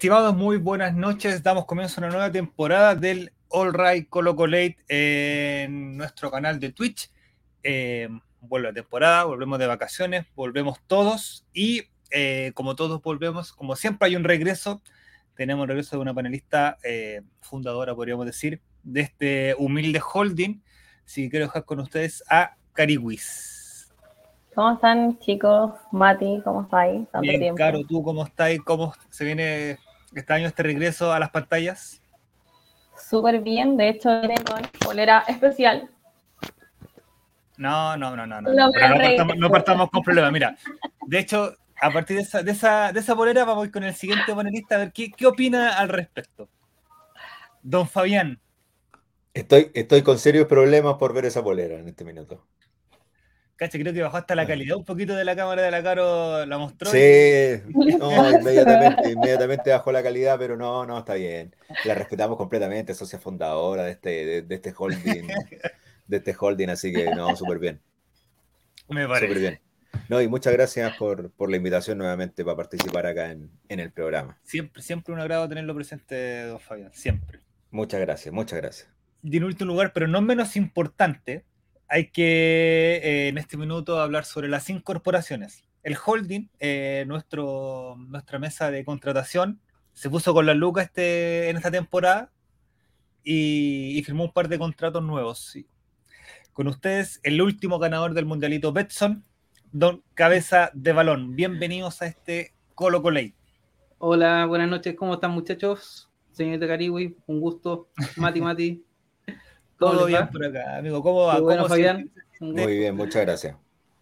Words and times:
Estimados, 0.00 0.34
muy 0.34 0.56
buenas 0.56 0.94
noches. 0.94 1.42
Damos 1.42 1.66
comienzo 1.66 2.00
a 2.00 2.04
una 2.04 2.12
nueva 2.14 2.32
temporada 2.32 2.94
del 2.94 3.34
All 3.50 3.74
Right 3.74 4.08
Colo 4.08 4.34
Colate 4.34 4.78
en 4.88 5.98
nuestro 5.98 6.30
canal 6.30 6.58
de 6.58 6.72
Twitch. 6.72 7.10
Eh, 7.62 8.08
vuelve 8.40 8.68
la 8.68 8.72
temporada, 8.72 9.24
volvemos 9.24 9.58
de 9.58 9.66
vacaciones, 9.66 10.24
volvemos 10.34 10.80
todos 10.86 11.44
y 11.52 11.82
eh, 12.10 12.52
como 12.54 12.76
todos 12.76 13.02
volvemos, 13.02 13.52
como 13.52 13.76
siempre 13.76 14.08
hay 14.08 14.16
un 14.16 14.24
regreso, 14.24 14.80
tenemos 15.34 15.64
el 15.64 15.68
regreso 15.68 15.96
de 15.96 16.00
una 16.00 16.14
panelista 16.14 16.78
eh, 16.82 17.20
fundadora, 17.42 17.94
podríamos 17.94 18.24
decir, 18.24 18.62
de 18.82 19.02
este 19.02 19.54
humilde 19.58 20.00
holding. 20.14 20.62
Si 21.04 21.28
quiero 21.28 21.44
dejar 21.44 21.66
con 21.66 21.78
ustedes 21.78 22.24
a 22.30 22.56
Cariwis. 22.72 23.92
¿Cómo 24.54 24.72
están 24.72 25.18
chicos? 25.18 25.72
Mati, 25.92 26.40
¿cómo 26.42 26.62
estáis? 26.62 27.06
Bien, 27.20 27.38
tiempo. 27.38 27.58
Caro, 27.58 27.84
¿tú 27.84 28.02
cómo 28.02 28.24
estás? 28.24 28.50
¿Cómo 28.64 28.94
se 29.10 29.26
viene 29.26 29.78
este 30.14 30.32
año 30.32 30.46
este 30.46 30.62
regreso 30.62 31.12
a 31.12 31.18
las 31.18 31.30
pantallas? 31.30 32.02
Súper 32.96 33.40
bien, 33.40 33.76
de 33.76 33.88
hecho 33.88 34.20
viene 34.20 34.36
con 34.44 34.62
polera 34.80 35.24
especial. 35.28 35.88
No, 37.56 37.96
no, 37.96 38.16
no, 38.16 38.26
no. 38.26 38.40
No, 38.40 38.52
no, 38.52 38.70
partamos, 38.72 39.36
no 39.36 39.50
partamos, 39.50 39.90
con 39.90 40.02
problemas. 40.02 40.32
Mira, 40.32 40.56
de 41.06 41.18
hecho, 41.18 41.54
a 41.80 41.90
partir 41.90 42.16
de 42.16 42.22
esa, 42.22 42.42
de 42.42 42.52
esa, 42.52 42.92
de 42.92 43.00
esa 43.00 43.14
polera 43.14 43.44
vamos 43.44 43.64
a 43.64 43.66
ir 43.66 43.72
con 43.72 43.84
el 43.84 43.94
siguiente 43.94 44.34
panelista 44.34 44.76
a 44.76 44.78
ver 44.78 44.92
qué, 44.92 45.10
qué 45.10 45.26
opina 45.26 45.76
al 45.78 45.88
respecto. 45.88 46.48
Don 47.62 47.86
Fabián. 47.86 48.40
Estoy, 49.34 49.70
estoy 49.74 50.02
con 50.02 50.18
serios 50.18 50.46
problemas 50.46 50.94
por 50.94 51.12
ver 51.12 51.26
esa 51.26 51.42
polera 51.42 51.78
en 51.78 51.88
este 51.88 52.04
minuto. 52.04 52.46
Cacha, 53.60 53.78
creo 53.78 53.92
que 53.92 54.00
bajó 54.00 54.16
hasta 54.16 54.34
la 54.34 54.46
calidad 54.46 54.74
un 54.78 54.86
poquito 54.86 55.14
de 55.14 55.22
la 55.22 55.36
cámara 55.36 55.60
de 55.60 55.70
la 55.70 55.82
Caro, 55.82 56.46
la 56.46 56.56
mostró. 56.56 56.90
Sí, 56.90 57.60
no, 57.98 58.30
inmediatamente, 58.30 59.10
inmediatamente 59.10 59.70
bajó 59.70 59.92
la 59.92 60.02
calidad, 60.02 60.38
pero 60.38 60.56
no, 60.56 60.86
no, 60.86 61.00
está 61.00 61.12
bien. 61.12 61.54
La 61.84 61.94
respetamos 61.94 62.38
completamente, 62.38 62.94
socia 62.94 63.18
fundadora 63.18 63.82
de 63.82 63.90
este, 63.90 64.42
de, 64.44 64.54
este 64.54 64.72
holding, 64.74 65.26
de 66.06 66.16
este 66.16 66.34
holding, 66.40 66.70
así 66.70 66.90
que 66.90 67.10
no, 67.14 67.36
súper 67.36 67.58
bien. 67.58 67.82
Me 68.88 69.06
parece. 69.06 69.26
Súper 69.26 69.40
bien. 69.40 69.60
No, 70.08 70.22
y 70.22 70.28
muchas 70.28 70.54
gracias 70.54 70.96
por, 70.96 71.30
por, 71.32 71.50
la 71.50 71.58
invitación 71.58 71.98
nuevamente 71.98 72.42
para 72.42 72.56
participar 72.56 73.04
acá 73.04 73.30
en, 73.30 73.50
en, 73.68 73.78
el 73.78 73.92
programa. 73.92 74.38
Siempre, 74.42 74.80
siempre 74.80 75.12
un 75.12 75.20
agrado 75.20 75.46
tenerlo 75.46 75.74
presente, 75.74 76.44
don 76.44 76.60
Fabián, 76.60 76.92
siempre. 76.94 77.40
Muchas 77.70 78.00
gracias, 78.00 78.32
muchas 78.32 78.58
gracias. 78.58 78.88
Y 79.22 79.36
en 79.36 79.44
último 79.44 79.72
lugar, 79.72 79.92
pero 79.92 80.08
no 80.08 80.22
menos 80.22 80.56
importante, 80.56 81.44
hay 81.90 82.06
que 82.06 83.00
eh, 83.02 83.28
en 83.28 83.36
este 83.36 83.56
minuto 83.56 84.00
hablar 84.00 84.24
sobre 84.24 84.48
las 84.48 84.70
incorporaciones. 84.70 85.64
El 85.82 85.96
holding, 86.02 86.48
eh, 86.60 87.04
nuestro, 87.08 87.96
nuestra 87.98 88.38
mesa 88.38 88.70
de 88.70 88.84
contratación, 88.84 89.60
se 89.92 90.08
puso 90.08 90.32
con 90.32 90.46
la 90.46 90.54
lucas 90.54 90.86
este, 90.86 91.50
en 91.50 91.56
esta 91.56 91.70
temporada 91.70 92.30
y, 93.24 94.00
firmó 94.06 94.24
un 94.24 94.32
par 94.32 94.48
de 94.48 94.58
contratos 94.58 95.02
nuevos. 95.02 95.58
Con 96.52 96.68
ustedes, 96.68 97.18
el 97.24 97.42
último 97.42 97.80
ganador 97.80 98.14
del 98.14 98.24
mundialito 98.24 98.72
Betson, 98.72 99.24
Don 99.72 100.04
Cabeza 100.14 100.70
de 100.74 100.92
Balón. 100.92 101.34
Bienvenidos 101.34 102.02
a 102.02 102.06
este 102.06 102.54
Colo 102.76 103.02
Colate. 103.02 103.34
Hola, 103.98 104.46
buenas 104.46 104.68
noches, 104.68 104.94
¿cómo 104.94 105.14
están 105.14 105.32
muchachos? 105.32 106.08
Señorita 106.30 106.68
Cariwi, 106.68 107.16
un 107.26 107.40
gusto. 107.40 107.88
Mati, 108.16 108.40
Mati. 108.40 108.84
Todo 109.80 110.06
bien 110.06 110.28
por 110.28 110.44
acá, 110.44 110.76
amigo. 110.76 111.02
¿Cómo 111.02 111.24
va? 111.24 111.38
¿Cómo 111.38 111.66
Fabián? 111.66 112.10
Muy 112.38 112.76
bien, 112.76 112.94
muchas 112.94 113.22
gracias. 113.22 113.56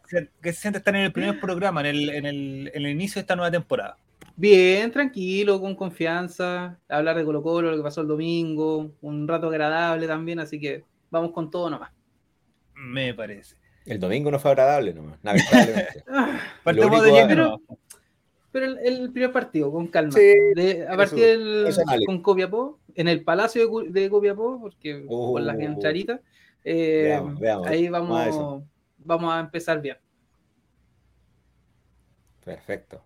¿Qué 0.09 0.53
se 0.53 0.61
siente 0.61 0.79
estar 0.79 0.95
en 0.97 1.03
el 1.03 1.13
primer 1.13 1.39
programa, 1.39 1.81
en 1.81 1.87
el, 1.87 2.09
en, 2.11 2.27
el, 2.27 2.71
en 2.75 2.85
el 2.85 2.91
inicio 2.91 3.15
de 3.15 3.21
esta 3.21 3.37
nueva 3.37 3.51
temporada? 3.51 3.97
Bien, 4.35 4.91
tranquilo, 4.91 5.61
con 5.61 5.75
confianza, 5.77 6.79
hablar 6.89 7.17
de 7.17 7.25
Colo 7.25 7.43
Colo, 7.43 7.71
lo 7.71 7.77
que 7.77 7.83
pasó 7.83 8.01
el 8.01 8.09
domingo, 8.09 8.91
un 9.03 9.29
rato 9.29 9.49
agradable 9.49 10.07
también, 10.07 10.41
así 10.41 10.59
que 10.59 10.85
vamos 11.11 11.33
con 11.33 11.51
todo 11.51 11.71
nomás. 11.71 11.91
Me 12.75 13.15
parece. 13.15 13.57
El 13.85 14.01
domingo 14.01 14.31
no 14.31 14.39
fue 14.39 14.51
agradable 14.51 14.95
nomás, 14.95 15.19
lamentablemente. 15.23 16.05
Partimos 16.65 17.05
de 17.05 17.25
pero, 17.29 17.61
pero 18.59 18.73
el, 18.73 18.79
el, 19.01 19.13
primer 19.13 19.33
partido, 19.33 19.71
con 19.71 19.87
calma. 19.87 20.13
Sí, 20.13 20.33
a 20.89 20.97
partir 20.97 21.19
del, 21.19 21.75
con 22.07 22.23
Copiapó, 22.23 22.79
en 22.95 23.09
el 23.09 23.23
Palacio 23.23 23.69
de, 23.69 23.91
de 23.91 24.11
Copiapó, 24.11 24.61
porque 24.61 25.07
con 25.07 25.47
las 25.47 25.59
entraditas, 25.59 26.21
eh, 26.65 27.21
ahí 27.67 27.89
vamos, 27.89 28.65
vamos 28.99 29.35
a, 29.35 29.41
empezar 29.41 29.81
bien. 29.81 29.97
Perfecto. 32.45 33.03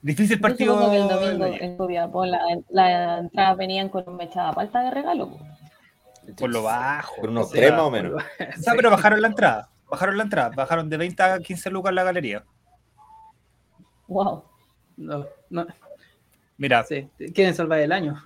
Difícil 0.00 0.40
partido. 0.40 0.92
el 0.92 1.08
domingo 1.08 1.46
en 1.46 1.76
Copiapó 1.76 2.24
las 2.24 2.40
la 2.70 3.18
entradas 3.18 3.56
venían 3.56 3.88
con 3.88 4.08
una 4.08 4.24
echada 4.24 4.52
falta 4.52 4.82
de 4.82 4.90
regalo. 4.90 5.36
Por 6.38 6.50
lo 6.50 6.62
bajo. 6.62 7.16
Por 7.20 7.30
unos 7.30 7.50
tres 7.50 7.72
más 7.72 7.80
o 7.80 7.90
menos. 7.90 8.14
O 8.14 8.62
sea, 8.62 8.74
pero 8.76 8.90
bajaron 8.90 9.20
la 9.20 9.28
entrada. 9.28 9.70
Bajaron 9.88 10.16
la 10.16 10.24
entrada. 10.24 10.50
Bajaron 10.54 10.88
de 10.88 10.96
20 10.96 11.22
a 11.22 11.38
15 11.38 11.70
lucas 11.70 11.92
la 11.92 12.04
galería. 12.04 12.44
Wow. 14.08 14.44
No, 14.96 15.26
no. 15.50 15.66
Mira. 16.56 16.84
Sí, 16.84 17.08
quieren 17.34 17.54
salvar 17.54 17.80
el 17.80 17.92
año. 17.92 18.20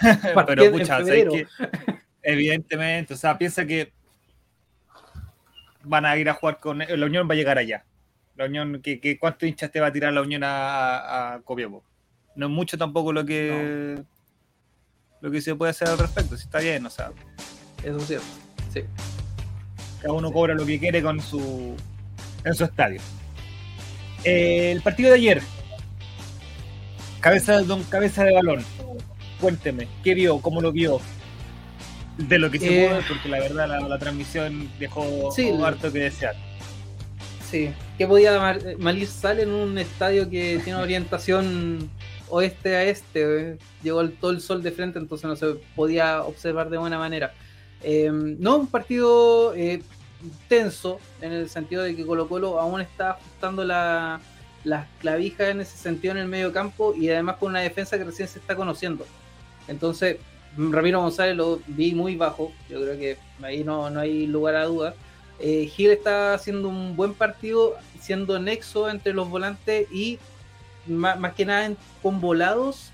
pero 0.46 0.72
pucha, 0.72 1.04
que, 1.04 1.46
evidentemente, 2.22 3.14
o 3.14 3.16
sea, 3.16 3.38
piensa 3.38 3.64
que 3.64 3.92
van 5.84 6.04
a 6.06 6.16
ir 6.16 6.28
a 6.28 6.34
jugar 6.34 6.58
con. 6.58 6.78
La 6.78 7.06
Unión 7.06 7.28
va 7.28 7.34
a 7.34 7.36
llegar 7.36 7.58
allá. 7.58 7.84
La 8.36 8.46
Unión, 8.46 8.80
que, 8.82 9.00
que 9.00 9.18
¿cuántos 9.18 9.48
hinchas 9.48 9.70
te 9.70 9.80
va 9.80 9.88
a 9.88 9.92
tirar 9.92 10.12
la 10.12 10.22
Unión 10.22 10.42
a, 10.44 11.34
a 11.34 11.40
Copiapó? 11.42 11.84
No 12.34 12.46
es 12.46 12.52
mucho 12.52 12.78
tampoco 12.78 13.12
lo 13.12 13.24
que. 13.24 14.02
Lo 15.20 15.30
que 15.30 15.42
se 15.42 15.54
puede 15.54 15.70
hacer 15.70 15.88
al 15.88 15.98
respecto, 15.98 16.36
si 16.36 16.44
está 16.44 16.60
bien, 16.60 16.84
o 16.86 16.90
sea. 16.90 17.12
Eso 17.84 17.98
es 17.98 18.06
cierto, 18.06 18.26
sí. 18.72 18.82
Cada 20.00 20.14
uno 20.14 20.32
cobra 20.32 20.54
lo 20.54 20.64
que 20.64 20.78
quiere 20.78 21.02
con 21.02 21.20
su. 21.20 21.76
en 22.44 22.54
su 22.54 22.64
estadio. 22.64 23.00
El 24.24 24.80
partido 24.82 25.10
de 25.10 25.16
ayer, 25.16 25.42
Cabeza, 27.20 27.60
don 27.62 27.82
Cabeza 27.84 28.24
de 28.24 28.34
Balón. 28.34 28.64
Cuénteme, 29.40 29.88
¿qué 30.02 30.14
vio? 30.14 30.40
¿Cómo 30.40 30.60
lo 30.60 30.72
vio? 30.72 31.00
De 32.16 32.38
lo 32.38 32.50
que 32.50 32.58
se 32.58 32.84
eh, 32.84 33.00
porque 33.08 33.28
la 33.28 33.38
verdad 33.38 33.88
la, 33.88 33.98
transmisión 33.98 34.70
dejó 34.78 35.30
harto 35.64 35.92
que 35.92 35.98
desear. 36.00 36.34
Sí, 37.50 37.70
que 37.98 38.06
podía 38.06 38.58
Malir 38.78 39.08
sale 39.08 39.42
en 39.42 39.50
un 39.50 39.78
estadio 39.78 40.28
que 40.28 40.60
tiene 40.62 40.78
orientación 40.82 41.90
oeste 42.28 42.76
a 42.76 42.84
este. 42.84 43.58
Llegó 43.82 44.00
el, 44.02 44.12
todo 44.12 44.30
el 44.30 44.40
sol 44.40 44.62
de 44.62 44.70
frente, 44.70 44.98
entonces 44.98 45.26
no 45.26 45.36
se 45.36 45.54
podía 45.74 46.22
observar 46.22 46.70
de 46.70 46.78
buena 46.78 46.98
manera. 46.98 47.32
Em, 47.82 48.36
no, 48.38 48.58
un 48.58 48.66
partido 48.66 49.54
eh, 49.54 49.82
tenso 50.48 50.98
en 51.20 51.32
el 51.32 51.48
sentido 51.48 51.82
de 51.82 51.96
que 51.96 52.06
Colo 52.06 52.28
Colo 52.28 52.60
aún 52.60 52.80
está 52.80 53.12
ajustando 53.12 53.64
la, 53.64 54.20
las 54.64 54.86
clavijas 55.00 55.48
en 55.48 55.60
ese 55.60 55.76
sentido 55.76 56.12
en 56.12 56.18
el 56.18 56.28
medio 56.28 56.52
campo 56.52 56.94
y 56.94 57.08
además 57.10 57.36
con 57.36 57.50
una 57.50 57.60
defensa 57.60 57.98
que 57.98 58.04
recién 58.04 58.28
se 58.28 58.38
está 58.38 58.54
conociendo. 58.54 59.06
Entonces, 59.68 60.18
Ramiro 60.56 61.00
González 61.00 61.36
lo 61.36 61.60
vi 61.66 61.94
muy 61.94 62.16
bajo, 62.16 62.52
yo 62.68 62.80
creo 62.82 62.98
que 62.98 63.16
ahí 63.42 63.64
no, 63.64 63.88
no 63.90 64.00
hay 64.00 64.26
lugar 64.26 64.56
a 64.56 64.64
duda. 64.64 64.94
Eh, 65.38 65.66
Gil 65.66 65.90
está 65.90 66.34
haciendo 66.34 66.68
un 66.68 66.96
buen 66.96 67.14
partido, 67.14 67.76
siendo 68.00 68.38
nexo 68.38 68.90
entre 68.90 69.14
los 69.14 69.30
volantes 69.30 69.90
y 69.90 70.18
más, 70.86 71.34
que 71.34 71.46
nada 71.46 71.72
con 72.02 72.20
volados 72.20 72.90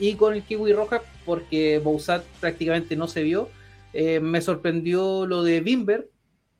y 0.00 0.14
con 0.14 0.34
el 0.34 0.42
Kiwi 0.42 0.72
Roja, 0.72 1.02
porque 1.24 1.78
Bousat 1.78 2.24
prácticamente 2.40 2.96
no 2.96 3.06
se 3.06 3.22
vio. 3.22 3.48
Eh, 3.92 4.18
me 4.18 4.40
sorprendió 4.40 5.24
lo 5.26 5.44
de 5.44 5.60
Bimber, 5.60 6.08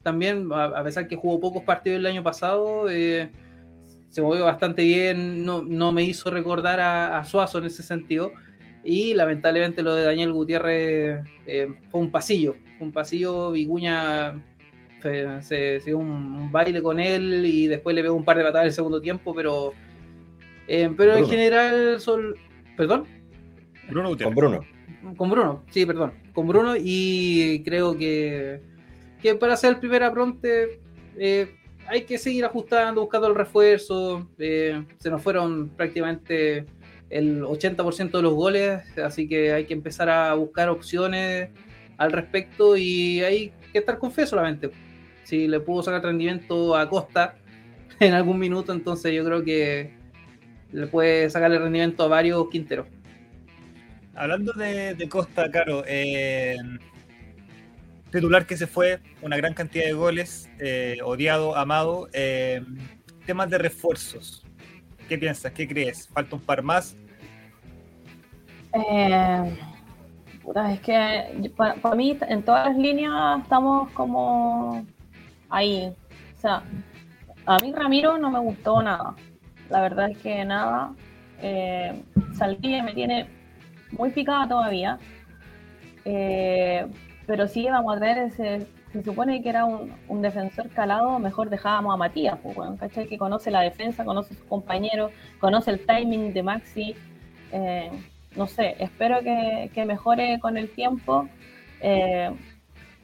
también, 0.04 0.48
a, 0.52 0.84
pesar 0.84 1.08
que 1.08 1.16
jugó 1.16 1.40
pocos 1.40 1.64
partidos 1.64 1.98
el 1.98 2.06
año 2.06 2.22
pasado. 2.22 2.88
Eh, 2.88 3.30
se 4.10 4.22
movió 4.22 4.44
bastante 4.44 4.84
bien, 4.84 5.44
no, 5.44 5.62
no 5.62 5.90
me 5.90 6.04
hizo 6.04 6.30
recordar 6.30 6.78
a, 6.78 7.24
Suazo 7.24 7.58
en 7.58 7.64
ese 7.64 7.82
sentido. 7.82 8.30
Y 8.84 9.14
lamentablemente 9.14 9.82
lo 9.82 9.94
de 9.94 10.04
Daniel 10.04 10.32
Gutiérrez 10.32 11.26
eh, 11.46 11.68
fue 11.90 12.00
un 12.00 12.12
pasillo, 12.12 12.54
un 12.78 12.92
pasillo, 12.92 13.50
Viguña 13.50 14.34
se, 15.40 15.80
dio 15.84 15.98
un, 15.98 16.52
baile 16.52 16.82
con 16.82 17.00
él 17.00 17.44
y 17.44 17.66
después 17.66 17.96
le 17.96 18.02
pegó 18.02 18.14
un 18.14 18.24
par 18.24 18.36
de 18.36 18.44
patadas 18.44 18.64
en 18.64 18.68
el 18.68 18.74
segundo 18.74 19.00
tiempo, 19.00 19.34
pero, 19.34 19.72
eh, 20.68 20.90
pero 20.96 21.16
en 21.16 21.26
general 21.26 22.00
son... 22.00 22.34
¿Perdón? 22.76 23.04
Bruno 23.88 24.10
Gutiérrez. 24.10 24.34
Con 24.34 24.36
Bruno. 24.36 24.64
Con 25.16 25.30
Bruno, 25.30 25.64
sí, 25.70 25.84
perdón. 25.86 26.12
Con 26.32 26.46
Bruno 26.46 26.74
y 26.78 27.62
creo 27.64 27.96
que, 27.96 28.60
que 29.24 29.34
para 29.34 29.56
ser 29.56 29.70
el 29.70 29.78
primer 29.78 30.02
apronte 30.02 30.80
eh, 31.16 31.56
hay 31.86 32.02
que 32.02 32.18
seguir 32.18 32.44
ajustando, 32.44 33.00
buscando 33.00 33.26
el 33.26 33.34
refuerzo. 33.34 34.28
Eh, 34.38 34.84
se 34.98 35.08
nos 35.08 35.22
fueron 35.22 35.70
prácticamente 35.70 36.66
el 37.08 37.42
80% 37.42 38.10
de 38.10 38.22
los 38.22 38.34
goles, 38.34 38.82
así 38.98 39.26
que 39.26 39.50
hay 39.54 39.64
que 39.64 39.72
empezar 39.72 40.10
a 40.10 40.34
buscar 40.34 40.68
opciones 40.68 41.48
al 41.96 42.12
respecto 42.12 42.76
y 42.76 43.22
hay 43.22 43.50
que 43.72 43.78
estar 43.78 43.96
con 43.96 44.12
fe 44.12 44.26
solamente. 44.26 44.70
Si 45.22 45.48
le 45.48 45.58
pudo 45.58 45.82
sacar 45.82 46.02
rendimiento 46.02 46.76
a 46.76 46.86
Costa 46.90 47.36
en 48.00 48.12
algún 48.12 48.38
minuto, 48.38 48.74
entonces 48.74 49.14
yo 49.14 49.24
creo 49.24 49.42
que 49.42 49.94
le 50.70 50.86
puede 50.86 51.30
sacar 51.30 51.50
el 51.50 51.60
rendimiento 51.60 52.02
a 52.02 52.08
varios 52.08 52.46
quinteros. 52.50 52.88
Hablando 54.14 54.52
de, 54.52 55.08
Costa, 55.08 55.50
Caro, 55.50 55.82
eh, 55.86 56.56
titular 58.14 58.46
que 58.46 58.56
se 58.56 58.68
fue, 58.68 59.00
una 59.22 59.36
gran 59.36 59.54
cantidad 59.54 59.84
de 59.84 59.92
goles, 59.92 60.48
eh, 60.60 60.98
odiado, 61.04 61.56
amado. 61.56 62.08
eh, 62.12 62.62
temas 63.26 63.50
de 63.50 63.58
refuerzos. 63.58 64.44
¿Qué 65.08 65.18
piensas? 65.18 65.50
¿Qué 65.52 65.66
crees? 65.66 66.08
¿Falta 66.08 66.36
un 66.36 66.42
par 66.42 66.62
más? 66.62 66.96
Eh, 68.72 69.56
es 70.70 70.80
que 70.80 71.50
para 71.56 71.96
mí 71.96 72.16
en 72.28 72.42
todas 72.42 72.68
las 72.68 72.76
líneas 72.76 73.40
estamos 73.42 73.90
como 73.90 74.86
ahí. 75.48 75.92
O 76.36 76.40
sea, 76.40 76.62
a 77.46 77.58
mí 77.58 77.72
Ramiro 77.72 78.16
no 78.18 78.30
me 78.30 78.38
gustó 78.38 78.80
nada. 78.82 79.16
La 79.70 79.80
verdad 79.80 80.10
es 80.10 80.18
que 80.18 80.44
nada. 80.44 80.92
Eh, 81.40 82.00
me 82.62 82.94
tiene 82.94 83.26
muy 83.92 84.10
picada 84.10 84.46
todavía. 84.46 84.98
Eh, 86.04 86.86
pero 87.26 87.48
sí 87.48 87.66
vamos 87.68 87.96
a 87.96 87.98
traer 87.98 88.18
ese. 88.18 88.66
Se 88.92 89.02
supone 89.02 89.42
que 89.42 89.48
era 89.48 89.64
un, 89.64 89.92
un 90.08 90.22
defensor 90.22 90.68
calado, 90.70 91.18
mejor 91.18 91.50
dejábamos 91.50 91.92
a 91.92 91.96
Matías, 91.96 92.38
pues, 92.42 92.54
bueno, 92.54 92.76
¿cachai? 92.76 93.08
Que 93.08 93.18
conoce 93.18 93.50
la 93.50 93.60
defensa, 93.62 94.04
conoce 94.04 94.34
a 94.34 94.36
sus 94.36 94.46
compañeros, 94.46 95.10
conoce 95.40 95.72
el 95.72 95.84
timing 95.84 96.32
de 96.32 96.42
Maxi. 96.42 96.94
Eh, 97.50 97.90
no 98.36 98.46
sé, 98.46 98.76
espero 98.78 99.20
que, 99.20 99.70
que, 99.74 99.84
mejore 99.84 100.38
con 100.40 100.56
el 100.56 100.70
tiempo. 100.70 101.28
Eh, 101.80 102.30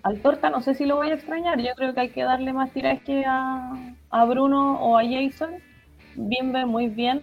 al 0.02 0.20
Torta 0.20 0.50
no 0.50 0.60
sé 0.60 0.74
si 0.74 0.86
lo 0.86 0.96
voy 0.96 1.10
a 1.10 1.14
extrañar, 1.14 1.60
yo 1.60 1.74
creo 1.76 1.92
que 1.94 2.00
hay 2.00 2.08
que 2.08 2.22
darle 2.22 2.52
más 2.52 2.70
tirajes 2.70 3.02
que 3.02 3.24
a, 3.26 3.72
a, 4.10 4.24
Bruno 4.24 4.80
o 4.80 4.96
a 4.96 5.02
Jason. 5.02 5.50
Bimber 6.16 6.66
muy 6.66 6.88
bien, 6.88 7.20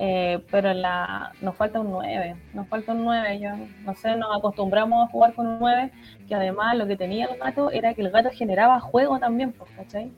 eh, 0.00 0.38
pero 0.48 0.72
la, 0.74 1.32
nos 1.40 1.56
falta 1.56 1.80
un 1.80 1.90
9, 1.90 2.36
nos 2.54 2.68
falta 2.68 2.92
un 2.92 3.04
9, 3.04 3.40
yo 3.40 3.50
no 3.84 3.96
sé, 3.96 4.14
nos 4.14 4.36
acostumbramos 4.36 5.08
a 5.08 5.10
jugar 5.10 5.34
con 5.34 5.48
un 5.48 5.58
9, 5.58 5.90
que 6.28 6.34
además 6.36 6.76
lo 6.76 6.86
que 6.86 6.96
tenía 6.96 7.26
el 7.26 7.36
gato 7.36 7.72
era 7.72 7.94
que 7.94 8.02
el 8.02 8.10
gato 8.10 8.30
generaba 8.30 8.78
juego 8.78 9.18
también, 9.18 9.52
pues, 9.52 9.68
¿cachai? 9.72 10.12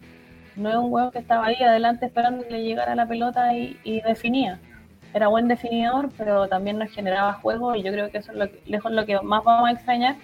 No 0.54 0.68
es 0.68 0.76
un 0.76 0.92
huevo 0.92 1.10
que 1.10 1.20
estaba 1.20 1.46
ahí 1.46 1.56
adelante 1.62 2.04
esperando 2.04 2.44
que 2.44 2.50
le 2.50 2.62
llegara 2.62 2.94
la 2.94 3.06
pelota 3.06 3.54
y, 3.54 4.02
definía 4.02 4.60
era 5.14 5.26
buen 5.26 5.48
definidor, 5.48 6.10
pero 6.16 6.46
también 6.46 6.78
nos 6.78 6.90
generaba 6.90 7.32
juego 7.32 7.74
y 7.74 7.82
yo 7.82 7.90
creo 7.90 8.10
que 8.12 8.18
eso 8.18 8.30
es 8.30 8.38
lo 8.38 8.48
que, 8.48 8.60
lejos 8.66 8.92
lo 8.92 9.04
que 9.06 9.18
más 9.22 9.42
vamos 9.42 9.68
a 9.68 9.72
extrañar 9.72 10.16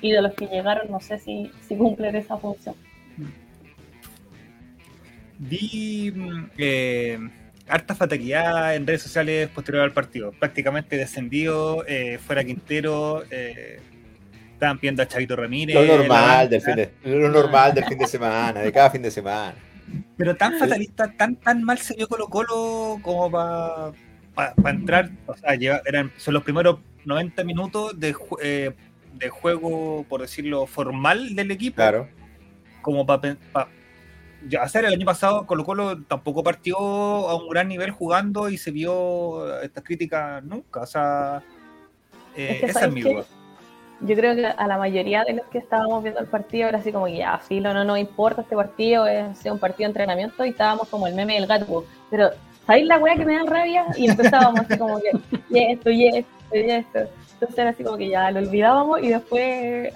y 0.00 0.12
de 0.12 0.22
los 0.22 0.32
que 0.32 0.46
llegaron 0.46 0.90
no 0.90 0.98
sé 1.00 1.18
si, 1.18 1.50
si 1.60 1.76
cumplen 1.76 2.16
esa 2.16 2.38
función. 2.38 2.74
Vi 5.38 6.12
eh, 6.56 7.18
harta 7.70 7.94
fatalidad 7.94 8.74
en 8.74 8.86
redes 8.86 9.02
sociales 9.02 9.48
posterior 9.48 9.84
al 9.84 9.92
partido, 9.92 10.32
prácticamente 10.32 10.96
descendido, 10.96 11.84
eh, 11.86 12.18
fuera 12.18 12.44
Quintero, 12.44 13.24
eh, 13.30 13.80
estaban 14.52 14.78
viendo 14.80 15.02
a 15.02 15.08
Chavito 15.08 15.36
Ramírez. 15.36 15.74
Lo 15.74 15.98
normal, 15.98 16.48
del 16.48 16.60
fin 16.60 16.76
de, 16.76 16.90
lo 17.04 17.28
normal 17.28 17.74
del 17.74 17.84
fin 17.84 17.98
de 17.98 18.06
semana, 18.06 18.60
de 18.60 18.72
cada 18.72 18.90
fin 18.90 19.02
de 19.02 19.10
semana. 19.10 19.54
Pero 20.16 20.36
tan 20.36 20.58
fatalista, 20.58 21.10
tan, 21.12 21.36
tan 21.36 21.62
mal 21.62 21.78
se 21.78 21.94
vio 21.94 22.06
Colo 22.08 22.28
Colo 22.28 22.98
como 23.02 23.30
para 23.30 23.92
para 24.34 24.54
pa 24.54 24.70
entrar, 24.70 25.10
o 25.26 25.36
sea, 25.36 25.54
lleva, 25.54 25.82
eran, 25.86 26.12
son 26.16 26.34
los 26.34 26.42
primeros 26.42 26.78
90 27.04 27.44
minutos 27.44 27.98
de, 27.98 28.14
eh, 28.42 28.72
de, 29.14 29.28
juego, 29.28 30.04
por 30.08 30.20
decirlo, 30.22 30.66
formal 30.66 31.34
del 31.34 31.50
equipo. 31.50 31.76
Claro. 31.76 32.08
Como 32.82 33.04
para 33.04 33.36
pa, 33.52 33.68
hacer 34.60 34.84
el 34.84 34.94
año 34.94 35.04
pasado, 35.04 35.46
Colo 35.46 35.64
Colo 35.64 36.02
tampoco 36.02 36.42
partió 36.42 36.78
a 36.78 37.34
un 37.34 37.48
gran 37.48 37.68
nivel 37.68 37.90
jugando 37.90 38.48
y 38.48 38.58
se 38.58 38.70
vio 38.70 39.60
estas 39.60 39.84
críticas 39.84 40.42
nunca. 40.44 40.80
O 40.80 40.86
sea, 40.86 41.42
eh, 42.36 42.52
es 42.54 42.60
que, 42.60 42.66
esa 42.66 42.86
es 42.86 42.92
mi 42.92 43.02
duda. 43.02 43.24
Yo 44.02 44.16
creo 44.16 44.34
que 44.34 44.46
a 44.46 44.66
la 44.66 44.78
mayoría 44.78 45.24
de 45.24 45.34
los 45.34 45.46
que 45.48 45.58
estábamos 45.58 46.02
viendo 46.02 46.20
el 46.20 46.26
partido 46.26 46.68
era 46.68 46.78
así 46.78 46.90
como 46.90 47.04
que 47.04 47.18
ya, 47.18 47.38
filo, 47.38 47.74
no 47.74 47.84
nos 47.84 47.98
importa 47.98 48.40
este 48.40 48.56
partido, 48.56 49.06
es 49.06 49.44
un 49.44 49.58
partido 49.58 49.88
de 49.88 49.90
entrenamiento 49.90 50.44
y 50.44 50.50
estábamos 50.50 50.88
como 50.88 51.06
el 51.06 51.14
meme 51.14 51.34
del 51.34 51.46
gato. 51.46 51.84
Pero 52.10 52.30
¿sabéis 52.66 52.86
la 52.86 52.98
weá 52.98 53.14
que 53.16 53.26
me 53.26 53.34
dan 53.34 53.46
rabia? 53.46 53.84
Y 53.96 54.08
empezábamos 54.08 54.60
así 54.60 54.78
como 54.78 54.98
que, 55.00 55.10
y 55.50 55.72
esto, 55.72 55.90
y 55.90 56.08
esto, 56.08 56.30
y 56.54 56.70
esto. 56.70 56.98
Entonces 57.34 57.58
era 57.58 57.70
así 57.70 57.84
como 57.84 57.98
que 57.98 58.08
ya 58.08 58.30
lo 58.30 58.40
olvidábamos 58.40 59.02
y 59.02 59.08
después 59.08 59.92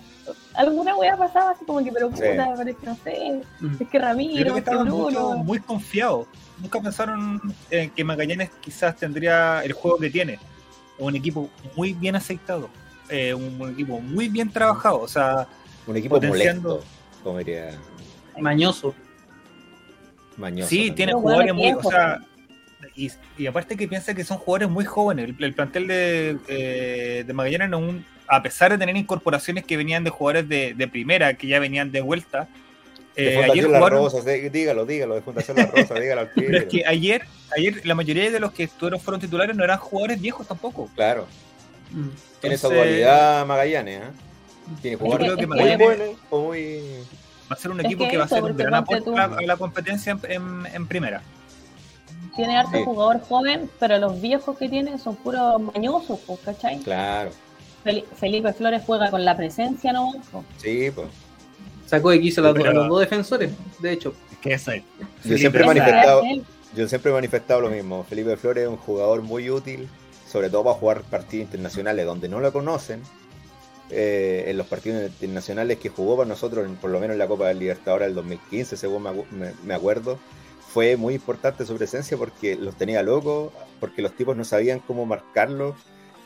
alguna 0.54 0.96
weá 0.96 1.16
pasaba 1.16 1.50
así 1.50 1.64
como 1.64 1.82
que, 1.82 1.92
pero 1.92 2.10
puta, 2.10 2.32
sí. 2.32 2.54
parece 2.56 2.78
que 2.78 2.86
no 2.86 2.96
sé, 3.02 3.42
es 3.80 3.88
que 3.88 3.98
Ramiro, 3.98 4.56
es 4.56 4.64
que 4.64 4.76
Bruno. 4.76 5.36
Muy 5.38 5.58
confiado. 5.60 6.26
Nunca 6.58 6.80
pensaron 6.80 7.40
en 7.70 7.90
que 7.90 8.04
Magallanes 8.04 8.50
quizás 8.60 8.96
tendría 8.96 9.62
el 9.64 9.72
juego 9.72 9.98
que 9.98 10.10
tiene. 10.10 10.38
Un 10.98 11.16
equipo 11.16 11.50
muy 11.76 11.92
bien 11.92 12.14
aceitado. 12.14 12.68
Eh, 13.08 13.34
un, 13.34 13.60
un, 13.60 13.72
equipo 13.72 14.00
muy 14.00 14.28
bien 14.28 14.50
trabajado. 14.50 15.00
O 15.00 15.08
sea, 15.08 15.48
un 15.86 15.96
equipo 15.96 16.20
molesto, 16.20 16.80
como 17.22 17.38
diría. 17.38 17.78
Mañoso. 18.38 18.94
Mañoso. 20.36 20.70
Sí, 20.70 20.90
tiene 20.92 21.12
jugadores 21.12 21.52
muy. 21.52 21.72
O 21.72 21.82
sea, 21.82 22.20
y, 22.94 23.10
y, 23.36 23.46
aparte 23.46 23.76
que 23.76 23.88
piensa 23.88 24.14
que 24.14 24.24
son 24.24 24.38
jugadores 24.38 24.70
muy 24.70 24.84
jóvenes. 24.84 25.28
El, 25.28 25.44
el 25.44 25.54
plantel 25.54 25.86
de, 25.88 26.38
eh, 26.48 27.24
de 27.26 27.32
Magallanes, 27.32 27.72
un, 27.72 28.04
a 28.28 28.42
pesar 28.42 28.72
de 28.72 28.78
tener 28.78 28.96
incorporaciones 28.96 29.64
que 29.64 29.76
venían 29.76 30.04
de 30.04 30.10
jugadores 30.10 30.48
de, 30.48 30.74
de 30.74 30.88
primera, 30.88 31.34
que 31.34 31.46
ya 31.46 31.58
venían 31.58 31.92
de 31.92 32.00
vuelta. 32.00 32.48
De 33.14 33.34
eh, 33.34 33.44
ayer 33.44 33.66
jugaron... 33.66 34.04
Rosas, 34.04 34.24
dígalo, 34.24 34.86
dígalo, 34.86 35.14
de 35.14 35.22
Fundación 35.22 35.56
Las 35.56 35.70
Rosas, 35.70 36.00
dígalo 36.00 36.22
al 36.22 36.30
Pero 36.34 36.58
es 36.58 36.64
que 36.64 36.84
ayer, 36.86 37.22
ayer 37.56 37.86
la 37.86 37.94
mayoría 37.94 38.30
de 38.30 38.40
los 38.40 38.52
que 38.52 38.64
estuvieron 38.64 39.00
fueron 39.00 39.20
titulares 39.20 39.54
no 39.54 39.64
eran 39.64 39.78
jugadores 39.78 40.20
viejos 40.20 40.46
tampoco. 40.46 40.90
Claro. 40.94 41.26
Mm. 41.90 42.08
Tiene 42.40 42.56
esa 42.56 42.68
dualidad 42.68 43.46
Magallanes, 43.46 44.00
¿eh? 44.00 44.10
Tiene 44.80 44.96
jugadores 44.96 45.30
que, 45.32 45.36
que 45.36 45.46
muy 45.46 45.76
buenos 45.76 46.08
o 46.30 46.40
muy... 46.40 46.80
Va 47.50 47.56
a 47.56 47.56
ser 47.56 47.70
un 47.70 47.80
equipo 47.80 48.04
es 48.04 48.08
que, 48.08 48.12
que 48.12 48.18
va 48.18 48.24
a 48.24 48.28
ser 48.28 48.42
un 48.42 48.56
gran 48.56 48.74
aporte 48.74 49.10
a 49.10 49.28
la, 49.42 49.56
competencia 49.58 50.12
en, 50.12 50.32
en, 50.32 50.66
en 50.74 50.86
primera 50.86 51.22
tiene 52.34 52.56
harto 52.56 52.76
sí. 52.76 52.84
jugador 52.84 53.20
joven, 53.20 53.70
pero 53.78 53.98
los 53.98 54.20
viejos 54.20 54.56
que 54.58 54.68
tiene 54.68 54.98
son 54.98 55.16
puros 55.16 55.60
mañosos, 55.60 56.20
pues, 56.26 56.40
¿cachai? 56.40 56.78
Claro. 56.80 57.30
Felipe 57.84 58.52
Flores 58.52 58.82
juega 58.84 59.10
con 59.10 59.24
la 59.24 59.36
presencia, 59.36 59.92
¿no? 59.92 60.12
Sí, 60.58 60.90
pues. 60.94 61.08
Sacó 61.86 62.10
de 62.10 62.20
quiso 62.20 62.40
a 62.40 62.52
los, 62.52 62.56
los 62.56 62.88
dos 62.88 63.00
defensores, 63.00 63.52
de 63.78 63.92
hecho. 63.92 64.14
Es 64.32 64.38
que 64.38 64.54
es 64.54 64.68
ahí. 64.68 64.84
Yo 65.24 65.36
siempre 65.36 65.62
he 65.62 65.66
manifestado, 65.66 66.22
yo 66.74 66.88
siempre 66.88 67.10
he 67.10 67.14
manifestado 67.14 67.60
lo 67.60 67.70
mismo. 67.70 68.04
Felipe 68.04 68.36
Flores 68.36 68.64
es 68.64 68.70
un 68.70 68.78
jugador 68.78 69.22
muy 69.22 69.50
útil, 69.50 69.88
sobre 70.26 70.48
todo 70.48 70.64
para 70.64 70.76
jugar 70.76 71.02
partidos 71.02 71.44
internacionales 71.44 72.06
donde 72.06 72.28
no 72.28 72.40
lo 72.40 72.52
conocen. 72.52 73.02
Eh, 73.90 74.44
en 74.46 74.56
los 74.56 74.66
partidos 74.66 75.02
internacionales 75.04 75.78
que 75.78 75.90
jugó 75.90 76.16
para 76.16 76.28
nosotros, 76.28 76.66
por 76.80 76.90
lo 76.90 76.98
menos 76.98 77.14
en 77.14 77.18
la 77.18 77.28
Copa 77.28 77.48
del 77.48 77.58
Libertadores 77.58 78.08
del 78.08 78.14
2015, 78.14 78.78
según 78.78 79.02
me, 79.02 79.12
me, 79.30 79.52
me 79.62 79.74
acuerdo, 79.74 80.18
fue 80.74 80.96
muy 80.96 81.14
importante 81.14 81.66
su 81.66 81.76
presencia 81.76 82.16
porque 82.16 82.56
los 82.56 82.74
tenía 82.76 83.02
locos, 83.02 83.52
porque 83.78 84.02
los 84.02 84.16
tipos 84.16 84.36
no 84.36 84.42
sabían 84.42 84.80
cómo 84.80 85.04
marcarlo. 85.06 85.76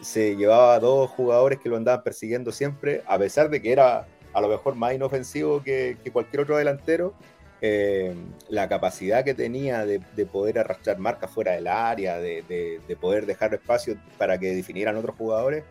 Se 0.00 0.36
llevaba 0.36 0.78
dos 0.78 1.10
jugadores 1.10 1.58
que 1.58 1.68
lo 1.68 1.76
andaban 1.76 2.02
persiguiendo 2.02 2.52
siempre, 2.52 3.02
a 3.06 3.18
pesar 3.18 3.50
de 3.50 3.60
que 3.60 3.72
era 3.72 4.06
a 4.32 4.40
lo 4.40 4.48
mejor 4.48 4.74
más 4.74 4.94
inofensivo 4.94 5.62
que, 5.62 5.96
cualquier 6.12 6.42
otro 6.42 6.56
delantero. 6.56 7.14
Eh, 7.60 8.14
la 8.48 8.68
capacidad 8.68 9.24
que 9.24 9.34
tenía 9.34 9.84
de, 9.84 10.00
de, 10.14 10.26
poder 10.26 10.60
arrastrar 10.60 10.98
marcas 10.98 11.28
fuera 11.28 11.52
del 11.52 11.66
área, 11.66 12.18
de, 12.18 12.44
de, 12.48 12.80
de, 12.86 12.96
poder 12.96 13.26
dejar 13.26 13.52
espacio 13.52 13.96
para 14.16 14.38
que 14.38 14.54
definieran 14.54 14.96
otros 14.96 15.16
jugadores, 15.16 15.64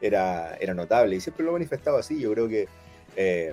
era, 0.00 0.56
era 0.56 0.72
notable. 0.72 1.16
Y 1.16 1.20
siempre 1.20 1.44
lo 1.44 1.50
he 1.50 1.52
manifestado 1.54 1.98
así. 1.98 2.18
Yo 2.18 2.32
creo 2.32 2.48
que 2.48 2.66
eh, 3.16 3.52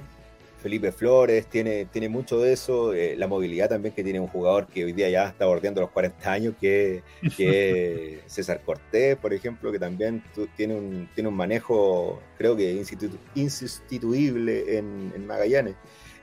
Felipe 0.62 0.92
Flores 0.92 1.48
tiene, 1.48 1.86
tiene 1.86 2.08
mucho 2.08 2.40
de 2.40 2.54
eso, 2.54 2.94
eh, 2.94 3.16
la 3.18 3.28
movilidad 3.28 3.70
también 3.70 3.96
que 3.96 4.04
tiene 4.04 4.20
un 4.20 4.28
jugador 4.28 4.68
que 4.68 4.86
hoy 4.86 4.94
día 4.94 5.10
ya 5.10 5.28
está 5.28 5.48
bordeando 5.48 5.82
los 5.82 5.90
40 5.90 6.32
años, 6.32 6.54
que, 6.62 7.02
que 7.36 8.20
César 8.28 8.62
Cortés, 8.64 9.18
por 9.18 9.34
ejemplo, 9.34 9.72
que 9.72 9.80
también 9.80 10.24
tiene 10.56 10.76
un, 10.76 11.10
tiene 11.16 11.30
un 11.30 11.36
manejo, 11.36 12.22
creo 12.38 12.56
que 12.56 12.72
institu 12.72 13.10
insustituible 13.34 14.78
en, 14.78 15.12
en, 15.16 15.26
Magallanes. 15.26 15.76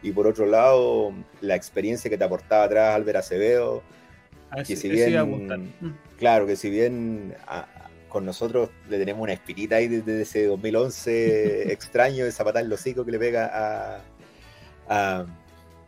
Y 0.02 0.12
por 0.12 0.28
otro 0.28 0.46
lado, 0.46 1.12
la 1.40 1.56
experiencia 1.56 2.08
que 2.08 2.16
te 2.16 2.22
aportaba 2.22 2.64
atrás 2.64 2.94
Álvaro 2.94 3.18
Acevedo, 3.18 3.82
ah, 4.50 4.62
que 4.62 4.76
si 4.76 4.88
bien, 4.88 5.74
claro, 6.16 6.46
que 6.46 6.54
si 6.54 6.70
bien 6.70 7.34
a, 7.44 7.66
con 8.08 8.24
nosotros 8.24 8.70
le 8.88 8.98
tenemos 8.98 9.20
una 9.20 9.32
espirita 9.32 9.76
ahí 9.76 9.88
desde 9.88 10.22
ese 10.22 10.46
2011 10.46 11.72
extraño, 11.72 12.24
patada 12.36 12.60
en 12.60 12.68
los 12.68 12.80
hocico 12.80 13.04
que 13.04 13.10
le 13.10 13.18
pega 13.18 13.50
a, 13.52 14.00
a, 14.88 15.26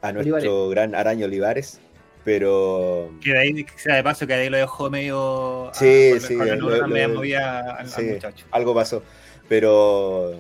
a 0.03 0.13
nuestro 0.13 0.37
Olivares. 0.37 0.71
gran 0.71 0.95
Araño 0.95 1.27
Olivares. 1.27 1.81
Pero. 2.25 3.11
Que 3.23 3.33
de 3.33 3.39
ahí, 3.39 3.65
que 3.65 3.79
sea 3.79 3.97
de 3.97 4.03
paso, 4.03 4.27
que 4.27 4.35
de 4.35 4.43
ahí 4.43 4.51
lo 4.51 4.59
dejó 4.59 4.91
medio. 4.91 5.71
Sí, 5.75 6.13
a, 6.17 6.21
sí. 6.21 6.35
Lo, 6.35 6.57
lo, 6.57 6.87
lo, 6.87 7.09
movía 7.09 7.61
al, 7.61 7.89
sí 7.89 8.03
al 8.03 8.15
muchacho. 8.15 8.47
Algo 8.51 8.75
pasó. 8.75 9.03
Pero. 9.49 10.39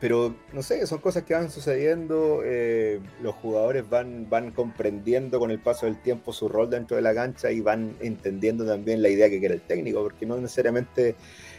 pero 0.00 0.34
no 0.52 0.62
sé, 0.62 0.86
son 0.86 0.98
cosas 0.98 1.22
que 1.22 1.32
van 1.32 1.50
sucediendo, 1.50 2.42
eh, 2.44 3.00
los 3.22 3.34
jugadores 3.36 3.88
van, 3.88 4.28
van 4.28 4.50
comprendiendo 4.52 5.38
con 5.38 5.50
el 5.50 5.58
paso 5.58 5.86
del 5.86 6.00
tiempo 6.00 6.32
su 6.32 6.46
rol 6.48 6.68
dentro 6.68 6.96
de 6.96 7.02
la 7.02 7.14
cancha 7.14 7.50
y 7.50 7.60
van 7.60 7.96
entendiendo 8.00 8.66
también 8.66 9.00
la 9.00 9.08
idea 9.08 9.30
que 9.30 9.40
quiere 9.40 9.54
el 9.54 9.62
técnico, 9.62 10.02
porque 10.02 10.26
no 10.26 10.36
necesariamente 10.36 11.16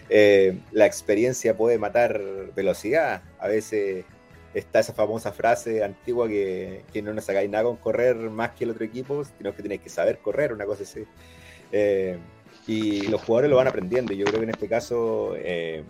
eh, 0.10 0.60
la 0.72 0.86
experiencia 0.86 1.58
puede 1.58 1.80
matar 1.80 2.22
velocidad, 2.56 3.24
a 3.40 3.48
veces 3.48 4.06
está 4.54 4.80
esa 4.80 4.94
famosa 4.94 5.32
frase 5.32 5.84
antigua 5.84 6.28
que, 6.28 6.84
que 6.92 7.02
no 7.02 7.14
nos 7.14 7.26
sacáis 7.26 7.50
nada 7.50 7.66
con 7.66 7.78
correr 7.78 8.16
más 8.16 8.52
que 8.52 8.64
el 8.64 8.72
otro 8.72 8.86
equipo, 8.86 9.24
sino 9.24 9.56
que 9.56 9.62
tenéis 9.62 9.82
que 9.82 9.90
saber 9.90 10.20
correr, 10.20 10.54
una 10.54 10.66
cosa 10.66 10.84
así. 10.84 11.06
Eh, 11.72 12.18
y 12.68 13.08
los 13.08 13.22
jugadores 13.22 13.50
lo 13.50 13.58
van 13.58 13.68
aprendiendo. 13.68 14.14
Yo 14.14 14.26
creo 14.26 14.40
que 14.40 14.44
en 14.44 14.50
este 14.52 14.68
caso 14.68 15.34
eh, 15.38 15.84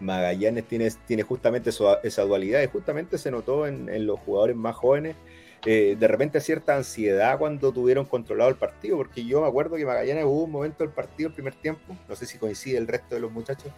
Magallanes 0.00 0.64
tiene, 0.64 0.90
tiene 1.06 1.22
justamente 1.22 1.70
esa 1.70 2.22
dualidad 2.22 2.62
y 2.62 2.66
justamente 2.66 3.18
se 3.18 3.30
notó 3.30 3.66
en, 3.66 4.06
los 4.06 4.18
jugadores 4.20 4.56
más 4.56 4.74
jóvenes. 4.74 5.16
Eh, 5.64 5.96
de 5.98 6.06
repente 6.06 6.40
cierta 6.40 6.76
ansiedad 6.76 7.38
cuando 7.38 7.72
tuvieron 7.72 8.04
controlado 8.04 8.50
el 8.50 8.56
partido, 8.56 8.96
porque 8.96 9.24
yo 9.24 9.40
me 9.40 9.48
acuerdo 9.48 9.76
que 9.76 9.86
Magallanes 9.86 10.24
hubo 10.24 10.44
un 10.44 10.50
momento 10.50 10.84
del 10.84 10.92
partido, 10.92 11.28
el 11.28 11.34
primer 11.34 11.54
tiempo, 11.54 11.96
no 12.08 12.14
sé 12.14 12.26
si 12.26 12.38
coincide 12.38 12.76
el 12.76 12.86
resto 12.86 13.16
de 13.16 13.20
los 13.20 13.32
muchachos, 13.32 13.72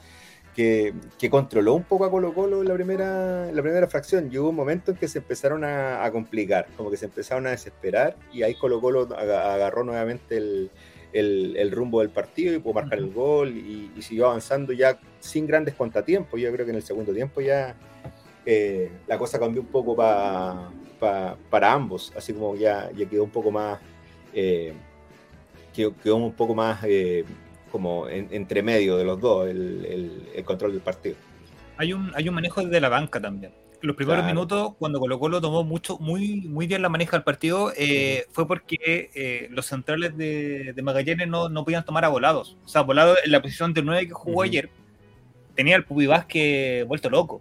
que, 0.58 1.30
controló 1.30 1.74
un 1.74 1.84
poco 1.84 2.04
a 2.04 2.10
Colo 2.10 2.34
Colo 2.34 2.62
en 2.62 2.68
la 2.68 2.74
primera, 2.74 3.52
la 3.52 3.62
primera 3.62 3.86
fracción. 3.86 4.28
Y 4.32 4.38
hubo 4.38 4.48
un 4.48 4.56
momento 4.56 4.90
en 4.90 4.96
que 4.96 5.06
se 5.06 5.18
empezaron 5.18 5.62
a, 5.62 6.10
complicar, 6.10 6.66
como 6.76 6.90
que 6.90 6.96
se 6.96 7.04
empezaron 7.04 7.46
a 7.46 7.50
desesperar 7.50 8.16
y 8.32 8.42
ahí 8.42 8.56
Colo 8.56 8.80
Colo 8.80 9.08
agarró 9.16 9.84
nuevamente 9.84 10.36
el, 10.36 11.70
rumbo 11.70 12.00
del 12.00 12.10
partido 12.10 12.56
y 12.56 12.58
pudo 12.58 12.74
marcar 12.74 12.98
el 12.98 13.12
gol 13.12 13.56
y, 13.56 14.02
siguió 14.02 14.26
avanzando 14.26 14.72
ya 14.72 14.98
sin 15.20 15.46
grandes 15.46 15.76
contratiempos. 15.76 16.40
Yo 16.40 16.50
creo 16.50 16.66
que 16.66 16.72
en 16.72 16.78
el 16.78 16.82
segundo 16.82 17.12
tiempo 17.12 17.40
ya 17.40 17.76
eh, 18.44 18.90
la 19.06 19.16
cosa 19.16 19.38
cambió 19.38 19.62
un 19.62 19.68
poco 19.68 19.94
para 19.94 21.72
ambos, 21.72 22.12
así 22.16 22.32
como 22.32 22.56
ya, 22.56 22.90
ya 22.96 23.08
quedó 23.08 23.22
un 23.22 23.30
poco 23.30 23.52
más... 23.52 23.78
Eh, 24.34 24.72
quedó, 25.72 26.16
un 26.16 26.32
poco 26.32 26.56
más 26.56 26.80
eh, 26.82 27.24
como 27.70 28.08
entre 28.08 28.62
medio 28.62 28.96
de 28.96 29.04
los 29.04 29.20
dos 29.20 29.48
el, 29.48 30.42
control 30.44 30.72
del 30.72 30.80
partido. 30.80 31.16
Hay 31.76 31.92
un, 31.92 32.12
hay 32.14 32.28
un 32.28 32.34
manejo 32.34 32.62
desde 32.62 32.80
la 32.80 32.88
banca 32.88 33.20
también. 33.20 33.52
Los 33.80 33.94
primeros 33.94 34.24
minutos, 34.24 34.74
cuando 34.76 34.98
Colo 34.98 35.20
Colo 35.20 35.40
tomó 35.40 35.62
mucho, 35.62 35.98
muy, 35.98 36.40
muy 36.40 36.66
bien 36.66 36.82
la 36.82 36.88
maneja 36.88 37.16
del 37.16 37.22
partido, 37.22 37.72
eh, 37.76 38.26
fue 38.32 38.48
porque 38.48 39.10
eh, 39.14 39.46
los 39.52 39.66
centrales 39.66 40.16
de, 40.16 40.74
Magallanes 40.82 41.28
no, 41.28 41.48
no, 41.48 41.64
podían 41.64 41.84
tomar 41.84 42.04
a 42.04 42.08
volados. 42.08 42.56
O 42.64 42.68
sea, 42.68 42.82
volado 42.82 43.14
en 43.24 43.30
la 43.30 43.40
posición 43.40 43.72
de 43.74 43.82
9 43.82 44.08
que 44.08 44.14
jugó 44.14 44.42
ayer, 44.42 44.68
tenía 45.54 45.76
el 45.76 45.84
Pupi 45.84 46.06
Vázquez 46.06 46.86
vuelto 46.88 47.08
loco. 47.08 47.40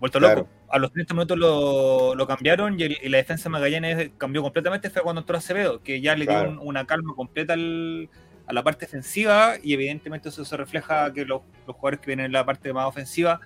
Vuelto 0.00 0.20
loco. 0.20 0.48
A 0.68 0.78
los 0.78 0.92
30 0.92 1.14
minutos 1.14 1.38
lo, 1.38 2.14
lo 2.14 2.26
cambiaron 2.26 2.78
y, 2.78 3.08
la 3.08 3.16
defensa 3.16 3.44
de 3.44 3.50
Magallanes 3.50 4.10
cambió 4.18 4.42
completamente. 4.42 4.90
Fue 4.90 5.02
cuando 5.02 5.22
entró 5.22 5.38
Acevedo, 5.38 5.82
que 5.82 6.02
ya 6.02 6.14
le 6.14 6.26
dio 6.26 6.60
una 6.60 6.86
calma 6.86 7.14
completa 7.14 7.54
al, 7.54 8.10
a 8.46 8.52
la 8.52 8.62
parte 8.62 8.86
defensiva 8.86 9.54
y 9.62 9.74
evidentemente 9.74 10.28
eso 10.28 10.44
se 10.44 10.56
refleja 10.56 11.12
que 11.12 11.24
los, 11.24 11.42
jugadores 11.66 12.00
que 12.00 12.06
vienen 12.06 12.26
en 12.26 12.32
la 12.32 12.44
parte 12.44 12.72
más 12.72 12.86
ofensiva 12.86 13.40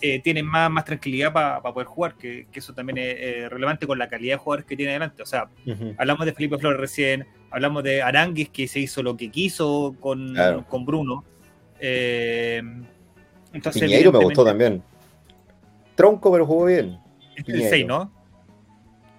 eh, 0.00 0.20
tienen 0.20 0.46
más, 0.46 0.70
más 0.70 0.84
tranquilidad 0.84 1.32
para 1.32 1.60
poder 1.60 1.86
jugar, 1.86 2.14
que, 2.14 2.46
eso 2.52 2.72
también 2.72 2.98
es 2.98 3.50
relevante 3.50 3.86
con 3.86 3.98
la 3.98 4.08
calidad 4.08 4.34
de 4.34 4.38
jugadores 4.38 4.66
que 4.66 4.76
tiene 4.76 4.92
delante. 4.92 5.22
O 5.22 5.26
sea, 5.26 5.48
hablamos 5.98 6.24
de 6.24 6.32
Felipe 6.32 6.56
Flores 6.58 6.80
recién, 6.80 7.26
hablamos 7.50 7.82
de 7.82 8.02
Aranguis 8.02 8.48
que 8.48 8.68
se 8.68 8.80
hizo 8.80 9.02
lo 9.02 9.16
que 9.16 9.30
quiso 9.30 9.96
con, 10.00 10.34
con 10.68 10.86
Bruno. 10.86 11.24
Eh, 11.80 12.62
entonces, 13.52 13.82
Piñeiro 13.82 14.12
me 14.12 14.24
gustó 14.24 14.44
también. 14.44 14.82
Tronco, 15.94 16.30
pero 16.30 16.46
jugó 16.46 16.66
bien. 16.66 16.98
El 17.34 17.68
6, 17.68 17.86
¿no? 17.86 18.12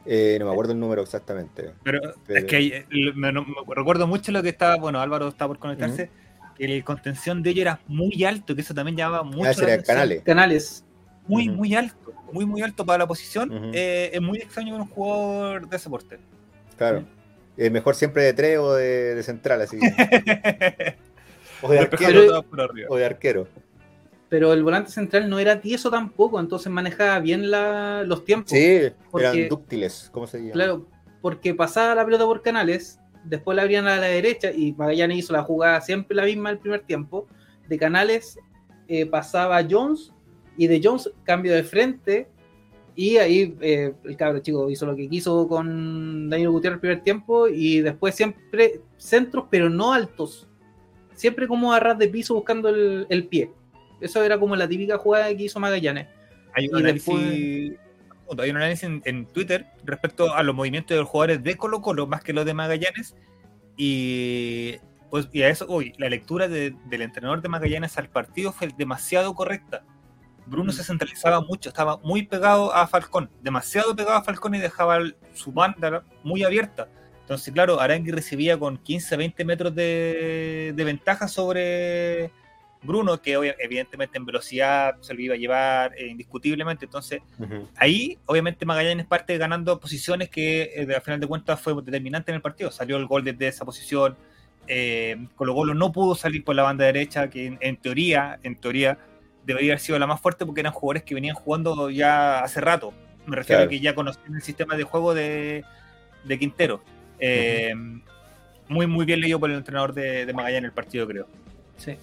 Eh, 0.06 0.38
no 0.40 0.46
me 0.46 0.52
acuerdo 0.52 0.74
el 0.74 0.80
número 0.80 1.02
exactamente. 1.02 1.72
Pero, 1.84 2.00
es 2.28 2.46
que 2.46 2.86
me, 3.16 3.32
recuerdo 3.76 4.08
mucho 4.08 4.32
lo 4.32 4.42
que 4.42 4.50
estaba, 4.50 4.76
bueno, 4.78 5.00
Álvaro 5.00 5.28
está 5.28 5.48
por 5.48 5.60
conectarse, 5.60 6.10
que 6.58 6.66
el 6.66 6.84
contención 6.84 7.44
de 7.44 7.52
ellos 7.52 7.62
era 7.62 7.80
muy 7.88 8.24
alto, 8.24 8.56
que 8.56 8.62
eso 8.62 8.74
también 8.74 8.98
llamaba 8.98 9.24
mucho. 9.24 9.66
Ah, 9.68 9.78
canales. 9.86 10.24
Canales. 10.24 10.86
Muy, 11.28 11.48
muy 11.48 11.76
alto, 11.76 12.14
muy, 12.32 12.46
muy 12.46 12.62
alto 12.62 12.86
para 12.86 13.00
la 13.00 13.08
posición. 13.08 13.72
Eh, 13.74 14.10
es 14.14 14.22
muy 14.22 14.40
extraño 14.40 14.74
ver 14.74 14.82
un 14.82 14.88
jugador 14.88 15.70
de 15.70 15.78
ese 15.78 15.90
porte. 15.90 16.18
Claro. 16.78 17.04
Mejor 17.56 17.94
siempre 17.96 18.24
de 18.24 18.34
tres 18.34 18.58
o 18.58 18.74
de, 18.74 19.22
central, 19.22 19.62
así. 19.62 19.78
o 21.62 21.70
de 21.70 21.80
arquero. 21.80 22.46
O 22.88 22.98
de 22.98 23.06
arquero 23.06 23.48
pero 24.30 24.54
el 24.54 24.64
volante 24.64 24.92
central 24.92 25.28
no 25.30 25.40
era 25.40 25.60
tieso 25.60 25.90
tampoco, 25.90 26.40
entonces 26.40 26.72
manejaba 26.72 27.20
bien 27.20 27.50
los 27.50 28.24
tiempos. 28.24 28.52
Sí, 28.52 28.82
eran 29.18 29.50
dúctiles, 29.50 30.10
¿cómo 30.14 30.28
se 30.28 30.38
llama? 30.38 30.52
Claro, 30.52 30.88
porque 31.22 31.56
pasaba 31.56 31.96
la 31.96 32.06
pelota 32.06 32.26
por 32.26 32.44
canales, 32.44 33.00
después 33.24 33.56
la 33.56 33.64
abrían 33.64 33.88
a 33.88 33.98
la 33.98 34.06
derecha 34.06 34.52
y 34.52 34.74
Magallanes 34.74 35.18
hizo 35.18 35.34
la 35.34 35.44
jugada 35.44 35.82
siempre 35.82 36.16
la 36.16 36.26
misma 36.26 36.52
el 36.52 36.60
primer 36.60 36.82
tiempo. 36.82 37.28
De 37.68 37.78
canales 37.78 38.40
eh, 38.88 39.06
pasaba 39.08 39.66
Jones 39.68 40.14
y 40.58 40.68
de 40.68 40.80
Jones 40.84 41.12
cambio 41.24 41.54
de 41.54 41.64
frente 41.64 42.28
y 42.96 43.18
ahí 43.18 43.56
eh, 43.62 43.94
el 44.04 44.16
cabro 44.16 44.40
chico 44.40 44.70
hizo 44.70 44.86
lo 44.86 44.96
que 44.96 45.10
quiso 45.10 45.48
con 45.48 46.30
Daniel 46.30 46.52
Gutiérrez 46.52 46.78
el 46.78 46.82
primer 46.82 47.04
tiempo 47.04 47.48
y 47.48 47.82
después 47.82 48.14
siempre 48.14 48.82
centros, 48.98 49.46
pero 49.50 49.70
no 49.70 49.92
altos. 49.94 50.48
Siempre 51.14 51.48
como 51.48 51.74
a 51.74 51.80
ras 51.80 51.98
de 51.98 52.08
piso 52.08 52.36
buscando 52.36 52.70
el 52.70 53.28
pie. 53.28 53.52
Eso 54.02 54.24
era 54.24 54.40
como 54.40 54.56
la 54.56 54.68
típica 54.68 54.98
jugada 54.98 55.28
que 55.36 55.44
hizo 55.44 55.60
Magallanes. 55.60 56.08
Hay 56.54 56.68
un 56.68 56.78
análisis, 56.78 57.78
hay 58.38 58.50
un 58.50 58.58
análisis 58.58 58.90
en, 59.04 59.26
Twitter 59.28 59.68
respecto 59.84 60.34
a 60.34 60.44
los 60.44 60.56
movimientos 60.56 60.96
de 60.96 61.02
los 61.02 61.10
jugadores 61.10 61.44
de 61.44 61.56
Colo 61.58 61.82
Colo 61.82 62.08
más 62.08 62.24
que 62.24 62.34
los 62.34 62.46
de 62.46 62.54
Magallanes. 62.54 63.16
Y, 63.78 64.78
pues, 65.10 65.30
y 65.32 65.42
a 65.44 65.50
eso, 65.50 65.66
hoy, 65.70 65.94
la 65.98 66.10
lectura 66.10 66.48
del 66.48 66.76
entrenador 66.90 67.42
de 67.42 67.50
Magallanes 67.50 67.98
al 67.98 68.10
partido 68.10 68.52
fue 68.52 68.70
demasiado 68.78 69.34
correcta. 69.34 69.84
Bruno 70.46 70.72
se 70.72 70.82
mm. 70.82 70.86
centralizaba 70.86 71.42
mucho, 71.42 71.70
estaba 71.70 71.98
muy 71.98 72.24
pegado 72.24 72.74
a 72.74 72.88
Falcón, 72.88 73.30
demasiado 73.42 73.96
pegado 73.96 74.18
a 74.18 74.24
Falcón 74.24 74.56
y 74.56 74.60
dejaba 74.60 75.00
su 75.34 75.52
banda 75.52 76.04
muy 76.24 76.44
abierta. 76.44 76.88
Entonces, 77.22 77.54
claro, 77.54 77.80
Arangui 77.80 78.12
recibía 78.12 78.58
con 78.58 78.78
15, 78.78 79.16
20 79.16 79.46
metros 79.46 79.76
de, 79.76 80.74
de 80.76 80.84
ventaja 80.84 81.28
sobre, 81.28 82.32
Bruno, 82.82 83.22
que 83.22 83.56
evidentemente 83.60 84.18
en 84.18 84.26
velocidad 84.26 84.96
se 85.02 85.14
lo 85.14 85.20
iba 85.20 85.36
a 85.36 85.38
llevar 85.38 85.94
eh, 85.98 86.08
indiscutiblemente. 86.08 86.86
Entonces, 86.86 87.22
ahí 87.76 88.18
obviamente 88.26 88.66
Magallanes 88.66 89.06
parte 89.06 89.38
ganando 89.38 89.80
posiciones 89.80 90.30
que 90.30 90.72
eh, 90.76 90.96
al 90.96 91.02
final 91.02 91.20
de 91.20 91.28
cuentas 91.28 91.60
fue 91.60 91.74
determinante 91.82 92.32
en 92.32 92.36
el 92.36 92.42
partido. 92.42 92.72
Salió 92.72 92.98
el 92.98 93.06
gol 93.06 93.24
desde 93.24 93.48
esa 93.48 93.66
posición. 93.66 94.16
Eh, 94.68 95.18
Colo 95.36 95.54
Colo 95.54 95.74
no 95.74 95.92
pudo 95.92 96.16
salir 96.16 96.44
por 96.44 96.56
la 96.56 96.64
banda 96.64 96.86
derecha, 96.86 97.30
que 97.30 97.58
en, 97.60 97.78
teoría, 97.78 98.40
en 98.44 98.56
teoría, 98.56 98.98
debería 99.46 99.74
haber 99.74 99.82
sido 99.82 100.00
la 100.00 100.08
más 100.08 100.22
fuerte 100.22 100.46
porque 100.46 100.62
eran 100.62 100.72
jugadores 100.72 101.04
que 101.04 101.16
venían 101.16 101.36
jugando 101.36 101.90
ya 101.90 102.40
hace 102.40 102.62
rato. 102.62 102.94
Me 103.26 103.36
refiero 103.36 103.64
a 103.64 103.68
que 103.68 103.80
ya 103.80 103.94
conocían 103.94 104.36
el 104.36 104.42
sistema 104.42 104.76
de 104.76 104.84
juego 104.84 105.14
de, 105.14 105.66
Quintero. 106.40 106.82
Eh, 107.20 107.74
muy, 108.70 108.88
muy 108.88 109.06
bien 109.06 109.20
leído 109.20 109.40
por 109.40 109.50
el 109.50 109.58
entrenador 109.58 109.94
de, 109.94 110.26
de 110.26 110.34
Magallanes 110.34 110.70
el 110.70 110.74
partido, 110.74 111.06
creo. 111.08 111.28
Sí. 111.78 111.98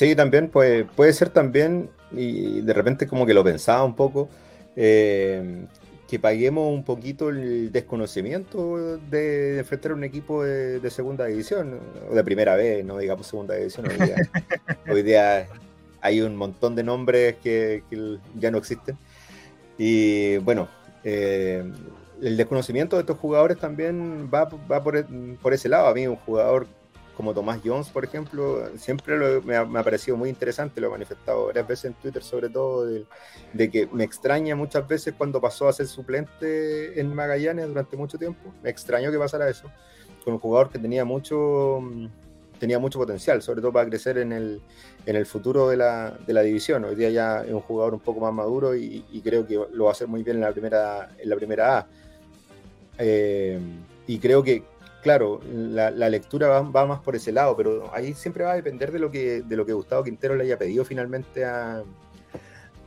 Sí, 0.00 0.16
también 0.16 0.48
puede, 0.48 0.86
puede 0.86 1.12
ser 1.12 1.28
también, 1.28 1.90
y 2.10 2.62
de 2.62 2.72
repente 2.72 3.06
como 3.06 3.26
que 3.26 3.34
lo 3.34 3.44
pensaba 3.44 3.84
un 3.84 3.94
poco, 3.94 4.30
eh, 4.74 5.66
que 6.08 6.18
paguemos 6.18 6.72
un 6.72 6.84
poquito 6.84 7.28
el 7.28 7.70
desconocimiento 7.70 8.96
de, 8.96 9.58
enfrentar 9.58 9.92
a 9.92 9.94
un 9.96 10.04
equipo 10.04 10.42
de, 10.42 10.90
segunda 10.90 11.26
división, 11.26 11.78
o 12.10 12.14
de 12.14 12.24
primera 12.24 12.56
vez, 12.56 12.82
no 12.82 12.96
digamos 12.96 13.26
segunda 13.26 13.56
división. 13.56 13.88
Hoy 14.90 15.02
día, 15.02 15.46
hay 16.00 16.22
un 16.22 16.34
montón 16.34 16.74
de 16.74 16.82
nombres 16.82 17.36
que, 17.42 17.82
ya 18.38 18.50
no 18.50 18.56
existen. 18.56 18.96
Y 19.76 20.38
bueno, 20.38 20.70
eh, 21.04 21.62
el 22.22 22.38
desconocimiento 22.38 22.96
de 22.96 23.00
estos 23.00 23.18
jugadores 23.18 23.58
también 23.58 24.30
va, 24.32 24.46
va 24.46 24.82
por, 24.82 25.06
por, 25.42 25.52
ese 25.52 25.68
lado. 25.68 25.88
A 25.88 25.92
mí 25.92 26.06
un 26.06 26.16
jugador 26.16 26.68
como 27.16 27.34
Tomás 27.34 27.60
Jones, 27.64 27.88
por 27.88 28.04
ejemplo, 28.04 28.68
siempre 28.76 29.40
me, 29.42 29.56
ha, 29.56 29.66
parecido 29.66 30.16
muy 30.16 30.28
interesante, 30.28 30.80
lo 30.80 30.88
he 30.88 30.90
manifestado 30.90 31.46
varias 31.46 31.66
veces 31.66 31.84
en 31.86 31.94
Twitter, 31.94 32.22
sobre 32.22 32.48
todo, 32.48 32.86
de, 32.86 33.70
que 33.70 33.88
me 33.92 34.04
extraña 34.04 34.56
muchas 34.56 34.86
veces 34.88 35.14
cuando 35.16 35.40
pasó 35.40 35.68
a 35.68 35.72
ser 35.72 35.86
suplente 35.86 36.98
en 36.98 37.14
Magallanes 37.14 37.68
durante 37.68 37.96
mucho 37.96 38.18
tiempo, 38.18 38.52
me 38.62 38.70
extrañó 38.70 39.10
que 39.10 39.18
pasara 39.18 39.48
eso, 39.48 39.70
con 40.24 40.34
un 40.34 40.40
jugador 40.40 40.70
que 40.70 40.78
tenía 40.78 41.04
mucho 41.04 41.80
tenía 42.60 42.78
mucho 42.78 42.98
potencial, 42.98 43.42
sobre 43.42 43.62
todo 43.62 43.72
para 43.72 43.88
crecer 43.88 44.18
en 44.18 44.32
el, 44.32 44.60
en 45.06 45.16
el 45.16 45.24
futuro 45.24 45.70
de 45.70 45.78
la, 45.78 46.10
de 46.26 46.32
la 46.34 46.42
división. 46.42 46.84
Hoy 46.84 46.94
día 46.94 47.08
ya 47.08 47.42
es 47.42 47.52
un 47.52 47.62
jugador 47.62 47.94
un 47.94 48.00
poco 48.00 48.20
más 48.20 48.34
maduro 48.34 48.76
y, 48.76 49.02
creo 49.24 49.46
que 49.46 49.54
lo 49.72 49.84
va 49.84 49.90
a 49.90 49.92
hacer 49.92 50.06
muy 50.06 50.22
bien 50.22 50.36
en 50.36 50.42
la 50.42 50.52
primera, 50.52 51.08
en 51.18 51.28
la 51.30 51.36
primera 51.36 51.78
A. 51.78 51.86
Eh, 52.98 53.58
y 54.06 54.18
creo 54.18 54.42
que, 54.42 54.62
claro, 55.02 55.40
la, 55.52 55.90
lectura 56.08 56.48
va, 56.48 56.86
más 56.86 57.00
por 57.00 57.16
ese 57.16 57.32
lado, 57.32 57.56
pero 57.56 57.90
ahí 57.94 58.14
siempre 58.14 58.44
va 58.44 58.52
a 58.52 58.56
depender 58.56 58.92
de 58.92 58.98
lo 58.98 59.10
que, 59.10 59.42
de 59.42 59.56
lo 59.56 59.66
que 59.66 59.72
Gustavo 59.72 60.04
Quintero 60.04 60.36
le 60.36 60.44
haya 60.44 60.58
pedido 60.58 60.84
finalmente 60.84 61.44
a, 61.44 61.82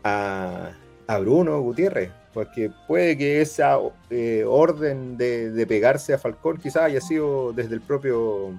a, 0.04 0.72
Bruno 1.20 1.60
Gutiérrez, 1.62 2.12
porque 2.34 2.72
puede 2.88 3.18
que 3.18 3.42
esa 3.42 3.78
eh, 4.10 4.44
orden 4.48 5.18
de, 5.18 5.66
pegarse 5.68 6.14
a 6.14 6.18
Falcón 6.18 6.58
quizás 6.58 6.84
haya 6.84 7.02
sido 7.02 7.54
desde 7.54 7.76
el 7.76 7.82
propio 7.82 8.54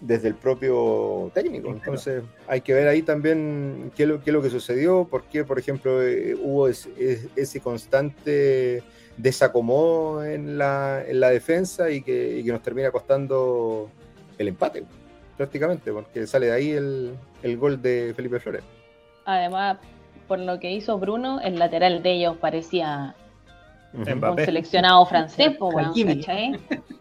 desde 0.00 0.28
el 0.28 0.34
propio 0.34 1.30
técnico. 1.34 1.70
Entonces 1.70 2.22
hay 2.48 2.60
que 2.60 2.72
ver 2.72 2.88
ahí 2.88 3.02
también 3.02 3.92
qué 3.94 4.04
es 4.04 4.08
lo, 4.08 4.22
qué 4.22 4.32
lo 4.32 4.42
que 4.42 4.50
sucedió, 4.50 5.04
por 5.04 5.24
qué, 5.24 5.44
por 5.44 5.58
ejemplo, 5.58 6.02
eh, 6.02 6.34
hubo 6.34 6.68
ese 6.68 7.60
constante 7.60 8.82
desacomodo 9.16 10.24
en 10.24 10.56
la, 10.56 11.04
en 11.06 11.20
la 11.20 11.30
defensa 11.30 11.90
y 11.90 12.02
que, 12.02 12.38
y 12.38 12.44
que, 12.44 12.52
nos 12.52 12.62
termina 12.62 12.90
costando 12.90 13.90
el 14.38 14.48
empate, 14.48 14.84
prácticamente, 15.36 15.92
porque 15.92 16.26
sale 16.26 16.46
de 16.46 16.52
ahí 16.52 16.70
el, 16.70 17.14
el 17.42 17.56
gol 17.58 17.80
de 17.82 18.14
Felipe 18.16 18.40
Flores. 18.40 18.62
Además, 19.26 19.78
por 20.26 20.38
lo 20.38 20.58
que 20.58 20.72
hizo 20.72 20.98
Bruno, 20.98 21.40
el 21.40 21.58
lateral 21.58 22.02
de 22.02 22.12
ellos 22.12 22.36
parecía 22.38 23.14
un 23.92 24.36
seleccionado 24.38 25.04
francés, 25.06 25.56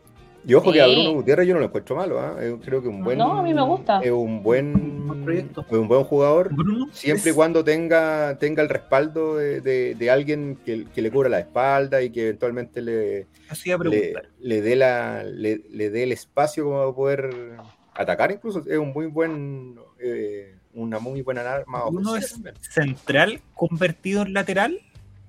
Y 0.50 0.56
ojo 0.56 0.72
que 0.72 0.82
a 0.82 0.88
Bruno 0.88 1.14
Gutiérrez 1.14 1.48
yo 1.48 1.54
no 1.54 1.60
lo 1.60 1.68
encuentro 1.68 1.96
malo, 1.96 2.42
¿eh? 2.42 2.58
creo 2.66 2.82
que 2.82 2.88
un 2.88 3.04
buen. 3.04 3.20
No, 3.20 3.38
a 3.38 3.44
mí 3.44 3.54
me 3.54 3.62
gusta. 3.62 4.00
Es 4.02 4.10
un 4.10 4.42
buen, 4.42 5.22
proyecto. 5.24 5.64
un 5.70 5.88
buen 5.88 6.04
jugador, 6.04 6.50
siempre 6.92 7.30
y 7.30 7.34
cuando 7.36 7.64
tenga, 7.64 8.36
tenga 8.40 8.64
el 8.64 8.70
respaldo 8.70 9.36
de, 9.36 10.10
alguien 10.12 10.58
que, 10.66 10.88
le 10.96 11.12
cubra 11.12 11.30
la 11.30 11.38
espalda 11.38 12.02
y 12.02 12.10
que 12.10 12.24
eventualmente 12.24 12.82
le, 12.82 13.28
le, 14.40 14.62
dé 14.62 14.76
la, 14.76 15.24
le, 15.24 15.60
dé 15.60 16.02
el 16.02 16.14
espacio 16.14 16.64
como 16.64 16.80
para 16.80 16.94
poder 16.94 17.30
atacar 17.94 18.32
incluso. 18.32 18.64
Es 18.68 18.80
un 18.80 18.92
muy 18.92 19.06
buen 19.06 19.76
eh, 20.00 20.56
una 20.74 20.98
muy 20.98 21.22
buena 21.22 21.42
arma. 21.42 21.86
¿Uno 21.86 22.16
es 22.16 22.42
central 22.62 23.40
convertido 23.54 24.24
en 24.24 24.34
lateral 24.34 24.80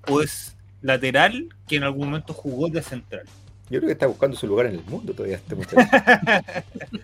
o 0.07 0.21
es 0.23 0.57
lateral 0.81 1.49
que 1.67 1.75
en 1.75 1.83
algún 1.83 2.07
momento 2.07 2.33
jugó 2.33 2.69
de 2.69 2.81
central? 2.81 3.27
Yo 3.71 3.79
creo 3.79 3.87
que 3.87 3.93
está 3.93 4.07
buscando 4.07 4.35
su 4.35 4.47
lugar 4.47 4.65
en 4.67 4.73
el 4.73 4.83
mundo 4.83 5.13
todavía 5.13 5.37
este 5.37 5.55
muchacho. 5.55 5.77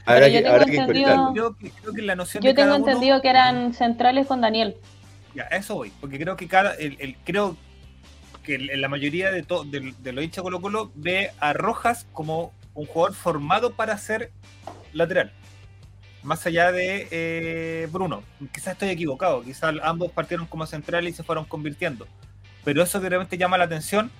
ahora 0.05 0.29
que, 0.29 0.45
ahora 0.45 0.65
que 0.65 0.75
Yo 2.41 2.53
tengo 2.53 2.75
entendido 2.75 3.21
que 3.21 3.29
eran 3.29 3.74
centrales 3.74 4.27
con 4.27 4.41
Daniel. 4.41 4.75
Ya, 5.33 5.43
eso 5.43 5.75
voy, 5.75 5.91
porque 6.01 6.19
creo 6.19 6.36
que 6.36 6.47
cada, 6.47 6.74
el, 6.75 7.15
creo 7.24 7.55
que 8.43 8.57
la 8.59 8.89
mayoría 8.89 9.31
de, 9.31 9.43
de, 9.43 9.93
de 9.97 10.12
los 10.12 10.24
hinchas 10.24 10.43
Colo 10.43 10.62
Colo 10.62 10.91
ve 10.95 11.31
a 11.39 11.53
Rojas 11.53 12.05
como 12.12 12.51
un 12.74 12.86
jugador 12.86 13.15
formado 13.15 13.71
para 13.74 13.97
ser 13.97 14.31
lateral 14.93 15.31
más 16.24 16.45
allá 16.45 16.71
de 16.71 17.07
eh, 17.09 17.88
Bruno. 17.91 18.21
Quizás 18.53 18.74
estoy 18.74 18.89
equivocado, 18.89 19.41
quizás 19.43 19.74
ambos 19.81 20.12
partieron 20.12 20.45
como 20.45 20.65
centrales 20.65 21.13
y 21.13 21.17
se 21.17 21.24
fueron 21.24 21.45
convirtiendo. 21.45 22.05
Pero 22.65 22.83
eso 22.83 23.00
que 23.00 23.07
realmente 23.07 23.38
llama 23.38 23.57
la 23.57 23.63
atención 23.63 24.12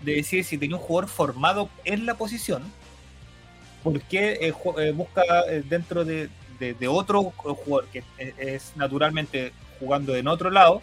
de 0.00 0.16
decir 0.16 0.44
si 0.44 0.58
tenía 0.58 0.76
un 0.76 0.82
jugador 0.82 1.08
formado 1.08 1.68
en 1.84 2.06
la 2.06 2.14
posición, 2.14 2.62
¿por 3.82 4.00
qué 4.02 4.32
eh, 4.40 4.54
eh, 4.78 4.92
busca 4.92 5.22
dentro 5.68 6.04
de, 6.04 6.28
otro 6.88 7.22
jugador 7.22 7.88
que 7.88 8.02
es, 8.18 8.72
naturalmente 8.76 9.52
jugando 9.78 10.14
en 10.16 10.28
otro 10.28 10.50
lado, 10.50 10.82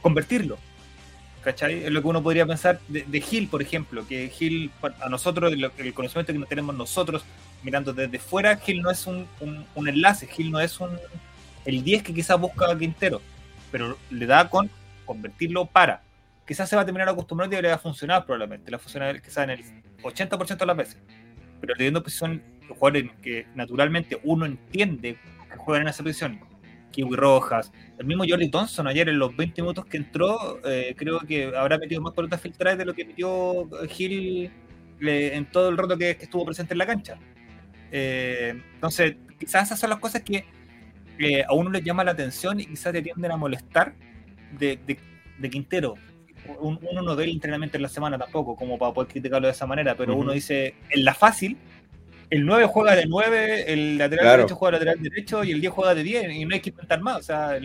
convertirlo? 0.00 0.58
¿Cachai? 1.42 1.84
Es 1.84 1.90
lo 1.90 2.02
que 2.02 2.08
uno 2.08 2.22
podría 2.22 2.46
pensar 2.46 2.78
de, 2.88 3.20
Gil, 3.20 3.48
por 3.48 3.62
ejemplo, 3.62 4.06
que 4.06 4.28
Gil, 4.28 4.70
a 5.00 5.08
nosotros, 5.08 5.52
el 5.52 5.94
conocimiento 5.94 6.32
que 6.32 6.46
tenemos 6.46 6.74
nosotros 6.76 7.24
mirando 7.64 7.92
desde 7.92 8.18
fuera, 8.18 8.56
Gil 8.56 8.80
no 8.80 8.90
es 8.90 9.06
un, 9.06 9.26
enlace, 9.74 10.26
Gil 10.28 10.50
no 10.52 10.60
es 10.60 10.78
un 10.78 10.90
el 11.64 11.84
10 11.84 12.02
que 12.02 12.14
quizás 12.14 12.38
busca 12.40 12.76
Quintero, 12.76 13.20
pero 13.70 13.96
le 14.10 14.26
da 14.26 14.48
con 14.48 14.70
convertirlo 15.04 15.66
para. 15.66 16.02
Quizás 16.46 16.68
se 16.68 16.76
va 16.76 16.82
a 16.82 16.84
terminar 16.84 17.08
acostumbrando 17.08 17.56
y 17.56 17.62
le 17.62 17.68
va 17.68 17.74
a 17.74 17.78
funcionar 17.78 18.24
probablemente, 18.24 18.70
le 18.70 18.76
va 18.76 18.80
a 18.80 18.82
funcionar 18.82 19.22
quizás 19.22 19.44
en 19.44 19.50
el 19.50 19.64
80% 20.02 20.58
de 20.58 20.66
las 20.66 20.76
veces, 20.76 20.98
pero 21.60 21.74
teniendo 21.74 22.02
posición 22.02 22.42
jugadores 22.68 23.10
que 23.22 23.46
naturalmente 23.54 24.18
uno 24.24 24.46
entiende 24.46 25.18
que 25.50 25.56
juegan 25.56 25.82
en 25.82 25.88
esa 25.88 26.02
posición, 26.02 26.40
Kiwi 26.92 27.16
Rojas, 27.16 27.72
el 27.98 28.06
mismo 28.06 28.24
Jordi 28.28 28.50
Thompson 28.50 28.86
ayer 28.86 29.08
en 29.08 29.18
los 29.18 29.34
20 29.36 29.62
minutos 29.62 29.86
que 29.86 29.96
entró, 29.96 30.60
eh, 30.64 30.94
creo 30.96 31.20
que 31.20 31.54
habrá 31.56 31.78
metido 31.78 32.00
más 32.00 32.12
pelotas 32.12 32.40
filtradas 32.40 32.78
de 32.78 32.84
lo 32.84 32.94
que 32.94 33.04
metió 33.04 33.68
Gil 33.88 34.50
eh, 35.00 35.30
en 35.34 35.46
todo 35.46 35.68
el 35.68 35.76
rato 35.76 35.96
que 35.96 36.10
estuvo 36.10 36.44
presente 36.44 36.74
en 36.74 36.78
la 36.78 36.86
cancha. 36.86 37.18
Eh, 37.90 38.60
entonces, 38.74 39.16
quizás 39.38 39.66
esas 39.66 39.80
son 39.80 39.90
las 39.90 39.98
cosas 39.98 40.22
que 40.22 40.44
a 41.46 41.52
uno 41.54 41.70
le 41.70 41.82
llama 41.82 42.04
la 42.04 42.12
atención 42.12 42.60
y 42.60 42.66
quizás 42.66 42.92
te 42.92 43.02
tienden 43.02 43.30
a 43.30 43.36
molestar 43.36 43.94
de, 44.58 44.98
Quintero. 45.50 45.94
Uno 46.60 47.02
no 47.02 47.16
ve 47.16 47.24
el 47.24 47.30
entrenamiento 47.30 47.76
en 47.76 47.82
la 47.82 47.88
semana 47.88 48.18
tampoco, 48.18 48.56
como 48.56 48.78
para 48.78 48.92
poder 48.92 49.10
criticarlo 49.10 49.46
de 49.46 49.52
esa 49.52 49.66
manera, 49.66 49.94
pero 49.96 50.16
uno 50.16 50.32
dice, 50.32 50.74
en 50.90 51.04
la 51.04 51.14
fácil, 51.14 51.56
el 52.30 52.46
9 52.46 52.66
juega 52.66 52.96
de 52.96 53.06
9, 53.06 53.72
el 53.72 53.98
lateral 53.98 54.38
derecho 54.38 54.56
juega 54.56 54.78
de 54.78 54.84
lateral 54.84 55.02
derecho 55.02 55.44
y 55.44 55.52
el 55.52 55.60
10 55.60 55.72
juega 55.72 55.94
de 55.94 56.02
10 56.02 56.32
y 56.32 56.44
no 56.44 56.54
hay 56.54 56.60
que 56.60 56.70
inventar 56.70 57.00
más. 57.00 57.18
O 57.18 57.22
sea, 57.22 57.58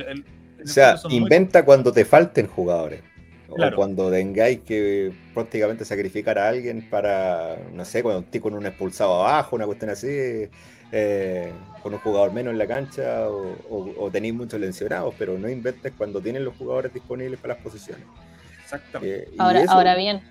o 0.63 0.67
sea 0.67 0.95
inventa 1.09 1.63
cuando 1.63 1.91
te 1.91 2.05
falten 2.05 2.47
jugadores. 2.47 3.01
O 3.49 3.55
cuando 3.75 4.11
tengáis 4.11 4.59
que 4.59 5.13
prácticamente 5.33 5.85
sacrificar 5.85 6.37
a 6.37 6.49
alguien 6.49 6.85
para, 6.89 7.55
no 7.73 7.85
sé, 7.85 8.03
cuando 8.03 8.21
estoy 8.21 8.41
con 8.41 8.53
un 8.53 8.65
expulsado 8.65 9.23
abajo, 9.23 9.55
una 9.55 9.65
cuestión 9.65 9.89
así, 9.89 10.49
eh, 10.91 11.51
con 11.81 11.93
un 11.93 11.99
jugador 11.99 12.33
menos 12.33 12.51
en 12.51 12.57
la 12.57 12.67
cancha, 12.67 13.29
o, 13.29 14.09
tenéis 14.11 14.33
muchos 14.33 14.59
lesionados, 14.59 15.15
pero 15.17 15.37
no 15.37 15.49
inventes 15.49 15.93
cuando 15.97 16.19
tienen 16.19 16.43
los 16.43 16.57
jugadores 16.57 16.93
disponibles 16.93 17.39
para 17.39 17.53
las 17.53 17.63
posiciones. 17.63 18.05
Exactamente. 18.67 19.29
Eh, 19.29 19.35
ahora, 19.37 19.63
ahora 19.69 19.95
bien, 19.95 20.21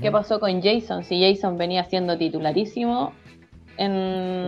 ¿qué 0.00 0.10
pasó 0.10 0.40
con 0.40 0.62
Jason? 0.62 1.04
Si 1.04 1.20
Jason 1.20 1.58
venía 1.58 1.84
siendo 1.84 2.16
titularísimo 2.16 3.12
en, 3.76 4.46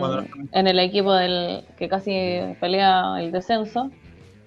en 0.51 0.67
el 0.67 0.79
equipo 0.79 1.13
del 1.13 1.63
que 1.77 1.87
casi 1.87 2.39
pelea 2.59 3.17
el 3.19 3.31
descenso. 3.31 3.91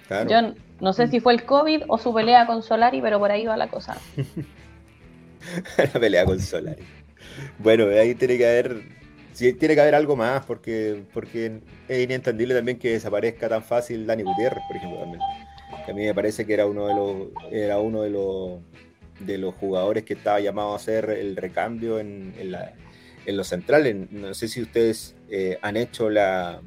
Claro. 0.09 0.55
No 0.81 0.93
sé 0.93 1.07
si 1.09 1.21
fue 1.21 1.35
el 1.35 1.45
COVID 1.45 1.83
o 1.89 1.99
su 1.99 2.13
pelea 2.13 2.47
con 2.47 2.63
Solari, 2.63 3.01
pero 3.01 3.19
por 3.19 3.31
ahí 3.31 3.47
va 3.47 3.57
la 3.57 3.69
cosa. 3.69 3.97
la 5.77 6.01
pelea 6.01 6.25
con 6.25 6.41
Solari. 6.41 6.83
Bueno, 7.59 7.87
ahí 7.87 8.15
tiene 8.17 8.37
que 8.37 8.47
haber. 8.47 8.83
tiene 9.37 9.75
que 9.75 9.81
haber 9.81 9.95
algo 9.95 10.17
más, 10.17 10.45
porque, 10.45 11.05
porque 11.13 11.61
es 11.87 12.05
inentendible 12.05 12.55
también 12.55 12.79
que 12.79 12.93
desaparezca 12.93 13.49
tan 13.49 13.63
fácil 13.63 14.07
Dani 14.07 14.25
Gutiérrez, 14.25 14.63
por 14.67 14.77
ejemplo, 14.77 15.01
también. 15.01 15.21
a 15.89 15.93
mí 15.93 16.07
me 16.07 16.15
parece 16.15 16.45
que 16.47 16.55
era 16.55 16.67
uno 16.67 16.87
de 16.87 16.95
los, 16.95 17.53
era 17.53 17.79
uno 17.79 18.03
de 18.03 18.11
los 18.11 18.61
de 19.21 19.39
los 19.39 19.55
jugadores 19.55 20.05
que 20.05 20.15
estaba 20.15 20.41
llamado 20.41 20.73
a 20.73 20.77
hacer 20.77 21.11
el 21.11 21.37
recambio 21.37 21.99
en, 21.99 22.35
los 23.27 23.49
centrales. 23.49 24.11
No 24.11 24.33
sé 24.35 24.49
si 24.49 24.63
ustedes 24.63 25.15
eh, 25.31 25.59
han 25.63 25.77
hecho 25.77 26.09
la 26.09 26.61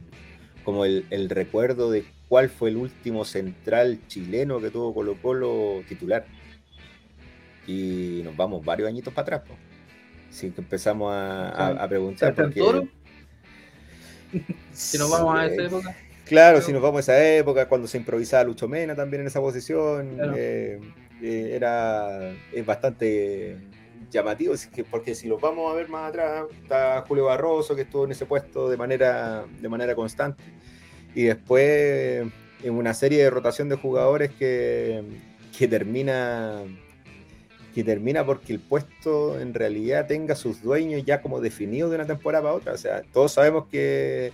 como 0.64 0.86
el, 0.86 1.06
el 1.10 1.30
recuerdo 1.30 1.90
de 1.90 2.06
cuál 2.32 2.50
fue 2.50 2.70
el 2.70 2.78
último 2.78 3.26
central 3.26 4.00
chileno 4.08 4.62
que 4.62 4.70
tuvo 4.70 4.94
Colo 4.94 5.18
Colo 5.22 5.84
titular. 5.90 6.26
Y 7.68 8.22
nos 8.24 8.38
vamos 8.38 8.64
varios 8.64 8.88
añitos 8.88 9.14
para 9.14 9.38
atrás. 9.38 9.58
Así 10.30 10.50
que 10.52 10.62
empezamos 10.62 11.12
a, 11.14 11.86
preguntar. 11.90 12.34
Porque... 12.34 12.88
si 14.72 14.98
nos 14.98 15.12
vamos 15.12 15.38
a 15.38 15.46
esa 15.46 15.64
época. 15.64 15.96
Claro, 16.24 16.62
si 16.62 16.72
nos 16.72 16.82
vamos 16.82 17.00
a 17.00 17.02
esa 17.02 17.28
época, 17.36 17.68
cuando 17.68 17.86
se 17.90 17.98
improvisaba 17.98 18.46
Lucho 18.46 18.70
Mena 18.70 18.96
también 18.96 19.22
en 19.22 19.28
esa 19.28 19.42
posición, 19.42 20.18
eh, 20.38 20.80
eh, 21.22 21.52
era 21.56 22.34
es 22.52 22.66
bastante 22.66 23.58
llamativo, 24.10 24.54
porque 24.90 25.16
si 25.16 25.28
los 25.28 25.40
vamos 25.40 25.72
a 25.72 25.76
ver 25.76 25.88
más 25.90 26.10
atrás, 26.10 26.46
está 26.62 27.04
Julio 27.08 27.26
Barroso, 27.26 27.76
que 27.76 27.84
estuvo 27.84 28.06
en 28.06 28.12
ese 28.12 28.26
puesto 28.26 28.70
de 28.70 28.78
manera, 28.78 29.46
de 29.62 29.70
manera 29.70 29.96
constante 29.96 30.44
y 31.16 31.24
después 31.24 32.28
en 32.64 32.74
una 32.74 32.94
serie 32.94 33.24
de 33.24 33.30
rotación 33.30 33.70
de 33.70 33.76
jugadores 33.76 34.32
que, 34.32 35.04
que 35.58 35.68
termina 35.68 36.64
que 37.74 37.86
termina 37.86 38.26
porque 38.26 38.52
el 38.52 38.60
puesto 38.60 39.40
en 39.40 39.54
realidad 39.54 40.06
tenga 40.06 40.36
sus 40.36 40.62
dueños 40.62 41.04
ya 41.06 41.22
como 41.22 41.40
definidos 41.40 41.90
de 41.90 41.96
una 41.96 42.06
temporada 42.06 42.44
para 42.44 42.56
otra. 42.56 42.74
O 42.74 42.78
sea, 42.78 43.02
todos 43.14 43.32
sabemos 43.32 43.68
que, 43.68 44.34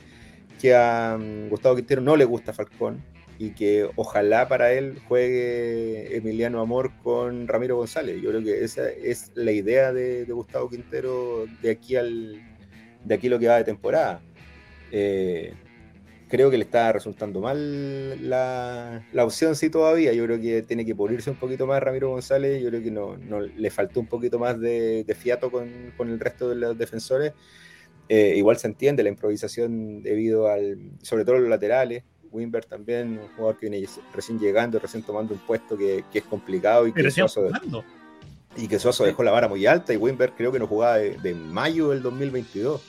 que 0.60 0.74
a 0.74 1.20
Gustavo 1.48 1.76
Quintero 1.76 2.02
no 2.02 2.16
le 2.16 2.26
gusta 2.26 2.52
Falcón 2.52 3.04
y 3.40 3.52
que 3.52 3.90
ojalá 3.96 4.48
para 4.48 4.74
él 4.74 5.00
juegue 5.08 6.16
Emiliano 6.18 6.60
Amor 6.62 6.92
con 7.04 7.48
Ramiro 7.48 7.78
González. 7.78 8.22
Yo 8.22 8.30
creo 8.30 8.44
que 8.44 8.64
esa 8.64 8.90
es 8.90 9.32
la 9.36 9.52
idea 9.52 9.94
de, 9.94 10.26
de 10.26 10.34
Gustavo 10.34 10.70
Quintero 10.70 11.46
de 11.62 11.72
aquí 11.72 11.96
al 11.96 12.42
de 13.08 13.16
aquí 13.16 13.30
lo 13.30 13.40
que 13.40 13.48
va 13.48 13.58
de 13.58 13.64
temporada. 13.64 14.22
Eh, 14.92 15.54
creo 16.28 16.52
que 16.52 16.58
le 16.58 16.66
está 16.66 16.92
resultando 16.92 17.40
mal 17.40 18.30
la, 18.30 19.04
opción 19.20 19.56
sí 19.56 19.70
todavía. 19.70 20.14
Yo 20.14 20.26
creo 20.26 20.40
que 20.40 20.62
tiene 20.64 20.86
que 20.86 20.96
pulirse 20.96 21.30
un 21.30 21.38
poquito 21.38 21.66
más 21.66 21.82
Ramiro 21.82 22.10
González. 22.10 22.62
Yo 22.62 22.70
creo 22.70 22.84
que 22.84 22.92
no, 22.92 23.16
le 23.40 23.70
faltó 23.70 24.00
un 24.00 24.08
poquito 24.08 24.40
más 24.40 24.60
de, 24.60 25.06
fiato 25.18 25.50
con, 25.52 25.70
el 26.00 26.20
resto 26.20 26.50
de 26.50 26.56
los 26.56 26.78
defensores. 26.78 27.34
Eh, 28.10 28.36
igual 28.38 28.58
se 28.58 28.68
entiende 28.68 29.04
la 29.04 29.10
improvisación 29.10 30.02
debido 30.02 30.48
al, 30.48 30.78
sobre 31.02 31.26
todo 31.26 31.40
los 31.40 31.50
laterales. 31.50 32.04
Wimber 32.32 32.66
también, 32.66 33.20
un 33.20 33.28
jugador 33.36 33.58
que 33.58 33.70
viene 33.70 33.88
recién 34.14 34.40
llegando, 34.40 34.80
recién 34.80 35.04
tomando 35.04 35.34
un 35.34 35.40
puesto 35.40 35.78
que, 35.78 36.04
que 36.12 36.20
es 36.20 36.26
complicado 36.26 36.88
y 36.88 36.94
que 36.94 37.10
Suazo, 37.12 37.50
y 38.58 38.68
que 38.68 38.80
Suazo 38.80 39.06
dejó 39.06 39.24
la 39.24 39.32
vara 39.32 39.48
muy 39.48 39.66
alta 39.66 39.94
y 39.94 39.98
Wimber 39.98 40.34
creo 40.36 40.52
que 40.52 40.60
no 40.60 40.68
jugaba 40.68 40.98
de, 40.98 41.34
mayo 41.34 41.90
del 41.90 42.02
2022. 42.02 42.82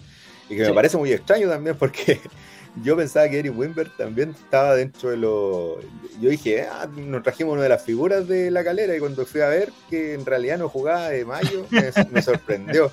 Y 0.51 0.57
que 0.57 0.65
me 0.65 0.73
parece 0.73 0.97
muy 0.97 1.13
extraño 1.13 1.49
también 1.49 1.77
porque 1.77 2.21
yo 2.83 2.97
pensaba 2.97 3.29
que 3.29 3.39
Eric 3.39 3.57
Wimber 3.57 3.91
también 3.97 4.31
estaba 4.31 4.75
dentro 4.75 5.11
de 5.11 5.19
lo. 5.19 5.79
Yo 6.21 6.31
dije, 6.31 6.63
ah, 6.63 6.89
nos 6.97 7.23
trajimos 7.23 7.53
una 7.53 7.63
de 7.63 7.69
las 7.69 7.83
figuras 7.83 8.27
de 8.27 8.51
la 8.51 8.65
calera 8.65 8.97
y 8.97 8.99
cuando 8.99 9.27
fui 9.27 9.43
a 9.43 9.49
ver 9.49 9.71
que 9.91 10.15
en 10.15 10.25
realidad 10.25 10.59
no 10.59 10.71
jugaba 10.71 11.11
de 11.11 11.27
mayo, 11.27 11.67
me, 11.71 12.23
sorprendió. 12.23 12.91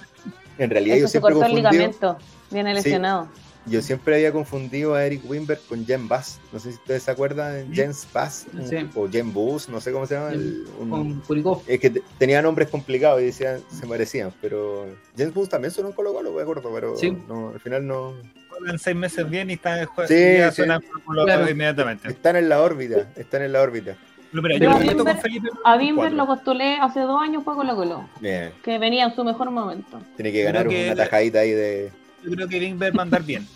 En 0.57 0.69
realidad 0.69 0.97
yo 0.97 1.07
siempre. 1.07 1.33
cortó 1.33 1.47
el 1.47 1.55
ligamento, 1.55 2.17
viene 2.51 2.73
lesionado. 2.73 3.29
Yo 3.65 3.81
siempre 3.81 4.15
había 4.15 4.31
confundido 4.31 4.95
a 4.95 5.05
Eric 5.05 5.21
Wimber 5.29 5.59
con 5.67 5.85
Jen 5.85 6.07
Bass. 6.07 6.39
No 6.53 6.59
sé 6.59 6.71
si 6.71 6.77
ustedes 6.77 7.03
se 7.03 7.11
acuerdan 7.11 7.69
de 7.69 7.75
Jens 7.75 8.07
Bass 8.13 8.47
o 8.95 9.09
Jen 9.09 9.33
Bus, 9.33 9.69
no 9.69 9.81
sé 9.81 9.91
cómo 9.91 10.05
se 10.05 10.15
llama. 10.15 10.31
un, 10.79 11.21
es 11.67 11.79
que 11.79 12.01
tenía 12.17 12.41
nombres 12.41 12.69
complicados 12.69 13.21
y 13.21 13.25
decían, 13.25 13.61
se 13.69 13.87
parecían, 13.87 14.31
pero 14.41 14.85
Jens 15.17 15.33
Bus 15.33 15.49
también 15.49 15.71
sonó 15.71 15.89
un 15.89 15.93
Colo 15.93 16.13
Colo, 16.13 16.31
me 16.31 16.41
acuerdo, 16.41 16.71
pero 16.73 16.95
no, 17.27 17.49
al 17.49 17.59
final 17.59 17.87
no 17.87 18.13
en 18.67 18.79
seis 18.79 18.95
meses 18.95 19.29
bien 19.29 19.49
y 19.49 19.53
están 19.53 19.79
en 19.79 19.85
juego. 19.85 20.07
Sí, 20.07 20.37
sí. 20.51 20.63
inmediatamente. 21.49 22.07
Están 22.09 22.35
en 22.35 22.49
la 22.49 22.61
órbita, 22.61 23.07
están 23.15 23.41
en 23.41 23.53
la 23.53 23.61
órbita. 23.61 23.97
a 25.63 25.77
Bimber 25.77 26.11
lo 26.13 26.25
postulé 26.25 26.77
hace 26.81 27.01
dos 27.01 27.21
años 27.21 27.43
para 27.43 27.57
Colo 27.57 27.75
Colo. 27.75 28.09
Que 28.21 28.77
venía 28.79 29.05
en 29.05 29.15
su 29.15 29.23
mejor 29.23 29.51
momento. 29.51 29.99
Tiene 30.15 30.31
que 30.31 30.43
ganar 30.43 30.67
una 30.67 30.95
tajadita 30.95 31.39
ahí 31.39 31.51
de. 31.51 31.91
Yo 32.25 32.31
creo 32.31 32.47
que 32.47 32.59
Bimber 32.59 32.97
va 32.97 33.01
a 33.01 33.03
andar 33.03 33.23
bien. 33.23 33.47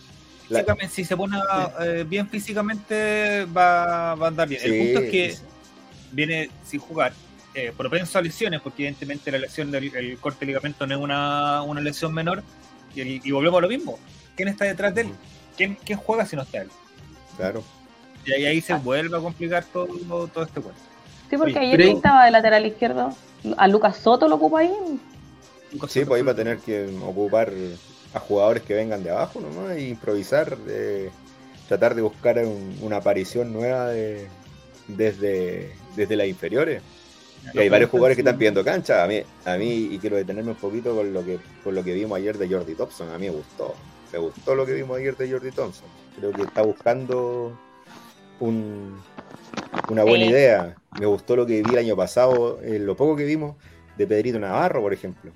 Si 0.90 1.06
se 1.06 1.16
pone 1.16 1.38
eh, 1.80 2.06
bien 2.08 2.28
físicamente, 2.28 3.46
va, 3.46 4.16
va, 4.16 4.26
a 4.26 4.30
andar 4.30 4.48
bien. 4.48 4.60
el 4.64 4.86
punto 4.86 5.00
es 5.02 5.12
que 5.12 5.36
viene 6.12 6.50
sin 6.66 6.80
jugar. 6.80 7.14
Eh, 7.54 7.72
propenso 7.76 8.18
a 8.18 8.22
lesiones, 8.22 8.60
porque 8.62 8.84
evidentemente 8.84 9.32
la 9.32 9.38
lesión 9.38 9.70
del 9.70 10.18
corte 10.20 10.40
de 10.42 10.48
ligamento 10.48 10.88
no 10.88 10.96
es 10.96 11.02
una, 11.02 11.62
una 11.62 11.82
lesión 11.82 12.14
menor. 12.14 12.44
Y, 12.96 13.28
y 13.28 13.32
volvemos 13.32 13.60
a 13.60 13.62
lo 13.62 13.70
mismo 13.70 14.00
¿Quién 14.40 14.48
está 14.48 14.64
detrás 14.64 14.96
de 14.96 15.02
él? 15.02 15.10
¿Quién, 15.58 15.78
juega 15.98 16.26
si 16.26 16.38
no 16.38 16.44
está 16.44 16.62
él? 16.62 16.70
Claro. 17.36 17.62
Y 18.26 18.32
ahí, 18.32 18.62
se 18.62 18.74
vuelve 18.76 19.18
a 19.18 19.20
complicar 19.20 19.66
todo, 19.66 20.28
todo 20.30 20.46
este 20.46 20.62
cuento. 20.62 20.80
Sí, 21.30 21.36
porque 21.36 21.60
ayer 21.60 21.82
estaba 21.82 22.24
de 22.24 22.32
lateral 22.32 22.66
izquierdo. 22.66 23.14
¿A 23.58 23.68
Lucas 23.68 23.98
Soto 23.98 24.30
lo 24.30 24.36
ocupa 24.36 24.60
ahí? 24.60 24.72
Sí, 25.90 26.06
pues 26.06 26.12
ahí 26.12 26.22
va 26.22 26.32
a 26.32 26.36
tener 26.36 26.60
que 26.60 26.88
ocupar 27.04 27.52
a 28.14 28.20
jugadores 28.20 28.64
que 28.64 28.74
vengan 28.74 29.04
de 29.04 29.12
abajo 29.12 29.40
nomás 29.40 29.78
e 29.78 29.90
improvisar, 29.90 30.58
tratar 31.68 31.96
de 31.96 32.02
buscar 32.02 32.42
una 32.82 32.98
aparición 32.98 33.54
nueva 33.54 33.90
desde, 34.88 35.72
desde 35.96 36.16
las 36.16 36.28
inferiores. 36.28 36.82
Y 37.54 37.60
hay 37.60 37.70
varios 37.70 37.90
jugadores 37.90 38.18
que 38.18 38.22
están 38.22 38.38
pidiendo 38.38 38.64
cancha. 38.66 39.04
A 39.04 39.08
mí, 39.08 39.22
a 39.46 39.56
mí, 39.58 39.90
y 39.92 40.00
quiero 40.00 40.18
detenerme 40.18 40.52
un 40.52 40.58
poquito 40.58 40.96
con 40.96 41.14
lo 41.14 41.24
que, 41.24 41.40
con 41.64 41.74
lo 41.74 41.84
que 41.84 41.94
vimos 41.94 42.18
ayer 42.18 42.38
de 42.38 42.50
Jordi 42.50 42.76
Thompson. 42.76 43.10
A 43.12 43.18
mí 43.18 43.28
me 43.28 43.36
gustó 43.36 43.76
me 44.12 44.20
gustó 44.20 44.56
lo 44.56 44.66
que 44.66 44.74
vimos 44.74 44.98
ayer 44.98 45.16
de 45.16 45.32
Jordi 45.32 45.52
Thompson. 45.52 45.88
Creo 46.18 46.32
que 46.32 46.42
está 46.44 46.62
buscando 46.62 47.58
una 48.40 50.04
buena 50.04 50.26
idea. 50.26 50.76
Me 51.00 51.06
gustó 51.06 51.36
lo 51.36 51.46
que 51.46 51.62
vi 51.62 51.72
el 51.72 51.78
año 51.78 51.96
pasado, 51.96 52.60
en 52.64 52.86
lo 52.86 52.96
poco 52.96 53.16
que 53.16 53.26
vimos 53.26 53.56
de 53.98 54.08
Pedrito 54.08 54.40
Navarro, 54.40 54.82
por 54.82 54.94
ejemplo. 54.94 55.32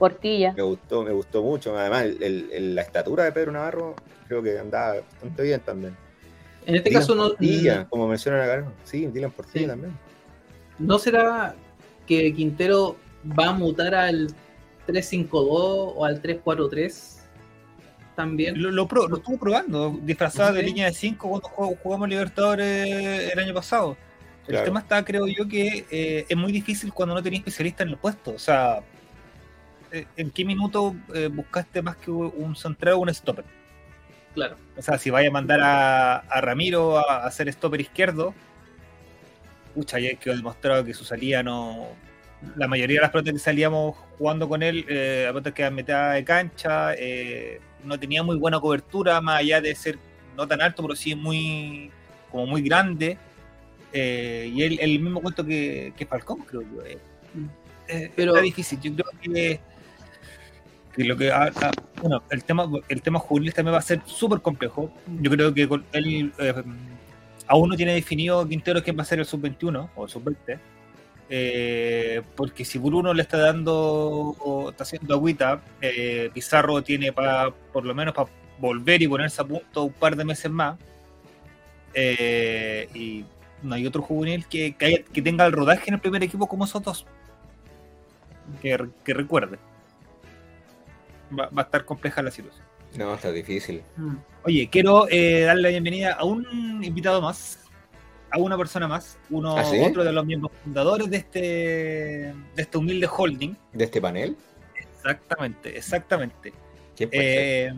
Portilla. 0.00 0.54
Me 0.54 0.62
gustó, 0.62 1.02
me 1.04 1.12
gustó 1.12 1.42
mucho. 1.42 1.76
Además, 1.78 2.06
la 2.18 2.80
estatura 2.80 3.24
de 3.24 3.32
Pedro 3.32 3.52
Navarro 3.52 3.94
creo 4.26 4.42
que 4.42 4.58
andaba 4.58 4.94
bastante 4.94 5.42
bien 5.42 5.60
también. 5.60 5.96
En 6.64 6.74
este 6.74 6.90
caso 6.90 7.14
no. 7.14 7.28
Portilla, 7.28 7.86
como 7.88 8.08
mencionan 8.08 8.40
acá. 8.40 8.72
Sí, 8.84 9.06
Dylan 9.06 9.30
Portilla 9.30 9.68
también. 9.68 9.92
¿No 10.78 10.98
será 10.98 11.54
que 12.06 12.32
Quintero 12.34 12.96
va 13.38 13.50
a 13.50 13.52
mutar 13.52 13.94
al 13.94 14.28
3-5-2 14.88 15.28
o 15.30 16.04
al 16.04 16.22
3-4-3? 16.22 17.18
también. 18.16 18.60
Lo, 18.60 18.82
estuvo 18.82 19.38
probando, 19.38 19.98
disfrazada 20.02 20.52
de 20.52 20.62
línea 20.62 20.86
de 20.86 20.92
5 20.92 21.40
cuando 21.40 21.76
jugamos 21.82 22.08
Libertadores 22.08 23.32
el 23.32 23.38
año 23.38 23.54
pasado. 23.54 23.96
El 24.46 24.62
tema 24.64 24.80
está, 24.80 25.04
creo 25.04 25.26
yo, 25.26 25.46
que 25.48 25.86
eh, 25.90 26.26
es 26.28 26.36
muy 26.36 26.52
difícil 26.52 26.92
cuando 26.92 27.14
no 27.14 27.22
tenías 27.22 27.40
especialista 27.40 27.82
en 27.82 27.90
el 27.90 27.96
puesto. 27.96 28.32
O 28.32 28.38
sea, 28.38 28.80
¿en 29.92 30.30
qué 30.30 30.44
minuto 30.44 30.94
eh, 31.14 31.28
buscaste 31.32 31.82
más 31.82 31.96
que 31.96 32.10
un 32.10 32.56
central 32.56 32.94
o 32.94 32.98
un 32.98 33.14
stopper? 33.14 33.44
Claro. 34.34 34.56
O 34.76 34.82
sea, 34.82 34.98
si 34.98 35.10
vaya 35.10 35.28
a 35.28 35.32
mandar 35.32 35.60
a, 35.62 36.40
Ramiro 36.40 36.98
a, 36.98 37.26
hacer 37.26 37.52
stopper 37.52 37.80
izquierdo, 37.80 38.34
pucha, 39.74 39.98
ya 39.98 40.14
que 40.14 40.30
demostrado 40.30 40.84
que 40.84 40.94
su 40.94 41.04
salida 41.04 41.42
no. 41.42 41.88
La 42.56 42.68
mayoría 42.68 42.96
de 42.96 43.02
las 43.02 43.10
pelotas 43.10 43.34
que 43.34 43.38
salíamos 43.38 43.96
jugando 44.16 44.48
con 44.48 44.62
él, 44.62 44.86
eh, 44.88 45.30
a 45.30 45.50
que 45.50 45.64
a 45.64 45.70
mitad 45.70 46.14
de 46.14 46.24
cancha, 46.24 46.94
eh, 46.94 47.60
no 47.84 47.98
tenía 47.98 48.22
muy 48.22 48.36
buena 48.36 48.58
cobertura, 48.60 49.20
más 49.20 49.40
allá 49.40 49.60
de 49.60 49.74
ser 49.74 49.98
no 50.36 50.46
tan 50.46 50.62
alto, 50.62 50.82
pero 50.82 50.96
sí 50.96 51.14
muy 51.14 51.90
como 52.30 52.46
muy 52.46 52.62
grande. 52.62 53.18
Eh, 53.92 54.50
y 54.54 54.62
él, 54.62 54.78
el 54.80 55.00
mismo 55.00 55.20
cuento 55.20 55.44
que, 55.44 55.92
que 55.96 56.06
Falcón, 56.06 56.40
creo 56.40 56.62
yo. 56.62 56.84
Eh. 56.84 56.98
Eh, 57.88 58.12
pero 58.14 58.36
es 58.36 58.42
difícil. 58.42 58.80
Yo 58.80 58.94
creo 58.94 59.10
que, 59.20 59.60
que 60.94 61.04
lo 61.04 61.16
que 61.16 61.30
ah, 61.30 61.50
ah, 61.62 61.70
bueno, 62.00 62.22
el 62.30 62.44
tema 62.44 62.68
el 62.88 63.02
tema 63.02 63.18
juvenil 63.18 63.54
también 63.54 63.74
va 63.74 63.78
a 63.78 63.82
ser 63.82 64.00
súper 64.06 64.40
complejo. 64.40 64.90
Yo 65.20 65.30
creo 65.30 65.54
que 65.54 65.68
con 65.68 65.84
él 65.92 66.32
aún 67.46 67.68
no 67.68 67.76
tiene 67.76 67.94
definido 67.94 68.46
Quintero 68.46 68.82
quién 68.82 68.98
va 68.98 69.02
a 69.02 69.06
ser 69.06 69.18
el 69.18 69.26
sub 69.26 69.40
21 69.40 69.90
o 69.94 70.04
el 70.04 70.10
sub 70.10 70.24
20 70.24 70.58
eh, 71.32 72.22
porque 72.34 72.64
si 72.64 72.78
Bruno 72.78 73.14
le 73.14 73.22
está 73.22 73.38
dando, 73.38 74.68
está 74.68 74.82
haciendo 74.82 75.14
agüita, 75.14 75.62
eh, 75.80 76.28
Pizarro 76.34 76.82
tiene 76.82 77.12
para, 77.12 77.50
por 77.50 77.86
lo 77.86 77.94
menos, 77.94 78.12
para 78.12 78.28
volver 78.58 79.00
y 79.00 79.06
ponerse 79.06 79.40
a 79.40 79.44
punto 79.44 79.84
un 79.84 79.92
par 79.92 80.16
de 80.16 80.24
meses 80.24 80.50
más. 80.50 80.76
Eh, 81.94 82.88
y 82.94 83.24
no 83.62 83.76
hay 83.76 83.86
otro 83.86 84.02
juvenil 84.02 84.44
que, 84.46 84.74
que, 84.74 85.22
tenga 85.22 85.46
el 85.46 85.52
rodaje 85.52 85.84
en 85.86 85.94
el 85.94 86.00
primer 86.00 86.22
equipo 86.24 86.48
como 86.48 86.64
esos 86.64 86.82
dos. 86.82 87.06
Que, 88.60 88.76
recuerde. 89.06 89.58
Va, 91.38 91.48
a 91.54 91.62
estar 91.62 91.84
compleja 91.84 92.22
la 92.22 92.30
situación. 92.30 92.64
No, 92.96 93.14
está 93.14 93.30
difícil. 93.30 93.82
Mm. 93.96 94.16
Oye, 94.44 94.68
quiero 94.70 95.02
darle 95.02 95.62
la 95.62 95.68
bienvenida 95.68 96.12
a 96.14 96.24
un 96.24 96.82
invitado 96.82 97.20
más 97.20 97.60
a 98.30 98.38
una 98.38 98.56
persona 98.56 98.86
más, 98.86 99.18
uno 99.28 99.56
¿Ah, 99.56 99.64
otro 99.86 100.04
de 100.04 100.12
los 100.12 100.24
miembros 100.24 100.52
fundadores 100.62 101.10
de 101.10 101.16
este, 101.16 101.40
de 101.40 102.62
este 102.62 102.78
humilde 102.78 103.08
holding. 103.10 103.56
¿De 103.72 103.84
este 103.84 104.00
panel? 104.00 104.36
Exactamente, 104.76 105.76
exactamente. 105.76 106.52
Eh, 106.98 107.72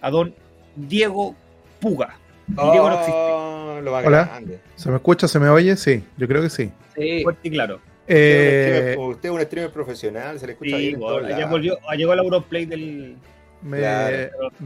a 0.00 0.10
don 0.10 0.34
Diego 0.76 1.34
Puga. 1.80 2.16
Diego 2.46 2.88
no 2.88 2.94
existe. 2.94 3.12
Oh, 3.12 3.80
Hola. 4.04 4.42
¿Se 4.76 4.90
me 4.90 4.96
escucha? 4.96 5.28
¿Se 5.28 5.38
me 5.38 5.48
oye? 5.48 5.76
Sí, 5.76 6.04
yo 6.16 6.28
creo 6.28 6.42
que 6.42 6.50
sí. 6.50 6.70
Sí. 6.94 7.22
Fuerte 7.22 7.48
y 7.48 7.50
claro. 7.50 7.80
Eh, 8.08 8.96
usted 8.98 9.28
es 9.28 9.34
un 9.34 9.42
streamer 9.42 9.70
profesional, 9.70 10.40
se 10.40 10.46
le 10.46 10.52
escucha 10.52 10.76
bien. 10.76 11.00
ya 11.28 11.46
volvió, 11.46 11.78
llegó 11.96 12.12
al 12.12 12.18
Europlay 12.20 12.64
del. 12.66 13.16
Me, 13.60 13.80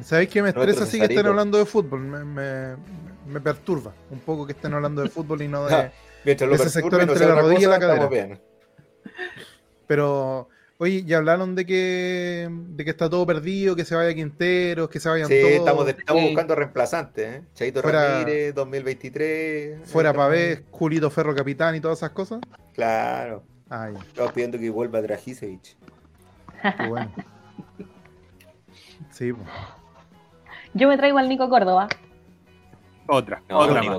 ¿Sabéis 0.02 0.28
qué 0.28 0.42
me 0.42 0.50
estresa 0.50 0.84
así 0.84 0.98
que 0.98 1.06
estén 1.06 1.26
hablando 1.26 1.56
de 1.56 1.64
fútbol? 1.64 2.00
me, 2.00 2.76
me 3.26 3.40
perturba 3.40 3.92
un 4.10 4.20
poco 4.20 4.46
que 4.46 4.52
estén 4.52 4.74
hablando 4.74 5.02
de 5.02 5.08
fútbol 5.08 5.42
y 5.42 5.48
no 5.48 5.66
de, 5.66 5.90
ese 6.24 6.70
sector 6.70 7.00
entre 7.00 7.26
la 7.26 7.34
rodilla 7.40 7.60
y 7.60 7.70
la 7.70 7.78
cadera. 7.78 8.40
Pero, 9.86 10.48
oye, 10.78 11.04
ya 11.04 11.18
hablaron 11.18 11.54
de 11.54 11.66
que, 11.66 12.48
de 12.50 12.84
que 12.84 12.90
está 12.90 13.08
todo 13.08 13.26
perdido, 13.26 13.76
que 13.76 13.84
se 13.84 13.94
vaya 13.94 14.14
Quinteros, 14.14 14.88
que 14.88 15.00
se 15.00 15.08
vayan 15.08 15.28
sí, 15.28 15.34
Estamos, 15.34 15.88
estamos 15.88 16.22
buscando 16.22 16.54
reemplazantes, 16.54 17.36
¿eh? 17.36 17.42
Chaito 17.54 17.82
Ramírez, 17.82 18.54
2023. 18.54 19.88
Fuera 19.88 20.12
Pavés, 20.12 20.62
Julito 20.70 21.10
Ferro 21.10 21.34
Capitán 21.34 21.74
y 21.76 21.80
todas 21.80 21.98
esas 21.98 22.10
cosas. 22.10 22.40
Claro. 22.74 23.44
Estamos 24.06 24.32
pidiendo 24.32 24.58
que 24.58 24.68
vuelva 24.70 25.00
Dragisevich. 25.00 25.76
Qué 26.76 26.88
bueno. 26.88 27.10
Sí, 29.10 29.32
pues. 29.32 29.48
Yo 30.74 30.88
me 30.88 30.96
traigo 30.96 31.18
al 31.18 31.28
Nico 31.28 31.48
Córdoba. 31.48 31.88
Otra. 33.06 33.42
otra 33.50 33.80
Nico, 33.80 33.98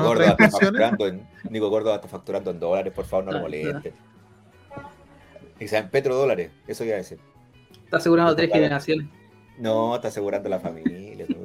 Gordo 0.00 0.22
está 0.22 0.50
facturando 0.50 1.06
en, 1.06 1.26
Nico 1.48 1.70
Gordo 1.70 1.94
está 1.94 2.08
facturando 2.08 2.50
en 2.50 2.60
dólares, 2.60 2.92
por 2.92 3.04
favor, 3.04 3.26
no 3.26 3.32
lo 3.32 3.40
moleste. 3.40 3.94
Y 5.60 5.68
sea 5.68 5.80
en 5.80 5.90
petrodólares, 5.90 6.50
eso 6.66 6.84
iba 6.84 6.94
a 6.94 6.98
decir. 6.98 7.20
Está 7.84 7.98
asegurando 7.98 8.34
tres 8.34 8.50
generaciones. 8.50 9.06
No, 9.58 9.94
está 9.94 10.08
asegurando 10.08 10.48
la 10.48 10.58
familia. 10.60 11.26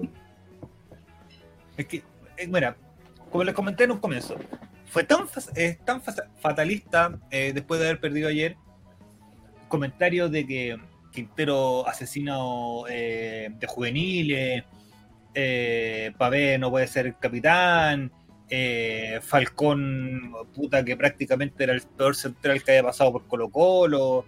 Es 1.77 1.87
que, 1.87 2.01
eh, 2.37 2.47
mira, 2.47 2.77
como 3.29 3.43
les 3.43 3.53
comenté 3.53 3.83
en 3.83 3.91
un 3.91 3.97
comienzo, 3.97 4.37
fue 4.85 5.03
tan, 5.03 5.27
tan 5.83 6.01
fatalista 6.39 7.19
eh, 7.29 7.51
después 7.53 7.81
de 7.81 7.87
haber 7.87 7.99
perdido 7.99 8.29
ayer 8.29 8.55
comentario 9.67 10.29
de 10.29 10.47
que 10.47 10.77
Quintero 11.11 11.85
asesino 11.87 12.83
eh, 12.89 13.49
de 13.51 13.67
juveniles 13.67 14.63
eh, 15.33 16.13
Pavé 16.17 16.57
no 16.57 16.71
puede 16.71 16.87
ser 16.87 17.15
capitán, 17.15 18.11
eh, 18.49 19.19
Falcón, 19.21 20.33
puta, 20.53 20.83
que 20.83 20.95
prácticamente 20.95 21.63
era 21.63 21.73
el 21.73 21.81
peor 21.81 22.15
central 22.15 22.63
que 22.63 22.71
había 22.71 22.83
pasado 22.83 23.11
por 23.11 23.25
Colo 23.25 23.49
Colo, 23.49 24.25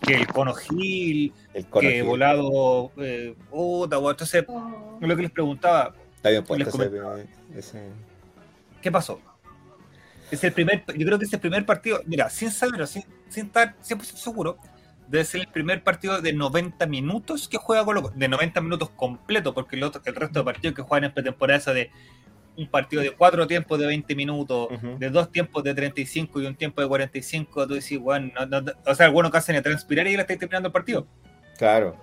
que 0.00 0.14
el 0.14 0.26
Cono 0.26 0.54
Gil, 0.54 1.32
el 1.54 1.66
que 1.66 2.02
Volado, 2.02 2.90
eh, 2.96 3.34
puta, 3.50 3.96
entonces 3.96 4.44
lo 4.48 5.16
que 5.16 5.22
les 5.22 5.30
preguntaba, 5.30 5.94
¿qué 8.82 8.90
pasó? 8.90 9.20
Es 10.30 10.42
el 10.44 10.52
primer, 10.52 10.84
yo 10.96 11.06
creo 11.06 11.18
que 11.18 11.24
es 11.24 11.32
el 11.32 11.40
primer 11.40 11.66
partido, 11.66 12.00
mira, 12.06 12.30
sin 12.30 12.50
saberlo, 12.50 12.86
sin, 12.86 13.04
sin 13.28 13.46
estar 13.46 13.76
100% 13.80 14.00
seguro, 14.00 14.58
debe 15.08 15.24
ser 15.24 15.40
el 15.40 15.48
primer 15.48 15.82
partido 15.82 16.20
de 16.20 16.32
90 16.32 16.86
minutos 16.86 17.48
que 17.48 17.56
juega 17.56 17.84
Colo 17.84 18.12
de 18.14 18.28
90 18.28 18.60
minutos 18.60 18.90
completo, 18.90 19.52
porque 19.52 19.76
el, 19.76 19.82
otro, 19.82 20.00
el 20.04 20.14
resto 20.14 20.38
de 20.38 20.44
partidos 20.44 20.76
que 20.76 20.82
juegan 20.82 21.04
en 21.04 21.14
pretemporada 21.14 21.74
de 21.74 21.90
un 22.56 22.68
partido 22.68 23.02
de 23.02 23.12
cuatro 23.12 23.46
tiempos 23.46 23.78
de 23.78 23.86
20 23.86 24.14
minutos, 24.14 24.68
de 24.98 25.10
dos 25.10 25.30
tiempos 25.30 25.62
de 25.64 25.74
35 25.74 26.40
y 26.40 26.46
un 26.46 26.54
tiempo 26.54 26.80
de 26.82 26.88
45, 26.88 27.66
tú 27.66 27.74
decís, 27.74 27.98
bueno, 27.98 28.30
o 28.86 28.94
sea, 28.94 29.06
algunos 29.06 29.30
que 29.30 29.38
hacen 29.38 29.56
a 29.56 29.62
transpirar 29.62 30.06
y 30.06 30.14
ya 30.14 30.20
estáis 30.20 30.38
terminando 30.38 30.68
el 30.68 30.72
partido. 30.72 31.06
Claro. 31.58 31.96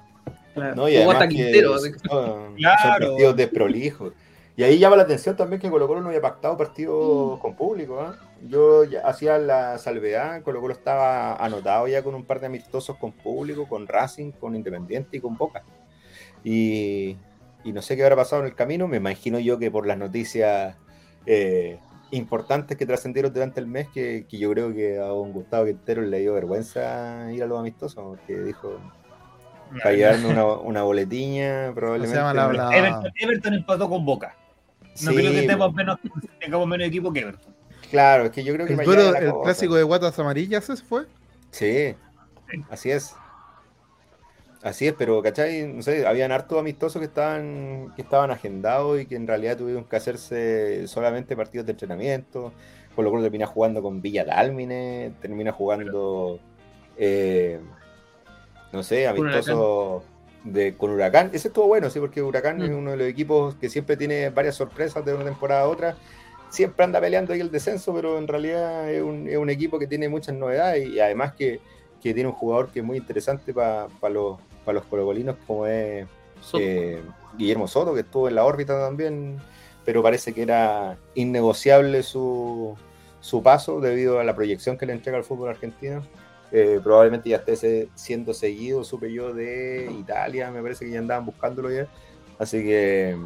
No, 0.76 0.90
y 0.90 0.96
además 0.96 1.28
que 1.28 1.94
son, 2.10 2.56
claro. 2.56 3.08
partidos 3.08 3.36
desprolijos. 3.36 4.14
Y 4.56 4.64
ahí 4.64 4.80
llama 4.80 4.96
la 4.96 5.04
atención 5.04 5.36
también 5.36 5.62
que 5.62 5.70
Colo 5.70 5.88
Colo 5.88 6.02
no 6.02 6.08
había 6.08 6.22
pactado 6.22 6.58
partidos 6.58 7.38
mm. 7.38 7.42
con 7.42 7.56
público. 7.56 8.02
¿eh? 8.02 8.16
Yo 8.48 8.84
hacía 9.04 9.38
la 9.38 9.78
salvedad, 9.78 10.42
Colo 10.42 10.62
Colo 10.62 10.74
estaba 10.74 11.36
anotado 11.36 11.88
ya 11.88 12.02
con 12.02 12.16
un 12.16 12.26
par 12.26 12.40
de 12.40 12.48
amistosos 12.48 12.98
con 12.98 13.12
público, 13.12 13.68
con 13.68 13.88
Racing, 13.88 14.32
con 14.32 14.56
Independiente 14.56 15.18
y 15.18 15.20
con 15.20 15.38
Boca. 15.38 15.64
Y, 16.44 17.18
no 17.74 17.82
sé 17.82 17.96
qué 17.96 18.04
habrá 18.04 18.16
pasado 18.16 18.42
en 18.42 18.48
el 18.48 18.56
camino, 18.56 18.88
me 18.88 18.98
imagino 18.98 19.40
yo 19.40 19.58
que 19.58 19.72
por 19.72 19.88
las 19.88 19.98
noticias 19.98 20.76
eh, 21.26 21.80
importantes 22.12 22.78
que 22.78 22.86
trascendieron 22.86 23.34
durante 23.34 23.60
el 23.60 23.68
mes, 23.68 23.88
que, 23.90 24.26
yo 24.30 24.52
creo 24.52 24.74
que 24.74 25.00
a 25.00 25.14
un 25.14 25.34
Gustavo 25.34 25.66
Quintero 25.66 26.02
le 26.02 26.20
dio 26.20 26.34
vergüenza 26.34 27.32
ir 27.32 27.44
a 27.44 27.48
los 27.48 27.60
amistosos, 27.60 28.04
porque 28.04 28.40
dijo, 28.40 28.80
para 29.84 29.96
llevarme 29.96 30.28
una, 30.28 30.46
una 30.46 30.84
boletiña, 30.84 31.72
probablemente. 31.74 32.18
Everton, 32.78 33.12
Everton 33.16 33.54
empató 33.54 33.90
con 33.90 34.06
Boca. 34.06 34.36
No 35.04 35.12
creo 35.12 35.32
que 35.32 35.74
menos, 35.74 36.00
tengamos 36.40 36.68
menos 36.68 36.88
equipo 36.88 37.12
que 37.14 37.20
Everton. 37.20 37.56
Claro, 37.92 38.26
es 38.26 38.32
que 38.32 38.44
yo 38.44 38.54
creo 38.54 38.66
que 38.66 38.74
el, 38.74 38.80
el 38.80 39.34
clásico 39.44 39.76
de 39.76 39.84
guatas 39.84 40.18
amarillas 40.20 40.70
ese 40.70 40.84
fue. 40.84 41.06
Sí, 41.52 41.96
así 42.70 42.92
es. 42.92 43.16
Así 44.68 44.86
es, 44.86 44.94
pero 44.98 45.22
¿cachai? 45.22 45.66
No 45.66 45.82
sé, 45.82 46.06
habían 46.06 46.34
hartos 46.34 46.60
amistosos 46.60 47.00
que 47.00 47.06
estaban, 47.06 47.94
que 47.96 48.02
estaban 48.02 48.32
agendados 48.32 49.00
y 49.00 49.06
que 49.06 49.16
en 49.16 49.26
realidad 49.26 49.56
tuvieron 49.56 49.86
que 49.86 49.96
hacerse 49.96 50.88
solamente 50.88 51.38
partidos 51.38 51.66
de 51.66 51.72
entrenamiento. 51.72 52.52
Por 52.94 53.06
lo 53.06 53.12
cual 53.12 53.24
termina 53.24 53.46
jugando 53.46 53.82
con 53.82 54.02
Villa 54.02 54.26
Dálmine, 54.26 55.14
termina 55.22 55.54
jugando, 55.54 56.40
eh, 56.98 57.60
no 58.74 58.84
sé, 58.84 59.08
amistosos 59.08 60.04
de, 60.44 60.76
con 60.76 60.90
Huracán. 60.90 61.30
Ese 61.32 61.48
estuvo 61.48 61.68
bueno, 61.68 61.90
sí, 61.90 62.00
porque 62.00 62.22
Huracán 62.22 62.62
es 62.62 62.70
mm. 62.70 62.76
uno 62.76 62.92
de 62.92 62.98
los 62.98 63.08
equipos 63.08 63.56
que 63.56 63.70
siempre 63.70 63.96
tiene 63.96 64.32
varias 64.32 64.56
sorpresas 64.56 65.06
de 65.06 65.14
una 65.14 65.24
temporada 65.24 65.62
a 65.62 65.68
otra 65.70 65.96
siempre 66.50 66.86
anda 66.86 67.00
peleando 67.00 67.34
ahí 67.34 67.42
el 67.42 67.52
descenso, 67.52 67.94
pero 67.94 68.18
en 68.18 68.28
realidad 68.28 68.90
es 68.90 69.04
un, 69.04 69.28
es 69.28 69.38
un 69.38 69.50
equipo 69.50 69.78
que 69.78 69.86
tiene 69.86 70.08
muchas 70.10 70.34
novedades 70.34 70.88
y 70.88 71.00
además 71.00 71.34
que, 71.34 71.60
que 72.02 72.14
tiene 72.14 72.30
un 72.30 72.36
jugador 72.36 72.70
que 72.70 72.80
es 72.80 72.86
muy 72.86 72.98
interesante 72.98 73.54
para 73.54 73.90
los, 74.10 74.38
los 74.74 74.86
colocolinos, 74.86 75.36
como 75.46 75.66
es 75.68 76.08
eh, 76.60 77.02
Guillermo 77.38 77.68
Soto, 77.68 77.94
que 77.94 78.02
estuvo 78.02 78.28
en 78.28 78.36
la 78.36 78.46
órbita 78.46 78.80
también, 78.80 79.38
pero 79.86 80.04
parece 80.04 80.34
que 80.34 80.44
era 80.44 80.98
innegociable 81.16 82.04
su, 82.04 82.76
su 83.20 83.44
paso 83.44 83.80
debido 83.80 84.20
a 84.20 84.24
la 84.24 84.36
proyección 84.36 84.78
que 84.78 84.86
le 84.86 84.94
entrega 84.94 85.18
al 85.18 85.24
fútbol 85.24 85.50
argentino. 85.50 86.02
Eh, 86.52 86.80
probablemente 86.82 87.30
ya 87.30 87.44
esté 87.46 87.90
siendo 87.96 88.34
seguido, 88.34 88.84
supe 88.84 89.12
yo, 89.12 89.34
de 89.34 89.92
Italia, 90.00 90.50
me 90.50 90.62
parece 90.62 90.86
que 90.86 90.92
ya 90.92 91.00
andaban 91.00 91.26
buscándolo 91.26 91.70
ya. 91.70 91.88
Así 92.40 92.64
que 92.64 93.18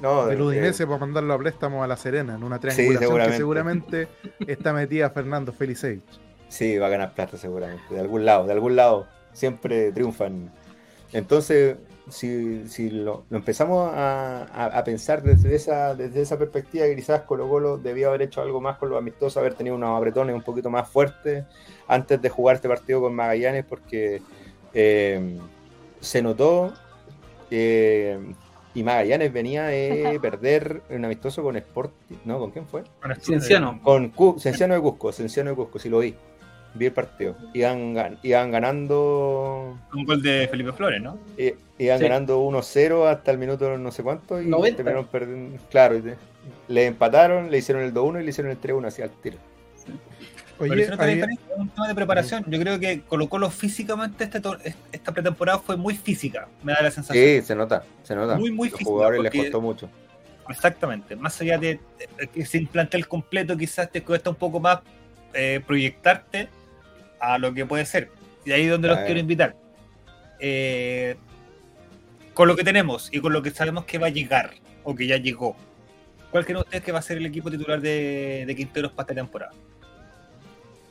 no, 0.00 0.26
del 0.26 0.40
Udinese 0.40 0.86
para 0.86 0.98
mandarlo 0.98 1.32
a 1.32 1.38
préstamo 1.38 1.82
a 1.82 1.86
La 1.86 1.96
Serena 1.96 2.34
en 2.34 2.44
una 2.44 2.58
triangulación 2.58 3.16
que 3.18 3.36
seguramente 3.36 4.08
está 4.46 4.72
metida 4.72 5.10
Fernando 5.10 5.52
Felicevich. 5.52 6.02
Sí, 6.48 6.76
va 6.78 6.86
a 6.86 6.90
ganar 6.90 7.14
plata 7.14 7.36
seguramente, 7.36 7.94
de 7.94 8.00
algún 8.00 8.24
lado, 8.24 8.46
de 8.46 8.52
algún 8.52 8.76
lado, 8.76 9.06
siempre 9.32 9.92
triunfan. 9.92 10.52
Entonces, 11.12 11.76
si, 12.08 12.68
si 12.68 12.90
lo, 12.90 13.24
empezamos 13.30 13.90
a, 13.92 14.82
pensar 14.84 15.22
desde 15.22 15.54
esa, 15.54 15.94
desde 15.94 16.22
esa 16.22 16.38
perspectiva, 16.38 16.86
quizás 16.94 17.22
Colo 17.22 17.48
Colo 17.48 17.78
debía 17.78 18.08
haber 18.08 18.22
hecho 18.22 18.42
algo 18.42 18.60
más 18.60 18.78
con 18.78 18.90
los 18.90 18.98
amistosos, 18.98 19.36
haber 19.36 19.54
tenido 19.54 19.76
unos 19.76 19.96
apretones 19.96 20.34
un 20.34 20.42
poquito 20.42 20.70
más 20.70 20.88
fuertes 20.88 21.44
antes 21.88 22.20
de 22.20 22.28
jugar 22.28 22.56
este 22.56 22.68
partido 22.68 23.00
con 23.00 23.14
Magallanes, 23.14 23.64
porque 23.64 24.22
eh, 24.72 25.38
se 26.00 26.22
notó 26.22 26.72
que 27.48 28.18
y 28.76 28.82
Magallanes 28.82 29.32
venía 29.32 29.64
de 29.64 30.18
perder 30.20 30.82
un 30.90 31.02
amistoso 31.02 31.42
con 31.42 31.56
Sporting. 31.56 32.16
¿No? 32.26 32.38
¿Con 32.38 32.50
quién 32.50 32.66
fue? 32.66 32.84
Con 33.00 33.16
Cienciano. 33.16 33.80
Con 33.82 34.12
Cienciano 34.38 34.74
de 34.74 34.80
Cusco. 34.82 35.12
Cienciano 35.12 35.48
de 35.48 35.56
Cusco, 35.56 35.78
sí 35.78 35.88
lo 35.88 36.00
vi. 36.00 36.14
Vi 36.76 36.86
el 36.86 36.92
partido. 36.92 37.36
Iban, 37.54 38.18
iban 38.22 38.50
ganando. 38.50 39.78
Un 39.94 40.04
gol 40.04 40.22
de 40.22 40.48
Felipe 40.48 40.72
Flores, 40.72 41.02
¿no? 41.02 41.18
Iban 41.78 42.00
ganando 42.00 42.42
1-0 42.42 43.06
hasta 43.08 43.30
el 43.30 43.38
minuto 43.38 43.76
no 43.78 43.90
sé 43.90 44.02
cuánto. 44.02 44.40
Y 44.40 44.50
terminaron 44.72 45.06
perdiendo. 45.06 45.62
Claro, 45.70 46.00
le 46.68 46.86
empataron, 46.86 47.50
le 47.50 47.58
hicieron 47.58 47.82
el 47.82 47.92
2-1 47.92 48.20
y 48.20 48.24
le 48.24 48.30
hicieron 48.30 48.52
el 48.52 48.60
3-1 48.60 48.86
hacia 48.86 49.04
el 49.04 49.10
tiro. 49.10 49.38
Oye, 50.58 50.88
un 51.56 51.68
tema 51.68 51.88
de 51.88 51.94
preparación. 51.94 52.44
Yo 52.48 52.58
creo 52.58 52.78
que 52.78 53.02
Colo 53.02 53.28
Colo 53.28 53.50
físicamente 53.50 54.24
este 54.24 54.40
esta 54.92 55.12
pretemporada 55.12 55.58
fue 55.58 55.76
muy 55.76 55.94
física, 55.94 56.48
me 56.62 56.72
da 56.72 56.82
la 56.82 56.90
sensación. 56.90 57.22
Sí, 57.24 57.42
se 57.42 57.54
nota, 57.54 57.84
se 58.02 58.14
nota. 58.14 58.36
Muy, 58.36 58.50
muy 58.50 58.70
Los 58.70 58.80
jugadores 58.80 59.22
les 59.22 59.32
costó 59.32 59.60
mucho. 59.60 59.90
Exactamente. 60.48 61.16
Más 61.16 61.40
allá 61.40 61.58
de, 61.58 61.80
que 62.32 62.46
sin 62.46 62.66
plantel 62.66 63.06
completo, 63.06 63.56
quizás 63.56 63.90
te 63.90 64.02
cuesta 64.02 64.30
un 64.30 64.36
poco 64.36 64.60
más 64.60 64.80
eh, 65.34 65.60
proyectarte 65.66 66.48
a 67.20 67.38
lo 67.38 67.52
que 67.54 67.66
puede 67.66 67.84
ser. 67.84 68.10
Y 68.44 68.52
ahí 68.52 68.62
es 68.64 68.70
donde 68.70 68.88
los 68.88 68.98
quiero 69.00 69.20
invitar. 69.20 69.56
Eh, 70.38 71.16
con 72.34 72.48
lo 72.48 72.56
que 72.56 72.64
tenemos 72.64 73.08
y 73.12 73.20
con 73.20 73.32
lo 73.32 73.42
que 73.42 73.50
sabemos 73.50 73.84
que 73.86 73.98
va 73.98 74.08
a 74.08 74.10
llegar 74.10 74.52
o 74.84 74.94
que 74.94 75.06
ya 75.06 75.16
llegó, 75.16 75.56
¿cuál 76.30 76.44
creen 76.44 76.58
ustedes 76.58 76.84
que 76.84 76.92
va 76.92 76.98
a 76.98 77.02
ser 77.02 77.16
el 77.16 77.26
equipo 77.26 77.50
titular 77.50 77.80
de, 77.80 78.44
de 78.46 78.56
Quinteros 78.56 78.92
para 78.92 79.04
esta 79.04 79.14
temporada? 79.14 79.52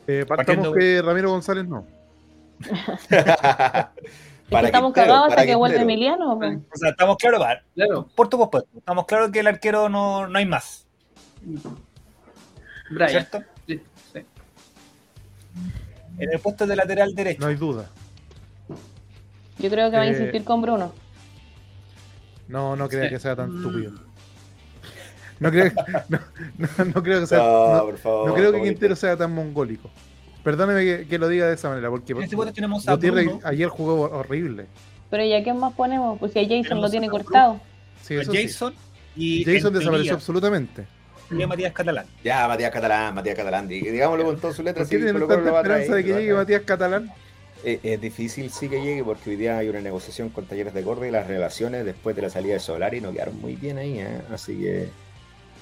Eh, 0.07 0.25
partamos 0.27 0.73
que 0.75 1.01
Ramiro 1.01 1.29
González 1.29 1.67
no. 1.67 1.85
estamos 4.49 4.93
cagados 4.93 5.29
hasta 5.29 5.45
que 5.45 5.55
vuelve 5.55 5.81
Emiliano. 5.81 6.37
O 6.37 6.77
sea, 6.77 6.89
estamos 6.89 7.17
claros, 7.17 7.43
claro. 7.73 8.07
por 8.15 8.29
tu 8.29 8.37
pospuesto. 8.37 8.69
Estamos 8.77 9.05
claros 9.05 9.31
que 9.31 9.39
el 9.39 9.47
arquero 9.47 9.89
no, 9.89 10.27
no 10.27 10.37
hay 10.37 10.45
más. 10.45 10.87
Brian. 12.89 13.09
¿Cierto? 13.09 13.43
Sí, 13.67 13.81
En 16.17 16.31
el 16.31 16.39
puesto 16.39 16.65
de 16.65 16.75
lateral 16.75 17.13
derecho. 17.13 17.41
No 17.41 17.47
hay 17.47 17.55
duda. 17.55 17.89
Yo 19.57 19.69
creo 19.69 19.89
que 19.89 19.97
va 19.97 20.03
a 20.03 20.07
eh, 20.07 20.11
insistir 20.11 20.43
con 20.43 20.61
Bruno. 20.61 20.93
No, 22.47 22.75
no 22.75 22.87
creo 22.87 23.09
que 23.09 23.19
sea 23.19 23.35
tan 23.35 23.55
estúpido. 23.55 23.93
No 25.39 25.51
creo, 25.51 25.71
no, 26.09 26.19
no, 26.85 27.03
creo 27.03 27.21
que 27.21 27.27
sea. 27.27 27.39
No, 27.39 28.33
creo 28.33 28.51
que 28.51 28.61
Quintero 28.61 28.95
sea 28.95 29.17
tan 29.17 29.33
mongólico. 29.33 29.89
Perdóneme 30.43 31.07
que, 31.07 31.17
lo 31.17 31.27
diga 31.27 31.47
de 31.47 31.55
esa 31.55 31.69
manera, 31.69 31.89
porque 31.89 32.13
este 32.13 33.39
ayer 33.43 33.67
jugó 33.69 34.01
horrible. 34.01 34.67
Pero 35.09 35.23
¿y 35.23 35.33
a 35.33 35.43
quién 35.43 35.57
más 35.57 35.73
ponemos? 35.73 36.19
Pues 36.19 36.33
si 36.33 36.39
a 36.39 36.47
Jason 36.47 36.81
lo 36.81 36.89
tiene 36.89 37.09
cortado. 37.09 37.59
Sí, 38.01 38.15
Jason 38.15 38.73
y. 39.15 39.43
Jason 39.43 39.73
desapareció 39.73 40.13
absolutamente. 40.13 40.85
Y 41.31 41.45
Matías 41.45 41.73
Catalán. 41.73 42.05
Ya, 42.23 42.47
Matías 42.47 42.71
Catalán, 42.71 43.15
Matías 43.15 43.35
Catalán. 43.35 43.67
Digámoslo 43.67 44.25
con 44.25 44.39
todas 44.39 44.55
sus 44.55 44.65
letras. 44.65 44.87
¿Por 44.87 44.97
qué 44.97 45.03
tienen 45.03 45.27
tanta 45.27 45.57
esperanza 45.57 45.95
de 45.95 46.03
que 46.03 46.13
llegue 46.13 46.33
Matías 46.33 46.61
Catalán? 46.63 47.11
Eh, 47.63 47.79
es, 47.81 47.99
difícil 47.99 48.51
sí 48.51 48.69
que 48.69 48.79
llegue 48.79 49.03
porque 49.03 49.31
hoy 49.31 49.35
día 49.37 49.57
hay 49.57 49.69
una 49.69 49.81
negociación 49.81 50.29
con 50.29 50.45
Talleres 50.45 50.73
de 50.73 50.83
Córdoba 50.83 51.07
y 51.07 51.11
las 51.11 51.25
relaciones 51.25 51.83
después 51.83 52.15
de 52.15 52.21
la 52.21 52.29
salida 52.29 52.53
de 52.53 52.59
Solari 52.59 53.01
no 53.01 53.11
quedaron 53.11 53.41
muy 53.41 53.55
bien 53.55 53.79
ahí, 53.79 53.99
¿eh? 53.99 54.21
así 54.31 54.55
que 54.57 54.89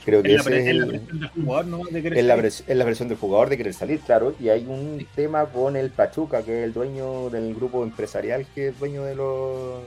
Creo 0.05 0.21
que 0.21 0.35
es, 0.35 0.45
la, 0.45 0.51
la 0.51 0.85
versión 0.85 1.19
del 1.19 1.29
jugador, 1.29 1.65
¿no? 1.65 1.77
De 1.89 1.99
es, 1.99 2.25
la, 2.25 2.35
es 2.35 2.63
la 2.67 2.83
versión 2.83 3.07
del 3.07 3.17
jugador 3.17 3.49
de 3.49 3.57
querer 3.57 3.73
salir, 3.73 3.99
claro. 4.01 4.35
Y 4.39 4.49
hay 4.49 4.65
un 4.65 5.05
tema 5.15 5.45
con 5.45 5.77
el 5.77 5.91
Pachuca, 5.91 6.43
que 6.43 6.59
es 6.59 6.63
el 6.65 6.73
dueño 6.73 7.29
del 7.29 7.55
grupo 7.55 7.83
empresarial, 7.83 8.45
que 8.53 8.69
es 8.69 8.79
dueño 8.79 9.03
de 9.03 9.15
los 9.15 9.83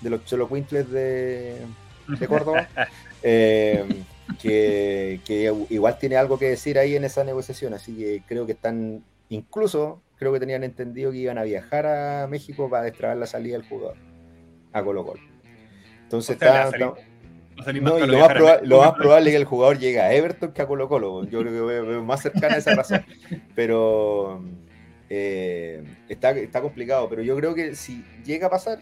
de 0.00 0.10
los 0.10 0.24
Cholo 0.24 0.48
Quintles 0.48 0.90
de, 0.90 1.56
de 2.08 2.26
Córdoba. 2.26 2.68
Eh, 3.22 3.84
que, 4.38 5.20
que, 5.24 5.52
igual 5.70 5.98
tiene 5.98 6.16
algo 6.16 6.38
que 6.38 6.50
decir 6.50 6.78
ahí 6.78 6.96
en 6.96 7.04
esa 7.04 7.24
negociación. 7.24 7.74
Así 7.74 7.96
que 7.96 8.22
creo 8.26 8.46
que 8.46 8.52
están, 8.52 9.02
incluso 9.28 10.00
creo 10.20 10.32
que 10.32 10.40
tenían 10.40 10.64
entendido 10.64 11.10
que 11.10 11.18
iban 11.18 11.38
a 11.38 11.44
viajar 11.44 11.86
a 11.86 12.26
México 12.28 12.68
para 12.68 12.84
destrabar 12.84 13.16
la 13.16 13.26
salida 13.26 13.56
del 13.56 13.66
jugador 13.66 13.96
a 14.72 14.82
Colo 14.82 15.04
Colo. 15.04 15.20
Entonces 16.02 16.34
está, 16.34 16.70
No, 16.70 17.98
y 17.98 18.06
lo, 18.06 18.18
más 18.18 18.94
probable, 18.94 19.30
es 19.30 19.34
que 19.34 19.40
el 19.40 19.44
jugador 19.44 19.78
llegue 19.78 20.00
a 20.00 20.12
Everton 20.12 20.52
que 20.52 20.62
a 20.62 20.66
Colo 20.66 20.88
Colo. 20.88 21.24
Yo 21.24 21.40
creo 21.40 21.52
que 21.52 21.82
veo 21.82 22.04
más 22.04 22.22
cercana 22.22 22.54
a 22.54 22.58
esa 22.58 22.74
razón. 22.74 23.04
Pero 23.54 24.42
eh, 25.08 25.84
está, 26.08 26.30
está 26.32 26.60
complicado. 26.60 27.08
Pero 27.08 27.22
yo 27.22 27.36
creo 27.36 27.54
que 27.54 27.74
si 27.74 28.04
llega 28.24 28.48
a 28.48 28.50
pasar, 28.50 28.80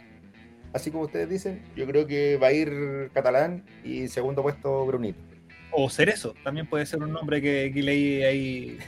así 0.73 0.91
como 0.91 1.05
ustedes 1.05 1.29
dicen, 1.29 1.63
yo 1.77 1.87
creo 1.87 2.07
que 2.07 2.37
va 2.37 2.49
a 2.49 2.53
ir 2.53 3.11
Catalán 3.13 3.65
y 3.85 4.09
segundo 4.09 4.43
puesto 4.43 4.87
Brunito. 4.87 5.28
O 5.71 5.91
Cerezo, 5.91 6.35
también 6.43 6.67
puede 6.67 6.87
ser 6.87 7.03
un 7.03 7.13
nombre 7.13 7.43
que, 7.43 7.71
leí 7.75 8.23
ahí. 8.23 8.79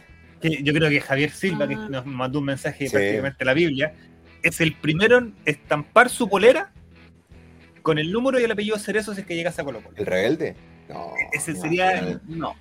yo 0.42 0.72
creo 0.72 0.88
que 0.88 1.00
Javier 1.00 1.30
Silva, 1.30 1.68
que 1.68 1.74
ah. 1.74 1.88
nos 1.90 2.06
mandó 2.06 2.38
un 2.38 2.46
mensaje 2.46 2.88
prácticamente 2.90 3.44
la 3.44 3.54
Biblia, 3.54 3.94
es 4.42 4.60
el 4.60 4.74
primero 4.74 5.18
en 5.18 5.34
estampar 5.44 6.08
su 6.08 6.28
polera 6.28 6.72
con 7.82 7.98
el 7.98 8.12
número 8.12 8.40
y 8.40 8.44
el 8.44 8.50
apellido 8.50 8.78
Cerezo 8.78 9.14
si 9.14 9.20
es 9.20 9.26
que 9.26 9.36
llegas 9.36 9.58
a 9.58 9.64
Colo 9.64 9.82
Colo. 9.82 9.96
¿El 9.96 10.06
rebelde? 10.06 10.54
No. 10.88 11.12
Ese 11.32 11.54
sería 11.54 11.98
el, 11.98 12.20
no. 12.26 12.54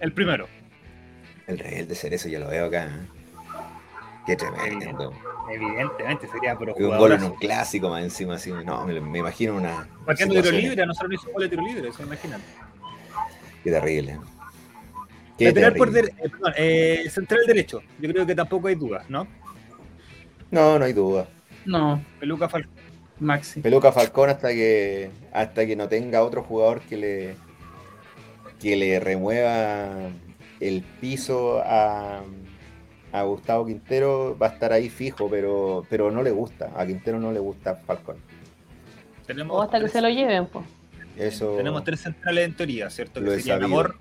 El 0.00 0.12
primero. 0.12 0.48
El 1.46 1.58
rebelde 1.58 1.94
Cerezo, 1.94 2.28
yo 2.28 2.40
lo 2.40 2.48
veo 2.48 2.66
acá. 2.66 2.86
¿eh? 2.86 3.15
Qué 4.26 4.36
tremendo. 4.36 5.12
Evidentemente 5.48 6.26
sería 6.26 6.58
pero 6.58 6.74
Un 6.74 6.98
gol 6.98 7.12
en 7.12 7.22
un 7.22 7.36
clásico 7.36 7.88
más 7.88 8.02
encima, 8.02 8.34
así. 8.34 8.50
No, 8.50 8.84
me, 8.84 9.18
imagino 9.18 9.54
una. 9.56 9.88
Marcando 10.04 10.34
tiro 10.34 10.50
libre, 10.50 10.82
a 10.82 10.86
nosotros 10.86 11.10
no 11.10 11.14
hizo 11.14 11.32
gol 11.32 11.42
de 11.42 11.48
tiro 11.48 11.62
libre, 11.62 11.92
se 11.92 12.02
imaginan. 12.02 12.42
Qué 13.62 13.70
terrible. 13.70 14.18
Qué 15.38 15.52
terrible. 15.52 15.78
Por 15.78 15.96
eh, 15.96 16.14
perdón, 16.20 16.52
eh, 16.56 17.06
central 17.10 17.40
derecho, 17.46 17.80
yo 18.00 18.10
creo 18.10 18.26
que 18.26 18.34
tampoco 18.34 18.66
hay 18.68 18.74
dudas, 18.74 19.08
¿no? 19.08 19.28
No, 20.50 20.78
no 20.78 20.84
hay 20.84 20.92
duda. 20.92 21.28
No. 21.64 22.02
Peluca 22.18 22.48
Falcón. 22.48 22.74
Maxi. 23.18 23.60
Peluca 23.60 23.92
Falcón 23.92 24.30
hasta 24.30 24.48
que 24.48 25.10
hasta 25.32 25.66
que 25.66 25.74
no 25.74 25.88
tenga 25.88 26.22
otro 26.22 26.42
jugador 26.42 26.80
que 26.82 26.96
le 26.96 27.36
que 28.60 28.76
le 28.76 29.00
remueva 29.00 30.10
el 30.60 30.82
piso 31.00 31.62
a, 31.64 32.22
a 33.12 33.22
Gustavo 33.22 33.66
Quintero 33.66 34.36
va 34.40 34.48
a 34.48 34.50
estar 34.50 34.72
ahí 34.72 34.88
fijo, 34.88 35.28
pero 35.30 35.86
pero 35.88 36.10
no 36.10 36.22
le 36.22 36.30
gusta. 36.30 36.72
A 36.76 36.86
Quintero 36.86 37.18
no 37.18 37.32
le 37.32 37.38
gusta 37.38 37.76
Falcón. 37.76 38.16
o 39.48 39.62
hasta 39.62 39.80
que 39.80 39.88
se 39.88 40.00
lo 40.00 40.08
lleven, 40.08 40.46
pues. 40.46 40.64
Eso 41.16 41.56
Tenemos 41.56 41.82
tres 41.84 42.00
centrales 42.00 42.44
en 42.44 42.54
teoría, 42.54 42.90
¿cierto? 42.90 43.22
Que 43.22 43.40
serían 43.40 43.64
Amor, 43.64 43.96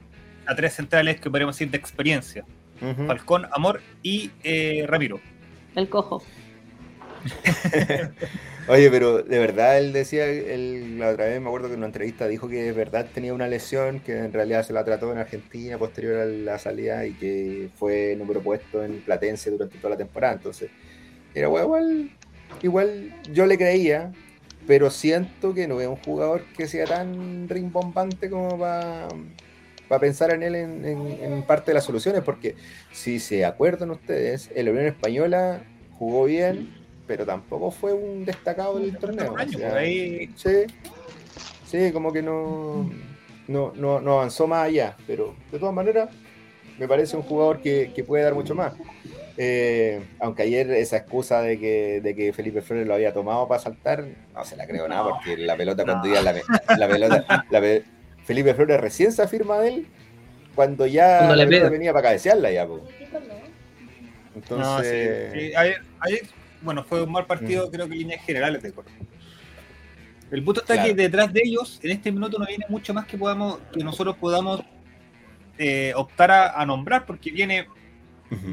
a 0.46 0.56
tres 0.56 0.74
centrales 0.74 1.20
que 1.22 1.30
podríamos 1.30 1.56
decir 1.56 1.72
de 1.72 1.78
experiencia. 1.78 2.46
Falcón, 3.08 3.48
Amor 3.54 3.82
y 4.04 4.32
eh, 4.44 4.86
Ramiro. 4.88 5.22
El 5.76 5.88
cojo. 5.88 6.22
Oye, 8.68 8.90
pero 8.90 9.22
de 9.22 9.40
verdad 9.40 9.78
él 9.78 9.94
decía, 9.94 10.26
él, 10.26 10.98
la 11.00 11.10
otra 11.10 11.26
vez 11.26 11.40
me 11.40 11.48
acuerdo 11.48 11.68
que 11.68 11.74
en 11.74 11.80
una 11.80 11.88
entrevista 11.88 12.28
dijo 12.28 12.48
que 12.48 12.64
de 12.64 12.72
verdad 12.72 13.08
tenía 13.14 13.34
una 13.34 13.48
lesión, 13.48 14.00
que 14.00 14.18
en 14.18 14.34
realidad 14.34 14.64
se 14.64 14.74
la 14.74 14.84
trató 14.84 15.12
en 15.12 15.20
Argentina 15.20 15.78
posterior 15.78 16.18
a 16.18 16.26
la 16.26 16.58
salida 16.58 17.06
y 17.06 17.14
que 17.14 17.70
fue 17.76 18.16
número 18.18 18.42
puesto 18.42 18.84
en 18.84 19.02
Platense 19.02 19.52
durante 19.52 19.78
toda 19.78 19.92
la 19.92 19.98
temporada. 19.98 20.34
Entonces, 20.34 20.72
era 21.34 21.48
igual, 21.48 22.12
igual 22.64 23.14
yo 23.32 23.46
le 23.46 23.58
creía, 23.58 24.12
pero 24.66 24.90
siento 24.90 25.54
que 25.54 25.68
no 25.68 25.80
es 25.82 25.88
un 25.88 25.98
jugador 25.98 26.44
que 26.58 26.68
sea 26.68 26.86
tan 26.86 27.48
rimbombante 27.48 28.30
como 28.30 28.58
para 28.58 29.08
para 29.88 30.00
pensar 30.00 30.32
en 30.32 30.44
él 30.44 30.56
en, 30.56 31.44
parte 31.44 31.72
de 31.72 31.76
las 31.76 31.84
soluciones, 31.84 32.22
porque 32.24 32.56
si 32.92 33.20
se 33.20 33.46
acuerdan 33.46 33.92
ustedes, 33.92 34.50
el 34.56 34.70
Unión 34.70 34.86
Española 34.86 35.64
jugó 35.98 36.26
bien, 36.26 36.70
pero 37.08 37.26
tampoco 37.26 37.72
fue 37.72 37.94
un 37.94 38.26
destacado 38.26 38.80
del 38.80 38.98
torneo. 38.98 39.36
sí, 40.36 40.66
sí, 41.66 41.92
como 41.92 42.12
que 42.12 42.22
no, 42.22 42.90
no, 43.48 43.74
no, 43.76 44.14
avanzó 44.14 44.48
más 44.48 44.66
allá, 44.68 44.96
pero 45.08 45.36
de 45.52 45.60
todas 45.60 45.74
maneras 45.74 46.10
me 46.78 46.88
parece 46.88 47.16
un 47.16 47.24
jugador 47.24 47.62
que, 47.62 48.04
puede 48.06 48.24
dar 48.24 48.34
mucho 48.34 48.56
más. 48.56 48.74
Eh, 49.38 50.02
aunque 50.20 50.44
ayer 50.44 50.72
esa 50.72 50.98
excusa 50.98 51.42
de 51.42 51.60
que, 51.60 52.00
de 52.02 52.16
que 52.16 52.32
Felipe 52.32 52.62
Flores 52.62 52.88
lo 52.88 52.94
había 52.94 53.14
tomado 53.14 53.48
para 53.48 53.62
saltar, 53.62 54.06
no 54.34 54.46
se 54.46 54.56
la 54.56 54.66
creo 54.66 54.88
nada, 54.88 55.10
porque 55.10 55.38
la 55.38 55.58
pelota 55.58 55.84
cuando 55.84 56.08
iba 56.08 56.22
la, 56.22 56.34
la 56.78 56.88
pelota, 56.88 57.46
la, 57.50 57.82
Felipe 58.24 58.54
Flores 58.54 58.80
recién 58.80 59.12
se 59.12 59.22
afirma 59.22 59.60
de 59.60 59.68
él 59.70 59.88
cuando 60.56 60.88
ya 60.88 61.28
venía 61.70 61.92
para 61.92 62.04
cabecearla 62.04 62.52
ya. 62.52 62.68
Entonces. 64.36 65.54
Bueno, 66.62 66.84
fue 66.84 67.02
un 67.04 67.12
mal 67.12 67.26
partido, 67.26 67.68
mm. 67.68 67.72
creo 67.72 67.88
que 67.88 67.94
en 67.94 68.00
líneas 68.00 68.26
generales 68.26 68.64
de 68.64 68.72
Colo. 68.72 68.90
El 70.32 70.44
punto 70.44 70.62
está 70.62 70.84
que 70.84 70.94
detrás 70.94 71.32
de 71.32 71.42
ellos, 71.44 71.80
en 71.84 71.92
este 71.92 72.12
minuto 72.12 72.40
no 72.40 72.46
viene 72.46 72.66
mucho 72.68 72.94
más 72.94 73.06
que 73.06 73.18
podamos, 73.18 73.60
que 73.72 73.84
nosotros 73.84 74.18
podamos 74.18 74.62
eh, 75.58 75.94
optar 75.96 76.32
a, 76.32 76.66
nombrar, 76.66 77.06
porque 77.06 77.32
viene 77.32 77.68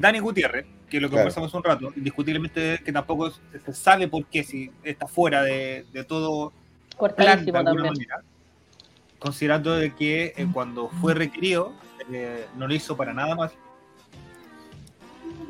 Dani 0.01 0.19
Gutiérrez, 0.19 0.67
que 0.89 1.01
lo 1.01 1.09
que 1.09 1.17
conversamos 1.17 1.53
un 1.55 1.65
rato, 1.65 1.93
indiscutiblemente 1.97 2.81
que 2.85 2.93
tampoco 2.93 3.31
se 3.31 3.73
sabe 3.73 4.07
por 4.07 4.27
qué, 4.27 4.45
si 4.45 4.71
está 4.85 5.07
fuera 5.07 5.43
de, 5.43 5.87
todo 6.07 6.53
plan 7.17 7.45
de 7.45 7.57
alguna 7.57 7.85
manera 7.85 8.23
considerando 9.23 9.77
de 9.77 9.95
que 9.95 10.35
eh, 10.37 10.47
cuando 10.53 10.89
fue 10.89 11.15
requerido 11.15 11.73
eh, 12.13 12.47
no 12.57 12.67
lo 12.67 12.75
hizo 12.75 12.97
para 12.97 13.15
nada 13.15 13.37
más. 13.37 13.53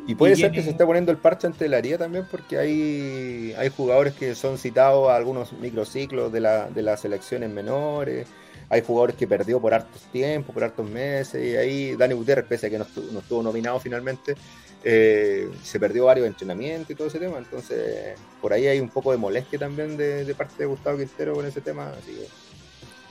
Y 0.07 0.15
puede 0.17 0.35
ser 0.37 0.51
que 0.51 0.63
se 0.63 0.71
esté 0.71 0.85
poniendo 0.85 1.13
el 1.13 1.19
parche 1.19 1.47
ante 1.47 1.69
la 1.69 1.77
haría 1.77 1.97
también 1.97 2.27
porque 2.31 2.59
hay, 2.59 3.55
hay 3.57 3.69
jugadores 3.69 4.15
que 4.15 4.35
son 4.35 4.59
citados 4.59 5.09
a 5.09 5.17
algunos 5.17 5.53
microciclos 5.53 6.33
de, 6.33 6.41
la, 6.41 6.69
de 6.69 6.83
las 6.83 7.01
selecciones 7.01 7.51
menores, 7.51 8.27
hay 8.69 8.83
jugadores 8.83 9.17
que 9.17 9.29
perdió 9.29 9.61
por 9.61 9.75
hartos 9.75 10.03
tiempos, 10.11 10.53
por 10.53 10.65
hartos 10.65 10.89
meses, 10.89 11.45
y 11.45 11.57
ahí 11.57 11.95
Dani 11.95 12.15
Gutiérrez, 12.15 12.47
pese 12.47 12.67
a 12.67 12.71
que 12.71 12.79
no 12.79 12.85
estuvo, 12.85 13.43
nominado 13.43 13.79
finalmente, 13.79 14.35
eh, 14.83 15.49
se 15.63 15.79
perdió 15.79 16.07
varios 16.07 16.27
entrenamientos 16.27 16.91
y 16.91 16.95
todo 16.97 17.07
ese 17.07 17.21
tema, 17.21 17.39
entonces 17.39 18.19
por 18.41 18.53
ahí 18.53 18.67
hay 18.67 18.81
un 18.81 18.89
poco 18.89 19.13
de 19.13 19.19
molestia 19.19 19.59
también 19.59 19.97
de, 19.97 20.25
de 20.25 20.35
parte 20.35 20.55
de 20.59 20.67
Gustavo 20.67 20.99
Quintero 20.99 21.35
con 21.35 21.47
ese 21.47 21.61
tema, 21.61 21.91
así 21.91 22.13
que 22.13 22.27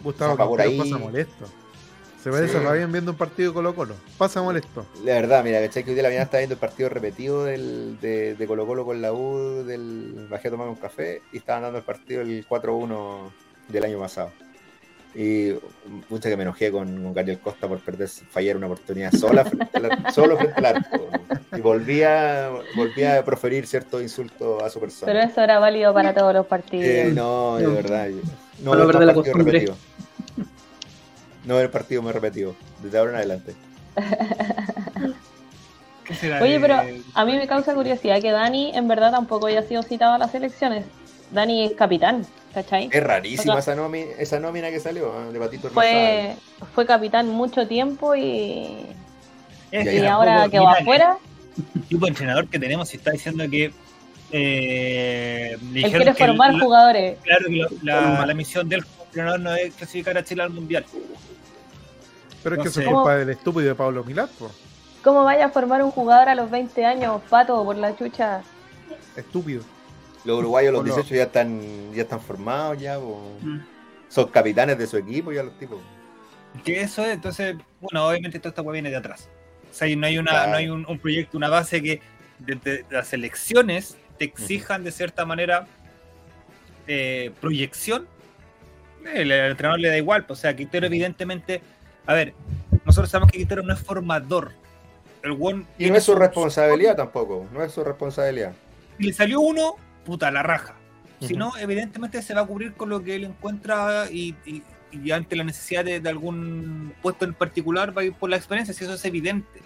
Gustavo 0.03 0.35
pasa 0.57 0.97
molesto. 0.97 1.45
Se 2.23 2.29
parece 2.29 2.57
a 2.57 2.61
Fabián 2.61 2.91
viendo 2.91 3.11
un 3.11 3.17
partido 3.17 3.49
de 3.49 3.55
Colo 3.55 3.73
Colo. 3.73 3.95
Pasa 4.17 4.43
molesto. 4.43 4.85
La 5.03 5.15
verdad, 5.15 5.43
mira, 5.43 5.59
¿cachai? 5.59 5.83
Que 5.83 5.89
hoy 5.89 5.95
día 5.95 6.03
la 6.03 6.09
mañana 6.09 6.25
estaba 6.25 6.39
viendo 6.39 6.53
el 6.53 6.59
partido 6.59 6.87
repetido 6.87 7.45
del, 7.45 7.99
de, 7.99 8.35
de, 8.35 8.47
Colo 8.47 8.67
Colo 8.67 8.85
con 8.85 9.01
la 9.01 9.11
U, 9.11 9.63
del 9.65 10.27
bajé 10.29 10.49
a 10.49 10.51
tomar 10.51 10.67
un 10.67 10.75
café 10.75 11.23
y 11.31 11.37
estaban 11.37 11.63
dando 11.63 11.79
el 11.79 11.83
partido 11.83 12.21
el 12.21 12.47
4-1 12.47 13.31
del 13.69 13.83
año 13.85 13.99
pasado. 13.99 14.31
Y 15.15 15.53
mucha 16.09 16.29
que 16.29 16.37
me 16.37 16.43
enojé 16.43 16.71
con, 16.71 17.01
con 17.01 17.13
Gabriel 17.13 17.39
Costa 17.39 17.67
por 17.67 17.79
perder, 17.79 18.07
fallar 18.07 18.55
una 18.55 18.67
oportunidad 18.67 19.11
sola 19.11 19.43
solo 20.13 20.37
frente 20.37 20.53
al 20.57 20.65
arco. 20.65 21.09
Y 21.57 21.59
volvía, 21.59 22.49
volvía 22.75 23.17
a 23.17 23.25
proferir 23.25 23.65
ciertos 23.65 24.01
insultos 24.01 24.61
a 24.61 24.69
su 24.69 24.79
persona. 24.79 25.11
Pero 25.11 25.25
eso 25.25 25.41
era 25.41 25.57
válido 25.57 25.91
para 25.91 26.13
todos 26.13 26.35
los 26.35 26.45
partidos. 26.45 26.85
Eh, 26.85 27.11
no, 27.13 27.57
de 27.57 27.67
verdad. 27.67 28.09
No, 28.63 28.75
no, 28.75 28.85
no, 28.85 28.99
la 28.99 29.13
costumbre. 29.13 29.65
No 31.45 31.55
ver 31.55 31.71
partido 31.71 32.01
muy 32.01 32.11
repetido, 32.11 32.55
desde 32.81 32.97
ahora 32.97 33.11
en 33.11 33.17
adelante. 33.17 33.55
Oye, 36.41 36.59
pero 36.59 36.81
a 37.13 37.25
mí 37.25 37.37
me 37.37 37.47
causa 37.47 37.73
curiosidad 37.73 38.21
que 38.21 38.31
Dani 38.31 38.71
en 38.75 38.87
verdad 38.87 39.11
tampoco 39.11 39.47
haya 39.47 39.63
sido 39.63 39.81
citado 39.81 40.13
a 40.13 40.17
las 40.17 40.33
elecciones. 40.35 40.85
Dani 41.31 41.65
es 41.65 41.73
capitán, 41.73 42.25
¿cachai? 42.53 42.89
Es 42.91 43.03
rarísima 43.03 43.59
esa, 43.59 43.75
nómina, 43.75 44.11
esa 44.17 44.39
nómina 44.39 44.69
que 44.69 44.79
salió 44.79 45.31
de 45.31 45.39
Patito 45.39 45.69
fue, 45.69 46.35
fue 46.73 46.85
capitán 46.85 47.29
mucho 47.29 47.67
tiempo 47.67 48.15
y, 48.15 48.85
y 49.71 50.05
ahora 50.05 50.49
que 50.49 50.59
va 50.59 50.73
afuera. 50.73 51.17
El 51.75 51.81
tipo 51.83 52.05
de 52.05 52.09
entrenador 52.09 52.49
que 52.49 52.59
tenemos 52.59 52.93
y 52.93 52.97
está 52.97 53.11
diciendo 53.11 53.45
que 53.49 53.71
eh, 54.31 55.57
Él 55.73 55.91
quiere 55.91 56.13
formar 56.13 56.59
jugadores. 56.59 57.17
Claro 57.23 57.45
que 57.47 57.65
la, 57.83 58.25
la, 58.25 58.33
misión 58.33 58.67
del 58.67 58.83
entrenador 59.05 59.39
no 59.39 59.55
es 59.55 59.73
clasificar 59.75 60.17
a 60.17 60.23
Chile 60.23 60.43
al 60.43 60.49
mundial. 60.49 60.85
Pero 62.43 62.55
es 62.55 62.61
que 62.61 62.67
eso 62.69 62.81
es 62.81 62.87
culpa 62.87 63.15
del 63.15 63.29
estúpido 63.29 63.67
de 63.67 63.75
Pablo 63.75 64.03
Milán, 64.03 64.29
¿Cómo 65.03 65.23
vaya 65.23 65.45
a 65.45 65.49
formar 65.49 65.81
un 65.81 65.89
jugador 65.89 66.29
a 66.29 66.35
los 66.35 66.51
20 66.51 66.85
años, 66.85 67.21
pato, 67.27 67.63
por 67.63 67.75
la 67.75 67.95
chucha? 67.95 68.43
Estúpido. 69.15 69.63
Los 70.23 70.37
uruguayos 70.37 70.69
a 70.69 70.73
los 70.73 70.85
18 70.85 71.15
ya 71.15 71.23
están 71.23 71.91
ya 71.91 72.03
están 72.03 72.21
formados 72.21 72.79
ya, 72.79 72.99
mm. 72.99 73.65
son 74.07 74.27
capitanes 74.27 74.77
de 74.77 74.85
su 74.85 74.97
equipo 74.97 75.31
ya 75.31 75.41
los 75.41 75.57
tipos. 75.57 75.79
Que 76.63 76.81
eso 76.81 77.03
es, 77.03 77.13
entonces, 77.13 77.55
bueno, 77.79 78.07
obviamente 78.07 78.37
todo 78.37 78.49
esta 78.49 78.61
viene 78.61 78.91
de 78.91 78.97
atrás. 78.97 79.27
O 79.71 79.73
sea, 79.73 79.95
no 79.95 80.05
hay 80.05 80.17
una, 80.17 80.47
no 80.47 80.55
hay 80.55 80.69
un, 80.69 80.99
proyecto, 80.99 81.37
una 81.37 81.49
base 81.49 81.81
que 81.81 82.01
desde 82.39 82.85
las 82.89 83.13
elecciones 83.13 83.97
te 84.19 84.25
exijan 84.25 84.83
de 84.83 84.91
cierta 84.91 85.25
manera 85.25 85.65
eh, 86.87 87.31
proyección. 87.39 88.05
El, 89.13 89.31
entrenador 89.31 89.79
le 89.79 89.89
da 89.89 89.97
igual, 89.97 90.25
pues, 90.25 90.39
o 90.39 90.41
sea, 90.41 90.55
Quintero 90.55 90.85
evidentemente 90.85 91.61
a 92.05 92.13
ver, 92.13 92.33
nosotros 92.85 93.09
sabemos 93.09 93.31
que 93.31 93.37
Quintero 93.37 93.63
no 93.63 93.73
es 93.73 93.79
formador. 93.79 94.51
El 95.23 95.37
y 95.77 95.89
no 95.89 95.97
es 95.97 96.03
su 96.03 96.15
responsabilidad 96.15 96.95
tampoco, 96.95 97.47
no 97.53 97.63
es 97.63 97.71
su 97.71 97.83
responsabilidad. 97.83 98.53
Y 98.97 99.07
le 99.07 99.13
salió 99.13 99.39
uno, 99.39 99.75
puta, 100.03 100.31
la 100.31 100.41
raja. 100.41 100.75
Si 101.19 101.35
no, 101.35 101.55
evidentemente 101.57 102.19
se 102.23 102.33
va 102.33 102.41
a 102.41 102.45
cubrir 102.45 102.73
con 102.73 102.89
lo 102.89 103.03
que 103.03 103.15
él 103.15 103.25
encuentra 103.25 104.07
y, 104.09 104.35
ante 105.13 105.35
la 105.35 105.43
necesidad 105.43 105.85
de, 105.85 106.01
algún 106.09 106.93
puesto 107.03 107.25
en 107.25 107.35
particular 107.35 107.95
va 107.95 108.01
a 108.01 108.05
ir 108.05 108.13
por 108.13 108.31
la 108.31 108.37
experiencia, 108.37 108.73
si 108.73 108.83
eso 108.83 108.95
es 108.95 109.05
evidente. 109.05 109.61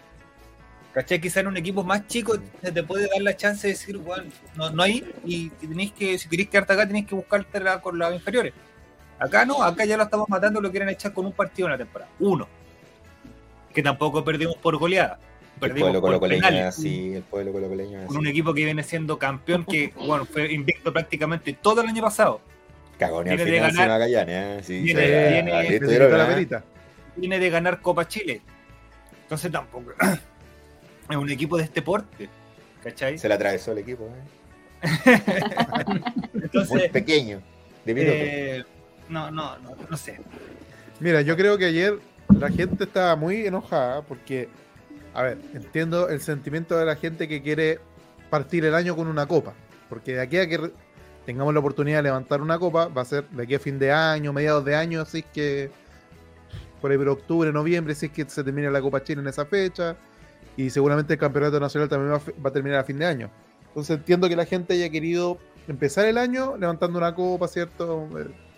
¿Cachai? 0.94 1.22
Quizá 1.22 1.40
en 1.40 1.48
un 1.48 1.58
equipo 1.58 1.84
más 1.84 2.08
chico 2.08 2.38
se 2.62 2.72
te 2.72 2.84
puede 2.84 3.08
dar 3.08 3.22
la 3.22 3.36
chance 3.36 3.68
de 3.68 3.74
decir, 3.74 3.98
bueno, 3.98 4.30
no, 4.56 4.70
no 4.72 4.84
hay, 4.84 5.10
y, 5.24 5.50
tenéis 5.52 5.94
que, 5.94 6.18
si 6.18 6.28
queréis 6.28 6.50
quedarte 6.50 6.74
acá, 6.74 6.86
tenéis 6.86 7.08
que 7.08 7.16
buscarte 7.16 7.62
con 7.82 7.98
las 7.98 8.14
inferiores. 8.14 8.54
Acá 9.20 9.46
no, 9.46 9.64
acá 9.64 9.86
ya 9.86 9.98
lo 9.98 10.04
estamos 10.04 10.28
matando, 10.30 10.60
lo 10.60 10.70
quieren 10.72 10.90
echar 10.90 11.14
con 11.14 11.26
un 11.26 11.32
partido 11.32 11.68
en 11.68 11.74
la 11.74 11.78
temporada. 11.78 12.12
Uno. 12.20 12.48
Que 13.74 13.82
tampoco 13.82 14.24
perdimos 14.24 14.56
por 14.58 14.78
goleada. 14.78 15.20
Perdimos 15.60 15.94
el 15.94 16.02
pueblo 16.02 16.20
por 16.20 16.30
penales. 16.30 16.76
Sí, 16.76 17.14
el 17.16 17.24
pueblo 17.24 17.54
colocoleño. 17.54 18.08
Con 18.08 18.18
un 18.18 18.28
equipo 18.28 18.54
que 18.54 18.66
viene 18.66 18.84
siendo 18.84 19.18
campeón, 19.18 19.66
que 19.66 19.94
bueno, 19.96 20.26
fue 20.26 20.52
invicto 20.52 20.92
prácticamente 20.92 21.54
todo 21.54 21.82
el 21.82 21.88
año 21.88 22.02
pasado. 22.02 22.42
Cagón 23.00 23.28
al 23.28 23.40
final 23.40 23.72
ganar, 23.72 23.90
Magallanes, 23.90 24.62
¿eh? 24.62 24.64
sí, 24.64 24.80
viene, 24.82 25.02
viene, 25.02 25.62
viene, 25.68 26.64
viene 27.18 27.40
de 27.40 27.50
ganar 27.50 27.82
Copa 27.82 28.08
Chile. 28.08 28.42
Entonces 29.24 29.52
tampoco 29.52 29.92
es 31.10 31.18
un 31.18 31.30
equipo 31.30 31.58
de 31.58 31.64
este 31.64 31.82
porte. 31.82 32.30
¿Cachai? 32.84 33.18
Se 33.18 33.28
le 33.28 33.34
atravesó 33.34 33.72
el 33.72 33.80
equipo. 33.80 34.06
¿eh? 34.06 34.42
Entonces, 36.34 36.70
Muy 36.70 36.90
pequeño. 36.90 37.42
Eh, 37.86 38.64
no, 39.10 39.32
no, 39.32 39.58
no, 39.60 39.76
no 39.90 39.98
sé. 39.98 40.20
Mira, 41.00 41.22
yo 41.22 41.36
creo 41.36 41.58
que 41.58 41.66
ayer 41.66 42.00
la 42.40 42.50
gente 42.50 42.86
estaba 42.86 43.16
muy 43.16 43.46
enojada 43.46 44.02
porque, 44.02 44.50
a 45.14 45.24
ver, 45.24 45.38
entiendo 45.54 46.10
el 46.10 46.22
sentimiento 46.22 46.78
de 46.78 46.86
la 46.86 46.96
gente 46.96 47.28
que 47.28 47.42
quiere 47.42 47.80
partir 48.30 48.66
el 48.66 48.76
año 48.76 48.96
con 48.96 49.08
una 49.08 49.26
copa. 49.26 49.54
Porque 49.90 50.14
de 50.14 50.22
aquí 50.22 50.38
a 50.38 50.48
que 50.48 50.72
tengamos 51.26 51.54
la 51.54 51.60
oportunidad 51.60 52.00
de 52.00 52.04
levantar 52.04 52.42
una 52.42 52.58
copa, 52.58 52.88
va 52.88 53.02
a 53.02 53.06
ser 53.06 53.28
de 53.30 53.44
aquí 53.44 53.56
a 53.56 53.60
fin 53.60 53.80
de 53.80 53.92
año, 53.92 54.34
mediados 54.34 54.64
de 54.64 54.76
año, 54.76 55.02
así 55.02 55.24
que 55.24 55.72
por 56.82 56.92
ahí 56.92 56.98
octubre, 56.98 57.52
noviembre, 57.52 57.96
si 57.96 58.08
es 58.08 58.12
que 58.12 58.30
se 58.30 58.44
termina 58.44 58.70
la 58.70 58.80
Copa 58.80 59.04
Chile 59.04 59.22
en 59.22 59.28
esa 59.28 59.46
fecha 59.46 59.96
y 60.56 60.70
seguramente 60.70 61.14
el 61.14 61.20
campeonato 61.20 61.60
nacional 61.60 61.90
también 61.90 62.14
va, 62.14 62.50
a 62.50 62.54
terminar 62.54 62.80
a 62.80 62.84
fin 62.84 63.00
de 63.00 63.06
año. 63.06 63.32
Entonces 63.70 63.98
entiendo 63.98 64.30
que 64.30 64.36
la 64.36 64.46
gente 64.46 64.76
haya 64.76 64.90
querido 64.90 65.40
empezar 65.68 66.06
el 66.06 66.18
año 66.18 66.56
levantando 66.58 67.00
una 67.00 67.16
copa, 67.16 67.48
¿cierto? 67.48 68.08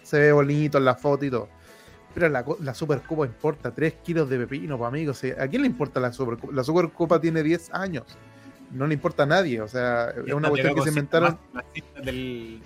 Se 0.07 0.19
ve 0.19 0.31
bonito 0.31 0.77
en 0.77 0.85
la 0.85 0.95
foto 0.95 1.25
y 1.25 1.29
todo. 1.29 1.49
Pero 2.13 2.29
la, 2.29 2.45
la 2.61 2.73
Supercopa 2.73 3.25
importa 3.25 3.71
3 3.71 3.95
kilos 4.05 4.29
de 4.29 4.39
pepino, 4.39 4.77
para 4.77 4.87
amigos. 4.87 5.21
¿A 5.37 5.47
quién 5.49 5.63
le 5.63 5.67
importa 5.67 5.99
la 5.99 6.13
Supercopa? 6.13 6.53
La 6.53 6.63
Supercopa 6.63 7.19
tiene 7.19 7.43
10 7.43 7.73
años. 7.73 8.05
No 8.71 8.87
le 8.87 8.93
importa 8.93 9.23
a 9.23 9.25
nadie. 9.25 9.59
O 9.59 9.67
sea, 9.67 10.13
es 10.25 10.33
una 10.33 10.47
cuestión 10.47 10.75
que 10.75 10.81
se 10.81 10.89
inventaron. 10.89 11.37
Del, 12.03 12.61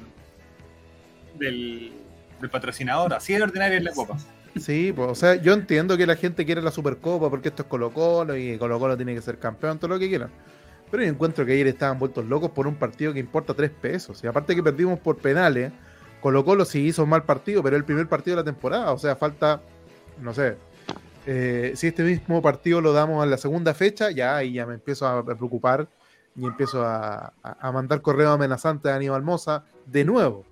del, 1.39 1.93
del, 2.39 2.49
patrocinador. 2.51 3.15
Así 3.15 3.33
de 3.33 3.41
ordinaria 3.41 3.79
es 3.79 3.83
la 3.83 3.91
Copa. 3.91 4.17
Sí, 4.59 4.93
pues, 4.95 5.09
o 5.09 5.15
sea, 5.15 5.35
yo 5.35 5.53
entiendo 5.53 5.97
que 5.97 6.05
la 6.05 6.15
gente 6.15 6.45
quiere 6.45 6.61
la 6.61 6.71
Supercopa 6.71 7.27
porque 7.31 7.49
esto 7.49 7.63
es 7.63 7.69
Colo 7.69 7.91
Colo 7.91 8.37
y 8.37 8.55
Colo 8.59 8.79
Colo 8.79 8.95
tiene 8.97 9.15
que 9.15 9.21
ser 9.21 9.39
campeón, 9.39 9.79
todo 9.79 9.87
lo 9.87 9.99
que 9.99 10.09
quieran. 10.09 10.29
Pero 10.91 11.03
yo 11.03 11.09
encuentro 11.09 11.45
que 11.45 11.53
ayer 11.53 11.67
estaban 11.67 11.97
vueltos 11.97 12.25
locos 12.25 12.51
por 12.51 12.67
un 12.67 12.75
partido 12.75 13.13
que 13.13 13.19
importa 13.19 13.53
tres 13.55 13.71
pesos. 13.71 14.23
Y 14.23 14.27
aparte 14.27 14.55
que 14.55 14.61
perdimos 14.61 14.99
por 14.99 15.17
penales, 15.17 15.71
Colo 16.21 16.45
Colo 16.45 16.65
sí 16.65 16.79
hizo 16.87 17.03
un 17.03 17.09
mal 17.09 17.23
partido, 17.23 17.63
pero 17.63 17.75
el 17.75 17.83
primer 17.83 18.07
partido 18.07 18.37
de 18.37 18.43
la 18.43 18.45
temporada. 18.45 18.91
O 18.91 18.97
sea, 18.97 19.15
falta, 19.15 19.61
no 20.21 20.33
sé, 20.33 20.55
eh, 21.25 21.73
si 21.75 21.87
este 21.87 22.03
mismo 22.03 22.41
partido 22.41 22.81
lo 22.81 22.93
damos 22.93 23.21
a 23.21 23.25
la 23.25 23.37
segunda 23.37 23.73
fecha, 23.73 24.11
ya 24.11 24.37
ahí 24.37 24.53
ya 24.53 24.65
me 24.65 24.75
empiezo 24.75 25.07
a 25.07 25.25
preocupar 25.25 25.87
y 26.35 26.45
empiezo 26.45 26.85
a, 26.85 27.33
a 27.43 27.71
mandar 27.71 28.01
correo 28.01 28.31
amenazante 28.31 28.89
a 28.89 28.95
Aníbal 28.95 29.23
Moza 29.23 29.65
de 29.85 30.05
nuevo. 30.05 30.45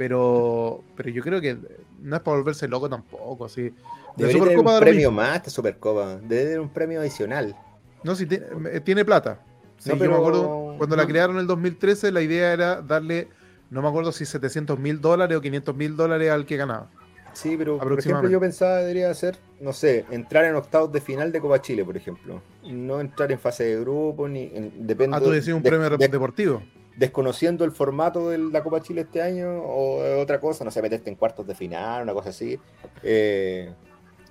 Pero, 0.00 0.82
pero 0.96 1.10
yo 1.10 1.22
creo 1.22 1.42
que 1.42 1.58
no 2.00 2.16
es 2.16 2.22
para 2.22 2.38
volverse 2.38 2.66
loco 2.66 2.88
tampoco. 2.88 3.44
Así. 3.44 3.74
Debería 4.16 4.42
tener 4.42 4.58
un 4.58 4.80
premio 4.80 5.10
más 5.10 5.36
esta 5.36 5.50
Supercopa. 5.50 6.16
Debe 6.22 6.44
tener 6.44 6.60
un 6.60 6.70
premio 6.70 7.00
adicional. 7.00 7.54
No, 8.02 8.14
si 8.14 8.26
eh, 8.30 8.80
tiene, 8.82 9.04
plata. 9.04 9.42
Sí, 9.76 9.90
pero... 9.98 10.04
Yo 10.04 10.10
me 10.12 10.16
acuerdo 10.16 10.74
cuando 10.78 10.96
la 10.96 11.06
crearon 11.06 11.36
en 11.36 11.42
el 11.42 11.46
2013, 11.46 12.12
la 12.12 12.22
idea 12.22 12.50
era 12.54 12.80
darle, 12.80 13.28
no 13.70 13.82
me 13.82 13.88
acuerdo 13.88 14.12
si 14.12 14.26
700 14.26 14.78
mil 14.78 15.00
dólares 15.00 15.38
o 15.38 15.40
500 15.40 15.74
mil 15.74 15.96
dólares 15.96 16.30
al 16.30 16.46
que 16.46 16.56
ganaba. 16.56 16.90
Sí, 17.32 17.54
pero 17.56 17.78
por 17.78 17.98
ejemplo 17.98 18.28
yo 18.28 18.40
pensaba 18.40 18.78
debería 18.78 19.14
ser, 19.14 19.38
no 19.60 19.72
sé, 19.72 20.04
entrar 20.10 20.44
en 20.44 20.56
octavos 20.56 20.90
de 20.90 21.00
final 21.00 21.30
de 21.30 21.40
Copa 21.40 21.62
Chile, 21.62 21.84
por 21.84 21.96
ejemplo. 21.96 22.42
No 22.64 23.00
entrar 23.00 23.30
en 23.30 23.38
fase 23.38 23.64
de 23.64 23.80
grupo, 23.80 24.28
ni 24.28 24.48
depende 24.76 25.16
Ah, 25.16 25.20
tú 25.20 25.30
decías 25.30 25.56
un 25.56 25.62
premio 25.62 25.88
deportivo 25.96 26.62
desconociendo 26.96 27.64
el 27.64 27.72
formato 27.72 28.28
de 28.28 28.36
la 28.36 28.62
Copa 28.62 28.82
Chile 28.82 29.02
este 29.02 29.22
año 29.22 29.62
o 29.62 30.20
otra 30.20 30.38
cosa, 30.38 30.64
no 30.64 30.70
sé, 30.70 30.82
meterte 30.82 31.08
en 31.08 31.16
cuartos 31.16 31.46
de 31.46 31.54
final, 31.54 32.02
una 32.02 32.12
cosa 32.12 32.28
así. 32.28 32.58
Eh, 33.02 33.72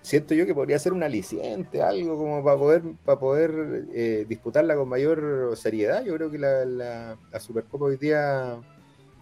siento 0.03 0.35
yo 0.35 0.45
que 0.45 0.53
podría 0.53 0.77
ser 0.77 0.93
un 0.93 1.01
aliciente, 1.01 1.81
algo 1.81 2.15
como 2.15 2.43
para 2.43 2.57
poder, 2.57 2.83
para 3.03 3.19
poder 3.19 3.87
eh, 3.93 4.25
disputarla 4.29 4.75
con 4.75 4.87
mayor 4.87 5.53
seriedad. 5.55 6.03
Yo 6.03 6.15
creo 6.15 6.29
que 6.29 6.37
la, 6.37 6.63
la, 6.65 7.39
Supercopa 7.39 7.85
hoy 7.85 7.97
día 7.97 8.59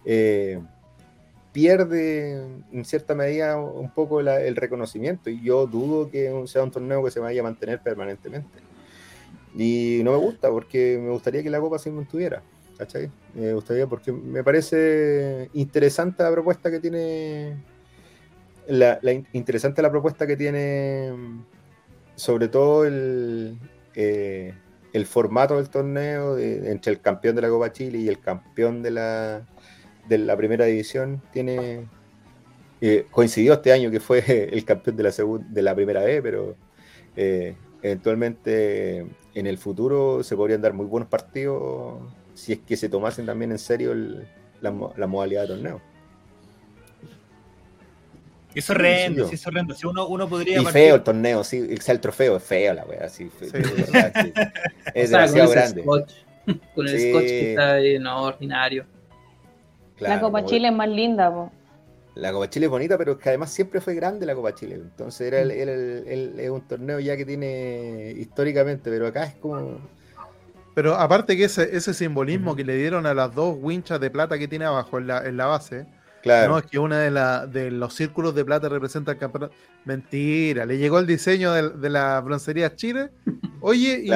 eh, 0.04 0.60
pierde 1.52 2.42
en 2.72 2.84
cierta 2.84 3.14
medida 3.14 3.60
un 3.60 3.90
poco 3.90 4.20
el 4.20 4.56
reconocimiento 4.56 5.30
y 5.30 5.42
yo 5.42 5.66
dudo 5.66 6.10
que 6.10 6.32
sea 6.46 6.62
un 6.62 6.70
torneo 6.70 7.04
que 7.04 7.10
se 7.10 7.20
vaya 7.20 7.40
a 7.40 7.44
mantener 7.44 7.80
permanentemente. 7.80 8.60
Y 9.54 10.02
no 10.04 10.12
me 10.12 10.18
gusta 10.18 10.50
porque 10.50 10.98
me 11.02 11.10
gustaría 11.10 11.42
que 11.42 11.50
la 11.50 11.60
Copa 11.60 11.78
se 11.78 11.90
mantuviera. 11.90 12.42
¿cachai? 12.78 13.10
Me 13.34 13.52
gustaría, 13.52 13.86
porque 13.86 14.12
me 14.12 14.44
parece 14.44 15.50
interesante 15.52 16.22
la 16.22 16.30
propuesta 16.30 16.70
que 16.70 16.80
tiene. 16.80 17.56
Interesante 19.32 19.82
la 19.82 19.90
propuesta 19.90 20.26
que 20.26 20.36
tiene, 20.36 21.12
sobre 22.14 22.48
todo 22.48 22.84
el, 22.84 23.58
eh, 23.94 24.54
el 24.92 25.06
formato 25.06 25.56
del 25.56 25.70
torneo 25.70 26.38
entre 26.38 26.92
el 26.92 27.00
campeón 27.00 27.34
de 27.34 27.42
la 27.42 27.48
Copa 27.48 27.72
Chile 27.72 27.98
y 27.98 28.08
el 28.08 28.20
campeón 28.20 28.82
de 28.82 28.90
la, 28.90 29.46
de 30.08 30.18
la 30.18 30.36
primera 30.36 30.64
división. 30.64 31.22
Tiene 31.32 31.86
eh, 32.80 33.06
coincidió 33.10 33.54
este 33.54 33.72
año 33.72 33.90
que 33.90 34.00
fue 34.00 34.22
el 34.52 34.64
campeón 34.64 34.96
de 34.96 35.02
la, 35.02 35.12
de 35.50 35.62
la 35.62 35.74
primera 35.74 36.02
B, 36.02 36.22
pero 36.22 36.56
eh, 37.16 37.56
eventualmente 37.82 39.06
en 39.34 39.46
el 39.46 39.58
futuro 39.58 40.22
se 40.22 40.36
podrían 40.36 40.60
dar 40.60 40.72
muy 40.72 40.86
buenos 40.86 41.08
partidos 41.08 42.00
si 42.34 42.52
es 42.52 42.58
que 42.60 42.76
se 42.76 42.88
tomasen 42.88 43.26
también 43.26 43.50
en 43.50 43.58
serio 43.58 43.94
la, 44.60 44.70
modalidad 44.70 45.42
de 45.42 45.48
torneo. 45.48 45.80
Eso 48.54 48.58
es 48.58 48.70
horrendo, 48.70 49.28
sí, 49.28 49.34
es 49.34 49.46
horrendo. 49.46 49.74
Si 49.74 49.86
uno, 49.86 50.06
uno 50.06 50.28
podría. 50.28 50.60
Y 50.60 50.64
feo 50.64 50.96
el 50.96 51.02
torneo, 51.02 51.44
sí. 51.44 51.68
el 51.86 52.00
trofeo 52.00 52.36
es 52.36 52.42
feo, 52.42 52.74
la 52.74 52.84
wea. 52.84 53.08
Sí, 53.08 53.30
es 54.94 55.10
demasiado 55.10 55.50
grande. 55.50 55.84
con 55.84 56.88
el 56.88 57.00
scotch 57.00 57.24
que 57.24 57.50
está 57.50 57.72
ahí, 57.74 57.98
no, 57.98 58.22
ordinario. 58.22 58.86
La 60.00 60.20
Copa 60.20 60.44
Chile 60.44 60.68
es 60.68 60.74
más 60.74 60.88
linda, 60.88 61.30
po. 61.30 61.50
La 62.14 62.32
Copa 62.32 62.50
Chile 62.50 62.66
es 62.66 62.70
bonita, 62.70 62.98
pero 62.98 63.12
es 63.12 63.18
que 63.18 63.28
además 63.28 63.50
siempre 63.50 63.80
fue 63.80 63.94
grande 63.94 64.26
la 64.26 64.34
Copa 64.34 64.54
Chile. 64.54 64.74
Entonces 64.74 65.32
era, 65.32 65.40
el, 65.40 66.50
un 66.50 66.60
torneo 66.62 66.98
ya 66.98 67.16
que 67.16 67.24
tiene 67.24 68.12
históricamente, 68.16 68.90
pero 68.90 69.06
acá 69.06 69.24
es 69.24 69.34
como 69.34 69.78
pero 70.78 70.94
aparte 70.94 71.36
que 71.36 71.42
ese, 71.42 71.76
ese 71.76 71.92
simbolismo 71.92 72.54
que 72.54 72.62
le 72.62 72.76
dieron 72.76 73.04
a 73.04 73.12
las 73.12 73.34
dos 73.34 73.56
winchas 73.60 73.98
de 73.98 74.10
plata 74.10 74.38
que 74.38 74.46
tiene 74.46 74.64
abajo 74.64 74.98
en 74.98 75.08
la, 75.08 75.26
en 75.26 75.36
la 75.36 75.46
base, 75.46 75.86
claro. 76.22 76.52
¿no? 76.52 76.58
es 76.58 76.66
que 76.66 76.78
una 76.78 77.00
de, 77.00 77.10
la, 77.10 77.48
de 77.48 77.72
los 77.72 77.94
círculos 77.94 78.32
de 78.36 78.44
plata 78.44 78.68
representa 78.68 79.10
el 79.10 79.18
campeonato. 79.18 79.52
Mentira, 79.84 80.66
le 80.66 80.78
llegó 80.78 81.00
el 81.00 81.06
diseño 81.08 81.52
de, 81.52 81.90
la 81.90 82.20
broncería 82.20 82.76
Chile. 82.76 83.10
Oye, 83.60 84.02
¿y 84.04 84.08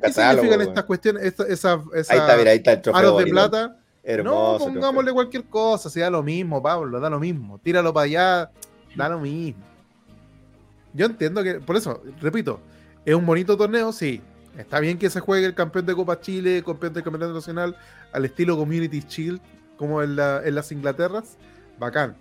qué, 0.00 0.12
significan 0.12 0.60
estas 0.60 0.82
cuestiones? 0.82 1.22
Esa, 1.22 1.46
esa, 1.46 1.74
ahí 1.74 2.00
está, 2.00 2.36
mira, 2.36 2.50
ahí 2.50 2.56
está 2.56 2.72
el 2.72 2.82
trofeo 2.82 3.18
de 3.18 3.26
plata. 3.26 3.76
Hermoso, 4.10 4.68
no, 4.68 4.74
pongámosle 4.74 5.12
cualquier 5.12 5.44
cosa, 5.44 5.90
si 5.90 6.00
da 6.00 6.08
lo 6.08 6.22
mismo, 6.22 6.62
Pablo, 6.62 6.98
da 6.98 7.10
lo 7.10 7.20
mismo. 7.20 7.58
Tíralo 7.58 7.92
para 7.92 8.04
allá, 8.04 8.50
da 8.96 9.08
lo 9.08 9.20
mismo. 9.20 9.62
Yo 10.94 11.06
entiendo 11.06 11.42
que, 11.42 11.54
por 11.54 11.76
eso, 11.76 12.02
repito, 12.20 12.60
es 13.04 13.14
un 13.14 13.26
bonito 13.26 13.56
torneo, 13.56 13.92
sí, 13.92 14.22
Está 14.58 14.80
bien 14.80 14.98
que 14.98 15.08
se 15.08 15.20
juegue 15.20 15.46
el 15.46 15.54
campeón 15.54 15.86
de 15.86 15.94
Copa 15.94 16.20
Chile, 16.20 16.64
campeón 16.66 16.92
del 16.92 17.04
Campeonato 17.04 17.32
Nacional, 17.32 17.76
al 18.12 18.24
estilo 18.24 18.56
Community 18.56 19.04
Shield, 19.08 19.40
como 19.76 20.02
en, 20.02 20.16
las 20.16 20.72
Inglaterras. 20.72 21.36
Bacán. 21.78 22.16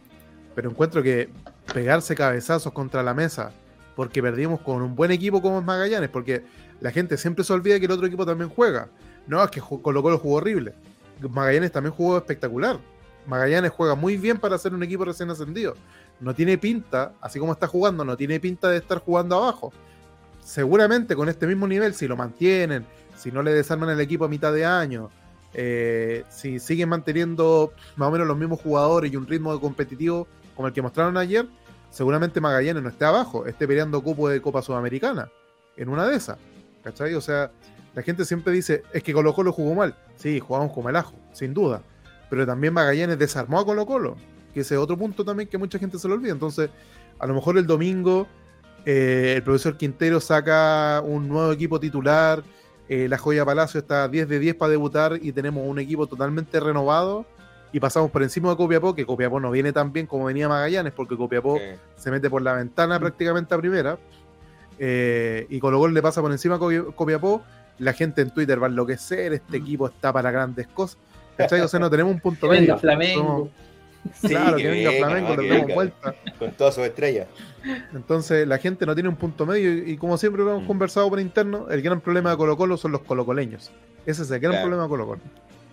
Pero 0.54 0.70
encuentro 0.70 1.02
que 1.02 1.30
pegarse 1.74 2.14
cabezazos 2.14 2.72
contra 2.72 3.02
la 3.02 3.16
mesa 3.16 3.52
porque 3.96 4.22
perdimos 4.22 4.62
con 4.62 4.84
un 4.84 4.96
buen 4.96 5.10
equipo 5.10 5.42
como 5.42 5.58
es 5.58 5.66
Magallanes, 5.66 6.10
porque 6.10 6.44
la 6.80 6.92
gente 6.92 7.18
siempre 7.18 7.44
se 7.44 7.52
olvida 7.52 7.80
que 7.80 7.86
el 7.86 7.92
otro 7.92 8.06
equipo 8.06 8.24
también 8.24 8.52
juega. 8.52 8.88
No, 9.26 9.44
es 9.44 9.50
que 9.50 9.60
Colo 9.60 10.04
Colo 10.04 10.20
jugó 10.20 10.36
horrible. 10.36 10.76
Magallanes 11.22 11.72
también 11.72 11.94
jugó 11.94 12.18
espectacular. 12.18 12.80
Magallanes 13.26 13.72
juega 13.72 13.96
muy 13.96 14.18
bien 14.18 14.38
para 14.38 14.58
ser 14.58 14.74
un 14.74 14.84
equipo 14.84 15.06
recién 15.06 15.30
ascendido. 15.30 15.76
No 16.20 16.34
tiene 16.34 16.58
pinta, 16.58 17.14
así 17.22 17.40
como 17.40 17.54
está 17.54 17.68
jugando, 17.68 18.04
no 18.06 18.16
tiene 18.18 18.40
pinta 18.40 18.70
de 18.70 18.78
estar 18.78 19.00
jugando 19.00 19.36
abajo 19.36 19.72
seguramente 20.48 21.14
con 21.14 21.28
este 21.28 21.46
mismo 21.46 21.68
nivel, 21.68 21.94
si 21.94 22.08
lo 22.08 22.16
mantienen, 22.16 22.86
si 23.18 23.34
no 23.34 23.44
le 23.44 23.52
desarman 23.52 23.90
el 23.90 24.00
equipo 24.00 24.24
a 24.24 24.30
mitad 24.30 24.54
de 24.54 24.64
año, 24.64 25.10
eh, 25.54 26.24
si 26.30 26.60
siguen 26.60 26.88
manteniendo 26.88 27.74
más 27.98 28.08
o 28.08 28.12
menos 28.12 28.26
los 28.26 28.38
mismos 28.38 28.62
jugadores 28.62 29.12
y 29.12 29.18
un 29.18 29.28
ritmo 29.28 29.54
de 29.54 29.60
competitivo 29.60 30.26
como 30.56 30.70
el 30.70 30.74
que 30.74 30.82
mostraron 30.82 31.18
ayer, 31.18 31.46
seguramente 31.90 32.40
Magallanes 32.40 32.82
no 32.82 32.88
esté 32.88 33.04
abajo, 33.04 33.46
esté 33.46 33.68
peleando 33.68 34.02
cupo 34.02 34.30
de 34.30 34.42
Copa 34.42 34.62
Sudamericana, 34.62 35.30
en 35.76 35.90
una 35.90 36.08
de 36.08 36.16
esas. 36.16 36.38
¿Cachai? 36.82 37.14
O 37.16 37.22
sea, 37.22 37.52
la 37.98 38.04
gente 38.04 38.26
siempre 38.26 38.54
dice, 38.54 38.84
es 38.94 39.02
que 39.02 39.12
Colo 39.12 39.34
Colo 39.34 39.52
jugó 39.52 39.74
mal. 39.74 39.96
Sí, 40.18 40.40
jugamos 40.40 40.72
como 40.72 40.88
el 40.88 40.96
ajo, 40.96 41.16
sin 41.32 41.52
duda. 41.52 41.82
Pero 42.30 42.46
también 42.46 42.72
Magallanes 42.72 43.18
desarmó 43.18 43.60
a 43.60 43.66
Colo 43.66 43.88
Colo, 43.88 44.18
que 44.54 44.60
ese 44.60 44.76
es 44.76 44.80
otro 44.80 44.96
punto 44.96 45.26
también 45.26 45.50
que 45.50 45.58
mucha 45.58 45.80
gente 45.80 45.98
se 45.98 46.08
lo 46.08 46.14
olvida. 46.14 46.32
Entonces, 46.32 46.70
a 47.18 47.26
lo 47.26 47.34
mejor 47.34 47.58
el 47.58 47.66
domingo 47.66 48.28
eh, 48.86 49.34
el 49.38 49.42
profesor 49.42 49.78
Quintero 49.78 50.20
saca 50.20 51.02
un 51.04 51.28
nuevo 51.28 51.52
equipo 51.52 51.80
titular, 51.80 52.44
eh, 52.88 53.08
la 53.10 53.18
Joya 53.18 53.44
Palacio 53.44 53.80
está 53.80 54.08
10 54.08 54.30
de 54.30 54.38
10 54.38 54.56
para 54.58 54.70
debutar 54.70 55.18
y 55.20 55.32
tenemos 55.32 55.68
un 55.68 55.80
equipo 55.80 56.06
totalmente 56.06 56.60
renovado 56.60 57.26
y 57.74 57.80
pasamos 57.80 58.12
por 58.12 58.22
encima 58.22 58.52
de 58.52 58.58
Copiapó, 58.58 58.94
que 58.94 59.08
Copiapó 59.08 59.40
no 59.40 59.50
viene 59.50 59.74
tan 59.74 59.92
bien 59.92 60.06
como 60.06 60.26
venía 60.26 60.48
Magallanes, 60.48 60.94
porque 60.94 61.18
Copiapó 61.18 61.58
se 61.96 62.12
mete 62.12 62.30
por 62.30 62.44
la 62.44 62.54
ventana 62.54 63.00
prácticamente 63.00 63.56
a 63.56 63.58
primera, 63.58 63.98
eh, 64.80 65.48
y 65.50 65.60
Colo 65.60 65.80
Colo 65.80 65.94
le 65.94 66.02
pasa 66.02 66.22
por 66.22 66.32
encima 66.32 66.56
a 66.56 66.60
Copiapó, 66.60 67.42
la 67.80 67.94
gente 67.94 68.22
en 68.22 68.32
Twitter 68.32 68.62
va 68.62 68.68
a 68.68 68.70
enloquecer, 68.70 69.34
este 69.34 69.58
equipo 69.58 69.88
está 69.88 70.12
para 70.12 70.32
grandes 70.32 70.68
cosas. 70.68 70.98
¿Cachai? 71.36 71.62
O 71.62 71.68
sea, 71.68 71.80
no 71.80 71.90
tenemos 71.90 72.14
un 72.14 72.20
punto 72.20 72.48
medio. 72.48 72.78
Flamengo. 72.78 73.50
claro, 74.22 74.58
que, 74.58 74.68
venga, 74.68 74.92
Flamengo, 74.92 75.36
lo 75.36 75.48
damos 75.48 75.74
vuelta. 75.74 76.16
Con 76.40 76.52
todas 76.52 76.76
sus 76.76 76.84
estrellas. 76.86 77.28
Entonces 77.94 78.48
la 78.48 78.58
gente 78.58 78.86
no 78.86 78.96
tiene 78.96 79.10
un 79.10 79.16
punto 79.16 79.46
medio 79.46 79.72
y, 79.88 79.98
como 79.98 80.18
siempre 80.18 80.44
lo 80.44 80.52
hemos 80.52 80.64
mm. 80.64 80.68
conversado 80.68 81.10
por 81.10 81.20
interno, 81.20 81.68
el 81.70 81.82
gran 81.82 82.02
problema 82.02 82.32
de 82.32 82.38
Colo 82.38 82.58
Colo 82.58 82.78
son 82.78 82.92
los 82.92 83.02
colocoleños. 83.02 83.72
Ese 84.06 84.24
es 84.24 84.32
el 84.32 84.40
gran 84.40 84.62
problema 84.62 84.84
de 84.84 84.90
Colo 84.90 85.06
Colo. 85.06 85.22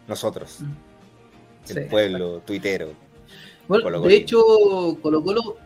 Nosotros. 0.09 0.59
Mm. 0.61 1.77
El 1.79 1.87
pueblo, 1.87 2.43
tuitero. 2.45 2.93
Bueno, 3.69 4.01
de 4.01 4.15
hecho, 4.15 4.43
Colo 5.01 5.23
Colo, 5.23 5.57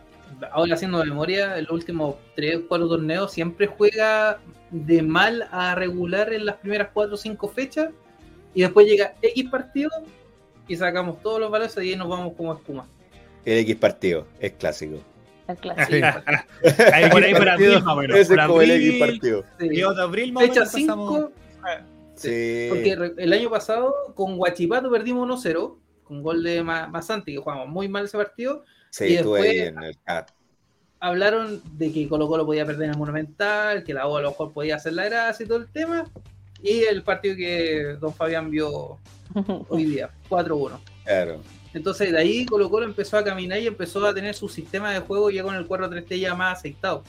ahora 0.51 0.75
haciendo 0.75 1.03
memoria, 1.03 1.57
en 1.57 1.65
los 1.65 1.73
últimos 1.73 2.15
3 2.35 2.61
4 2.67 2.87
torneos 2.87 3.31
siempre 3.31 3.67
juega 3.67 4.39
de 4.71 5.01
mal 5.01 5.47
a 5.51 5.75
regular 5.75 6.33
en 6.33 6.45
las 6.45 6.57
primeras 6.57 6.89
4 6.93 7.13
o 7.13 7.17
5 7.17 7.47
fechas 7.49 7.89
y 8.53 8.61
después 8.61 8.87
llega 8.87 9.15
X 9.21 9.49
partido 9.49 9.89
y 10.67 10.75
sacamos 10.75 11.21
todos 11.21 11.39
los 11.39 11.51
valores 11.51 11.75
y 11.77 11.79
ahí 11.79 11.95
nos 11.95 12.09
vamos 12.09 12.33
como 12.35 12.53
espuma. 12.53 12.87
El 13.45 13.59
X 13.59 13.75
partido, 13.77 14.27
es 14.39 14.53
clásico. 14.53 14.99
El 15.47 15.57
clásico. 15.57 16.07
ahí 16.93 17.09
por 17.09 17.23
ahí 17.23 17.33
por 17.33 17.49
abril, 17.49 17.83
más 17.83 18.09
Ese 18.09 18.33
es 18.35 18.45
como 18.45 18.61
el 18.61 18.71
X 18.71 18.99
partido. 18.99 19.45
Sí. 19.59 19.81
abril, 19.81 20.33
más 20.33 20.45
Fecha 20.45 20.65
5. 20.65 21.31
Sí. 22.15 22.67
Porque 22.69 23.13
el 23.17 23.33
año 23.33 23.49
pasado 23.49 23.93
con 24.13 24.37
Guachipato 24.37 24.91
perdimos 24.91 25.43
1-0 25.43 25.77
con 26.03 26.21
gol 26.21 26.43
de 26.43 26.63
Masanti, 26.63 27.33
que 27.33 27.37
jugamos 27.37 27.67
muy 27.67 27.87
mal 27.87 28.05
ese 28.05 28.17
partido. 28.17 28.65
Sí, 28.89 29.05
y 29.05 29.15
después 29.15 29.43
ahí 29.43 29.59
en 29.59 29.83
el 29.83 29.97
chat. 30.05 30.31
Hablaron 30.99 31.61
de 31.77 31.93
que 31.93 32.07
Colo 32.09 32.27
Colo 32.27 32.45
podía 32.45 32.65
perder 32.65 32.85
en 32.85 32.91
el 32.91 32.97
Monumental, 32.97 33.83
que 33.83 33.93
la 33.93 34.07
O 34.07 34.17
a 34.17 34.21
lo 34.21 34.31
mejor 34.31 34.51
podía 34.51 34.75
hacer 34.75 34.93
la 34.93 35.05
gracia 35.05 35.45
y 35.45 35.47
todo 35.47 35.59
el 35.59 35.67
tema. 35.69 36.05
Y 36.61 36.81
el 36.81 37.03
partido 37.03 37.35
que 37.35 37.97
Don 37.99 38.13
Fabián 38.13 38.51
vio 38.51 38.97
hoy 39.69 39.85
día, 39.85 40.09
4-1. 40.29 40.79
Claro. 41.05 41.41
Entonces 41.73 42.11
de 42.11 42.17
ahí 42.17 42.45
Colo 42.45 42.69
Colo 42.69 42.85
empezó 42.85 43.17
a 43.17 43.23
caminar 43.23 43.59
y 43.59 43.67
empezó 43.67 44.05
a 44.05 44.13
tener 44.13 44.33
su 44.33 44.49
sistema 44.49 44.91
de 44.91 44.99
juego 44.99 45.29
ya 45.29 45.43
con 45.43 45.55
el 45.55 45.67
4-3-3 45.67 46.19
ya 46.19 46.35
más 46.35 46.59
aceptado. 46.59 47.03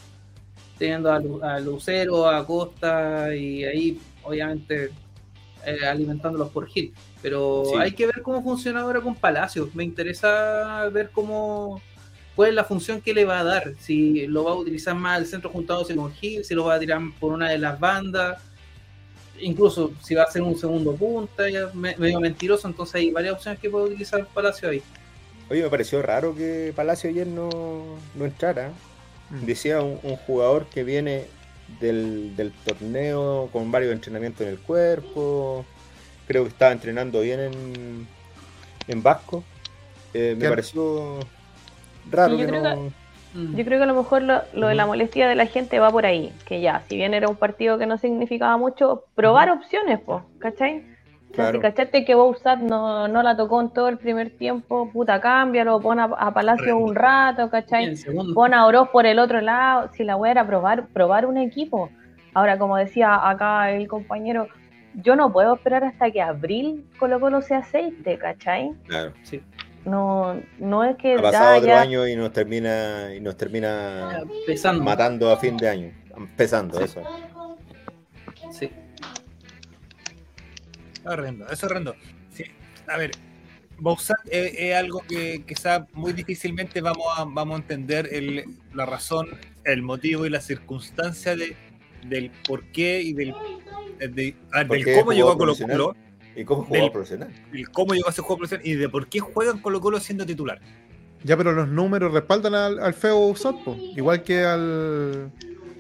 Teniendo 0.78 1.12
a, 1.12 1.60
Lucero, 1.60 2.26
a 2.28 2.46
Costa 2.46 3.34
y 3.34 3.64
ahí 3.64 4.00
obviamente 4.22 4.90
eh, 5.64 5.86
alimentándolos 5.86 6.50
por 6.50 6.66
Gil. 6.68 6.94
Pero 7.22 7.78
hay 7.78 7.92
que 7.92 8.06
ver 8.06 8.22
cómo 8.22 8.42
funciona 8.42 8.80
ahora 8.80 9.00
con 9.00 9.14
Palacios. 9.14 9.74
Me 9.74 9.84
interesa 9.84 10.88
ver 10.92 11.10
cómo 11.10 11.82
cuál 12.34 12.50
es 12.50 12.54
la 12.54 12.64
función 12.64 13.00
que 13.00 13.12
le 13.12 13.24
va 13.24 13.40
a 13.40 13.44
dar. 13.44 13.74
Si 13.78 14.26
lo 14.26 14.44
va 14.44 14.52
a 14.52 14.54
utilizar 14.54 14.94
más 14.94 15.18
el 15.18 15.26
centro 15.26 15.50
juntado 15.50 15.86
con 15.86 16.12
Gil, 16.12 16.44
si 16.44 16.54
lo 16.54 16.64
va 16.64 16.74
a 16.74 16.78
tirar 16.78 17.00
por 17.18 17.32
una 17.32 17.50
de 17.50 17.58
las 17.58 17.78
bandas 17.78 18.42
incluso 19.40 19.92
si 20.02 20.14
va 20.14 20.24
a 20.24 20.30
ser 20.30 20.42
un 20.42 20.56
segundo 20.56 20.94
punta, 20.94 21.48
ya 21.48 21.70
medio 21.74 22.20
mentiroso, 22.20 22.68
entonces 22.68 22.96
hay 22.96 23.10
varias 23.10 23.34
opciones 23.34 23.60
que 23.60 23.70
puede 23.70 23.86
utilizar 23.86 24.26
Palacio 24.26 24.68
ahí. 24.68 24.82
Oye, 25.48 25.62
me 25.62 25.70
pareció 25.70 26.00
raro 26.02 26.34
que 26.34 26.72
Palacio 26.76 27.10
ayer 27.10 27.26
no, 27.26 27.96
no 28.14 28.24
entrara. 28.24 28.70
Mm. 29.30 29.46
Decía 29.46 29.80
un, 29.80 30.16
jugador 30.16 30.66
que 30.66 30.84
viene 30.84 31.24
del, 31.80 32.52
torneo 32.64 33.48
con 33.52 33.70
varios 33.70 33.92
entrenamientos 33.92 34.42
en 34.42 34.48
el 34.48 34.58
cuerpo. 34.58 35.64
Creo 36.30 36.44
que 36.44 36.50
estaba 36.50 36.70
entrenando 36.70 37.22
bien 37.22 37.40
en, 37.40 38.06
en 38.86 39.02
Vasco. 39.02 39.42
Eh, 40.14 40.36
me 40.38 40.48
pareció 40.48 41.18
raro 42.08 42.36
que 42.36 42.46
no... 42.46 42.92
Mm. 43.34 43.56
Yo 43.56 43.64
creo 43.64 43.78
que 43.78 43.82
a 43.82 43.86
lo 43.86 43.96
mejor 43.96 44.22
lo, 44.22 44.68
de 44.68 44.74
la 44.76 44.86
molestia 44.86 45.28
de 45.28 45.34
la 45.34 45.46
gente 45.46 45.80
va 45.80 45.90
por 45.90 46.06
ahí, 46.06 46.32
que 46.44 46.60
ya, 46.60 46.84
si 46.88 46.94
bien 46.94 47.14
era 47.14 47.28
un 47.28 47.34
partido 47.34 47.78
que 47.78 47.86
no 47.86 47.98
significaba 47.98 48.56
mucho, 48.58 49.06
probar 49.16 49.50
opciones, 49.50 49.98
pues, 50.06 50.22
¿cachai? 50.38 50.84
si 51.34 51.58
cachaste 51.58 52.04
que 52.04 52.14
Bouzat 52.14 52.60
no, 52.60 53.08
no 53.08 53.24
la 53.24 53.36
tocó 53.36 53.60
en 53.60 53.70
todo 53.70 53.88
el 53.88 53.98
primer 53.98 54.30
tiempo, 54.30 54.88
puta, 54.92 55.20
cámbialo, 55.20 55.80
pon 55.80 55.98
a, 55.98 56.32
Palacio 56.32 56.78
un 56.78 56.94
rato, 56.94 57.50
¿cachai? 57.50 57.96
Pon 58.34 58.54
a 58.54 58.66
Oroz 58.66 58.88
por 58.90 59.04
el 59.04 59.18
otro 59.18 59.40
lado, 59.40 59.90
si 59.94 60.04
la 60.04 60.14
weá 60.14 60.30
era 60.30 60.46
probar, 60.46 60.86
probar 60.92 61.26
un 61.26 61.38
equipo. 61.38 61.90
Ahora, 62.34 62.56
como 62.56 62.76
decía 62.76 63.28
acá 63.28 63.72
el 63.72 63.88
compañero, 63.88 64.46
yo 64.94 65.16
no 65.16 65.32
puedo 65.32 65.54
esperar 65.54 65.84
hasta 65.84 66.10
que 66.10 66.20
abril 66.20 66.86
Colo 66.98 67.20
Colo 67.20 67.42
se 67.42 67.54
aceite, 67.54 68.18
¿cachai? 68.18 68.72
Claro, 68.86 69.12
sí. 69.22 69.40
No, 69.84 70.40
no 70.58 70.84
es 70.84 70.96
que. 70.96 71.14
Ha 71.14 71.22
pasado 71.22 71.58
otro 71.58 71.74
año 71.74 72.06
y 72.06 72.16
nos 72.16 72.32
termina, 72.32 73.14
y 73.14 73.20
nos 73.20 73.36
termina 73.36 74.24
matando 74.80 75.30
a 75.30 75.36
fin 75.38 75.56
de 75.56 75.68
año. 75.68 75.92
Empezando, 76.16 76.80
eso. 76.80 77.02
Sí. 78.50 78.70
Horrendo, 81.04 81.48
es 81.48 81.64
horrendo. 81.64 81.94
Sí. 82.30 82.44
A 82.86 82.98
ver, 82.98 83.12
Bowsat 83.78 84.18
es, 84.30 84.74
algo 84.74 85.00
que 85.08 85.44
quizá 85.46 85.86
muy 85.94 86.12
difícilmente 86.12 86.82
vamos 86.82 87.06
a, 87.16 87.24
vamos 87.24 87.54
a 87.54 87.62
entender 87.62 88.08
el, 88.12 88.44
la 88.74 88.84
razón, 88.84 89.28
el 89.64 89.82
motivo 89.82 90.26
y 90.26 90.30
la 90.30 90.42
circunstancia 90.42 91.34
de, 91.36 91.56
del 92.04 92.30
por 92.46 92.64
qué 92.72 93.00
y 93.00 93.14
del, 93.14 93.34
de, 94.08 94.34
del 94.68 94.94
cómo 94.98 95.12
llegó 95.12 95.30
a 95.30 95.38
Colo 95.38 95.54
Colo 95.56 95.96
¿Y 96.36 96.44
cómo 96.44 96.64
jugó 96.64 96.92
profesional? 96.92 97.32
Y 97.52 97.64
cómo 97.64 97.94
llegó 97.94 98.08
a 98.08 98.12
ser 98.12 98.24
juego 98.24 98.38
profesional 98.38 98.66
y 98.66 98.74
de 98.74 98.88
por 98.88 99.08
qué 99.08 99.20
juegan 99.20 99.58
Colo 99.60 99.80
Colo 99.80 100.00
siendo 100.00 100.24
titular. 100.24 100.60
Ya, 101.22 101.36
pero 101.36 101.52
los 101.52 101.68
números 101.68 102.12
respaldan 102.12 102.54
al, 102.54 102.94
feo 102.94 103.18
Usopp, 103.18 103.58
igual 103.96 104.22
que 104.22 104.42
al, 104.42 105.30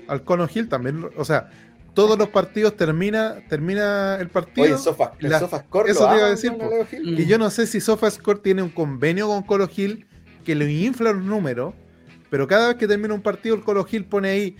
al 0.06 0.24
Cono 0.24 0.46
Hill 0.52 0.68
también. 0.68 1.08
O 1.16 1.24
sea, 1.24 1.48
todos 1.94 2.18
los 2.18 2.28
partidos 2.28 2.76
termina, 2.76 3.36
termina 3.48 4.16
el 4.20 4.28
partido. 4.28 4.66
Oye, 4.66 4.78
Sofa, 4.78 5.12
el 5.18 5.32
SofaScore 5.32 5.90
Eso 5.90 6.08
te 6.08 6.16
iba 6.16 6.26
a 6.26 6.30
decir. 6.30 6.52
Y 7.02 7.26
yo 7.26 7.38
no 7.38 7.48
sé 7.50 7.66
si 7.66 7.80
SofaScore 7.80 8.40
tiene 8.40 8.62
un 8.62 8.70
convenio 8.70 9.28
con 9.28 9.42
Colo 9.42 9.68
Hill 9.74 10.06
que 10.44 10.54
le 10.54 10.70
infla 10.70 11.12
los 11.12 11.24
números, 11.24 11.74
pero 12.28 12.46
cada 12.46 12.68
vez 12.68 12.76
que 12.76 12.86
termina 12.86 13.14
un 13.14 13.22
partido, 13.22 13.54
el 13.54 13.62
Colo 13.62 13.86
Hill 13.90 14.04
pone 14.04 14.28
ahí 14.28 14.56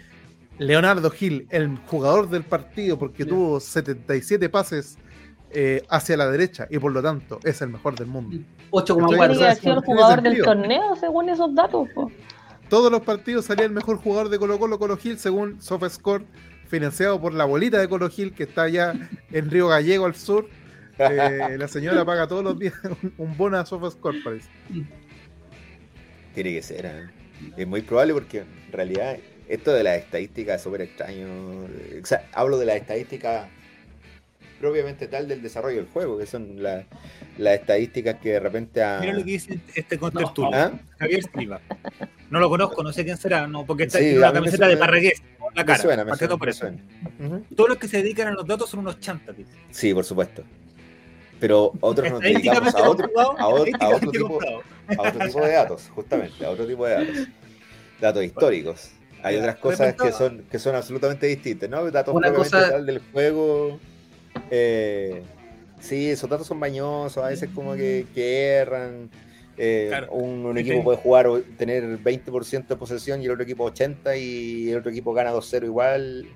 Leonardo 0.60 1.10
Gil, 1.10 1.46
el 1.48 1.78
jugador 1.86 2.28
del 2.28 2.42
partido, 2.42 2.98
porque 2.98 3.24
tuvo 3.24 3.60
77 3.60 4.50
pases 4.50 4.98
eh, 5.52 5.82
hacia 5.88 6.18
la 6.18 6.30
derecha 6.30 6.66
y 6.68 6.78
por 6.78 6.92
lo 6.92 7.02
tanto 7.02 7.40
es 7.44 7.62
el 7.62 7.70
mejor 7.70 7.98
del 7.98 8.08
mundo. 8.08 8.44
8,4. 8.70 9.56
sido 9.56 9.74
el 9.78 9.80
jugador 9.80 10.20
del 10.20 10.42
torneo 10.42 10.94
según 10.96 11.30
esos 11.30 11.54
datos. 11.54 11.88
Todos 12.68 12.92
los 12.92 13.00
partidos 13.00 13.46
salía 13.46 13.64
el 13.64 13.72
mejor 13.72 13.96
jugador 13.96 14.28
de 14.28 14.38
Colo 14.38 14.58
Colo 14.58 14.78
Colo 14.78 14.98
Gil 14.98 15.18
según 15.18 15.62
SofaScore, 15.62 16.26
financiado 16.68 17.18
por 17.18 17.32
la 17.32 17.46
bolita 17.46 17.78
de 17.78 17.88
Colo 17.88 18.10
Gil 18.10 18.34
que 18.34 18.42
está 18.42 18.64
allá 18.64 18.92
en 19.32 19.50
Río 19.50 19.68
Gallego 19.68 20.04
al 20.04 20.14
sur. 20.14 20.46
Eh, 20.98 21.56
la 21.58 21.68
señora 21.68 22.04
paga 22.04 22.28
todos 22.28 22.44
los 22.44 22.58
días 22.58 22.74
un, 23.16 23.34
bono 23.34 23.56
a 23.56 23.64
SofaScore, 23.64 24.20
parece. 24.22 24.50
Tiene 26.34 26.52
que 26.52 26.62
ser, 26.62 26.84
¿eh? 26.84 27.10
es 27.56 27.66
muy 27.66 27.80
probable 27.80 28.12
porque 28.12 28.40
en 28.40 28.72
realidad 28.72 29.16
esto 29.50 29.72
de 29.72 29.82
las 29.82 29.98
estadísticas 29.98 30.56
es 30.56 30.62
súper 30.62 30.82
extraño. 30.82 31.26
O 32.02 32.06
sea, 32.06 32.28
hablo 32.32 32.56
de 32.56 32.66
las 32.66 32.76
estadísticas 32.76 33.48
propiamente 34.60 35.08
tal 35.08 35.26
del 35.26 35.42
desarrollo 35.42 35.78
del 35.78 35.86
juego, 35.86 36.18
que 36.18 36.26
son 36.26 36.62
las 36.62 36.84
estadísticas 37.38 38.16
que 38.16 38.32
de 38.32 38.40
repente... 38.40 38.80
Mira 39.00 39.14
lo 39.14 39.24
que 39.24 39.32
dice 39.32 39.58
este 39.74 39.98
contertulio, 39.98 40.50
¿Ah? 40.54 40.72
Javier 40.98 41.22
Silva. 41.34 41.60
No 42.28 42.38
lo 42.38 42.48
conozco, 42.48 42.82
no 42.82 42.92
sé 42.92 43.04
quién 43.04 43.16
será, 43.16 43.48
no, 43.48 43.64
porque 43.66 43.84
está 43.84 43.98
en 43.98 44.20
la 44.20 44.32
camiseta 44.32 44.68
de 44.68 44.76
Parragués, 44.76 45.22
la 45.54 45.64
cara. 45.64 45.82
suena, 45.82 46.04
me 46.04 46.14
suena, 46.14 46.78
Todos 47.56 47.70
los 47.70 47.78
que 47.78 47.88
se 47.88 48.02
dedican 48.02 48.28
a 48.28 48.32
los 48.32 48.46
datos 48.46 48.70
son 48.70 48.80
unos 48.80 49.00
chantas. 49.00 49.34
Sí, 49.70 49.92
por 49.92 50.04
supuesto. 50.04 50.44
Pero 51.40 51.72
otros 51.80 52.10
nos 52.10 52.20
dedicamos 52.20 52.74
a 52.74 52.88
otro, 52.88 53.08
a, 53.16 53.48
otro, 53.48 53.72
a, 53.80 53.88
otro 53.88 54.10
tipo, 54.10 54.38
a 54.96 55.08
otro 55.08 55.26
tipo 55.26 55.40
de 55.40 55.52
datos, 55.52 55.90
justamente, 55.94 56.44
a 56.44 56.50
otro 56.50 56.66
tipo 56.66 56.86
de 56.86 56.92
datos. 56.92 57.28
Datos 57.98 58.24
históricos. 58.24 58.90
Hay 59.22 59.36
otras 59.36 59.56
cosas 59.56 59.94
que 59.94 60.12
son, 60.12 60.44
que 60.50 60.58
son 60.58 60.74
absolutamente 60.74 61.26
distintas, 61.26 61.68
¿no? 61.68 61.90
Datos 61.90 62.14
propiamente 62.14 62.50
tal 62.50 62.86
del 62.86 63.00
juego 63.12 63.78
eh, 64.50 65.22
Sí, 65.80 66.10
esos 66.10 66.28
datos 66.28 66.46
son 66.46 66.60
bañosos, 66.60 67.24
a 67.24 67.28
veces 67.28 67.48
como 67.54 67.74
que, 67.74 68.06
erran. 68.14 69.10
Eh, 69.56 69.90
un, 70.10 70.56
equipo 70.56 70.84
puede 70.84 70.98
jugar 70.98 71.26
o 71.26 71.40
tener 71.40 71.84
20% 71.98 72.66
de 72.66 72.76
posesión 72.76 73.20
y 73.20 73.26
el 73.26 73.32
otro 73.32 73.44
equipo 73.44 73.70
80% 73.70 74.18
y 74.18 74.70
el 74.70 74.78
otro 74.78 74.90
equipo 74.90 75.12
gana 75.12 75.32
2-0 75.32 75.64
igual, 75.64 76.26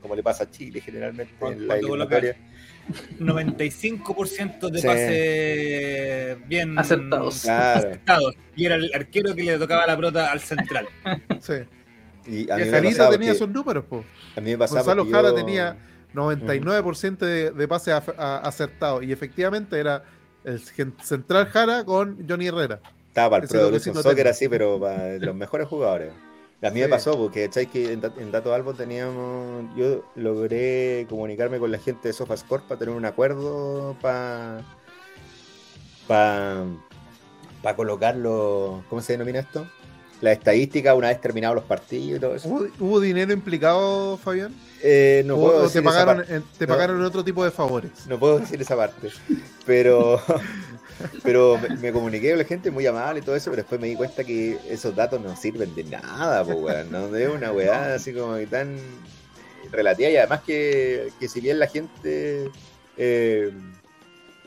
como 0.00 0.16
le 0.16 0.22
pasa 0.22 0.44
a 0.44 0.50
Chile 0.50 0.80
generalmente 0.80 1.32
en 1.40 1.68
la 1.68 1.76
eliminatoria. 1.76 2.36
95% 3.18 4.70
de 4.70 4.82
pases 4.82 6.48
bien 6.48 6.78
aceptados. 6.78 7.48
acertados. 7.48 8.34
Y 8.56 8.66
era 8.66 8.74
el 8.74 8.92
arquero 8.94 9.34
que 9.34 9.42
le 9.42 9.58
tocaba 9.58 9.86
la 9.86 9.96
pelota 9.96 10.32
al 10.32 10.40
central. 10.40 10.88
Sí. 11.40 11.54
Y 12.26 12.50
a 12.50 12.56
mí 12.56 12.64
tenía 13.10 13.32
esos 13.32 13.48
números, 13.48 13.84
po. 13.84 14.04
A 14.36 14.40
mí 14.40 14.50
me 14.52 14.58
pasaba 14.58 14.94
Gonzalo 14.94 15.10
Jara 15.10 15.34
tenía 15.34 15.76
99% 16.14 17.18
de, 17.18 17.50
de 17.50 17.68
pases 17.68 17.94
acertados. 18.16 19.02
Y 19.02 19.12
efectivamente 19.12 19.78
era 19.78 20.04
el 20.44 20.60
central 20.60 21.46
Jara 21.46 21.84
con 21.84 22.26
Johnny 22.28 22.46
Herrera. 22.46 22.80
Estaba 23.08 23.30
para 23.30 23.44
el 23.44 23.48
Pro 23.48 23.60
Evolution 23.60 23.94
Soccer 23.94 24.28
así, 24.28 24.48
pero 24.48 24.80
para 24.80 25.18
los 25.18 25.34
mejores 25.34 25.68
jugadores. 25.68 26.12
A 26.62 26.70
mí 26.70 26.80
me 26.80 26.88
pasó, 26.88 27.16
porque 27.18 27.50
que 27.70 27.92
en, 27.92 28.02
en 28.18 28.32
Dato 28.32 28.54
Albo 28.54 28.72
teníamos. 28.72 29.66
Yo 29.76 30.10
logré 30.14 31.06
comunicarme 31.10 31.58
con 31.58 31.70
la 31.70 31.78
gente 31.78 32.08
de 32.08 32.14
SofaScore 32.14 32.62
para 32.66 32.78
tener 32.78 32.94
un 32.94 33.04
acuerdo 33.04 33.96
para. 34.00 34.62
para. 36.08 36.64
para 37.62 37.76
colocarlo. 37.76 38.82
¿Cómo 38.88 39.02
se 39.02 39.12
denomina 39.12 39.40
esto? 39.40 39.66
La 40.24 40.32
estadística 40.32 40.94
una 40.94 41.08
vez 41.08 41.20
terminados 41.20 41.54
los 41.54 41.64
partidos 41.64 42.18
y 42.18 42.20
todo 42.20 42.34
eso. 42.34 42.48
¿Hubo, 42.78 43.00
dinero 43.00 43.32
implicado, 43.32 44.16
Fabián? 44.16 44.54
Eh, 44.82 45.22
no 45.26 45.36
puedo 45.36 45.62
decir 45.62 45.80
te 45.80 45.84
pagaron, 45.84 46.44
te 46.58 46.66
pagaron 46.66 47.02
otro 47.02 47.24
tipo 47.24 47.44
de 47.44 47.50
favores? 47.50 48.06
No 48.06 48.18
puedo 48.18 48.38
decir 48.38 48.60
esa 48.60 48.76
parte. 48.76 49.10
Pero 49.66 50.20
Pero 51.22 51.58
me, 51.80 51.92
comuniqué 51.92 52.30
con 52.30 52.38
la 52.38 52.44
gente 52.44 52.70
muy 52.70 52.86
amable 52.86 53.20
y 53.20 53.22
todo 53.22 53.36
eso, 53.36 53.50
pero 53.50 53.62
después 53.62 53.80
me 53.80 53.88
di 53.88 53.96
cuenta 53.96 54.24
que 54.24 54.58
esos 54.68 54.94
datos 54.94 55.20
no 55.20 55.34
sirven 55.36 55.74
de 55.74 55.84
nada, 55.84 56.44
pues, 56.44 56.86
No 56.90 57.14
es 57.14 57.28
una 57.28 57.52
weá 57.52 57.94
así 57.94 58.12
como 58.12 58.36
que 58.36 58.46
tan 58.46 58.76
relativa 59.70 60.10
y 60.10 60.16
además 60.16 60.42
que, 60.42 61.10
si 61.26 61.40
bien 61.40 61.58
la 61.58 61.66
gente 61.66 62.50
eh, 62.96 63.52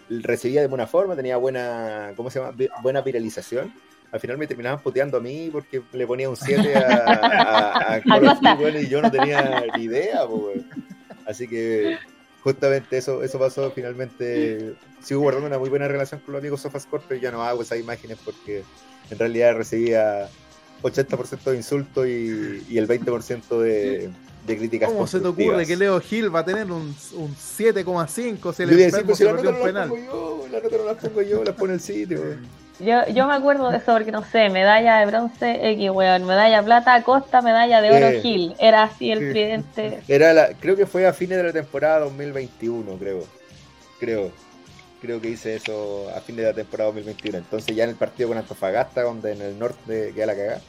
recibía 0.10 0.62
de 0.62 0.68
buena 0.68 0.88
forma, 0.88 1.16
tenía 1.16 1.38
buena, 1.38 2.14
¿cómo 2.16 2.30
se 2.30 2.40
llama? 2.40 2.56
Buena 2.82 3.02
viralización. 3.02 3.74
Al 4.12 4.20
final 4.20 4.38
me 4.38 4.48
terminaban 4.48 4.80
puteando 4.80 5.18
a 5.18 5.20
mí 5.20 5.50
porque 5.52 5.82
le 5.92 6.08
ponía 6.08 6.30
un 6.30 6.38
7 6.38 6.76
a, 6.76 7.94
a, 7.94 7.98
y 8.82 8.88
yo 8.88 9.02
no 9.02 9.12
tenía 9.12 9.66
ni 9.76 9.84
idea, 9.84 10.26
pues, 10.26 10.64
Así 11.26 11.48
que 11.48 11.98
justamente 12.42 12.98
eso, 12.98 13.22
eso 13.22 13.38
pasó 13.38 13.70
finalmente. 13.72 14.76
Sigo 15.02 15.20
guardando 15.22 15.48
una 15.48 15.60
muy 15.60 15.70
buena 15.70 15.90
relación 15.90 16.22
con 16.22 16.34
los 16.34 16.40
amigos 16.40 16.62
Sofascore, 16.62 17.04
pero 17.08 17.20
ya 17.20 17.32
no 17.32 17.44
hago 17.44 17.62
esas 17.62 17.80
imágenes 17.80 18.18
porque 18.24 18.64
en 19.10 19.20
realidad 19.20 19.56
recibía 19.56 20.30
80% 20.84 21.44
de 21.44 21.58
insultos 21.58 22.08
y, 22.08 22.78
el 22.78 22.88
20% 22.88 23.60
de, 23.60 24.10
de 24.46 24.58
críticas. 24.58 24.90
¿Cómo 24.90 25.08
se 25.08 25.20
te 25.20 25.28
ocurre 25.28 25.66
que 25.66 25.76
Leo 25.76 26.00
Gil 26.00 26.34
va 26.34 26.40
a 26.40 26.46
tener 26.46 26.72
un, 26.72 26.96
un 27.14 27.36
7,5 27.36 28.54
si 28.54 28.64
el 28.64 28.80
enfermo 28.80 29.16
se 29.16 29.26
perdió 29.26 29.50
un 29.50 29.62
penal? 29.62 29.90
Yo, 29.90 30.48
la 30.52 30.62
nota 30.62 30.78
no 30.78 30.86
la 30.86 30.94
pongo 30.96 31.22
yo, 31.22 31.44
la 31.44 31.56
pone 31.56 31.74
el 31.74 31.82
sitio. 31.82 32.22
Yo, 32.80 33.08
yo 33.08 33.28
me 33.28 33.34
acuerdo 33.34 33.72
de 33.72 33.78
eso 33.78 33.94
porque 33.94 34.12
no 34.12 34.24
sé, 34.24 34.50
medalla 34.50 35.00
de 35.00 35.08
bronce 35.08 35.72
X, 35.72 35.90
weón, 35.90 36.26
medalla 36.26 36.62
plata 36.62 37.02
Costa, 37.02 37.42
medalla 37.42 37.82
de 37.82 37.92
oro 37.92 38.22
Gil. 38.22 38.56
Era 38.60 38.84
así 38.84 39.12
el 39.12 39.32
tridente. 39.32 40.02
Era 40.08 40.34
la, 40.34 40.50
creo 40.60 40.76
que 40.76 40.86
fue 40.86 41.08
a 41.08 41.14
fines 41.14 41.38
de 41.38 41.44
la 41.44 41.54
temporada 41.54 42.02
2021, 42.02 42.98
creo. 42.98 43.24
Creo. 44.00 44.32
Creo 45.02 45.22
que 45.22 45.30
hice 45.30 45.56
eso 45.56 46.10
a 46.16 46.22
fines 46.22 46.42
de 46.42 46.52
la 46.52 46.54
temporada 46.54 46.90
2021. 46.90 47.40
Entonces 47.40 47.76
ya 47.76 47.84
en 47.84 47.92
el 47.92 47.96
partido 47.96 48.30
con 48.30 48.38
Antofagasta, 48.38 49.02
donde 49.04 49.34
en 49.34 49.42
el 49.42 49.58
norte 49.58 50.12
queda 50.14 50.28
la 50.28 50.36
cagada, 50.36 50.62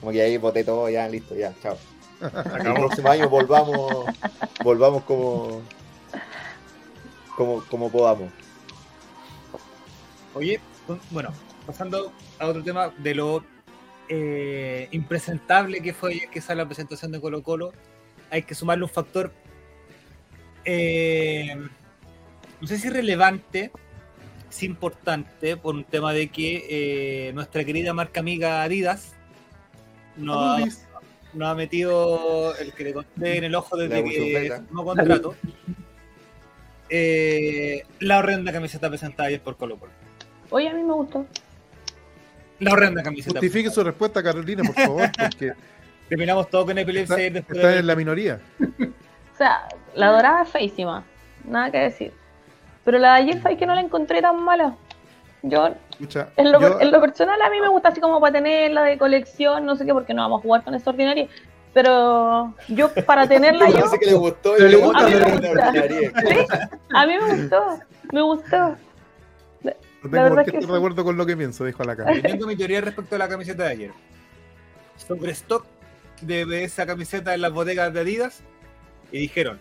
como 0.00 0.12
que 0.12 0.22
ahí 0.22 0.36
boté 0.36 0.62
todo, 0.62 0.88
ya 0.88 1.08
listo, 1.08 1.34
ya, 1.34 1.52
chao. 1.62 1.76
el 2.64 2.74
próximo 2.74 3.10
año 3.10 3.28
volvamos, 3.28 4.06
volvamos 4.62 5.02
como, 5.02 5.62
como, 7.36 7.64
como 7.64 7.90
podamos. 7.90 8.30
Oye, 10.34 10.60
bueno, 11.10 11.30
pasando 11.66 12.12
a 12.38 12.46
otro 12.46 12.62
tema 12.62 12.92
de 12.98 13.14
lo 13.14 13.44
eh, 14.08 14.88
impresentable 14.92 15.80
que 15.80 15.92
fue 15.92 16.28
que 16.30 16.40
sale 16.40 16.62
la 16.62 16.66
presentación 16.66 17.10
de 17.10 17.20
Colo 17.20 17.42
Colo, 17.42 17.72
hay 18.30 18.42
que 18.42 18.54
sumarle 18.54 18.84
un 18.84 18.90
factor, 18.90 19.32
eh, 20.64 21.56
no 22.60 22.66
sé 22.66 22.78
si 22.78 22.88
relevante, 22.88 23.72
es 24.48 24.62
importante, 24.62 25.56
por 25.56 25.74
un 25.74 25.84
tema 25.84 26.12
de 26.12 26.28
que 26.28 26.66
eh, 26.70 27.32
nuestra 27.32 27.64
querida 27.64 27.92
marca 27.92 28.20
amiga 28.20 28.62
Adidas 28.62 29.14
nos 30.16 30.86
ha, 31.40 31.54
metido 31.54 32.56
el 32.56 32.72
que 32.72 32.84
le 32.84 32.94
conté 32.94 33.38
en 33.38 33.44
el 33.44 33.54
ojo 33.56 33.76
desde 33.76 34.04
que 34.04 34.62
no 34.70 34.84
contrato. 34.84 35.34
la 38.00 38.18
horrenda 38.18 38.52
camiseta 38.52 38.88
presentada 38.88 39.28
ayer 39.28 39.40
por 39.40 39.56
Colo 39.56 39.76
Colo. 39.78 39.92
Oye, 40.50 40.68
a 40.68 40.74
mí 40.74 40.84
me 40.84 40.92
gustó. 40.92 41.26
La 42.58 42.72
horrenda 42.72 43.02
camiseta. 43.02 43.38
Justifique 43.38 43.70
su 43.70 43.82
respuesta, 43.84 44.22
Carolina, 44.22 44.62
por 44.64 44.74
favor, 44.74 45.10
porque. 45.18 45.52
Terminamos 46.08 46.48
todo 46.48 46.66
con 46.66 46.78
epilepsia. 46.78 47.16
Está, 47.18 47.76
en 47.78 47.86
la 47.86 47.96
minoría. 47.96 48.40
O 48.70 49.36
sea, 49.36 49.66
la 49.94 50.12
dorada 50.12 50.42
es 50.42 50.48
feísima. 50.50 51.04
Nada 51.44 51.70
que 51.70 51.78
decir. 51.78 52.12
Pero 52.84 52.98
la 52.98 53.14
de 53.14 53.22
ayer 53.22 53.42
fue 53.42 53.56
que 53.56 53.66
no 53.66 53.74
la 53.74 53.80
encontré 53.80 54.22
tan 54.22 54.40
mala. 54.40 54.76
Yo, 55.42 55.74
en, 56.36 56.52
lo, 56.52 57.00
personal, 57.00 57.40
a 57.40 57.50
mí 57.50 57.60
me 57.60 57.68
gusta 57.68 57.90
así 57.90 58.00
como 58.00 58.20
para 58.20 58.32
tenerla 58.32 58.82
de 58.82 58.98
colección, 58.98 59.64
no 59.64 59.76
sé 59.76 59.86
qué, 59.86 59.92
porque 59.92 60.12
no 60.12 60.22
vamos 60.22 60.40
a 60.40 60.42
jugar 60.42 60.64
con 60.64 60.74
esta 60.74 60.90
ordinaria. 60.90 61.28
Pero 61.72 62.54
yo, 62.68 62.92
para 63.04 63.28
tenerla, 63.28 63.68
yo. 63.70 63.90
que 63.98 64.06
le 64.06 64.14
gustó. 64.14 64.56
le 64.56 64.76
gusta, 64.76 65.04
a, 65.04 65.08
mí 65.08 65.14
me 65.14 65.38
gusta. 65.38 65.72
¿Sí? 65.72 66.46
a 66.94 67.06
mí 67.06 67.14
me 67.18 67.34
gustó. 67.36 67.78
Me 68.12 68.22
gustó. 68.22 68.76
No 70.06 70.16
tengo 70.16 70.34
por 70.34 70.44
qué 70.44 70.56
estar 70.56 70.70
de 70.70 70.76
acuerdo 70.76 71.04
con 71.04 71.16
lo 71.16 71.26
que 71.26 71.36
pienso, 71.36 71.64
dijo 71.64 71.84
la 71.84 71.96
cara. 71.96 72.20
Tengo 72.22 72.46
mi 72.46 72.56
teoría 72.56 72.80
respecto 72.80 73.14
a 73.16 73.18
la 73.18 73.28
camiseta 73.28 73.64
de 73.64 73.70
ayer. 73.70 73.90
Sobre 74.96 75.32
stock 75.32 75.66
de 76.22 76.64
esa 76.64 76.86
camiseta 76.86 77.34
en 77.34 77.42
las 77.42 77.52
bodegas 77.52 77.92
de 77.92 78.00
Adidas 78.00 78.42
y 79.12 79.18
dijeron, 79.18 79.58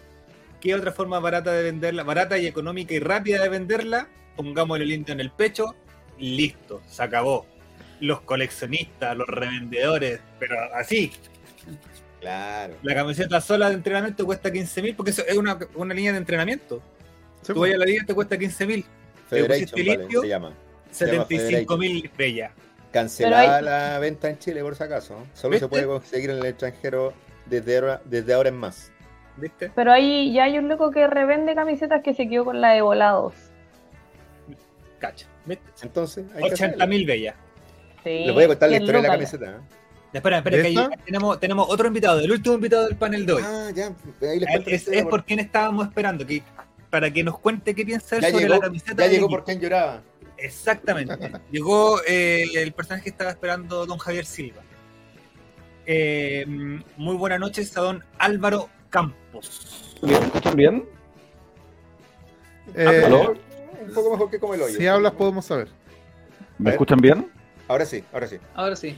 ¿qué 0.62 0.76
otra 0.76 0.92
forma 0.92 1.20
barata 1.20 1.52
de 1.52 1.64
venderla? 1.64 2.04
Barata 2.04 2.38
y 2.38 2.48
económica 2.48 2.94
y 2.94 3.00
rápida 3.00 3.42
de 3.42 3.50
venderla. 3.50 4.08
Pongámosle 4.36 4.84
el 4.84 4.92
indio 4.92 5.14
en 5.14 5.20
el 5.20 5.32
pecho 5.32 5.76
y 6.18 6.36
listo, 6.36 6.82
se 6.88 7.04
acabó. 7.04 7.46
Los 8.00 8.22
coleccionistas, 8.22 9.16
los 9.16 9.28
revendedores, 9.28 10.20
pero 10.40 10.56
así. 10.74 11.12
Claro. 12.20 12.76
La 12.82 12.96
camiseta 12.96 13.40
sola 13.40 13.70
de 13.70 13.76
entrenamiento 13.76 14.26
cuesta 14.26 14.52
15 14.52 14.82
mil 14.82 14.96
porque 14.96 15.12
es 15.12 15.38
una, 15.38 15.58
línea 15.94 16.12
de 16.12 16.18
entrenamiento. 16.18 16.82
Tú 17.46 17.60
vas 17.60 17.72
a 17.72 17.78
la 17.78 17.86
liga 17.86 18.04
y 18.04 18.06
te 18.06 18.14
cuesta 18.14 18.38
15 18.38 18.66
mil. 18.66 18.86
Federation 19.28 20.22
se 20.22 20.28
llama. 20.28 20.54
75 20.92 21.78
mil 21.78 22.10
bella. 22.18 22.52
Cancelada 22.92 23.62
la 23.62 24.00
venta 24.00 24.30
en 24.30 24.40
Chile, 24.40 24.62
por 24.62 24.76
si 24.76 24.84
acaso. 24.84 25.18
Solo 25.34 25.60
se 25.60 25.68
puede 25.68 25.86
conseguir 25.86 26.30
en 26.30 26.38
el 26.38 26.46
extranjero 26.46 27.14
desde 27.46 27.78
ahora, 27.78 28.02
desde 28.06 28.34
ahora 28.34 28.50
en 28.50 28.56
más. 28.56 28.92
¿Viste? 29.38 29.70
Pero 29.76 29.92
ahí 29.92 30.32
ya 30.34 30.46
hay 30.46 30.58
un 30.58 30.70
loco 30.70 30.92
que 30.92 31.06
revende 31.08 31.56
camisetas 31.56 32.02
que 32.02 32.14
se 32.14 32.30
quedó 32.30 32.46
con 32.46 32.62
la 32.62 32.72
de 32.72 32.82
volados. 32.82 33.34
Cacha. 35.00 35.28
¿Viste? 35.46 35.66
Entonces, 35.82 36.26
80 36.42 36.86
mil 36.88 37.06
bella. 37.06 37.36
Sí, 38.04 38.24
Le 38.26 38.32
voy 38.32 38.46
a 38.46 38.48
contar 38.48 38.70
la 38.70 38.78
historia 38.78 39.02
de 39.02 39.08
la 39.08 39.14
camiseta. 39.14 39.46
¿eh? 39.46 39.76
Espera, 40.14 40.38
espera, 40.38 40.62
que 40.62 40.68
ahí 40.68 40.78
tenemos, 41.04 41.40
tenemos 41.42 41.68
otro 41.70 41.88
invitado, 41.88 42.22
el 42.22 42.32
último 42.32 42.56
invitado 42.56 42.88
del 42.88 42.96
panel 42.96 43.26
de 43.26 43.34
hoy. 43.34 43.42
Ah, 43.46 43.70
ya, 43.76 43.92
ahí 44.22 44.40
les 44.40 44.68
es, 44.68 44.88
es 44.88 45.06
por 45.06 45.26
quien 45.26 45.40
estábamos 45.40 45.88
esperando, 45.88 46.26
que 46.26 46.42
para 46.96 47.12
que 47.12 47.26
nos 47.26 47.38
cuente 47.40 47.76
qué 47.76 47.84
piensa 47.84 48.16
él 48.16 48.24
sobre 48.24 48.48
la 48.48 48.58
camiseta. 48.58 49.06
Ya 49.06 49.12
llegó 49.12 49.28
por 49.28 49.44
quien 49.44 49.60
lloraba. 49.60 50.02
Exactamente. 50.38 51.30
llegó 51.52 52.00
eh, 52.08 52.46
el 52.56 52.72
personaje 52.72 53.04
que 53.04 53.10
estaba 53.10 53.32
esperando 53.32 53.86
don 53.86 53.98
Javier 53.98 54.26
Silva. 54.26 54.62
Eh, 55.86 56.46
muy 56.96 57.18
buenas 57.18 57.42
noches 57.42 57.76
a 57.76 57.82
don 57.82 58.02
Álvaro 58.18 58.70
Campos. 58.90 59.98
¿Me 60.04 60.14
escuchan 60.14 60.56
bien? 60.56 60.86
Eh, 62.74 63.04
un 63.86 63.94
poco 63.94 64.12
mejor 64.12 64.30
que 64.30 64.40
como 64.40 64.54
el 64.54 64.62
hoyo. 64.62 64.78
Si 64.78 64.88
hablas 64.88 65.12
podemos 65.16 65.44
saber. 65.44 65.68
¿Me 66.58 66.70
escuchan 66.70 67.00
bien? 67.00 67.30
Ahora 67.68 67.86
sí, 67.86 68.06
ahora 68.14 68.28
sí. 68.28 68.38
Ahora 68.54 68.78
sí. 68.78 68.98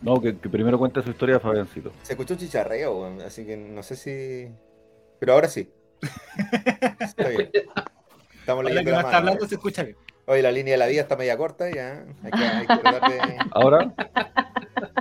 No, 0.00 0.22
que, 0.22 0.32
primero 0.32 0.78
cuente 0.78 1.02
su 1.02 1.10
historia 1.10 1.38
Fabiancito. 1.38 1.92
Se 2.02 2.14
escuchó 2.14 2.32
un 2.32 2.40
chicharreo, 2.40 3.04
así 3.26 3.44
que 3.44 3.58
no 3.58 3.82
sé 3.82 3.94
si... 3.94 4.48
Pero 5.18 5.34
ahora 5.34 5.48
sí. 5.48 5.70
Está 7.00 7.28
bien. 7.28 7.50
Estamos 8.40 8.64
leyendo 8.64 8.90
la, 8.90 9.00
está 9.00 9.16
hablando 9.16 9.46
se 9.46 9.54
escucha 9.54 9.82
bien. 9.82 9.96
Oye, 10.26 10.42
la 10.42 10.52
línea 10.52 10.72
de 10.72 10.78
la 10.78 10.86
vida 10.86 11.02
está 11.02 11.16
media 11.16 11.36
corta 11.36 11.70
ya. 11.70 12.04
Hay 12.22 12.30
que, 12.30 12.44
hay 12.44 12.66
que 12.66 13.38
¿Ahora? 13.52 13.94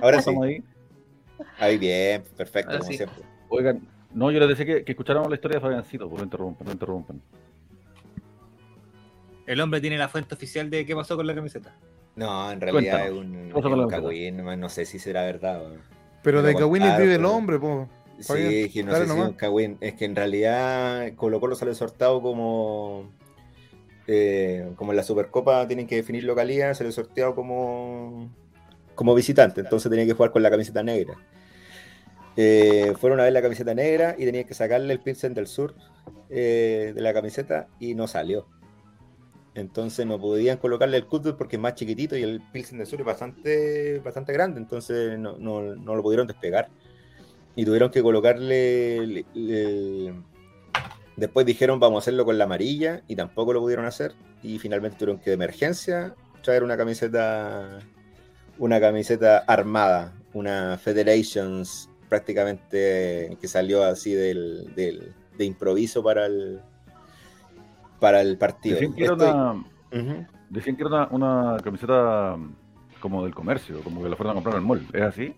Ahora 0.01 0.21
sí. 0.21 0.31
ahí? 0.41 0.63
Ahí 1.59 1.77
bien, 1.77 2.23
perfecto, 2.35 2.77
como 2.77 2.91
siempre. 2.91 3.23
Oigan, 3.49 3.87
no, 4.13 4.31
yo 4.31 4.39
les 4.39 4.49
decía 4.49 4.65
que, 4.65 4.83
que 4.83 4.91
escucháramos 4.91 5.29
la 5.29 5.35
historia 5.35 5.57
de 5.57 5.61
Fabiancito, 5.61 6.03
por 6.05 6.11
pues 6.11 6.19
no 6.19 6.25
interrumpan, 6.25 6.65
no 6.67 6.73
interrumpan. 6.73 7.21
El 9.45 9.59
hombre 9.61 9.81
tiene 9.81 9.97
la 9.97 10.07
fuente 10.07 10.35
oficial 10.35 10.69
de 10.69 10.85
qué 10.85 10.95
pasó 10.95 11.15
con 11.15 11.27
la 11.27 11.35
camiseta. 11.35 11.75
No, 12.15 12.51
en 12.51 12.61
realidad 12.61 13.07
es 13.07 13.11
un, 13.11 13.51
un 13.53 13.89
cagüín, 13.89 14.37
no 14.37 14.69
sé 14.69 14.85
si 14.85 14.99
será 14.99 15.23
verdad. 15.23 15.63
Pero 16.21 16.41
de 16.41 16.55
cagüín 16.55 16.83
vive 16.97 17.15
el 17.15 17.25
hombre, 17.25 17.59
po. 17.59 17.89
Sí, 18.19 18.69
que 18.69 18.83
no 18.83 18.95
sé 18.95 19.05
si 19.05 19.11
es 19.11 19.17
un 19.17 19.33
cagüín. 19.33 19.77
Es 19.81 19.95
que 19.95 20.05
en 20.05 20.15
realidad 20.15 21.13
Colo 21.15 21.39
Colo 21.39 21.55
sale 21.55 21.73
sortado 21.75 22.21
como 22.21 23.11
eh, 24.07 24.73
como 24.75 24.91
en 24.91 24.97
la 24.97 25.03
Supercopa 25.03 25.65
tienen 25.67 25.87
que 25.87 25.95
definir 25.95 26.23
localidad, 26.25 26.73
se 26.73 26.83
le 26.83 26.91
sorteado 26.91 27.35
como, 27.35 28.29
como 28.95 29.15
visitante, 29.15 29.61
entonces 29.61 29.89
tenía 29.89 30.05
que 30.05 30.13
jugar 30.13 30.31
con 30.31 30.43
la 30.43 30.49
camiseta 30.49 30.83
negra. 30.83 31.15
Eh, 32.35 32.93
fueron 32.99 33.19
a 33.19 33.23
ver 33.23 33.33
la 33.33 33.41
camiseta 33.41 33.73
negra 33.73 34.15
y 34.17 34.25
tenía 34.25 34.43
que 34.43 34.55
sacarle 34.55 34.91
el 34.91 34.99
Pilsen 34.99 35.33
del 35.33 35.47
Sur 35.47 35.75
eh, 36.29 36.91
de 36.93 37.01
la 37.01 37.13
camiseta 37.13 37.67
y 37.79 37.95
no 37.95 38.07
salió. 38.07 38.47
Entonces 39.55 40.05
no 40.07 40.19
podían 40.19 40.57
colocarle 40.57 40.97
el 40.97 41.05
Cutbull 41.05 41.37
porque 41.37 41.57
es 41.57 41.61
más 41.61 41.75
chiquitito 41.75 42.17
y 42.17 42.23
el 42.23 42.41
Pilsen 42.51 42.79
del 42.79 42.87
Sur 42.87 42.99
es 42.99 43.05
bastante, 43.05 43.99
bastante 43.99 44.33
grande, 44.33 44.59
entonces 44.59 45.17
no, 45.17 45.37
lo 45.37 46.03
pudieron 46.03 46.27
despegar. 46.27 46.69
Y 47.55 47.65
tuvieron 47.65 47.91
que 47.91 48.01
colocarle 48.01 49.25
Después 51.15 51.45
dijeron 51.45 51.79
vamos 51.79 51.97
a 51.97 52.03
hacerlo 52.03 52.25
con 52.25 52.37
la 52.37 52.45
amarilla 52.45 53.03
y 53.07 53.15
tampoco 53.15 53.53
lo 53.53 53.61
pudieron 53.61 53.85
hacer. 53.85 54.13
Y 54.41 54.59
finalmente 54.59 54.97
tuvieron 54.97 55.19
que 55.19 55.29
de 55.29 55.35
emergencia 55.35 56.15
traer 56.41 56.63
una 56.63 56.75
camiseta, 56.75 57.79
una 58.57 58.79
camiseta 58.79 59.39
armada, 59.39 60.13
una 60.33 60.77
Federations 60.77 61.89
prácticamente 62.09 63.37
que 63.39 63.47
salió 63.47 63.83
así 63.83 64.13
del, 64.13 64.73
de 64.75 65.45
improviso 65.45 66.03
para 66.03 66.25
el 66.25 66.61
para 67.99 68.21
el 68.21 68.37
partido. 68.37 68.75
Decían 68.75 68.93
que 70.75 70.83
era, 70.83 71.07
una, 71.09 71.57
camiseta 71.63 72.35
como 72.99 73.23
del 73.23 73.33
comercio, 73.33 73.81
como 73.81 74.03
que 74.03 74.09
la 74.09 74.15
fueron 74.15 74.31
a 74.31 74.33
comprar 74.35 74.55
en 74.55 74.61
el 74.61 74.67
mall. 74.67 74.85
¿Es 74.93 75.01
así? 75.01 75.33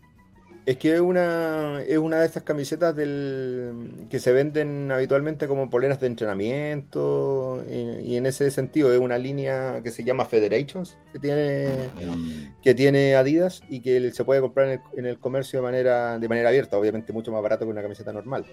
Es 0.66 0.78
que 0.78 0.96
es 0.96 1.00
una, 1.00 1.84
es 1.84 2.00
una 2.00 2.22
de 2.22 2.26
estas 2.26 2.42
camisetas 2.42 2.96
del, 2.96 4.08
que 4.10 4.18
se 4.20 4.32
venden 4.32 4.92
habitualmente 4.92 5.48
como 5.48 5.70
poleras 5.70 6.00
de 6.00 6.08
entrenamiento 6.08 7.64
y, 7.70 8.16
en 8.16 8.26
ese 8.26 8.50
sentido 8.50 8.92
es 8.92 9.00
una 9.00 9.20
línea 9.20 9.82
que 9.84 9.92
se 9.92 10.04
llama 10.04 10.26
Federations 10.26 10.98
que 11.14 11.20
tiene, 11.20 11.70
mm. 12.04 12.62
que 12.64 12.74
tiene 12.74 13.16
Adidas 13.16 13.62
y 13.70 13.82
que 13.82 14.12
se 14.12 14.24
puede 14.24 14.42
comprar 14.42 14.82
en 14.96 15.06
el, 15.06 15.20
comercio 15.20 15.60
de 15.60 15.64
manera, 15.64 16.18
de 16.18 16.28
manera 16.28 16.50
abierta, 16.50 16.80
obviamente 16.80 17.14
mucho 17.14 17.32
más 17.32 17.44
barato 17.44 17.66
que 17.66 17.72
una 17.72 17.84
camiseta 17.84 18.12
normal. 18.12 18.46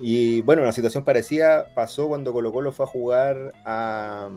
Y 0.00 0.40
bueno, 0.42 0.62
una 0.62 0.72
situación 0.72 1.04
parecida 1.04 1.74
pasó 1.74 2.08
cuando 2.08 2.32
Colo 2.32 2.52
Colo 2.52 2.72
fue 2.72 2.86
a 2.86 2.88
jugar 2.88 3.52
a 3.66 4.30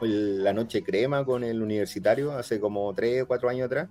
la 0.00 0.52
noche 0.52 0.84
crema 0.84 1.24
con 1.24 1.42
el 1.42 1.60
universitario 1.60 2.30
hace 2.30 2.60
como 2.60 2.94
3 2.94 3.24
o 3.24 3.26
4 3.26 3.48
años 3.48 3.66
atrás 3.66 3.88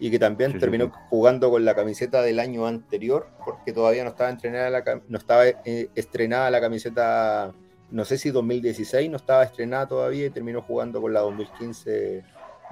y 0.00 0.10
que 0.10 0.18
también 0.18 0.58
terminó 0.58 0.90
jugando 1.08 1.50
con 1.50 1.64
la 1.64 1.74
camiseta 1.74 2.22
del 2.22 2.40
año 2.40 2.66
anterior, 2.66 3.28
porque 3.44 3.72
todavía 3.72 4.04
no 4.04 4.10
estaba, 4.10 4.30
entrenada 4.30 4.70
la, 4.70 5.02
no 5.08 5.18
estaba 5.18 5.46
eh, 5.46 5.88
estrenada 5.94 6.50
la 6.50 6.60
camiseta, 6.60 7.52
no 7.90 8.04
sé 8.04 8.18
si 8.18 8.30
2016, 8.30 9.10
no 9.10 9.16
estaba 9.16 9.44
estrenada 9.44 9.86
todavía 9.86 10.26
y 10.26 10.30
terminó 10.30 10.62
jugando 10.62 11.00
con 11.00 11.12
la 11.12 11.20
2015 11.20 12.24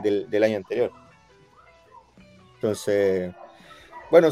del, 0.02 0.44
año 0.44 0.56
anterior. 0.56 0.90
Entonces, 2.54 3.32
bueno, 4.10 4.28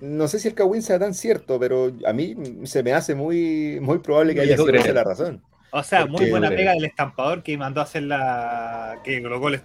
no 0.00 0.28
sé 0.28 0.38
si 0.38 0.48
el 0.48 0.54
Kawin 0.54 0.82
sea 0.82 0.98
tan 0.98 1.14
cierto, 1.14 1.58
pero 1.58 1.92
a 2.06 2.12
mí 2.12 2.36
se 2.64 2.82
me 2.82 2.92
hace 2.92 3.14
muy, 3.14 3.78
muy 3.80 3.98
probable 3.98 4.34
que 4.34 4.42
haya 4.42 4.56
sido 4.56 4.68
esa 4.70 4.92
la 4.92 5.04
razón. 5.04 5.42
O 5.70 5.82
sea, 5.82 6.06
muy 6.06 6.30
buena 6.30 6.48
pega 6.48 6.72
del 6.72 6.86
estampador 6.86 7.42
que 7.42 7.58
mandó 7.58 7.80
a 7.80 7.84
hacer 7.84 8.04
la. 8.04 9.00
que 9.04 9.22
colocó 9.22 9.48
el, 9.48 9.60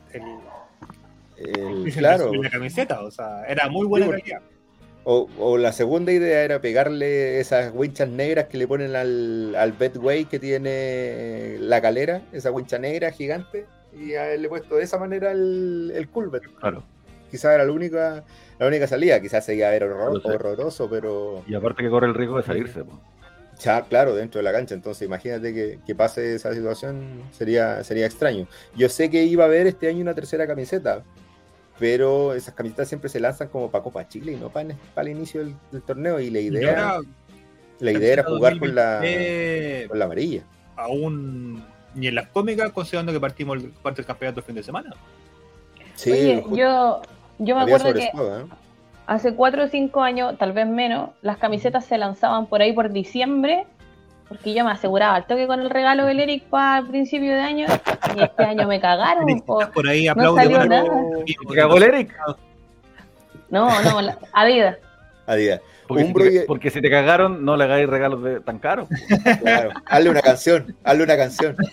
claro. 1.95 2.31
La 2.33 2.49
camiseta, 2.49 3.01
o 3.01 3.11
sea, 3.11 3.43
era 3.47 3.69
muy 3.69 3.87
buena 3.87 4.09
calidad. 4.09 4.41
O, 5.05 5.57
la 5.57 5.73
segunda 5.73 6.13
idea 6.13 6.43
era 6.43 6.61
pegarle 6.61 7.39
esas 7.39 7.73
winchas 7.73 8.07
negras 8.07 8.45
que 8.45 8.57
le 8.57 8.67
ponen 8.67 8.95
al, 8.95 9.53
al 9.55 9.73
Bedway 9.73 10.25
que 10.25 10.39
tiene 10.39 11.57
la 11.59 11.81
calera, 11.81 12.21
esa 12.31 12.51
wincha 12.51 12.79
negra 12.79 13.11
gigante, 13.11 13.65
y 13.93 14.15
haberle 14.15 14.47
puesto 14.47 14.75
de 14.75 14.83
esa 14.83 14.97
manera 14.97 15.31
el, 15.31 15.91
el 15.93 16.07
culver. 16.07 16.43
Claro. 16.59 16.83
Quizás 17.29 17.55
era 17.55 17.65
la 17.65 17.71
única, 17.71 18.23
la 18.59 18.67
única 18.67 18.87
salida, 18.87 19.19
quizás 19.19 19.43
seguía 19.43 19.67
a 19.67 19.71
ver 19.71 19.83
horroroso, 19.83 20.89
pero. 20.89 21.43
Y 21.47 21.55
aparte 21.55 21.83
que 21.83 21.89
corre 21.89 22.07
el 22.07 22.13
riesgo 22.13 22.37
de 22.37 22.43
salirse. 22.43 22.83
Ya, 23.59 23.81
claro, 23.81 24.15
dentro 24.15 24.39
de 24.39 24.43
la 24.43 24.51
cancha. 24.51 24.75
Entonces, 24.75 25.05
imagínate 25.05 25.53
que, 25.53 25.79
que, 25.85 25.95
pase 25.95 26.35
esa 26.35 26.53
situación, 26.53 27.23
sería, 27.31 27.83
sería 27.83 28.05
extraño. 28.05 28.47
Yo 28.75 28.87
sé 28.87 29.09
que 29.09 29.23
iba 29.23 29.43
a 29.43 29.47
haber 29.47 29.67
este 29.67 29.87
año 29.87 30.01
una 30.01 30.13
tercera 30.13 30.47
camiseta, 30.47 31.03
pero 31.79 32.33
esas 32.33 32.53
camisetas 32.53 32.87
siempre 32.87 33.09
se 33.09 33.19
lanzan 33.19 33.47
como 33.47 33.69
para 33.71 33.83
Copa 33.83 34.07
Chile 34.07 34.33
y 34.33 34.35
no 34.35 34.49
para, 34.49 34.75
el 34.97 35.07
inicio 35.07 35.43
del, 35.71 35.81
torneo. 35.81 36.19
Y 36.19 36.29
la 36.29 36.39
idea, 36.39 36.99
la 37.79 37.91
idea 37.91 38.13
era 38.13 38.23
jugar 38.23 38.59
con 38.59 38.75
la, 38.75 39.01
con 39.87 39.99
la 39.99 40.05
amarilla. 40.05 40.43
Aún 40.75 41.63
ni 41.95 42.07
en 42.07 42.15
las 42.15 42.27
cómicas, 42.27 42.71
considerando 42.71 43.11
que 43.11 43.19
partimos 43.19 43.57
el 43.57 43.69
parte 43.69 43.97
del 43.97 44.05
campeonato 44.05 44.39
el 44.39 44.45
fin 44.45 44.55
de 44.55 44.63
semana. 44.63 44.95
Sí, 45.95 46.41
yo, 46.51 47.01
yo 47.39 47.55
me 47.55 47.61
acuerdo 47.61 47.93
que 47.93 48.05
¿eh? 48.05 48.45
hace 49.05 49.35
cuatro 49.35 49.65
o 49.65 49.67
cinco 49.67 50.01
años, 50.01 50.37
tal 50.37 50.53
vez 50.53 50.67
menos, 50.67 51.11
las 51.21 51.37
camisetas 51.37 51.85
se 51.85 51.97
lanzaban 51.97 52.47
por 52.47 52.61
ahí 52.61 52.73
por 52.73 52.91
diciembre 52.91 53.65
porque 54.27 54.53
yo 54.53 54.63
me 54.63 54.71
aseguraba 54.71 55.15
al 55.15 55.27
toque 55.27 55.47
con 55.47 55.59
el 55.59 55.69
regalo 55.69 56.05
del 56.05 56.19
Eric 56.19 56.45
para 56.45 56.79
el 56.79 56.87
principio 56.87 57.31
de 57.31 57.41
año 57.41 57.67
y 58.15 58.23
este 58.23 58.43
año 58.43 58.67
me 58.67 58.79
cagaron. 58.79 59.41
Por, 59.41 59.87
ahí 59.87 60.07
no 60.15 60.35
salió 60.35 60.65
nada. 60.65 60.89
¿Te 61.25 61.55
cagó 61.55 61.77
el 61.77 61.83
Eric? 61.83 62.15
No, 63.49 63.81
no, 63.81 63.99
Adidas. 64.33 64.77
Adidas. 65.27 65.61
Porque, 65.87 66.45
porque, 66.47 66.69
si 66.69 66.81
te 66.81 66.89
cagaron, 66.89 67.45
no 67.45 67.55
le 67.57 67.65
hagáis 67.65 67.87
regalos 67.87 68.23
de, 68.23 68.39
tan 68.39 68.57
caros. 68.57 68.87
Claro, 69.41 69.69
hazle 69.85 70.09
una 70.09 70.21
canción, 70.21 70.75
hazle 70.83 71.03
una 71.03 71.17
canción. 71.17 71.55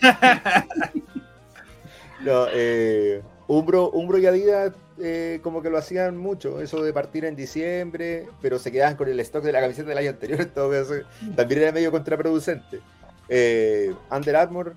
No, 2.21 2.45
eh, 2.53 3.23
Umbro, 3.47 3.91
Umbro 3.91 4.19
y 4.19 4.27
Adidas 4.27 4.73
eh, 5.03 5.41
como 5.43 5.63
que 5.63 5.71
lo 5.71 5.79
hacían 5.79 6.17
mucho, 6.17 6.61
eso 6.61 6.83
de 6.83 6.93
partir 6.93 7.25
en 7.25 7.37
diciembre, 7.37 8.29
pero 8.41 8.59
se 8.59 8.71
quedaban 8.71 8.97
con 8.97 9.09
el 9.09 9.19
stock 9.21 9.43
de 9.43 9.53
la 9.53 9.61
camiseta 9.61 9.89
del 9.89 9.99
año 9.99 10.11
anterior, 10.11 10.45
todo 10.55 10.75
eso 10.75 10.95
también 11.37 11.63
era 11.63 11.73
medio 11.73 11.91
contraproducente. 11.91 12.81
Eh, 13.29 13.95
Under 14.11 14.37
Armour. 14.37 14.75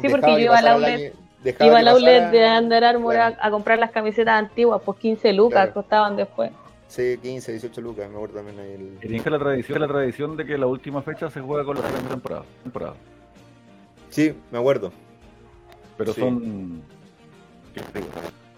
Sí, 0.00 0.08
porque 0.08 0.32
yo 0.32 0.38
iba 0.38 0.58
al 0.58 0.68
outlet, 0.68 1.14
iba 1.60 1.78
al 1.78 1.88
outlet 1.88 2.30
de 2.30 2.58
Under 2.58 2.84
Armour 2.84 3.16
a, 3.16 3.50
comprar 3.50 3.78
las 3.78 3.90
camisetas 3.90 4.34
antiguas, 4.34 4.82
pues 4.84 4.98
15 4.98 5.32
lucas 5.32 5.70
costaban 5.70 6.16
después. 6.16 6.50
Sí, 6.88 7.18
15, 7.20 7.52
18 7.52 7.80
lucas, 7.80 8.08
me 8.08 8.16
acuerdo 8.16 8.36
también 8.36 8.58
ahí. 8.60 8.98
El... 9.02 9.32
la 9.32 9.38
tradición, 9.38 9.80
la 9.80 9.88
tradición 9.88 10.36
de 10.36 10.46
que 10.46 10.56
la 10.56 10.66
última 10.66 11.02
fecha 11.02 11.30
se 11.30 11.40
juega 11.40 11.64
con 11.64 11.76
la 11.76 11.82
primera 11.82 12.08
temporada. 12.08 12.44
temporada. 12.62 12.94
Sí, 14.10 14.34
me 14.50 14.58
acuerdo. 14.58 14.92
Pero 15.96 16.12
son 16.12 16.82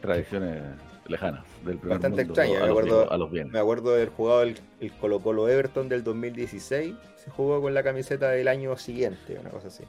tradiciones 0.01 0.63
lejanas 1.09 1.45
del 1.65 1.79
primer 1.79 1.99
Bastante 1.99 2.23
extraña, 2.23 2.61
me 2.61 2.71
acuerdo, 2.71 3.11
a 3.11 3.17
los 3.17 3.31
me 3.31 3.59
acuerdo 3.59 3.95
del 3.95 4.09
jugado 4.11 4.43
el, 4.43 4.57
Colo 5.01 5.21
Colo 5.21 5.49
Everton 5.49 5.89
del 5.89 6.05
2016, 6.05 6.95
se 7.17 7.31
jugó 7.31 7.61
con 7.61 7.75
la 7.75 7.83
camiseta 7.83 8.31
del 8.31 8.49
año 8.49 8.77
siguiente, 8.77 9.39
una 9.41 9.51
cosa 9.51 9.69
así. 9.69 9.85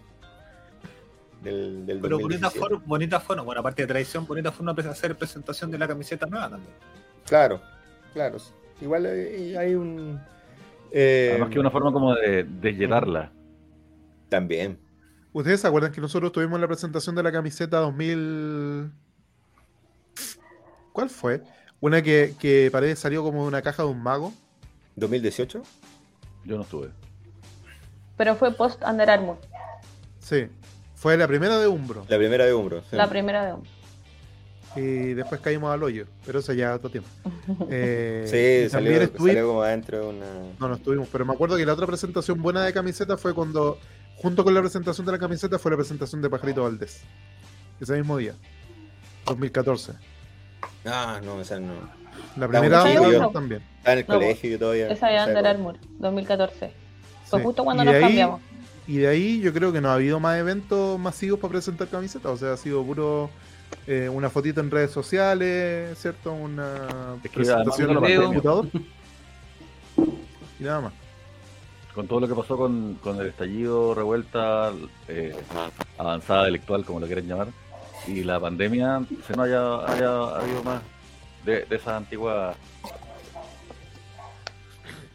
Del, 1.44 1.86
del 1.86 2.00
Pero 2.00 2.20
bonita 2.20 2.50
forma, 2.50 2.82
bonita 2.86 3.20
forma, 3.20 3.44
bueno, 3.44 3.62
aparte 3.62 3.84
de 3.84 3.88
tradición, 3.88 4.26
bonita 4.26 4.52
forma 4.52 4.74
de 4.74 4.90
hacer 4.90 5.16
presentación 5.16 5.72
de 5.72 5.78
la 5.78 5.88
camiseta 5.88 6.26
nueva 6.26 6.50
también. 6.50 6.74
Claro, 7.26 7.62
claro. 8.14 8.38
Igual 8.82 9.06
hay 9.06 9.76
un... 9.76 10.20
Eh, 10.92 11.30
Además 11.32 11.50
que 11.50 11.60
una 11.60 11.72
forma 11.72 11.92
como 11.92 12.16
de, 12.16 12.44
de 12.44 12.74
llenarla. 12.74 13.32
También. 14.28 14.80
¿Ustedes 15.32 15.62
se 15.62 15.68
acuerdan 15.68 15.92
que 15.92 16.02
nosotros 16.02 16.32
tuvimos 16.32 16.60
la 16.60 16.68
presentación 16.68 17.16
de 17.16 17.24
la 17.24 17.32
camiseta 17.32 17.78
2000... 17.80 18.92
¿Cuál 21.00 21.10
fue? 21.10 21.42
Una 21.80 22.02
que, 22.02 22.34
que 22.38 22.68
parece 22.74 22.98
salió 22.98 23.24
como 23.24 23.44
de 23.44 23.48
una 23.48 23.62
caja 23.62 23.84
de 23.84 23.90
un 23.90 24.04
mago. 24.04 24.34
¿2018? 24.98 25.64
Yo 26.44 26.58
no 26.58 26.64
estuve. 26.64 26.90
Pero 28.18 28.36
fue 28.36 28.54
post 28.54 28.84
Under 28.84 29.10
Armour. 29.10 29.38
Sí. 30.20 30.48
Fue 30.96 31.16
la 31.16 31.26
primera 31.26 31.58
de 31.58 31.68
Umbro. 31.68 32.06
La 32.10 32.18
primera 32.18 32.46
de 32.46 32.54
Umbro. 32.54 32.84
La 32.92 33.10
primera 33.10 33.46
de 33.46 33.54
Umbro. 33.54 33.72
Y 34.76 35.14
después 35.14 35.40
caímos 35.40 35.72
al 35.72 35.82
hoyo, 35.84 36.06
pero 36.26 36.40
eso 36.40 36.52
ya 36.52 36.76
otro 36.76 36.90
tiempo. 36.90 37.10
Eh, 37.70 38.26
sí, 38.26 38.70
salió, 38.70 39.10
salió, 39.18 39.48
como 39.48 39.62
adentro 39.62 40.02
de 40.02 40.06
una. 40.06 40.26
No, 40.60 40.68
no 40.68 40.76
estuvimos, 40.76 41.08
pero 41.10 41.24
me 41.24 41.32
acuerdo 41.32 41.56
que 41.56 41.66
la 41.66 41.76
otra 41.76 41.88
presentación 41.88 42.42
buena 42.42 42.66
de 42.66 42.74
camiseta 42.74 43.16
fue 43.16 43.34
cuando, 43.34 43.80
junto 44.18 44.44
con 44.44 44.54
la 44.54 44.60
presentación 44.60 45.06
de 45.06 45.14
la 45.14 45.18
camiseta, 45.18 45.58
fue 45.60 45.72
la 45.72 45.78
presentación 45.78 46.22
de 46.22 46.30
Pajarito 46.30 46.64
Valdés. 46.64 47.04
Ese 47.80 47.96
mismo 47.96 48.18
día, 48.18 48.34
2014. 49.28 50.19
Ah, 50.86 51.20
no, 51.24 51.42
esa 51.42 51.60
no. 51.60 51.74
La 52.36 52.48
primera 52.48 52.84
también. 53.32 53.62
Está 53.78 53.94
en 53.94 54.00
el 54.00 54.06
colegio 54.06 54.60
todavía. 54.60 54.90
Esa 54.90 55.08
de 55.08 55.24
Under 55.24 55.48
Armour, 55.48 55.78
2014. 56.00 56.72
Fue 57.26 57.42
justo 57.44 57.64
cuando 57.64 57.84
nos 57.84 57.94
cambiamos. 57.94 58.42
y 58.88 58.98
de 58.98 59.08
ahí 59.08 59.40
yo 59.40 59.54
creo 59.54 59.72
que 59.72 59.82
no 59.82 59.90
ha 59.90 59.94
habido 59.94 60.20
más 60.20 60.38
eventos 60.38 61.00
masivos 61.00 61.40
para 61.40 61.52
presentar 61.52 61.88
camisetas. 61.88 62.32
O 62.32 62.38
sea, 62.38 62.54
ha 62.54 62.58
sido 62.58 62.84
puro 62.84 63.30
eh, 63.88 64.10
una 64.10 64.30
fotito 64.30 64.62
en 64.62 64.72
redes 64.72 64.92
sociales, 64.92 65.98
¿cierto? 65.98 66.34
Una 66.34 67.18
presentación 67.34 67.92
en 67.92 68.06
el 68.06 68.24
computador. 68.24 68.68
Y 70.60 70.64
nada 70.64 70.82
más. 70.82 70.94
Con 71.94 72.08
todo 72.08 72.20
lo 72.22 72.28
que 72.28 72.36
pasó 72.36 72.56
con, 72.56 72.96
con 73.02 73.20
el 73.20 73.28
estallido, 73.28 73.94
revuelta, 73.94 74.72
eh, 75.08 75.36
avanzada 75.98 76.42
intelectual, 76.42 76.86
como 76.86 77.00
lo 77.00 77.08
quieren 77.08 77.28
llamar, 77.28 77.48
y 78.10 78.24
la 78.24 78.40
pandemia, 78.40 79.02
se 79.28 79.36
no 79.36 79.44
haya, 79.44 79.86
haya 79.86 80.38
habido 80.38 80.64
más 80.64 80.82
de, 81.46 81.66
de 81.66 81.76
esas 81.76 81.94
antiguas 81.94 82.56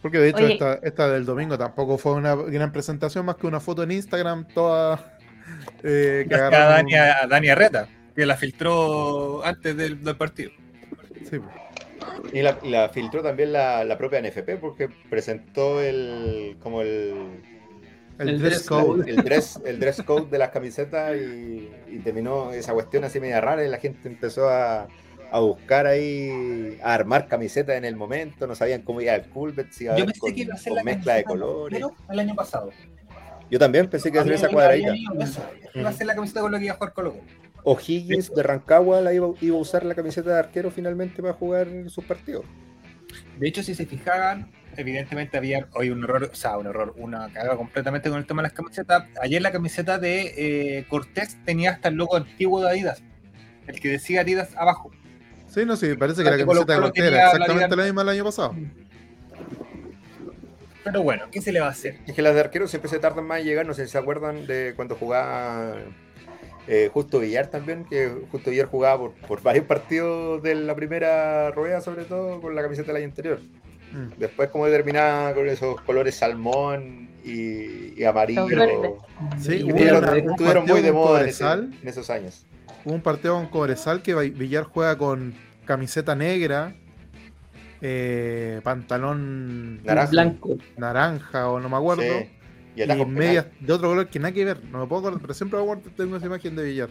porque 0.04 0.18
de 0.18 0.28
hecho 0.28 0.46
esta, 0.46 0.74
esta, 0.82 1.08
del 1.08 1.24
domingo 1.24 1.56
tampoco 1.56 1.96
fue 1.96 2.12
una 2.12 2.34
gran 2.34 2.70
presentación, 2.72 3.24
más 3.24 3.36
que 3.36 3.46
una 3.46 3.58
foto 3.58 3.84
en 3.84 3.90
Instagram 3.90 4.46
toda... 4.48 5.16
Eh, 5.82 6.26
que 6.28 6.34
a 6.34 6.50
Dani, 6.50 6.94
a 6.94 7.26
Dani 7.26 7.48
Arreta, 7.48 7.88
que 8.14 8.26
la 8.26 8.36
filtró 8.36 9.42
antes 9.42 9.74
del, 9.74 9.96
partido. 10.14 10.50
Sí. 11.30 11.38
Y 12.34 12.42
la, 12.42 12.58
la 12.64 12.90
filtró 12.90 13.22
también 13.22 13.54
la, 13.54 13.82
la, 13.84 13.96
propia 13.96 14.20
NFP 14.20 14.58
porque 14.60 14.90
presentó 15.08 15.80
el 15.80 16.58
como 16.62 16.82
el 16.82 17.40
el, 18.18 18.40
dress 18.40 18.66
code. 18.66 19.10
El 19.10 19.16
dress, 19.24 19.60
el 19.64 19.80
dress 19.80 20.02
code 20.02 20.30
de 20.30 20.38
las 20.38 20.50
camisetas 20.50 21.16
y, 21.16 21.70
y 21.88 21.98
terminó 22.04 22.52
esa 22.52 22.72
cuestión 22.72 23.04
así 23.04 23.20
media 23.20 23.40
rara 23.40 23.64
y 23.64 23.68
la 23.68 23.78
gente 23.78 24.08
empezó 24.08 24.48
a, 24.48 24.88
a 25.34 25.40
buscar 25.40 25.88
ahí, 25.88 26.78
a 26.80 26.94
armar 26.94 27.26
camisetas 27.26 27.76
en 27.76 27.84
el 27.84 27.96
momento, 27.96 28.46
no 28.46 28.54
sabían 28.54 28.82
cómo 28.82 29.00
iba 29.00 29.16
el 29.16 29.22
Culbert, 29.22 29.72
si 29.72 29.82
iba 29.82 29.96
Yo 29.96 30.04
pensé 30.04 30.20
con, 30.20 30.32
que 30.32 30.42
iba 30.42 30.54
a 30.54 30.58
ser 30.58 30.74
la 30.74 30.84
mezcla 30.84 31.14
de 31.14 31.24
colores. 31.24 31.82
el 32.08 32.18
año 32.20 32.36
pasado. 32.36 32.70
Yo 33.50 33.58
también 33.58 33.88
pensé 33.88 34.12
que 34.12 34.18
iba 34.18 34.22
a 34.22 34.26
ser 34.26 34.34
esa 34.34 34.48
cuadradita. 34.48 34.94
Iba 35.74 35.88
a 35.88 35.92
ser 35.92 36.06
la 36.06 36.14
camiseta 36.14 36.40
con 36.40 36.52
lo 36.52 36.58
que 36.58 36.66
iba 36.66 36.74
a 36.74 36.76
jugar 36.76 36.92
Colo 36.92 37.16
O'Higgins 37.64 38.32
de 38.32 38.42
Rancagua 38.44 39.00
la 39.00 39.12
iba, 39.12 39.28
iba, 39.40 39.56
a 39.56 39.60
usar 39.60 39.84
la 39.84 39.96
camiseta 39.96 40.30
de 40.30 40.38
arquero 40.38 40.70
finalmente 40.70 41.20
para 41.20 41.34
jugar 41.34 41.66
sus 41.88 42.04
partidos. 42.04 42.44
De 43.36 43.48
hecho, 43.48 43.64
si 43.64 43.74
se 43.74 43.86
fijaban, 43.86 44.52
evidentemente 44.82 45.36
había 45.36 45.66
hoy 45.72 45.90
un 45.90 46.04
error, 46.04 46.30
o 46.32 46.34
sea, 46.34 46.56
un 46.58 46.66
error, 46.66 46.94
una 46.96 47.32
cagada 47.32 47.56
completamente 47.56 48.08
con 48.08 48.18
el 48.18 48.26
tema 48.26 48.42
de 48.42 48.48
las 48.48 48.52
camisetas. 48.52 49.04
Ayer 49.20 49.42
la 49.42 49.52
camiseta 49.52 49.98
de 49.98 50.34
eh, 50.78 50.86
Cortés 50.88 51.36
tenía 51.44 51.72
hasta 51.72 51.88
el 51.88 51.94
logo 51.94 52.16
antiguo 52.16 52.62
de 52.62 52.70
Adidas, 52.70 53.02
el 53.66 53.80
que 53.80 53.88
decía 53.88 54.22
Adidas 54.22 54.56
abajo. 54.56 54.90
Sí, 55.48 55.64
no, 55.64 55.76
sí, 55.76 55.94
parece 55.94 56.24
que 56.24 56.30
la 56.30 56.38
camiseta 56.38 56.74
de 56.74 56.80
Cortés 56.80 57.04
era 57.04 57.26
exactamente 57.26 57.76
la, 57.76 57.84
misma 57.84 58.02
el 58.02 58.08
año 58.08 58.24
pasado. 58.24 58.54
Pero 60.84 61.02
bueno, 61.02 61.24
¿qué 61.32 61.40
se 61.40 61.50
le 61.50 61.60
va 61.60 61.68
a 61.68 61.70
hacer? 61.70 61.98
Es 62.06 62.14
que 62.14 62.20
las 62.20 62.34
de 62.34 62.40
arquero 62.40 62.68
siempre 62.68 62.90
se 62.90 62.98
tardan 62.98 63.26
más 63.26 63.40
en 63.40 63.46
llegar, 63.46 63.66
no 63.66 63.72
sé 63.72 63.86
si 63.86 63.92
se 63.92 63.98
acuerdan 63.98 64.46
de 64.46 64.74
cuando 64.76 64.96
jugaba 64.96 65.76
eh, 66.66 66.90
Justo 66.92 67.20
Villar 67.20 67.48
también, 67.48 67.84
que 67.84 68.10
Justo 68.30 68.50
Villar 68.50 68.66
jugaba 68.66 69.10
por, 69.10 69.42
varios 69.42 69.66
partidos 69.66 70.42
de 70.42 70.54
la 70.54 70.74
primera 70.74 71.50
rueda, 71.50 71.80
sobre 71.80 72.04
todo 72.04 72.40
con 72.40 72.54
la 72.54 72.62
camiseta 72.62 72.88
del 72.88 72.96
año 72.96 73.06
anterior. 73.06 73.40
Mm. 73.94 74.18
Después 74.18 74.48
como 74.50 74.66
terminaba 74.66 75.32
con 75.34 75.48
esos 75.48 75.80
colores 75.82 76.16
salmón 76.16 77.08
y, 77.24 78.02
amarillo. 78.02 78.46
Sí, 79.38 79.64
estuvieron 79.66 80.66
muy 80.66 80.82
de 80.82 80.92
moda 80.92 81.22
en, 81.22 81.74
esos 81.84 82.10
años. 82.10 82.44
Hubo 82.84 82.94
un 82.94 83.00
partido 83.00 83.34
con 83.36 83.46
Cobresal 83.46 84.02
que 84.02 84.14
Villar 84.14 84.64
juega 84.64 84.98
con 84.98 85.32
camiseta 85.64 86.16
negra, 86.16 86.74
eh, 87.80 88.60
pantalón 88.64 89.82
naranja. 89.84 90.10
blanco, 90.10 90.58
naranja 90.76 91.48
o 91.48 91.60
no 91.60 91.68
me 91.68 91.76
acuerdo. 91.76 92.02
Y, 92.76 93.04
medias 93.06 93.46
de 93.60 93.72
otro 93.72 93.90
color 93.90 94.08
que 94.08 94.18
nada 94.18 94.34
que 94.34 94.44
ver, 94.44 94.64
no 94.64 94.80
me 94.80 94.86
puedo 94.88 95.02
acordar, 95.02 95.20
pero 95.20 95.32
siempre 95.32 95.60
acuerdo, 95.60 95.84
tengo 95.96 96.16
esa 96.16 96.26
imagen 96.26 96.56
de 96.56 96.64
Villar. 96.64 96.90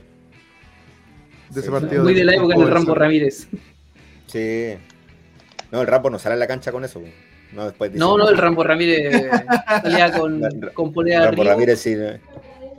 De 1.49 1.59
ese 1.59 1.69
partido. 1.69 2.03
Muy 2.03 2.13
de, 2.13 2.23
la 2.23 2.35
época 2.35 2.57
del 2.57 2.69
Rambo 2.69 2.95
Ramírez. 2.95 3.49
Sí. 4.27 4.77
No, 5.73 5.81
el 5.81 5.87
Rambo 5.87 6.11
no 6.11 6.19
sale 6.19 6.35
a 6.35 6.37
la 6.37 6.45
cancha 6.45 6.71
con 6.71 6.85
eso. 6.85 7.01
No, 7.51 7.65
después 7.65 7.91
no, 7.93 8.15
no, 8.15 8.29
el 8.29 8.37
Rambo 8.37 8.63
Ramírez 8.63 9.27
salía 9.65 10.11
con, 10.11 10.41
con 10.75 10.93
polea 10.93 11.25
Rambo 11.25 11.43
Ramírez 11.43 11.79
sí 11.79 11.95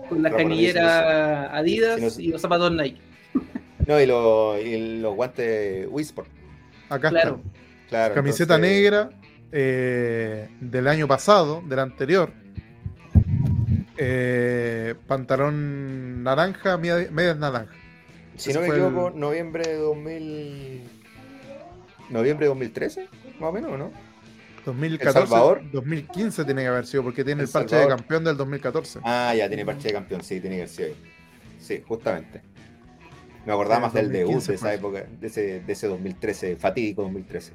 con 0.08 0.22
la 0.22 0.30
canillera 0.30 1.56
Adidas 1.56 2.18
y 2.20 2.28
los 2.28 2.40
zapatos 2.40 2.72
Nike. 2.72 3.00
No, 3.86 4.00
y, 4.00 4.06
los 4.06 5.14
guantes 5.14 5.86
Whisper. 5.90 6.24
Acá 6.88 7.10
claro. 7.10 7.42
Claro, 7.90 8.14
Camiseta 8.14 8.56
negra 8.56 9.10
eh, 9.52 10.48
del 10.58 10.88
año 10.88 11.06
pasado, 11.06 11.62
del 11.66 11.80
anterior. 11.80 12.30
Eh, 13.98 14.94
pantalón 15.06 16.22
naranja, 16.22 16.78
medias 16.78 17.36
naranja. 17.36 17.74
Si 18.36 18.54
no 18.54 18.62
me 18.62 18.68
equivoco, 18.68 19.10
noviembre 19.10 19.68
de 19.68 19.76
2000. 19.76 21.03
Noviembre 22.10 22.46
de 22.46 22.48
2013, 22.48 23.08
más 23.40 23.50
o 23.50 23.52
menos, 23.52 23.78
¿no? 23.78 23.92
2014, 24.64 25.68
2015 25.72 26.44
tiene 26.44 26.62
que 26.62 26.68
haber 26.68 26.86
sido, 26.86 27.02
porque 27.02 27.22
tiene 27.22 27.42
el, 27.42 27.48
parche 27.48 27.76
de 27.76 27.86
campeón 27.86 28.24
del 28.24 28.36
2014. 28.36 29.00
Ah, 29.04 29.34
ya 29.36 29.46
tiene 29.48 29.64
parche 29.64 29.88
de 29.88 29.94
campeón, 29.94 30.22
sí, 30.22 30.40
tiene 30.40 30.56
que 30.56 30.62
haber 30.62 30.68
sido 30.74 30.88
ahí. 30.88 30.96
Sí, 31.60 31.82
justamente. 31.86 32.40
Me 33.44 33.52
acordaba 33.52 33.80
más 33.80 33.92
del 33.92 34.10
debut 34.10 34.42
de 34.42 34.54
esa 34.54 34.72
época, 34.72 35.04
de 35.20 35.26
ese, 35.26 35.60
de 35.60 35.72
ese 35.72 35.86
2013, 35.86 36.56
fatídico 36.56 37.02
2013. 37.02 37.52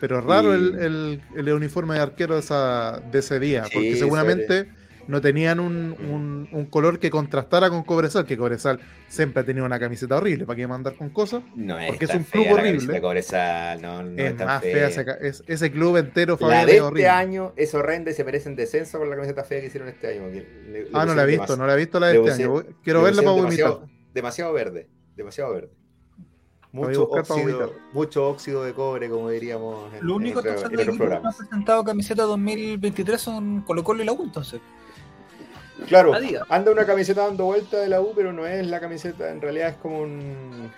Pero 0.00 0.20
raro 0.20 0.54
el, 0.54 1.22
el, 1.34 1.52
uniforme 1.52 1.94
de 1.94 2.00
arquero 2.00 2.34
de, 2.34 2.40
esa, 2.40 3.00
de 3.10 3.18
ese 3.18 3.40
día, 3.40 3.64
porque 3.72 3.96
seguramente 3.96 4.68
no 5.08 5.22
tenían 5.22 5.58
un, 5.58 6.48
un, 6.52 6.66
color 6.66 6.98
que 6.98 7.10
contrastara 7.10 7.70
con 7.70 7.82
Cobresal, 7.82 8.26
que 8.26 8.36
Cobresal 8.36 8.78
siempre 9.08 9.42
ha 9.42 9.44
tenido 9.44 9.64
una 9.64 9.80
camiseta 9.80 10.18
horrible, 10.18 10.44
¿para 10.44 10.56
qué 10.58 10.66
mandar 10.66 10.94
con 10.96 11.08
cosas? 11.08 11.42
No 11.56 11.78
es 11.78 11.88
porque 11.88 12.04
es 12.04 12.14
un 12.14 12.24
club 12.24 12.46
horrible. 12.52 13.00
Cobresal, 13.00 13.80
no, 13.80 14.02
no 14.02 14.22
es, 14.22 14.36
más 14.36 14.62
fea, 14.62 14.88
ese, 14.88 15.42
ese, 15.46 15.72
club 15.72 15.96
entero 15.96 16.36
Fabián, 16.36 16.66
de 16.66 16.76
este 16.76 17.08
año 17.08 17.54
es 17.56 17.74
horrenda 17.74 18.10
y 18.10 18.14
se 18.14 18.22
merecen 18.22 18.54
descenso 18.54 18.98
con 18.98 19.08
la 19.08 19.16
camiseta 19.16 19.44
fea 19.44 19.60
que 19.60 19.66
hicieron 19.66 19.88
este 19.88 20.08
año. 20.08 20.24
ah, 20.92 21.06
no 21.06 21.14
la 21.14 21.22
he 21.22 21.26
visto, 21.26 21.56
no 21.56 21.66
la 21.66 21.72
he 21.72 21.76
visto 21.78 21.98
la 21.98 22.08
de 22.08 22.18
este 22.18 22.42
año. 22.42 22.62
Quiero 22.84 23.02
verla 23.02 23.22
para 23.22 23.34
demasiado, 23.34 23.88
demasiado 24.12 24.52
verde, 24.52 24.88
demasiado 25.16 25.54
verde. 25.54 25.70
Mucho 26.70 27.08
óxido, 27.08 27.72
mucho 27.94 28.28
óxido 28.28 28.62
de 28.62 28.74
cobre, 28.74 29.08
como 29.08 29.30
diríamos 29.30 29.90
en, 29.94 30.06
Lo 30.06 30.16
único 30.16 30.42
que 30.42 30.50
han 30.50 30.70
presentado 30.70 31.82
camiseta 31.82 32.24
2023 32.24 33.18
son 33.18 33.62
Colo 33.62 33.82
Colo 33.82 34.02
y 34.02 34.06
la 34.06 34.12
U, 34.12 34.22
entonces. 34.22 34.60
Claro, 35.86 36.12
anda 36.48 36.72
una 36.72 36.86
camiseta 36.86 37.24
dando 37.26 37.44
vuelta 37.44 37.78
de 37.78 37.88
la 37.88 38.00
U, 38.00 38.12
pero 38.14 38.32
no 38.32 38.46
es 38.46 38.66
la 38.66 38.80
camiseta, 38.80 39.30
en 39.30 39.40
realidad 39.40 39.70
es 39.70 39.76
como 39.76 40.00
un. 40.00 40.70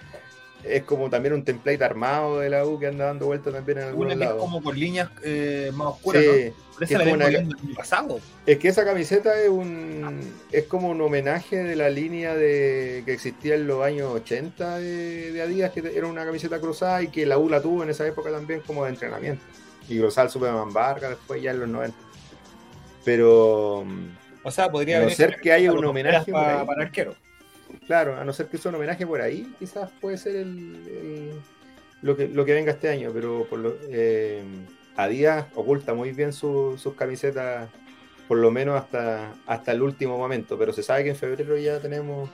Es 0.63 0.83
como 0.83 1.09
también 1.09 1.33
un 1.33 1.43
template 1.43 1.83
armado 1.83 2.41
de 2.41 2.51
la 2.51 2.67
U 2.67 2.79
que 2.79 2.89
anda 2.89 3.07
dando 3.07 3.25
vuelta 3.25 3.51
también 3.51 3.79
en 3.79 3.85
algunos 3.85 4.15
una 4.15 4.25
lados. 4.27 4.37
Es 4.37 4.43
como 4.43 4.63
con 4.63 4.79
líneas 4.79 5.09
eh, 5.25 5.71
más 5.73 5.87
oscuras, 5.87 6.23
sí, 6.23 6.29
¿no? 6.29 6.85
es, 6.85 6.99
como 6.99 7.15
una... 7.15 7.27
pasado. 7.75 8.21
es 8.45 8.59
que 8.59 8.69
esa 8.69 8.85
camiseta 8.85 9.41
es 9.41 9.49
un 9.49 10.21
es 10.53 10.65
como 10.65 10.91
un 10.91 11.01
homenaje 11.01 11.65
de 11.65 11.77
la 11.77 11.89
línea 11.89 12.35
de 12.35 13.03
que 13.07 13.15
existía 13.15 13.55
en 13.55 13.67
los 13.67 13.83
años 13.83 14.13
80 14.13 14.77
de, 14.77 15.33
de 15.33 15.41
Adidas, 15.41 15.73
que 15.73 15.81
era 15.97 16.07
una 16.07 16.27
camiseta 16.27 16.61
cruzada 16.61 17.03
y 17.03 17.09
que 17.09 17.25
la 17.25 17.39
U 17.39 17.49
la 17.49 17.63
tuvo 17.63 17.83
en 17.83 17.89
esa 17.89 18.07
época 18.07 18.31
también 18.31 18.61
como 18.61 18.85
de 18.85 18.91
entrenamiento. 18.91 19.43
Y 19.89 19.97
Grosal 19.97 20.29
Superman 20.29 20.75
Vargas 20.75 21.11
después 21.11 21.41
ya 21.41 21.53
en 21.53 21.61
los 21.61 21.69
90. 21.71 21.97
Pero 23.03 23.87
o 24.43 24.51
sea, 24.51 24.71
podría 24.71 24.99
a 24.99 25.03
no 25.03 25.11
ser 25.11 25.41
que 25.41 25.53
haya 25.53 25.73
un 25.73 25.85
homenaje 25.85 26.33
para, 26.33 26.65
para, 26.65 26.83
arquero. 26.83 27.15
Claro, 27.87 28.17
a 28.17 28.25
no 28.25 28.33
ser 28.33 28.47
que 28.47 28.59
sea 28.59 28.71
un 28.71 28.77
homenaje 28.77 29.07
por 29.07 29.21
ahí, 29.21 29.53
quizás 29.59 29.91
puede 30.01 30.19
ser 30.19 30.37
el, 30.37 31.33
lo, 32.03 32.17
que, 32.17 32.29
lo 32.29 32.45
que 32.45 32.55
venga 32.55 32.73
este 32.73 32.89
año, 32.89 33.11
pero 33.13 33.47
por 33.49 33.59
lo, 33.59 33.75
eh, 33.91 34.43
a 34.97 35.09
Díaz 35.09 35.47
oculta 35.55 35.95
muy 35.95 36.13
bien 36.13 36.33
sus 36.33 36.95
camisetas, 36.97 37.69
por 38.29 38.39
lo 38.39 38.51
menos 38.51 38.77
hasta, 38.77 39.33
hasta 39.47 39.73
el 39.73 39.83
último 39.83 40.19
momento, 40.19 40.59
pero 40.59 40.73
se 40.73 40.83
sabe 40.83 41.05
que 41.05 41.11
en 41.11 41.17
febrero 41.17 41.57
ya 41.57 41.79
tenemos 41.79 42.29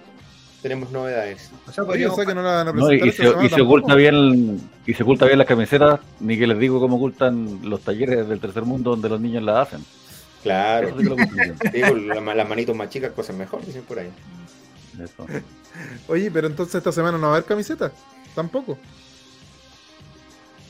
tenemos 0.63 0.91
novedades. 0.91 1.53
O 1.69 1.73
sea, 1.73 1.85
que 1.85 2.35
no 2.35 2.43
la 2.43 2.65
van 2.65 2.69
a 2.69 2.95
y, 2.95 3.13
se, 3.13 3.25
y 3.43 3.49
se, 3.49 3.61
oculta 3.61 3.95
bien 3.95 4.61
y 4.85 4.95
se 4.95 5.03
oculta 5.05 5.27
bien 5.27 5.39
las 5.39 5.47
camisetas, 5.47 6.01
ni 6.19 6.37
que 6.37 6.47
les 6.47 6.59
digo 6.59 6.81
cómo 6.81 6.97
ocultan 6.97 7.61
los 7.63 7.83
talleres 7.83 8.29
del 8.29 8.41
tercer 8.41 8.65
mundo 8.65 8.91
donde 8.91 9.09
los 9.09 9.21
niños 9.21 9.45
la 9.45 9.61
hacen. 9.61 9.81
Claro. 10.47 10.95
Pues, 10.95 12.03
las 12.37 12.49
manitos 12.49 12.77
más 12.77 12.89
chicas, 12.89 13.11
cosas 13.11 13.35
mejores, 13.35 13.67
dicen 13.67 13.83
por 13.83 13.99
ahí. 13.99 14.13
Oye, 16.09 16.31
pero 16.31 16.47
entonces 16.47 16.77
esta 16.77 16.93
semana 16.93 17.19
no 17.19 17.27
va 17.27 17.33
a 17.33 17.37
haber 17.39 17.49
camiseta. 17.49 17.91
Tampoco. 18.33 18.79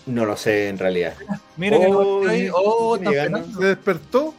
No 0.06 0.24
lo 0.24 0.34
sé 0.34 0.70
en 0.70 0.78
realidad. 0.78 1.12
Mira 1.58 1.78
que 1.78 1.86
oh, 1.88 2.26
ahí. 2.26 2.48
Oh, 2.50 2.98
¿Se 2.98 3.64
despertó? 3.66 4.34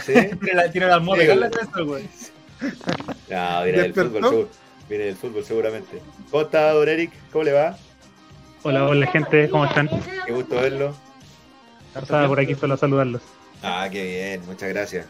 Sí. 0.00 0.12
tiene 0.72 0.86
la 0.86 0.94
almohada, 0.94 1.34
la 1.34 1.50
güey. 1.82 2.08
No, 3.28 3.64
viene 3.64 3.82
del 3.82 3.94
fútbol, 3.94 4.22
seguro. 4.22 4.48
Viene 4.88 5.04
del 5.06 5.16
fútbol 5.16 5.44
seguramente. 5.44 6.00
¿Cómo 6.30 6.44
está, 6.44 6.70
don 6.70 6.88
Eric? 6.88 7.10
¿Cómo 7.32 7.42
le 7.42 7.52
va? 7.52 7.76
Hola, 8.62 8.86
hola 8.86 9.06
gente, 9.08 9.50
¿cómo 9.50 9.64
están? 9.64 9.88
Qué 10.24 10.32
gusto 10.32 10.54
verlo. 10.54 10.94
Estaba 12.00 12.28
por 12.28 12.38
aquí 12.38 12.54
solo 12.54 12.74
a 12.74 12.76
saludarlos. 12.76 13.22
Ah, 13.62 13.88
qué 13.90 14.04
bien, 14.04 14.46
muchas 14.46 14.68
gracias. 14.68 15.06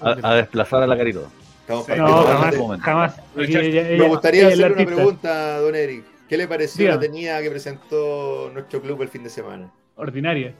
a, 0.00 0.34
desplazar 0.34 0.82
a 0.82 0.86
la 0.86 0.96
carito. 0.96 1.30
Estamos 1.60 1.88
no, 1.88 2.22
jamás, 2.24 2.80
jamás. 2.80 3.20
Me 3.34 4.08
gustaría 4.08 4.48
hacer 4.48 4.72
una 4.72 4.84
pregunta, 4.84 5.58
don 5.60 5.74
Eric. 5.74 6.04
¿Qué 6.28 6.36
le 6.36 6.48
pareció 6.48 6.88
la 6.88 6.98
tenía 6.98 7.40
que 7.42 7.50
presentó 7.50 8.50
nuestro 8.52 8.80
club 8.80 9.02
el 9.02 9.08
fin 9.08 9.22
de 9.22 9.30
semana? 9.30 9.70
Ordinaria. 9.96 10.54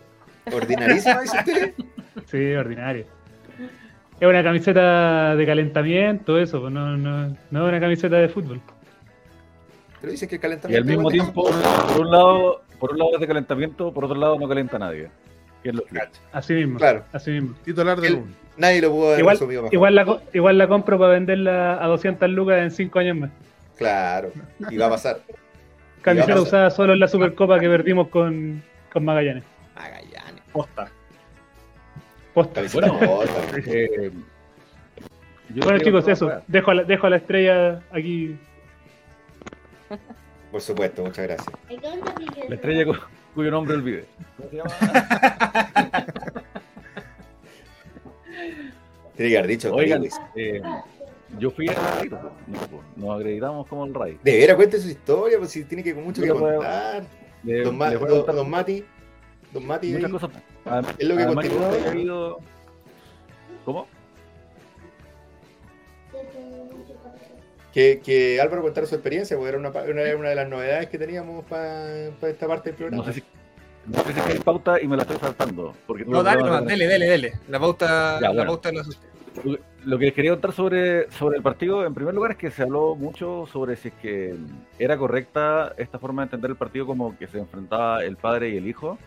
¿Ordinarísima, 0.53 1.21
dice 1.21 1.39
usted? 1.39 1.75
Sí, 2.27 2.55
ordinaria. 2.55 3.05
Es 4.21 4.29
una 4.29 4.43
camiseta 4.43 5.35
de 5.35 5.45
calentamiento, 5.45 6.39
eso, 6.39 6.61
pues, 6.61 6.73
no, 6.73 6.97
no, 6.97 7.29
no 7.29 7.65
es 7.65 7.69
una 7.69 7.81
camiseta 7.81 8.17
de 8.17 8.29
fútbol. 8.29 8.61
Pero 10.01 10.13
dicen 10.13 10.29
que 10.29 10.37
el 10.37 10.41
calentamiento. 10.41 10.89
Y 10.89 10.93
al 10.93 10.97
mismo 10.97 11.11
tiempo, 11.11 11.45
por 11.45 12.01
un 12.01 12.11
lado, 12.11 12.63
por 12.79 12.93
un 12.93 12.99
lado 12.99 13.11
es 13.15 13.21
de 13.21 13.27
calentamiento, 13.27 13.93
por 13.93 14.05
otro 14.05 14.17
lado 14.17 14.39
no 14.39 14.49
calienta 14.49 14.77
a 14.77 14.81
nadie. 14.81 15.11
Lo 15.65 15.83
así 16.33 16.55
mismo. 16.55 16.79
Claro. 16.79 17.05
Así 17.13 17.31
mismo. 17.31 17.55
Titular 17.65 18.01
de 18.01 18.09
el, 18.09 18.25
Nadie 18.57 18.83
lo 18.83 18.91
pudo 18.91 19.09
haber 19.09 19.21
igual, 19.21 19.39
mejor. 19.41 19.69
Igual 19.73 19.95
la, 19.95 20.21
igual 20.33 20.59
la 20.59 20.69
compro 20.69 20.99
para 20.99 21.13
venderla 21.13 21.83
a 21.83 21.87
200 21.89 22.29
lucas 22.31 22.61
en 22.61 22.71
5 22.71 22.99
años 22.99 23.17
más. 23.17 23.31
Claro. 23.77 24.31
Y 24.71 24.77
va 24.77 24.87
a 24.87 24.91
pasar. 24.91 25.21
Camiseta 26.03 26.41
usada 26.41 26.71
solo 26.71 26.93
en 26.93 27.01
la 27.01 27.09
Supercopa 27.09 27.59
que 27.59 27.69
perdimos 27.69 28.09
con, 28.09 28.63
con 28.93 29.05
Magallanes. 29.05 29.45
Magallanes. 29.75 30.43
Posta. 30.53 30.91
Posta. 32.35 32.63
Bueno, 32.73 32.99
eh, 33.67 34.13
bueno 35.49 35.79
chicos, 35.79 36.07
eso. 36.07 36.43
Dejo 36.47 36.71
a, 36.71 36.75
la, 36.75 36.85
dejo 36.85 37.07
a 37.07 37.11
la 37.11 37.17
estrella 37.17 37.83
aquí. 37.91 38.37
Por 40.53 40.61
supuesto, 40.61 41.03
muchas 41.03 41.27
gracias. 41.27 41.49
La 42.49 42.55
estrella 42.55 42.85
cuyo 43.35 43.51
nombre 43.51 43.75
olvide. 43.75 44.07
¿Cómo 44.37 44.51
se 44.51 44.57
llama? 44.57 44.71
Tiene 49.17 49.31
que 49.31 49.39
haber 49.39 49.51
dicho. 49.51 49.75
Oigan, 49.75 50.05
eh, 50.35 50.63
yo 51.39 51.51
fui 51.51 51.69
a 51.69 51.75
nos 52.97 53.21
acreditamos 53.21 53.67
como 53.67 53.85
el 53.85 53.95
Ray. 53.95 54.19
De 54.23 54.39
veras, 54.39 54.57
cuente 54.57 54.81
su 54.81 54.89
historia, 54.89 55.39
pues 55.39 55.51
si 55.51 55.65
tiene 55.65 55.83
que 55.83 55.95
mucho 55.95 56.23
que 56.23 56.29
contar. 56.29 57.05
don, 57.43 57.79
don, 57.79 58.51
Mati, 58.51 58.85
don 59.53 59.67
Mati. 59.67 59.93
Muchas 59.93 60.11
cosas. 60.11 60.31
Es 60.99 61.09
lo 61.09 61.17
que 61.17 61.27
continúa. 61.27 62.39
¿Cómo? 63.65 63.87
Que, 67.75 68.01
que, 68.01 68.41
Álvaro 68.41 68.63
contara 68.63 68.87
su 68.87 68.95
experiencia, 68.95 69.37
porque 69.37 69.49
era 69.49 69.59
una, 69.59 69.71
una, 69.71 70.29
de 70.29 70.35
las 70.37 70.49
novedades 70.49 70.89
que 70.89 70.97
teníamos 70.97 71.45
para 71.45 72.07
esta 72.07 72.47
parte 72.47 72.71
del 72.71 72.77
programa. 72.77 73.05
No 73.05 73.13
sé 73.13 73.21
si, 73.21 73.25
no 73.87 74.05
sé 74.05 74.13
si 74.13 74.21
hay 74.21 74.39
pauta 74.39 74.81
y 74.81 74.87
me 74.87 74.97
la 74.97 75.03
estoy 75.03 75.19
saltando. 75.19 75.75
Porque 75.85 76.05
no, 76.05 76.23
dale, 76.23 76.45
no, 76.45 76.63
dele, 76.63 76.87
dele, 76.87 77.07
dele. 77.07 77.33
La 77.49 77.59
pauta, 77.59 78.21
la 78.21 78.47
pauta 78.47 78.71
no 78.71 78.83
lo 79.85 79.99
que 79.99 80.07
les 80.07 80.15
quería 80.15 80.31
contar 80.31 80.53
sobre, 80.53 81.11
sobre 81.11 81.37
el 81.37 81.43
partido, 81.43 81.85
en 81.85 81.95
primer 81.95 82.15
lugar, 82.15 82.33
es 82.33 82.37
que 82.39 82.51
se 82.51 82.63
habló 82.63 82.95
mucho 82.95 83.47
sobre 83.47 83.77
si 83.77 83.89
es 83.89 83.95
que 83.95 84.35
era 84.79 84.97
correcta 84.97 85.75
esta 85.77 85.99
forma 85.99 86.23
de 86.23 86.27
entender 86.27 86.51
el 86.51 86.57
partido 86.57 86.87
como 86.87 87.17
que 87.19 87.27
se 87.27 87.39
enfrentaba 87.39 88.03
el 88.05 88.17
padre 88.17 88.51
y 88.51 88.57
el 88.57 88.67
hijo, 88.67 88.99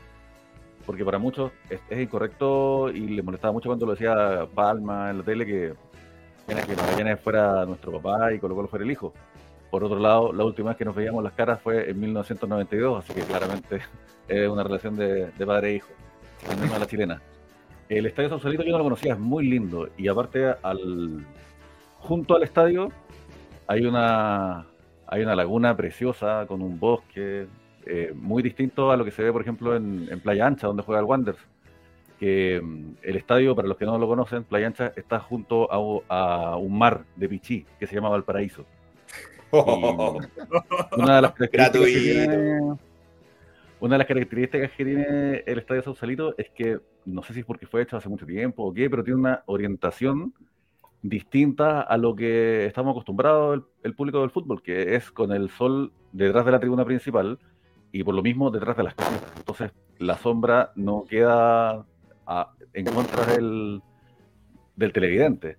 porque 0.86 1.03
para 1.03 1.18
muchos 1.18 1.51
es, 1.70 1.99
incorrecto 1.99 2.89
y 2.89 3.07
le 3.07 3.24
molestaba 3.24 3.53
mucho 3.53 3.70
cuando 3.70 3.86
lo 3.86 3.93
decía 3.93 4.47
Palma 4.53 5.09
en 5.09 5.20
la 5.20 5.24
tele 5.24 5.45
que, 5.45 5.74
que 6.47 6.75
Magallanes 6.75 7.19
fuera 7.19 7.65
nuestro 7.65 7.91
papá 7.99 8.33
y 8.33 8.39
Colo 8.39 8.55
Colo 8.55 8.67
fuera 8.67 8.85
el 8.85 8.91
hijo. 8.91 9.13
Por 9.69 9.83
otro 9.83 9.99
lado, 9.99 10.31
la 10.31 10.45
última 10.45 10.69
vez 10.69 10.77
que 10.77 10.85
nos 10.85 10.95
veíamos 10.95 11.23
las 11.23 11.33
caras 11.33 11.61
fue 11.61 11.89
en 11.89 11.99
1992, 11.99 13.03
así 13.03 13.13
que 13.13 13.21
claramente 13.21 13.81
es 14.27 14.47
una 14.49 14.63
relación 14.63 14.95
de, 14.95 15.31
padre 15.45 15.71
e 15.71 15.75
hijo, 15.75 15.89
la 16.79 16.85
chilena. 16.85 17.21
El 17.89 18.05
estadio 18.05 18.29
Sausalito 18.29 18.63
yo 18.63 18.71
no 18.71 18.77
lo 18.79 18.83
conocía, 18.85 19.13
es 19.13 19.19
muy 19.19 19.47
lindo. 19.47 19.89
Y 19.97 20.07
aparte, 20.07 20.53
al 20.61 21.25
junto 21.99 22.35
al 22.35 22.43
estadio 22.43 22.91
hay 23.67 23.85
una, 23.85 24.65
hay 25.07 25.21
una 25.21 25.35
laguna 25.35 25.75
preciosa 25.75 26.45
con 26.47 26.61
un 26.61 26.79
bosque 26.79 27.47
eh, 27.85 28.11
muy 28.15 28.43
distinto 28.43 28.91
a 28.91 28.97
lo 28.97 29.05
que 29.05 29.11
se 29.11 29.23
ve, 29.23 29.31
por 29.31 29.41
ejemplo, 29.41 29.75
en, 29.75 30.19
Playa 30.21 30.47
Ancha, 30.47 30.67
donde 30.67 30.83
juega 30.83 30.99
el 30.99 31.05
Wanderers. 31.05 31.41
Que 32.20 32.61
mm, 32.61 32.95
el 33.03 33.15
estadio, 33.15 33.55
para 33.55 33.68
los 33.68 33.78
que 33.78 33.86
no 33.86 33.97
lo 33.97 34.07
conocen, 34.07 34.43
Playa 34.43 34.68
Ancha 34.68 34.93
está 34.95 35.20
junto 35.20 35.72
a, 35.72 36.57
un 36.57 36.78
mar 36.78 37.03
de 37.15 37.30
Pichí 37.30 37.65
que 37.80 37.88
se 37.88 37.95
llama 37.95 38.09
Valparaíso. 38.09 38.65
una 39.51 41.15
de 41.15 41.22
las 41.22 41.32
características 41.34 42.78
una 43.80 43.93
de 43.93 43.97
las 43.99 44.07
características 44.07 44.72
que 44.72 44.86
tiene 44.86 45.43
el 45.45 45.59
Estadio 45.59 45.84
Sausalito 45.84 46.34
es 46.38 46.49
que, 46.49 46.80
no 47.05 47.22
sé 47.22 47.34
si 47.34 47.41
es 47.41 47.45
porque 47.45 47.68
fue 47.68 47.84
hecho 47.84 47.95
hace 47.95 48.09
mucho 48.09 48.26
tiempo 48.26 48.63
o 48.63 48.74
qué, 48.74 48.89
pero 48.89 49.03
tiene 49.03 49.20
una 49.20 49.43
orientación 49.45 50.34
distinta 51.03 51.82
a 51.82 51.95
lo 51.97 52.15
que 52.15 52.65
estamos 52.65 52.91
acostumbrados 52.91 53.63
el, 53.84 53.93
público 53.93 54.22
del 54.22 54.32
fútbol, 54.32 54.63
que 54.63 54.95
es 54.95 55.11
con 55.11 55.32
el 55.32 55.49
sol 55.51 55.91
detrás 56.11 56.45
de 56.45 56.51
la 56.51 56.59
tribuna 56.59 56.86
principal 56.86 57.38
y 57.91 58.03
por 58.03 58.15
lo 58.15 58.24
mismo 58.24 58.49
detrás 58.49 58.78
de 58.78 58.84
las 58.84 58.95
casas. 58.95 59.22
Entonces 59.38 59.72
la 59.99 60.18
sombra 60.18 60.72
no 60.76 61.05
queda 61.07 61.86
en 62.73 62.86
contra 62.86 63.25
del, 63.25 63.82
del 64.75 64.93
televidente. 64.93 65.57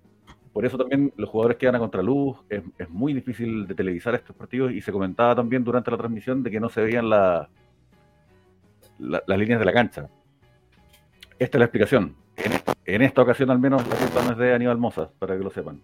Por 0.53 0.65
eso 0.65 0.77
también 0.77 1.13
los 1.15 1.29
jugadores 1.29 1.57
quedan 1.57 1.75
a 1.75 1.79
contraluz, 1.79 2.37
es, 2.49 2.63
es 2.77 2.89
muy 2.89 3.13
difícil 3.13 3.67
de 3.67 3.75
televisar 3.75 4.15
estos 4.15 4.35
partidos 4.35 4.71
y 4.71 4.81
se 4.81 4.91
comentaba 4.91 5.35
también 5.35 5.63
durante 5.63 5.91
la 5.91 5.97
transmisión 5.97 6.43
de 6.43 6.51
que 6.51 6.59
no 6.59 6.69
se 6.69 6.81
veían 6.81 7.09
las 7.09 7.47
las 8.99 9.37
líneas 9.37 9.59
de 9.59 9.65
la 9.65 9.73
cancha. 9.73 10.09
Esta 11.37 11.57
es 11.57 11.59
la 11.59 11.65
explicación. 11.65 12.15
En, 12.85 13.01
esta 13.01 13.21
ocasión, 13.21 13.49
al 13.49 13.59
menos, 13.59 13.87
la 13.87 13.95
culpa 13.95 14.23
no 14.23 14.31
es 14.31 14.37
de 14.37 14.53
Aníbal 14.53 14.77
Moza, 14.77 15.09
para 15.19 15.37
que 15.37 15.43
lo 15.43 15.49
sepan. 15.49 15.81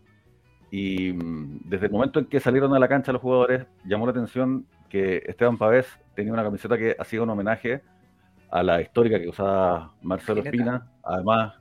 Y 0.72 1.14
mm, 1.14 1.62
desde 1.66 1.86
el 1.86 1.92
momento 1.92 2.20
en 2.20 2.26
que 2.26 2.40
salieron 2.40 2.74
a 2.74 2.80
la 2.80 2.88
cancha 2.88 3.14
los 3.14 3.22
jugadores, 3.22 3.66
llamó 3.86 4.06
la 4.06 4.12
atención 4.12 4.66
que 4.90 5.24
Esteban 5.26 5.58
Pavés 5.58 5.88
tenía 6.16 6.34
una 6.34 6.44
camiseta 6.44 6.78
que 6.78 6.96
hacía 7.00 7.22
un 7.22 7.30
homenaje 7.30 7.82
a 8.56 8.64
la 8.64 8.82
histórica 8.82 9.20
que 9.20 9.28
usaba 9.28 9.92
Marcelo 10.02 10.42
Espina. 10.42 10.90
Además, 11.04 11.56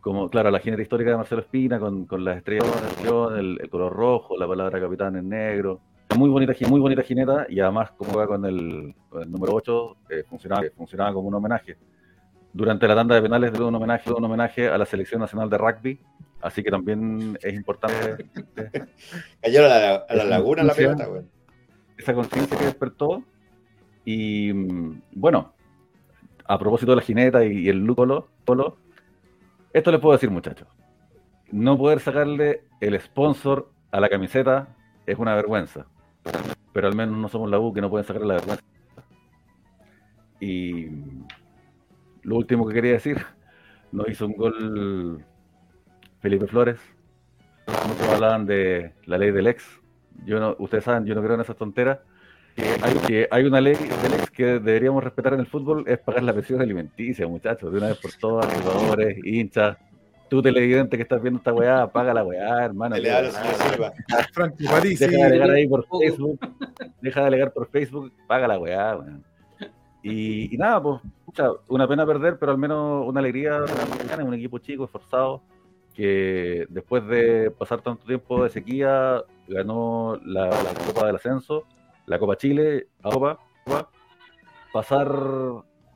como, 0.00 0.28
claro, 0.28 0.52
la 0.52 0.60
jineta 0.60 0.80
histórica 0.80 1.10
de 1.10 1.16
Marcelo 1.16 1.40
Espina, 1.40 1.80
con, 1.80 2.06
con 2.06 2.24
las 2.24 2.36
estrellas 2.36 2.64
de 3.02 3.40
el, 3.40 3.58
el 3.60 3.68
color 3.68 3.92
rojo, 3.92 4.38
la 4.38 4.46
palabra 4.46 4.80
capitán 4.80 5.16
en 5.16 5.28
negro, 5.28 5.80
muy 6.16 6.30
bonita, 6.30 6.52
muy 6.68 6.78
bonita 6.78 7.02
jineta 7.02 7.46
y 7.48 7.58
además 7.58 7.90
como 7.96 8.16
va 8.16 8.28
con 8.28 8.44
el, 8.44 8.94
número 9.26 9.54
8 9.54 9.96
eh, 10.08 10.22
funcionaba, 10.28 10.62
funcionaba 10.76 11.12
como 11.12 11.26
un 11.26 11.34
homenaje. 11.34 11.76
Durante 12.52 12.86
la 12.86 12.94
tanda 12.94 13.16
de 13.16 13.22
penales 13.22 13.52
dio 13.52 13.66
un 13.66 13.74
homenaje, 13.74 14.12
un 14.12 14.24
homenaje 14.24 14.68
a 14.68 14.78
la 14.78 14.86
selección 14.86 15.20
nacional 15.20 15.50
de 15.50 15.58
rugby, 15.58 16.00
así 16.42 16.62
que 16.62 16.70
también 16.70 17.36
es 17.42 17.54
importante. 17.54 18.28
Cayó 19.42 19.66
a 19.66 19.68
la, 19.68 19.94
a 20.08 20.14
la 20.14 20.24
laguna 20.24 20.62
la 20.62 20.74
pelota, 20.74 21.06
güey. 21.06 21.22
Esa 21.98 22.14
conciencia 22.14 22.56
que 22.56 22.66
despertó 22.66 23.24
y 24.04 24.52
mm, 24.52 25.02
bueno, 25.16 25.54
a 26.50 26.58
propósito 26.58 26.92
de 26.92 26.96
la 26.96 27.02
jineta 27.02 27.44
y, 27.44 27.68
el 27.68 27.78
lúpulo, 27.78 28.28
esto 29.72 29.92
les 29.92 30.00
puedo 30.00 30.12
decir 30.12 30.30
muchachos, 30.30 30.66
no 31.52 31.78
poder 31.78 32.00
sacarle 32.00 32.64
el 32.80 33.00
sponsor 33.00 33.70
a 33.92 34.00
la 34.00 34.08
camiseta 34.08 34.76
es 35.06 35.18
una 35.18 35.34
vergüenza 35.34 35.86
pero 36.72 36.88
al 36.88 36.94
menos 36.94 37.16
no 37.16 37.28
somos 37.28 37.50
la 37.50 37.58
U 37.58 37.72
que 37.72 37.80
no 37.80 37.90
pueden 37.90 38.06
sacar 38.06 38.22
la 38.22 38.34
vergüenza. 38.34 38.64
Y 40.40 40.86
lo 42.22 42.36
último 42.36 42.66
que 42.66 42.74
quería 42.74 42.92
decir, 42.92 43.24
nos 43.92 44.08
hizo 44.08 44.26
un 44.26 44.36
gol 44.36 45.24
Felipe 46.20 46.46
Flores. 46.46 46.80
Muchos 47.66 48.08
hablaban 48.08 48.46
de 48.46 48.92
la 49.04 49.18
ley 49.18 49.30
del 49.30 49.46
ex. 49.48 49.80
Yo 50.24 50.40
no, 50.40 50.56
ustedes 50.58 50.84
saben, 50.84 51.06
yo 51.06 51.14
no 51.14 51.22
creo 51.22 51.34
en 51.34 51.40
esas 51.40 51.56
tonteras. 51.56 51.98
Hay, 52.56 52.94
que 53.06 53.28
hay 53.30 53.44
una 53.44 53.60
ley 53.60 53.74
del 53.74 54.14
ex 54.14 54.30
que 54.30 54.44
deberíamos 54.44 55.02
respetar 55.02 55.34
en 55.34 55.40
el 55.40 55.46
fútbol, 55.46 55.84
es 55.86 55.98
pagar 55.98 56.22
la 56.22 56.32
pensión 56.32 56.60
alimenticia, 56.60 57.26
muchachos, 57.26 57.72
de 57.72 57.78
una 57.78 57.88
vez 57.88 57.98
por 57.98 58.12
todas, 58.12 58.52
jugadores, 58.54 59.18
hinchas, 59.24 59.76
tú 60.30 60.40
televidente 60.40 60.96
que 60.96 61.02
estás 61.02 61.20
viendo 61.20 61.38
esta 61.38 61.52
weá, 61.52 61.82
apaga 61.82 62.14
la 62.14 62.24
weá, 62.24 62.64
hermano. 62.64 62.96
Le 62.96 63.08
da 63.08 63.22
Deja 63.22 65.06
de 65.06 65.22
alegar 65.22 65.50
ahí 65.50 65.66
por 65.66 65.84
Facebook. 65.86 66.38
Deja 67.02 67.20
de 67.20 67.26
alegar 67.26 67.52
por 67.52 67.68
Facebook, 67.68 68.12
paga 68.26 68.48
la 68.48 68.58
weá, 68.58 68.96
weón. 68.96 69.24
Y, 70.02 70.56
nada, 70.56 70.82
pues, 70.82 71.00
una 71.68 71.86
pena 71.86 72.06
perder, 72.06 72.38
pero 72.38 72.52
al 72.52 72.58
menos 72.58 73.06
una 73.06 73.20
alegría 73.20 73.60
de 73.60 74.22
un 74.22 74.34
equipo 74.34 74.58
chico, 74.58 74.84
esforzado, 74.84 75.42
que 75.94 76.66
después 76.70 77.06
de 77.06 77.50
pasar 77.50 77.82
tanto 77.82 78.06
tiempo 78.06 78.42
de 78.42 78.50
sequía, 78.50 79.22
ganó 79.48 80.18
la, 80.24 80.48
Copa 80.86 81.06
del 81.06 81.16
Ascenso, 81.16 81.66
la 82.10 82.18
Copa 82.18 82.36
Chile, 82.36 82.88
Copa, 83.00 83.38
pasar 84.72 85.08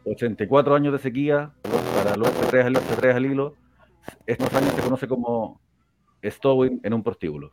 84 0.04 0.74
años 0.76 0.92
de 0.92 1.00
sequía 1.00 1.52
para 1.96 2.16
los 2.16 2.30
tres 2.48 2.66
al, 2.66 2.76
al 3.16 3.26
hilo 3.26 3.56
estos 4.24 4.54
años 4.54 4.72
se 4.74 4.82
conoce 4.82 5.08
como 5.08 5.60
stowing 6.24 6.80
en 6.84 6.94
un 6.94 7.02
prostíbulo. 7.02 7.50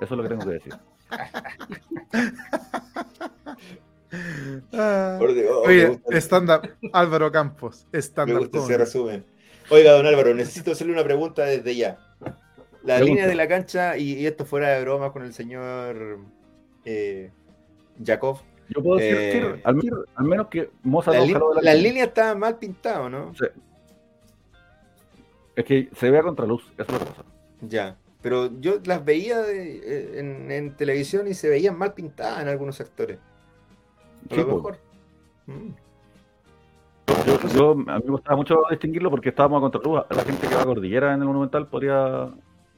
Eso 0.00 0.14
es 0.14 0.16
lo 0.16 0.22
que 0.22 0.28
tengo 0.30 0.46
que 0.46 0.52
decir. 0.52 0.74
Oye, 5.66 6.00
estándar, 6.12 6.76
Álvaro 6.94 7.30
Campos, 7.30 7.86
estándar. 7.92 8.36
Me 8.36 8.40
gusta 8.40 8.58
ese 8.60 8.78
resumen. 8.78 9.26
Oiga, 9.68 9.92
don 9.92 10.06
Álvaro, 10.06 10.32
necesito 10.34 10.72
hacerle 10.72 10.94
una 10.94 11.04
pregunta 11.04 11.44
desde 11.44 11.76
ya. 11.76 11.98
La 12.84 13.00
línea 13.00 13.26
de 13.26 13.34
la 13.34 13.46
cancha, 13.46 13.98
y, 13.98 14.24
esto 14.24 14.46
fuera 14.46 14.70
de 14.70 14.80
broma 14.80 15.12
con 15.12 15.22
el 15.24 15.34
señor 15.34 16.20
eh, 16.86 17.30
Jakov. 18.04 18.40
Yo 18.68 18.82
puedo 18.82 18.98
decir 18.98 19.16
que, 19.16 19.38
eh, 19.38 19.62
al, 19.64 20.24
menos 20.24 20.46
que 20.46 20.70
Moza 20.84 21.10
la, 21.10 21.24
la, 21.24 21.40
la 21.60 21.74
línea 21.74 22.04
está 22.04 22.34
mal 22.36 22.56
pintado, 22.58 23.10
¿no? 23.10 23.34
Sí. 23.34 23.46
Es 25.56 25.64
que 25.64 25.88
se 25.94 26.10
ve 26.10 26.18
a 26.18 26.22
contraluz, 26.22 26.62
eso 26.78 26.82
es 26.82 26.92
lo 26.92 26.98
que 26.98 27.04
pasa. 27.04 27.24
Ya, 27.62 27.96
pero 28.22 28.50
yo 28.60 28.80
las 28.84 29.04
veía 29.04 29.42
eh, 29.48 30.18
en, 30.18 30.76
televisión 30.76 31.26
y 31.26 31.34
se 31.34 31.48
veían 31.48 31.76
mal 31.76 31.94
pintadas 31.94 32.42
en 32.42 32.48
algunos 32.48 32.76
sectores. 32.76 33.18
A 34.30 34.34
lo 34.36 34.46
mejor. 34.46 34.78
Mm. 35.46 35.70
Yo, 37.54 37.72
a 37.72 37.74
mí 37.74 38.04
me 38.04 38.10
gustaba 38.10 38.36
mucho 38.36 38.62
distinguirlo 38.70 39.10
porque 39.10 39.30
estábamos 39.30 39.58
a 39.58 39.60
contraluz. 39.62 40.02
La 40.10 40.22
gente 40.22 40.46
que 40.46 40.54
va 40.54 40.62
a 40.62 40.66
Cordillera 40.66 41.12
en 41.12 41.20
el 41.20 41.26
Monumental 41.26 41.66
podría 41.66 42.30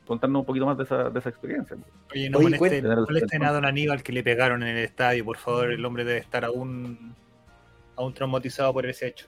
contarnos 0.06 0.40
un 0.40 0.46
poquito 0.46 0.66
más 0.66 0.76
de 0.76 0.84
esa, 0.84 1.10
de 1.10 1.18
esa 1.18 1.28
experiencia. 1.28 1.76
Oye, 2.12 2.30
no 2.30 2.38
Oye, 2.38 2.58
molesten, 2.58 3.44
a 3.44 3.52
Don 3.52 3.64
Aníbal 3.64 4.02
que 4.02 4.12
le 4.12 4.22
pegaron 4.22 4.62
en 4.62 4.76
el 4.76 4.84
estadio, 4.84 5.24
por 5.24 5.36
favor. 5.36 5.72
El 5.72 5.84
hombre 5.84 6.04
debe 6.04 6.18
estar 6.18 6.44
aún, 6.44 7.14
aún 7.96 8.14
traumatizado 8.14 8.72
por 8.72 8.86
ese 8.86 9.08
hecho. 9.08 9.26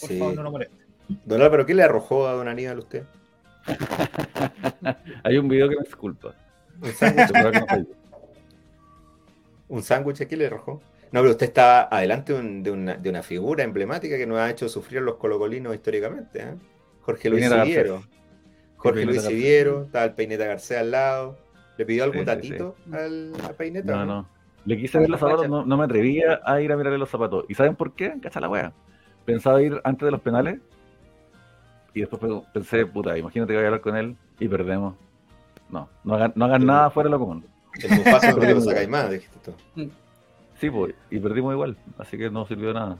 Por 0.00 0.10
favor, 0.10 0.34
no 0.34 0.42
lo 0.42 0.50
moleste. 0.50 0.76
Don 1.24 1.42
Álvaro, 1.42 1.66
¿qué 1.66 1.74
le 1.74 1.82
arrojó 1.82 2.26
a 2.28 2.32
Don 2.32 2.48
Aníbal 2.48 2.78
usted? 2.78 3.04
Hay 5.24 5.36
un 5.36 5.48
video 5.48 5.68
que 5.68 5.76
me 5.76 5.82
disculpa. 5.82 6.34
Un 9.68 9.82
sándwich. 9.82 10.20
aquí 10.22 10.36
le 10.36 10.46
arrojó. 10.46 10.82
No, 11.12 11.20
pero 11.20 11.32
usted 11.32 11.46
está 11.46 11.82
adelante 11.94 12.32
de, 12.32 12.70
una, 12.70 13.22
figura 13.22 13.64
emblemática 13.64 14.16
que 14.16 14.26
nos 14.26 14.38
ha 14.38 14.50
hecho 14.50 14.68
sufrir 14.68 15.02
los 15.02 15.16
colocolinos 15.16 15.74
históricamente. 15.74 16.40
¿eh? 16.40 16.54
Jorge 17.02 17.28
Luis 17.28 17.48
Siviero. 17.48 18.02
Jorge 18.82 19.06
Luis 19.06 19.22
Siviero, 19.22 19.82
estaba 19.84 20.04
el 20.04 20.12
Peineta 20.12 20.44
García 20.44 20.80
al 20.80 20.90
lado. 20.90 21.38
¿Le 21.78 21.86
pidió 21.86 22.04
algún 22.04 22.24
datito 22.24 22.76
Al, 22.92 23.32
Peineta? 23.56 23.96
No, 23.96 24.04
no. 24.04 24.28
Le 24.64 24.76
quise 24.76 24.98
ver 24.98 25.08
los 25.08 25.18
zapatos, 25.18 25.48
no, 25.48 25.64
me 25.64 25.84
atrevía 25.84 26.40
a 26.44 26.60
ir 26.60 26.70
a 26.72 26.76
mirarle 26.76 26.98
los 26.98 27.10
zapatos. 27.10 27.44
¿Y 27.48 27.54
saben 27.54 27.74
por 27.74 27.94
qué? 27.94 28.14
Cacha 28.20 28.40
la 28.40 28.48
wea. 28.48 28.72
Pensaba 29.24 29.62
ir 29.62 29.80
antes 29.84 30.04
de 30.04 30.10
los 30.10 30.20
penales 30.20 30.58
y 31.94 32.00
después 32.00 32.20
pensé, 32.52 32.86
puta, 32.86 33.16
imagínate 33.16 33.52
que 33.52 33.56
voy 33.56 33.64
a 33.64 33.68
hablar 33.68 33.80
con 33.80 33.96
él 33.96 34.16
y 34.38 34.48
perdemos. 34.48 34.94
No, 35.70 35.88
no 36.04 36.14
hagan, 36.14 36.32
no 36.34 36.44
hagan 36.44 36.66
nada 36.66 36.90
fuera 36.90 37.08
de 37.08 37.12
lo 37.12 37.18
común. 37.18 37.44
El 37.82 37.98
Mufasa 37.98 38.32
no 38.32 38.36
lo 38.36 38.60
sacáis 38.60 38.88
más, 38.88 39.10
dijiste 39.10 39.38
tú. 39.44 39.90
Sí, 40.60 40.70
pues, 40.70 40.94
y 41.10 41.18
perdimos 41.18 41.54
igual, 41.54 41.76
así 41.98 42.16
que 42.16 42.30
no 42.30 42.46
sirvió 42.46 42.68
de 42.68 42.74
nada. 42.74 42.98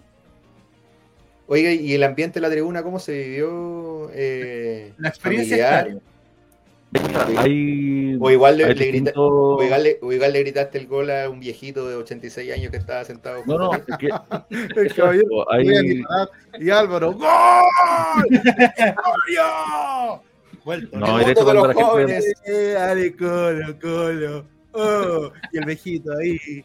Oiga, 1.46 1.72
¿y 1.72 1.94
el 1.94 2.02
ambiente 2.02 2.40
de 2.40 2.40
la 2.42 2.50
tribuna 2.50 2.82
cómo 2.82 2.98
se 2.98 3.12
vivió? 3.12 4.10
Eh, 4.14 4.92
la 4.98 5.08
experiencia 5.08 5.86
o, 8.20 8.30
igual 8.30 8.58
le, 8.58 8.64
o, 9.16 9.62
igual 10.12 10.32
le, 10.32 10.40
gritaste 10.40 10.78
el 10.78 10.86
gol 10.86 11.10
a 11.10 11.30
un 11.30 11.40
viejito 11.40 11.88
de 11.88 11.96
86 11.96 12.52
años 12.52 12.70
que 12.70 12.76
estaba 12.76 13.02
sentado. 13.04 13.42
No, 13.46 13.56
no, 13.56 13.72
es 13.74 13.82
que, 13.98 14.10
el 14.80 14.94
caballero, 14.94 15.50
hay... 15.50 16.02
y 16.60 16.70
Álvaro, 16.70 17.12
¡Gol! 17.12 17.28
Vuelto. 20.64 20.98
No, 20.98 21.18
el 21.18 21.34
de 21.34 21.54
los 21.54 21.74
jóvenes. 21.74 22.32
Eh, 22.44 22.72
dale, 22.74 23.16
colo, 23.16 23.78
colo. 23.80 24.46
Oh, 24.72 25.32
y 25.50 25.58
el 25.58 25.64
viejito 25.64 26.12
ahí, 26.16 26.64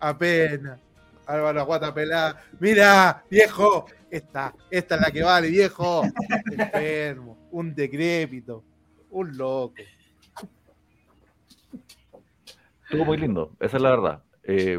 apenas. 0.00 0.80
Álvaro 1.26 1.60
Aguata 1.60 1.92
pelada. 1.92 2.42
Mira, 2.60 3.24
viejo, 3.30 3.86
esta, 4.10 4.54
esta 4.70 4.94
es 4.94 5.00
la 5.00 5.10
que 5.10 5.22
vale, 5.22 5.48
viejo. 5.48 6.02
Enfermo, 6.50 7.36
un 7.50 7.74
decrépito. 7.74 8.62
Un 9.10 9.36
loco. 9.36 9.74
Estuvo 12.84 13.04
muy 13.04 13.16
lindo, 13.16 13.52
esa 13.58 13.76
es 13.76 13.82
la 13.82 13.90
verdad. 13.90 14.22
Eh, 14.44 14.78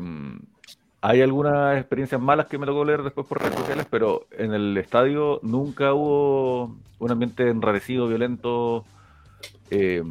hay 1.02 1.22
algunas 1.22 1.78
experiencias 1.78 2.20
malas 2.20 2.48
que 2.48 2.58
me 2.58 2.66
tocó 2.66 2.84
leer 2.84 3.04
después 3.04 3.28
por 3.28 3.42
redes 3.42 3.56
sociales, 3.56 3.86
pero 3.90 4.28
en 4.32 4.54
el 4.54 4.78
estadio 4.78 5.40
nunca 5.44 5.94
hubo 5.94 6.78
un 7.00 7.12
ambiente 7.12 7.50
enrarecido, 7.50 8.08
violento. 8.08 8.86
Eh, 9.70 10.04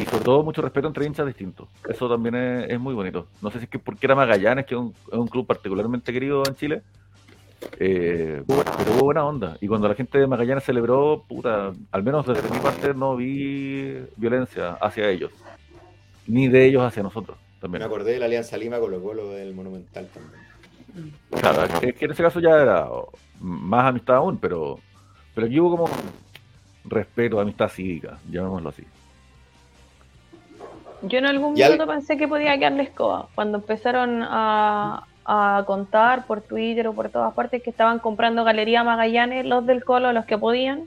y 0.00 0.04
sobre 0.04 0.24
todo 0.24 0.42
mucho 0.42 0.62
respeto 0.62 0.88
entre 0.88 1.06
hinchas 1.06 1.26
distintos. 1.26 1.68
Eso 1.88 2.08
también 2.08 2.34
es, 2.34 2.80
muy 2.80 2.94
bonito. 2.94 3.26
No 3.42 3.50
sé 3.50 3.58
si 3.58 3.64
es 3.64 3.70
que 3.70 3.78
porque 3.78 4.06
era 4.06 4.14
Magallanes, 4.14 4.66
que 4.66 4.74
es 4.74 4.80
un 5.12 5.28
club 5.28 5.46
particularmente 5.46 6.12
querido 6.12 6.42
en 6.46 6.54
Chile, 6.54 6.82
eh, 7.78 8.42
pero 8.46 8.92
hubo 8.94 9.04
buena 9.04 9.24
onda. 9.24 9.56
Y 9.60 9.68
cuando 9.68 9.88
la 9.88 9.94
gente 9.94 10.18
de 10.18 10.26
Magallanes 10.26 10.64
celebró, 10.64 11.24
puta, 11.28 11.72
al 11.90 12.02
menos 12.02 12.26
desde 12.26 12.50
mi 12.50 12.58
parte 12.58 12.94
no 12.94 13.16
vi 13.16 13.98
violencia 14.16 14.72
hacia 14.80 15.08
ellos. 15.08 15.32
Ni 16.26 16.48
de 16.48 16.66
ellos 16.66 16.82
hacia 16.82 17.02
nosotros. 17.02 17.36
También. 17.60 17.80
Me 17.80 17.86
acordé 17.86 18.12
de 18.12 18.18
la 18.18 18.26
Alianza 18.26 18.56
Lima 18.56 18.78
con 18.78 18.90
los 18.90 19.00
golos 19.00 19.34
del 19.34 19.54
Monumental 19.54 20.08
también. 20.12 20.46
Claro, 21.40 21.64
es 21.82 21.94
que 21.94 22.04
en 22.06 22.10
ese 22.10 22.22
caso 22.22 22.40
ya 22.40 22.50
era 22.50 22.88
más 23.40 23.86
amistad 23.86 24.16
aún, 24.16 24.38
pero, 24.38 24.78
pero 25.34 25.46
aquí 25.46 25.60
hubo 25.60 25.76
como 25.76 25.90
respeto, 26.84 27.38
amistad 27.38 27.68
cívica, 27.68 28.18
llamémoslo 28.30 28.70
así. 28.70 28.84
Yo 31.02 31.18
en 31.18 31.26
algún 31.26 31.54
momento 31.54 31.86
pensé 31.86 32.16
que 32.16 32.26
podía 32.26 32.56
quedarle 32.58 32.84
escoba. 32.84 33.28
Cuando 33.34 33.58
empezaron 33.58 34.22
a, 34.22 35.04
a 35.26 35.64
contar 35.66 36.26
por 36.26 36.40
Twitter 36.40 36.86
o 36.86 36.94
por 36.94 37.10
todas 37.10 37.34
partes 37.34 37.62
que 37.62 37.70
estaban 37.70 37.98
comprando 37.98 38.44
Galería 38.44 38.84
Magallanes, 38.84 39.44
los 39.44 39.66
del 39.66 39.84
Colo, 39.84 40.12
los 40.12 40.24
que 40.24 40.38
podían. 40.38 40.84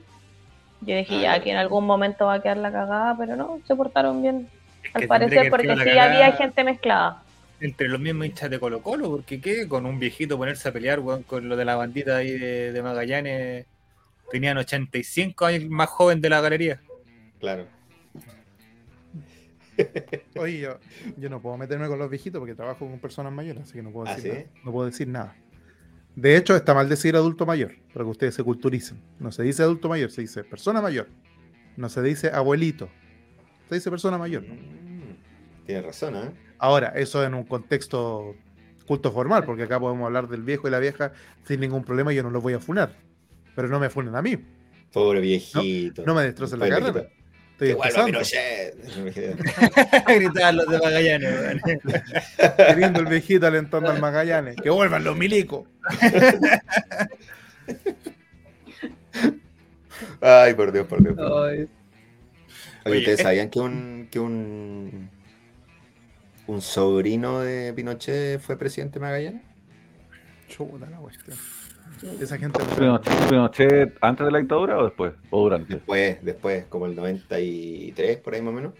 Yo 0.81 0.95
dije, 0.95 1.19
ya, 1.19 1.41
que 1.41 1.51
en 1.51 1.57
algún 1.57 1.85
momento 1.85 2.27
va 2.27 2.35
a 2.35 2.41
quedar 2.41 2.57
la 2.57 2.71
cagada, 2.71 3.15
pero 3.17 3.35
no, 3.35 3.59
se 3.67 3.75
portaron 3.75 4.21
bien. 4.21 4.47
al 4.93 5.07
parecer, 5.07 5.49
porque 5.49 5.75
sí 5.75 5.89
había 5.97 6.31
gente 6.31 6.63
mezclada. 6.63 7.21
Entre 7.59 7.89
los 7.89 7.99
mismos 7.99 8.27
hinchas 8.27 8.49
de 8.49 8.59
Colo 8.59 8.81
Colo, 8.81 9.09
porque 9.09 9.41
qué, 9.41 9.67
con 9.67 9.85
un 9.85 9.99
viejito 9.99 10.37
ponerse 10.37 10.69
a 10.69 10.71
pelear 10.71 11.01
con 11.27 11.49
lo 11.49 11.57
de 11.57 11.65
la 11.65 11.75
bandita 11.75 12.17
ahí 12.17 12.31
de, 12.31 12.81
Magallanes, 12.81 13.65
tenían 14.31 14.57
85 14.57 15.45
años 15.45 15.69
más 15.69 15.89
joven 15.89 16.21
de 16.21 16.29
la 16.29 16.39
galería. 16.39 16.79
Claro. 17.41 17.65
Oye, 20.37 20.69
yo, 21.17 21.29
no 21.29 21.41
puedo 21.41 21.57
meterme 21.57 21.87
con 21.87 21.99
los 21.99 22.09
viejitos 22.09 22.39
porque 22.39 22.55
trabajo 22.55 22.87
con 22.87 22.99
personas 22.99 23.33
mayores, 23.33 23.63
así 23.63 23.73
que 23.73 23.83
no 23.83 23.91
puedo 23.91 24.07
¿Ah, 24.07 24.15
decir, 24.15 24.33
nada. 24.33 24.45
No 24.63 24.71
puedo 24.71 24.85
decir 24.85 25.07
nada. 25.07 25.35
De 26.15 26.35
hecho, 26.35 26.55
está 26.55 26.73
mal 26.73 26.89
decir 26.89 27.15
adulto 27.15 27.45
mayor, 27.45 27.75
para 27.93 28.03
que 28.03 28.11
ustedes 28.11 28.35
se 28.35 28.43
culturicen. 28.43 29.01
No 29.19 29.31
se 29.31 29.43
dice 29.43 29.63
adulto 29.63 29.89
mayor, 29.89 30.11
se 30.11 30.21
dice 30.21 30.43
persona 30.43 30.81
mayor. 30.81 31.07
No 31.77 31.87
se 31.89 32.01
dice 32.01 32.29
abuelito. 32.29 32.89
Se 33.69 33.75
dice 33.75 33.89
persona 33.89 34.17
mayor. 34.17 34.43
Mm, 34.43 35.65
Tienes 35.65 35.85
razón, 35.85 36.15
¿eh? 36.15 36.31
Ahora, 36.57 36.89
eso 36.89 37.23
en 37.23 37.33
un 37.33 37.43
contexto 37.43 38.35
culto 38.85 39.11
formal, 39.11 39.45
porque 39.45 39.63
acá 39.63 39.79
podemos 39.79 40.05
hablar 40.05 40.27
del 40.27 40.41
viejo 40.43 40.67
y 40.67 40.71
la 40.71 40.79
vieja 40.79 41.13
sin 41.43 41.59
ningún 41.59 41.83
problema, 41.83 42.11
yo 42.11 42.23
no 42.23 42.31
los 42.31 42.41
voy 42.41 42.53
a 42.53 42.59
funar. 42.59 42.95
Pero 43.55 43.67
no 43.67 43.79
me 43.79 43.89
funen 43.89 44.15
a 44.15 44.21
mí. 44.21 44.37
Pobre 44.91 45.21
viejito. 45.21 46.03
No, 46.05 46.15
me 46.15 46.23
destrocen 46.23 46.59
la 46.59 46.69
carrera. 46.69 47.09
Estoy 47.59 47.71
empezando. 47.71 48.05
Pinochet. 48.05 48.73
Gritaban 50.07 50.55
los 50.55 50.67
de 50.67 50.79
Magallanes. 50.79 51.61
Queriendo 52.55 53.01
el 53.01 53.07
viejito 53.07 53.47
alentando 53.47 53.89
al 53.89 53.99
Magallanes. 53.99 54.55
Que 54.55 54.69
vuelvan 54.69 55.03
los 55.03 55.17
milicos. 55.17 55.67
Ay, 60.21 60.53
por 60.53 60.71
Dios, 60.71 60.87
por 60.87 61.03
Dios. 61.03 61.17
Oye, 62.85 62.97
¿ustedes 62.99 63.19
sabían 63.19 63.49
que 63.49 63.59
un, 63.59 64.07
que 64.09 64.19
un, 64.21 65.09
un 66.47 66.61
sobrino 66.61 67.41
de 67.41 67.73
Pinochet 67.73 68.39
fue 68.39 68.57
presidente 68.57 68.99
de 68.99 69.05
Magallanes? 69.05 69.41
Chuta 70.47 70.89
la 70.89 70.97
cuestión. 70.97 71.37
Esa 72.19 72.37
gente. 72.37 72.59
Pinochet, 73.29 73.97
antes 74.01 74.25
de 74.25 74.31
la 74.31 74.39
dictadura 74.39 74.77
o 74.77 74.85
después? 74.85 75.13
¿O 75.29 75.43
durante? 75.43 75.75
Después, 75.75 76.23
después, 76.23 76.65
como 76.65 76.85
el 76.85 76.95
93, 76.95 78.17
por 78.17 78.33
ahí 78.33 78.41
más 78.41 78.53
o 78.53 78.55
menos. 78.55 78.73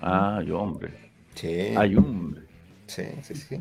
Ah, 0.00 0.42
yo, 0.44 0.58
hombre. 0.58 0.92
Sí. 1.34 1.74
Ay, 1.76 1.96
hombre. 1.96 2.42
Sí, 2.86 3.04
sí, 3.22 3.34
sí. 3.34 3.60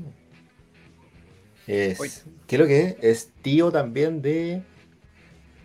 Es, 1.68 2.26
¿Qué 2.48 2.56
es 2.56 2.60
lo 2.60 2.68
que 2.68 2.82
es? 2.82 2.96
Es 3.02 3.32
tío 3.42 3.72
también 3.72 4.22
de, 4.22 4.62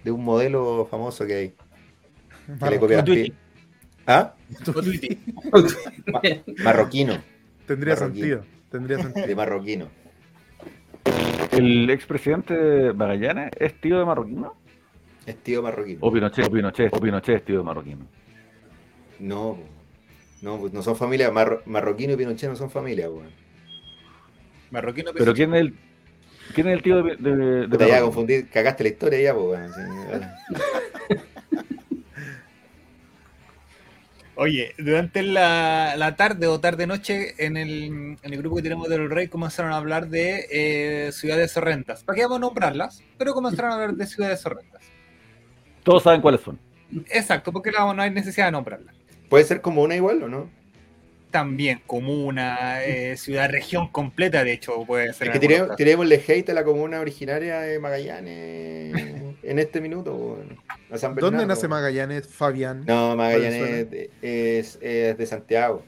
de 0.05 0.11
un 0.11 0.25
modelo 0.25 0.87
famoso 0.91 1.27
que 1.27 1.35
hay. 1.35 1.55
Que 2.61 2.71
le 2.71 2.79
copia 2.79 3.05
¿Ah? 4.07 4.35
marroquino. 6.63 7.15
Tendría 7.67 7.97
sentido. 7.97 8.45
Tendría 8.71 8.99
sentido. 8.99 9.27
De 9.27 9.35
marroquino. 9.35 9.89
¿El 11.57 11.89
expresidente 11.91 12.55
de 12.55 12.93
Magallanes 12.93 13.51
es 13.59 13.81
tío 13.81 13.99
de 13.99 14.05
marroquino? 14.05 14.55
Es 15.25 15.37
tío 15.39 15.63
marroquino. 15.63 15.99
O 16.03 16.13
Pinochet, 16.13 16.47
o 16.47 16.51
Pinochet, 16.51 16.95
o 16.95 17.01
Pinochet 17.01 17.37
es 17.37 17.45
tío 17.45 17.59
de 17.59 17.65
marroquino. 17.65 18.07
No, 19.19 19.59
no, 20.43 20.59
pues 20.59 20.73
no 20.73 20.83
son 20.83 20.97
familia. 20.97 21.31
marroquino 21.31 22.13
y 22.13 22.17
Pinochet 22.17 22.51
no 22.51 22.57
son 22.57 22.71
familia, 22.71 23.11
weón. 23.11 23.31
Marroquino, 24.71 25.13
Pero 25.15 25.33
¿quién 25.33 25.55
es 25.55 25.61
el, 25.63 25.75
quién 26.55 26.69
es 26.69 26.75
el 26.75 26.83
tío 26.83 27.03
de, 27.03 27.17
de, 27.17 27.69
Te 27.69 27.85
voy 27.85 27.91
a 27.91 28.01
confundir, 28.03 28.49
cagaste 28.51 28.83
la 28.83 28.91
historia 28.91 29.21
ya, 29.21 29.35
pues, 29.35 29.47
weón. 29.47 29.73
Oye, 34.39 34.75
durante 34.77 35.23
la, 35.23 36.15
tarde 36.19 36.47
o 36.47 36.61
tarde-noche 36.61 37.35
en 37.39 37.57
el, 37.57 38.19
en 38.23 38.33
el, 38.33 38.39
grupo 38.39 38.57
que 38.57 38.63
tenemos 38.63 38.87
del 38.91 39.09
Rey 39.09 39.29
comenzaron 39.29 39.73
a 39.73 39.79
hablar 39.79 40.09
de 40.09 40.47
eh, 40.51 41.13
ciudades 41.13 41.57
horrendas. 41.57 42.05
¿Para 42.05 42.17
qué 42.17 42.23
vamos 42.23 42.37
a 42.37 42.41
nombrarlas? 42.41 43.03
Pero 43.17 43.33
comenzaron 43.33 43.71
a 43.71 43.75
hablar 43.77 43.95
de 43.95 44.07
ciudades 44.07 44.45
horrendas. 44.45 44.83
Todos 45.83 46.03
saben 46.03 46.21
cuáles 46.21 46.43
son. 46.43 46.59
Exacto, 47.09 47.51
porque 47.51 47.71
no, 47.71 47.95
no 47.95 48.03
hay 48.03 48.11
necesidad 48.11 48.47
de 48.47 48.53
nombrarlas. 48.53 48.95
¿Puede 49.31 49.45
ser 49.45 49.63
como 49.63 49.83
una 49.83 49.97
igual 49.97 50.23
o 50.23 50.29
no? 50.29 50.51
También, 51.31 51.83
comuna, 51.87 52.85
eh, 52.85 53.17
ciudad, 53.17 53.51
región 53.51 53.89
completa, 53.89 54.45
de 54.45 54.53
hecho, 54.53 54.85
puede 54.87 55.13
ser. 55.13 55.29
Es 55.29 55.33
que 55.35 55.39
tiremos, 55.41 55.77
tiremosle 55.77 56.23
hate 56.27 56.51
a 56.51 56.55
la 56.55 56.65
comuna 56.65 57.01
originaria 57.01 57.61
de 57.61 57.79
Magallanes 57.79 58.95
en 59.43 59.59
este 59.59 59.81
minuto. 59.81 60.39
¿Dónde 61.17 61.47
nace 61.47 61.69
Magallanes, 61.69 62.29
Fabián? 62.29 62.85
No, 62.87 63.17
Magallanes 63.17 63.87
es, 64.23 64.79
es, 64.81 65.19
de 65.19 65.27
Santiago. 65.27 65.85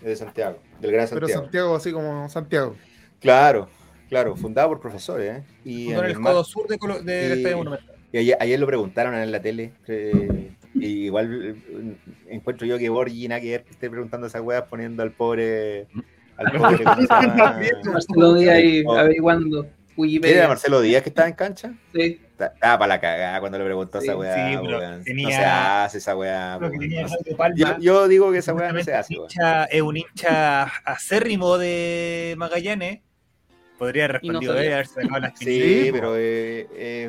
Es 0.00 0.08
de 0.08 0.16
Santiago, 0.16 0.58
del 0.80 0.92
Gran 0.92 1.08
Santiago. 1.08 1.26
Pero 1.26 1.42
Santiago, 1.42 1.76
así 1.76 1.90
como 1.90 2.28
Santiago. 2.28 2.76
Claro, 3.20 3.68
claro, 4.10 4.36
fundado 4.36 4.68
por 4.68 4.80
profesores. 4.80 5.38
¿eh? 5.38 5.42
Y 5.64 5.92
en 5.92 6.04
el, 6.04 6.20
codo 6.20 6.44
sur 6.44 6.68
de, 6.68 6.76
de 6.76 7.50
y, 7.50 7.54
Monumental. 7.54 7.96
Y 8.12 8.32
ayer, 8.38 8.60
lo 8.60 8.66
preguntaron 8.66 9.14
en 9.16 9.32
la 9.32 9.40
tele. 9.40 9.72
Eh, 9.88 10.52
y 10.74 11.06
igual 11.06 11.56
eh, 11.68 11.96
encuentro 12.28 12.66
yo 12.66 12.78
que 12.78 12.88
Borgi 12.88 13.28
nada 13.28 13.40
que 13.40 13.54
esté 13.54 13.88
preguntando 13.88 14.26
esas 14.26 14.42
weas 14.42 14.64
poniendo 14.64 15.02
al 15.02 15.12
pobre. 15.12 15.86
Al 16.36 16.52
pobre 16.52 16.84
Marcelo 16.84 18.34
Díaz 18.34 18.56
ahí 18.56 18.84
averiguando. 18.86 19.66
¿Era 19.96 20.48
Marcelo 20.48 20.80
Díaz 20.80 21.02
que 21.04 21.10
estaba 21.10 21.28
en 21.28 21.34
cancha? 21.34 21.72
Sí. 21.94 22.20
Estaba 22.32 22.78
para 22.80 22.86
la 22.88 23.00
cagada 23.00 23.38
cuando 23.38 23.58
le 23.58 23.64
preguntó 23.64 23.98
a 23.98 24.02
esa 24.02 24.16
weá. 24.16 25.00
Sí, 25.04 25.14
no 25.14 25.28
se 25.30 25.36
hace 25.36 25.98
esa 25.98 26.16
weá. 26.16 26.58
yo, 27.78 28.08
digo 28.08 28.32
que 28.32 28.38
esa 28.38 28.52
weá 28.54 28.72
no 28.72 28.82
se 28.82 28.92
hace. 28.92 29.14
Es 29.70 29.82
un 29.82 29.96
hincha 29.96 30.64
acérrimo 30.84 31.58
de 31.58 32.34
Magallanes. 32.36 33.00
Podría 33.78 34.08
responder 34.08 34.72
haberse 34.72 35.00
Sí, 35.36 35.90
pero 35.92 36.16
es, 36.16 36.66
es 36.74 37.08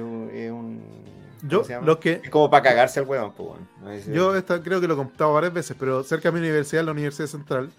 un 0.52 0.95
yo, 1.44 1.64
lo 1.84 2.00
que, 2.00 2.22
es 2.24 2.30
como 2.30 2.50
para 2.50 2.64
cagarse 2.64 3.00
el 3.00 3.06
huevón, 3.06 3.34
pues, 3.36 4.06
Yo 4.08 4.34
creo 4.64 4.82
que 4.82 4.88
lo 4.88 4.94
he 4.94 4.98
contado 4.98 5.34
varias 5.34 5.54
veces, 5.54 5.76
pero 5.80 6.04
cerca 6.04 6.30
de 6.30 6.34
mi 6.34 6.40
universidad, 6.40 6.84
la 6.84 6.92
Universidad 6.92 7.28
Central, 7.28 7.72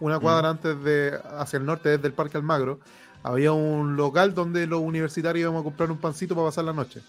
una 0.00 0.18
cuadra 0.18 0.50
antes 0.50 0.82
de, 0.82 1.18
hacia 1.38 1.58
el 1.58 1.66
norte, 1.66 1.90
desde 1.90 2.06
el 2.06 2.12
Parque 2.12 2.36
Almagro, 2.36 2.80
había 3.22 3.52
un 3.52 3.96
local 3.96 4.34
donde 4.34 4.66
los 4.66 4.80
universitarios 4.80 5.42
íbamos 5.42 5.60
a 5.60 5.64
comprar 5.64 5.90
un 5.90 5.98
pancito 5.98 6.34
para 6.34 6.48
pasar 6.48 6.64
la 6.64 6.72
noche. 6.72 7.00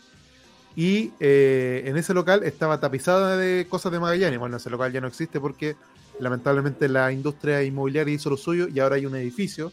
Y 0.75 1.13
eh, 1.19 1.83
en 1.85 1.97
ese 1.97 2.13
local 2.13 2.43
estaba 2.43 2.79
tapizada 2.79 3.37
de 3.37 3.65
cosas 3.69 3.91
de 3.91 3.99
Magallanes. 3.99 4.39
Bueno, 4.39 4.57
ese 4.57 4.69
local 4.69 4.91
ya 4.91 5.01
no 5.01 5.07
existe 5.07 5.39
porque 5.39 5.75
lamentablemente 6.19 6.87
la 6.89 7.11
industria 7.11 7.63
inmobiliaria 7.63 8.13
hizo 8.13 8.29
lo 8.29 8.37
suyo 8.37 8.67
y 8.67 8.79
ahora 8.79 8.95
hay 8.95 9.05
un 9.05 9.15
edificio 9.15 9.71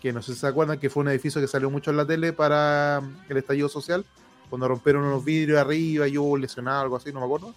que 0.00 0.12
no 0.12 0.22
sé 0.22 0.32
si 0.32 0.40
se 0.40 0.46
acuerdan 0.46 0.78
que 0.78 0.90
fue 0.90 1.02
un 1.02 1.08
edificio 1.10 1.40
que 1.40 1.46
salió 1.46 1.70
mucho 1.70 1.90
en 1.90 1.98
la 1.98 2.06
tele 2.06 2.32
para 2.32 3.02
el 3.28 3.36
estallido 3.36 3.68
social, 3.68 4.04
cuando 4.50 4.68
rompieron 4.68 5.04
unos 5.04 5.24
vidrios 5.24 5.58
arriba 5.58 6.06
y 6.08 6.18
hubo 6.18 6.36
lesionado, 6.36 6.82
algo 6.82 6.96
así, 6.96 7.12
no 7.12 7.20
me 7.20 7.26
acuerdo. 7.26 7.54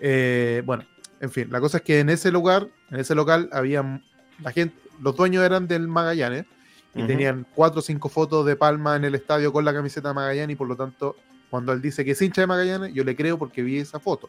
Eh, 0.00 0.62
bueno, 0.64 0.84
en 1.20 1.30
fin, 1.30 1.48
la 1.50 1.60
cosa 1.60 1.78
es 1.78 1.82
que 1.82 2.00
en 2.00 2.08
ese 2.08 2.30
lugar, 2.32 2.68
en 2.90 3.00
ese 3.00 3.14
local, 3.14 3.50
había 3.52 4.02
la 4.42 4.52
gente, 4.52 4.74
los 5.00 5.14
dueños 5.16 5.44
eran 5.44 5.68
del 5.68 5.88
Magallanes 5.88 6.46
y 6.94 7.02
tenían 7.04 7.46
cuatro 7.54 7.80
o 7.80 7.82
cinco 7.82 8.08
fotos 8.08 8.44
de 8.46 8.56
Palma 8.56 8.96
en 8.96 9.04
el 9.04 9.14
estadio 9.14 9.52
con 9.52 9.64
la 9.64 9.72
camiseta 9.72 10.08
de 10.08 10.14
Magallanes 10.14 10.54
y 10.54 10.56
por 10.56 10.68
lo 10.68 10.76
tanto, 10.76 11.16
cuando 11.50 11.72
él 11.72 11.82
dice 11.82 12.04
que 12.04 12.12
es 12.12 12.22
hincha 12.22 12.42
de 12.42 12.46
Magallanes, 12.46 12.94
yo 12.94 13.04
le 13.04 13.16
creo 13.16 13.38
porque 13.38 13.62
vi 13.62 13.78
esa 13.78 14.00
foto. 14.00 14.28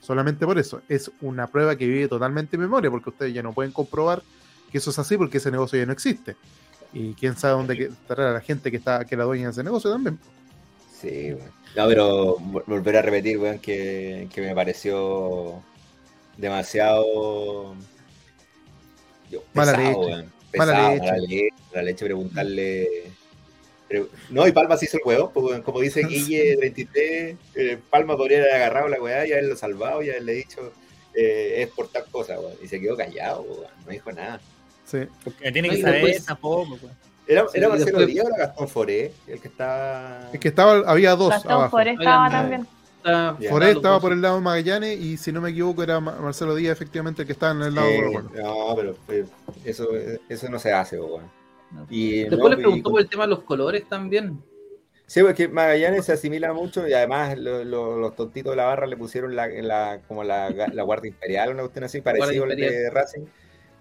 Solamente 0.00 0.44
por 0.44 0.58
eso. 0.58 0.82
Es 0.88 1.10
una 1.22 1.46
prueba 1.46 1.76
que 1.76 1.86
vive 1.86 2.08
totalmente 2.08 2.56
en 2.56 2.62
memoria 2.62 2.90
porque 2.90 3.10
ustedes 3.10 3.32
ya 3.32 3.42
no 3.42 3.52
pueden 3.52 3.72
comprobar 3.72 4.22
que 4.70 4.78
eso 4.78 4.90
es 4.90 4.98
así 4.98 5.16
porque 5.16 5.38
ese 5.38 5.50
negocio 5.50 5.78
ya 5.78 5.86
no 5.86 5.92
existe. 5.92 6.36
Y 6.92 7.14
quién 7.14 7.36
sabe 7.36 7.54
dónde 7.54 7.84
estará 7.84 8.32
la 8.32 8.40
gente 8.40 8.70
que 8.70 8.76
está 8.76 9.04
que 9.04 9.16
la 9.16 9.24
dueña 9.24 9.46
de 9.46 9.52
ese 9.52 9.64
negocio 9.64 9.90
también. 9.90 10.18
Sí, 11.00 11.34
No, 11.76 11.88
pero 11.88 12.36
volver 12.38 12.96
a 12.96 13.02
repetir, 13.02 13.38
weón, 13.38 13.58
que, 13.58 14.28
me 14.36 14.54
pareció 14.54 15.62
demasiado. 16.36 17.74
mala 19.52 19.76
leche. 19.76 20.28
mala 20.56 20.94
leche. 20.94 21.48
La 21.72 21.82
leche, 21.82 22.04
preguntarle. 22.04 23.12
No, 24.30 24.46
y 24.46 24.52
Palma 24.52 24.76
se 24.76 24.86
hizo 24.86 24.96
el 24.96 25.02
huevo, 25.04 25.30
pues, 25.30 25.60
como 25.60 25.80
dice 25.80 26.02
Guille 26.08 26.56
33, 26.56 27.36
eh, 27.54 27.78
Palma 27.90 28.16
podría 28.16 28.38
haber 28.38 28.54
agarrado 28.54 28.88
la 28.88 29.00
weá 29.00 29.26
y 29.26 29.32
haberlo 29.32 29.56
salvado 29.56 30.02
y 30.02 30.10
haberle 30.10 30.32
dicho 30.32 30.72
eh, 31.14 31.62
es 31.62 31.68
por 31.68 31.88
tal 31.88 32.04
cosa, 32.06 32.40
weón. 32.40 32.56
Y 32.62 32.68
se 32.68 32.80
quedó 32.80 32.96
callado, 32.96 33.42
weón. 33.42 33.70
no 33.84 33.92
dijo 33.92 34.12
nada. 34.12 34.40
Sí. 34.84 34.98
Porque 35.22 35.52
tiene 35.52 35.70
que 35.70 35.80
saber 35.80 36.22
tampoco, 36.24 36.78
weón. 36.82 37.13
¿Era, 37.26 37.44
era 37.54 37.68
Marcelo 37.68 38.06
Díaz 38.06 38.26
o 38.26 38.28
era 38.28 38.46
Gastón 38.46 38.68
Foré? 38.68 39.12
El 39.26 39.40
que 39.40 39.48
estaba. 39.48 40.30
Es 40.32 40.40
que 40.40 40.48
estaba, 40.48 40.90
había 40.90 41.16
dos. 41.16 41.30
Gastón 41.30 41.70
Foré 41.70 41.92
estaba 41.92 42.30
también. 42.30 42.66
Foré 43.50 43.72
estaba 43.72 44.00
por 44.00 44.12
el 44.12 44.22
lado 44.22 44.36
de 44.36 44.40
Magallanes 44.40 44.98
y 44.98 45.16
si 45.16 45.30
no 45.30 45.40
me 45.40 45.50
equivoco 45.50 45.82
era 45.82 46.00
Marcelo 46.00 46.54
Díaz 46.54 46.72
efectivamente 46.72 47.22
el 47.22 47.26
que 47.26 47.32
estaba 47.32 47.52
en 47.52 47.62
el 47.62 47.74
lado 47.74 47.88
de 47.88 48.42
No, 48.42 48.74
pero 48.76 48.96
pues, 49.06 49.26
eso, 49.64 49.88
eso 50.28 50.48
no 50.48 50.58
se 50.58 50.72
hace, 50.72 50.98
weón. 50.98 51.30
Y, 51.90 52.24
Después 52.24 52.50
le 52.50 52.56
preguntó 52.56 52.90
por 52.90 53.00
el 53.00 53.08
tema 53.08 53.24
de 53.24 53.30
los 53.30 53.42
colores 53.42 53.88
también. 53.88 54.40
Sí, 55.06 55.22
porque 55.22 55.48
Magallanes 55.48 56.06
se 56.06 56.12
asimila 56.12 56.52
mucho 56.54 56.88
y 56.88 56.94
además 56.94 57.36
los 57.36 58.16
tontitos 58.16 58.52
de 58.52 58.56
la 58.56 58.64
barra 58.64 58.86
le 58.86 58.96
pusieron 58.96 59.36
la, 59.36 59.48
la 59.48 60.00
como 60.08 60.24
la, 60.24 60.48
la, 60.50 60.82
Guardia 60.82 61.08
Imperial, 61.08 61.50
una 61.50 61.60
cuestión 61.62 61.84
así, 61.84 62.00
parecido 62.00 62.44
al 62.44 62.56
de 62.56 62.90
Racing. 62.90 63.24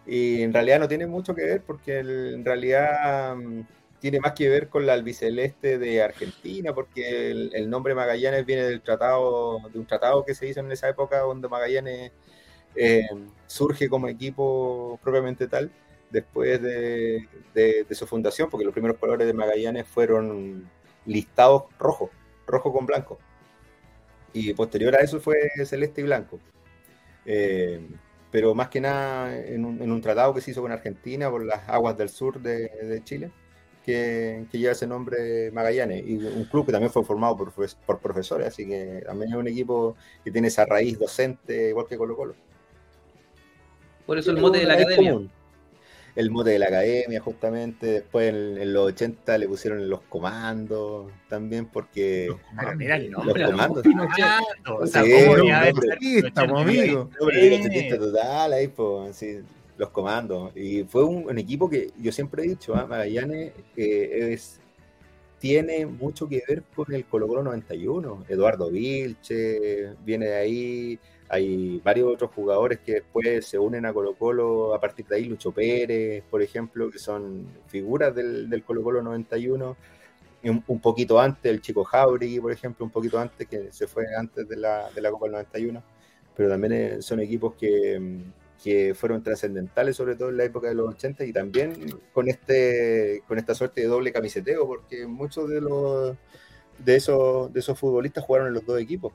Y 0.06 0.42
en 0.42 0.54
realidad 0.54 0.80
no 0.80 0.88
tiene 0.88 1.08
mucho 1.08 1.34
que 1.34 1.44
ver 1.44 1.62
porque 1.62 2.00
en 2.00 2.44
realidad 2.44 3.36
mm, 3.36 3.62
tiene 4.00 4.20
más 4.20 4.34
que 4.34 4.50
ver 4.50 4.68
con 4.68 4.86
la 4.86 4.94
albiceleste 4.94 5.78
de 5.78 6.02
Argentina, 6.04 6.74
porque 6.74 7.32
el, 7.32 7.70
nombre 7.70 7.96
Magallanes 7.96 8.46
viene 8.46 8.64
del 8.64 8.82
tratado, 8.82 9.62
de 9.72 9.80
un 9.80 9.86
tratado 9.86 10.26
que 10.26 10.36
se 10.36 10.48
hizo 10.48 10.60
en 10.60 10.72
esa 10.72 10.90
época 10.90 11.20
donde 11.20 11.48
Magallanes 11.48 12.12
eh, 12.76 13.08
surge 13.48 13.88
como 13.88 14.10
equipo 14.10 15.00
propiamente 15.02 15.48
tal 15.48 15.72
después 16.10 16.62
de, 16.62 17.28
su 17.92 18.06
fundación, 18.06 18.50
porque 18.50 18.66
los 18.66 18.74
primeros 18.74 18.98
colores 18.98 19.26
de 19.26 19.34
Magallanes 19.34 19.88
fueron 19.88 20.70
listados 21.06 21.64
rojo, 21.80 22.12
rojo 22.46 22.74
con 22.74 22.86
blanco. 22.86 23.20
Y 24.34 24.54
posterior 24.54 24.96
a 24.96 25.00
eso 25.00 25.20
fue 25.22 25.50
celeste 25.66 26.02
y 26.02 26.04
blanco. 26.04 26.40
Eh, 27.26 27.88
pero 28.34 28.56
más 28.56 28.70
que 28.70 28.82
nada 28.82 29.38
en 29.38 29.64
un, 29.64 30.02
tratado 30.02 30.34
que 30.34 30.42
se 30.42 30.50
hizo 30.50 30.64
con 30.64 30.72
Argentina 30.72 31.30
por 31.30 31.46
las 31.46 31.70
aguas 31.70 31.96
del 31.96 32.10
sur 32.10 32.42
de, 32.42 33.00
Chile, 33.04 33.30
que, 33.86 34.48
lleva 34.52 34.72
ese 34.72 34.88
nombre 34.88 35.52
Magallanes, 35.52 36.04
y 36.04 36.16
un 36.16 36.46
club 36.46 36.66
que 36.66 36.72
también 36.72 36.92
fue 36.92 37.04
formado 37.04 37.38
por, 37.38 37.54
por 37.86 38.00
profesores, 38.00 38.48
así 38.48 38.66
que 38.66 39.04
también 39.06 39.34
es 39.34 39.38
un 39.38 39.48
equipo 39.48 39.96
que 40.24 40.32
tiene 40.32 40.48
esa 40.48 40.66
raíz 40.66 40.98
docente 40.98 41.70
igual 41.70 41.86
que 41.88 41.96
Colo 41.96 42.16
Colo. 42.16 42.34
Por 44.08 44.18
eso 44.18 44.32
el 44.32 44.42
mote 44.42 44.58
de 44.58 44.66
la 44.66 44.74
academia 44.74 45.22
el 46.16 46.30
mote 46.30 46.52
de 46.52 46.60
la 46.60 46.68
academia, 46.68 47.20
justamente. 47.20 47.88
Después 47.88 48.30
en, 48.34 48.74
los 48.74 48.88
80 48.88 49.38
le 49.38 49.48
pusieron 49.48 49.90
los 49.90 50.02
comandos 50.02 51.12
también, 51.28 51.66
porque. 51.66 52.28
Los 52.28 52.40
comandos. 53.34 53.84
estamos 56.24 56.62
amigos. 56.62 57.10
total, 58.00 58.54
ahí, 58.54 58.68
pues, 58.68 59.26
los 59.78 59.90
comandos. 59.90 60.56
Y 60.56 60.84
fue 60.84 61.04
un, 61.04 61.38
equipo 61.38 61.70
que 61.70 61.92
yo 62.00 62.12
siempre 62.12 62.44
he 62.44 62.50
dicho, 62.50 62.76
¿eh? 62.76 62.86
Magallanes 62.88 63.54
es, 63.76 64.60
tiene 65.40 65.86
mucho 65.86 66.30
que 66.30 66.44
ver 66.48 66.64
con 66.76 66.94
el 66.94 67.06
Colo 67.06 67.28
Colo 67.28 67.44
91. 67.44 68.26
Eduardo 68.30 68.70
Vilche 68.70 69.96
viene 70.06 70.28
de 70.28 70.36
ahí. 70.36 71.00
Hay 71.30 71.82
varios 71.84 72.14
otros 72.14 72.32
jugadores 72.32 72.80
que 72.80 72.94
después 72.94 73.46
se 73.46 73.58
unen 73.58 73.86
a 73.86 73.94
Colo 73.94 74.16
Colo, 74.16 74.74
a 74.74 74.80
partir 74.80 75.06
de 75.08 75.16
ahí 75.16 75.26
Lucho 75.26 75.52
Pérez, 75.52 76.24
por 76.30 76.42
ejemplo, 76.42 76.90
que 76.92 77.00
son 77.00 77.48
figuras 77.68 78.14
del, 78.14 78.50
del 78.50 78.64
Colo 78.64 78.84
Colo 78.84 79.02
91. 79.02 79.76
Un, 80.44 80.64
un, 80.68 80.80
poquito 80.82 81.20
antes, 81.20 81.52
el 81.52 81.62
chico 81.62 81.86
Jauregui, 81.86 82.40
por 82.40 82.52
ejemplo, 82.52 82.86
un 82.86 82.92
poquito 82.92 83.18
antes, 83.20 83.48
que 83.48 83.72
se 83.72 83.88
fue 83.88 84.06
antes 84.16 84.48
de 84.48 84.58
la, 84.58 84.90
de 84.92 85.02
la 85.02 85.10
Copa 85.10 85.26
del 85.26 85.34
91. 85.34 85.82
Pero 86.36 86.50
también 86.50 86.74
eh, 86.74 87.02
son 87.02 87.20
equipos 87.22 87.54
que, 87.56 88.22
que 88.64 88.94
fueron 88.94 89.24
trascendentales, 89.24 89.96
sobre 89.96 90.16
todo 90.16 90.30
en 90.30 90.38
la 90.38 90.46
época 90.46 90.68
de 90.68 90.76
los 90.76 90.90
80, 90.90 91.26
y 91.26 91.34
también 91.34 91.74
con, 92.14 92.28
este, 92.30 93.24
con 93.28 93.38
esta 93.38 93.56
suerte 93.56 93.82
de 93.82 93.88
doble 93.88 94.12
camiseteo, 94.12 94.68
porque 94.68 95.08
muchos 95.08 95.50
de 95.50 95.62
los 95.62 96.18
de 96.80 96.96
esos, 96.96 97.52
de 97.54 97.60
esos 97.60 97.78
futbolistas 97.78 98.24
jugaron 98.24 98.48
en 98.48 98.54
los 98.54 98.66
dos 98.66 98.80
equipos. 98.80 99.14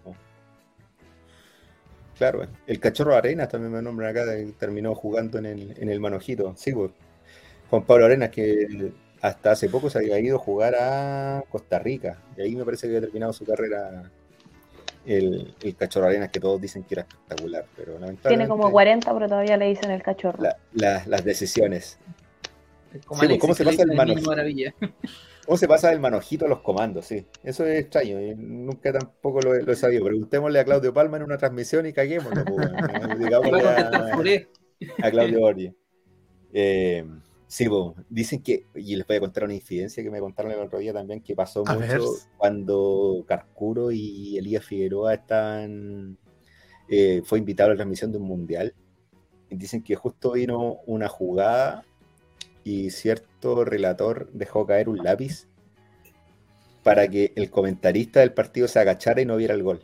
Claro, 2.19 2.47
el 2.67 2.81
cachorro 2.81 3.15
Arenas 3.15 3.49
también 3.49 3.73
me 3.73 3.81
nombran 3.81 4.11
acá, 4.11 4.25
terminó 4.59 4.95
jugando 4.95 5.39
en 5.39 5.47
el, 5.47 5.75
en 5.79 5.89
el 5.89 6.01
Manojito. 6.01 6.55
Sí, 6.57 6.73
pues. 6.73 6.91
Juan 7.71 7.85
Pablo 7.85 8.07
Arenas, 8.07 8.31
que 8.31 8.93
hasta 9.21 9.53
hace 9.53 9.69
poco 9.69 9.89
se 9.89 9.99
había 9.99 10.19
ido 10.19 10.37
a 10.37 10.41
jugar 10.41 10.75
a 10.75 11.45
Costa 11.49 11.79
Rica. 11.79 12.19
Y 12.37 12.43
ahí 12.43 12.57
me 12.57 12.65
parece 12.65 12.89
que 12.89 12.97
había 12.97 13.07
terminado 13.07 13.33
su 13.33 13.45
carrera 13.45 14.11
el, 15.07 15.55
el 15.63 15.77
cachorro 15.77 16.07
arenas 16.07 16.31
que 16.31 16.41
todos 16.41 16.61
dicen 16.61 16.85
que 16.85 16.95
era 16.97 17.03
espectacular, 17.03 17.65
pero 17.77 17.93
lamentablemente... 17.93 18.29
Tiene 18.29 18.49
como 18.49 18.71
40, 18.71 19.13
pero 19.13 19.29
todavía 19.29 19.57
le 19.57 19.67
dicen 19.69 19.91
el 19.91 20.03
cachorro. 20.03 20.43
las 20.73 21.25
decisiones. 21.25 21.99
Pues, 23.07 23.39
¿Cómo 23.39 23.55
se 23.55 23.65
pasa 23.65 23.83
el 23.83 23.95
manojito? 23.95 24.33
¿Cómo 25.49 25.57
se 25.57 25.67
pasa 25.67 25.91
el 25.91 25.99
manojito 25.99 26.45
a 26.45 26.49
los 26.49 26.61
comandos? 26.61 27.07
Sí, 27.07 27.27
eso 27.43 27.65
es 27.65 27.81
extraño. 27.81 28.19
nunca 28.37 28.93
tampoco 28.93 29.41
lo, 29.41 29.55
he 29.55 29.77
sabido. 29.77 30.05
Preguntémosle 30.05 30.61
a 30.61 30.65
Claudio 30.65 30.93
Palma 30.93 31.17
en 31.17 31.23
una 31.23 31.39
transmisión 31.39 31.87
y 31.87 31.95
caguémoslo. 31.95 32.45
Pues, 32.45 32.69
a, 35.03 35.11
Claudio 35.11 35.41
Borges. 35.41 35.73
Eh, 36.53 37.03
Sí, 37.47 37.67
dicen 38.11 38.43
que, 38.43 38.67
y 38.75 38.95
les 38.95 39.07
voy 39.07 39.17
a 39.17 39.21
contar 39.21 39.45
una 39.45 39.55
incidencia 39.55 40.03
que 40.03 40.11
me 40.11 40.21
contaron 40.21 40.53
el 40.53 40.59
otro 40.59 40.81
día 40.81 40.93
también, 40.93 41.23
que 41.23 41.35
pasó 41.35 41.65
mucho 41.65 42.05
cuando 42.37 43.25
Carcuro 43.27 43.91
y 43.91 44.37
Elías 44.37 44.67
Figueroa 44.67 45.15
estaban, 45.15 46.19
eh, 46.91 47.23
fue 47.25 47.39
invitado 47.39 47.71
a 47.71 47.73
la 47.73 47.77
transmisión 47.77 48.13
de 48.13 48.19
un 48.19 48.25
mundial. 48.25 48.75
Y 49.49 49.57
dicen 49.57 49.83
que 49.83 49.97
justo 49.97 50.33
vino 50.33 50.81
una 50.85 51.09
jugada 51.09 51.87
y 52.69 52.91
cierto 52.91 53.65
relator 53.65 54.29
dejó 54.35 54.67
caer 54.67 54.91
un 54.91 54.99
lápiz 54.99 55.47
para 56.83 57.09
que 57.09 57.33
el 57.35 57.51
comentarista 57.51 58.21
del 58.21 58.35
partido 58.35 58.69
se 58.69 58.79
agachara 58.79 59.23
y 59.23 59.25
no 59.25 59.39
viera 59.39 59.55
el 59.55 59.63
gol. 59.63 59.81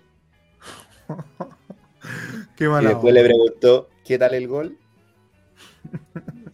Qué 2.56 2.66
y 2.66 2.84
después 2.84 3.14
le 3.14 3.24
preguntó, 3.24 3.88
¿qué 4.04 4.18
tal 4.18 4.34
el 4.34 4.48
gol? 4.48 4.78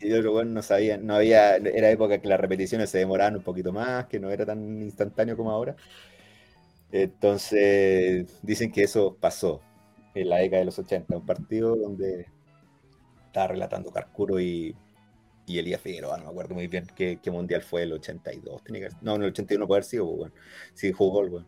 y 0.00 0.12
otro 0.12 0.30
bueno 0.30 0.52
no 0.52 0.62
sabía, 0.62 0.98
no 0.98 1.16
había, 1.16 1.56
era 1.56 1.90
época 1.90 2.18
que 2.18 2.28
las 2.28 2.38
repeticiones 2.38 2.90
se 2.90 2.98
demoraban 2.98 3.34
un 3.36 3.42
poquito 3.42 3.72
más, 3.72 4.06
que 4.06 4.20
no 4.20 4.30
era 4.30 4.46
tan 4.46 4.80
instantáneo 4.80 5.36
como 5.36 5.50
ahora. 5.50 5.74
Entonces, 6.92 8.38
dicen 8.42 8.70
que 8.70 8.84
eso 8.84 9.16
pasó 9.18 9.62
en 10.14 10.28
la 10.28 10.36
década 10.36 10.60
de 10.60 10.66
los 10.66 10.78
80, 10.78 11.16
un 11.16 11.26
partido 11.26 11.74
donde 11.74 12.26
estaba 13.26 13.48
relatando 13.48 13.90
Carcuro 13.90 14.40
y, 14.40 14.76
y 15.50 15.58
Elías 15.58 15.80
Figueroa, 15.80 16.16
no 16.18 16.24
me 16.24 16.30
acuerdo 16.30 16.54
muy 16.54 16.66
bien 16.66 16.86
qué, 16.94 17.18
mundial 17.30 17.62
fue 17.62 17.82
el 17.82 17.92
82, 17.92 18.62
tenía 18.62 18.88
que, 18.88 18.94
no, 19.02 19.16
en 19.16 19.22
el 19.22 19.28
81 19.30 19.66
puede 19.66 19.78
haber 19.78 19.84
sido, 19.84 20.06
pues, 20.06 20.18
bueno, 20.18 20.34
sí 20.74 20.92
jugó, 20.92 21.28
bueno, 21.28 21.46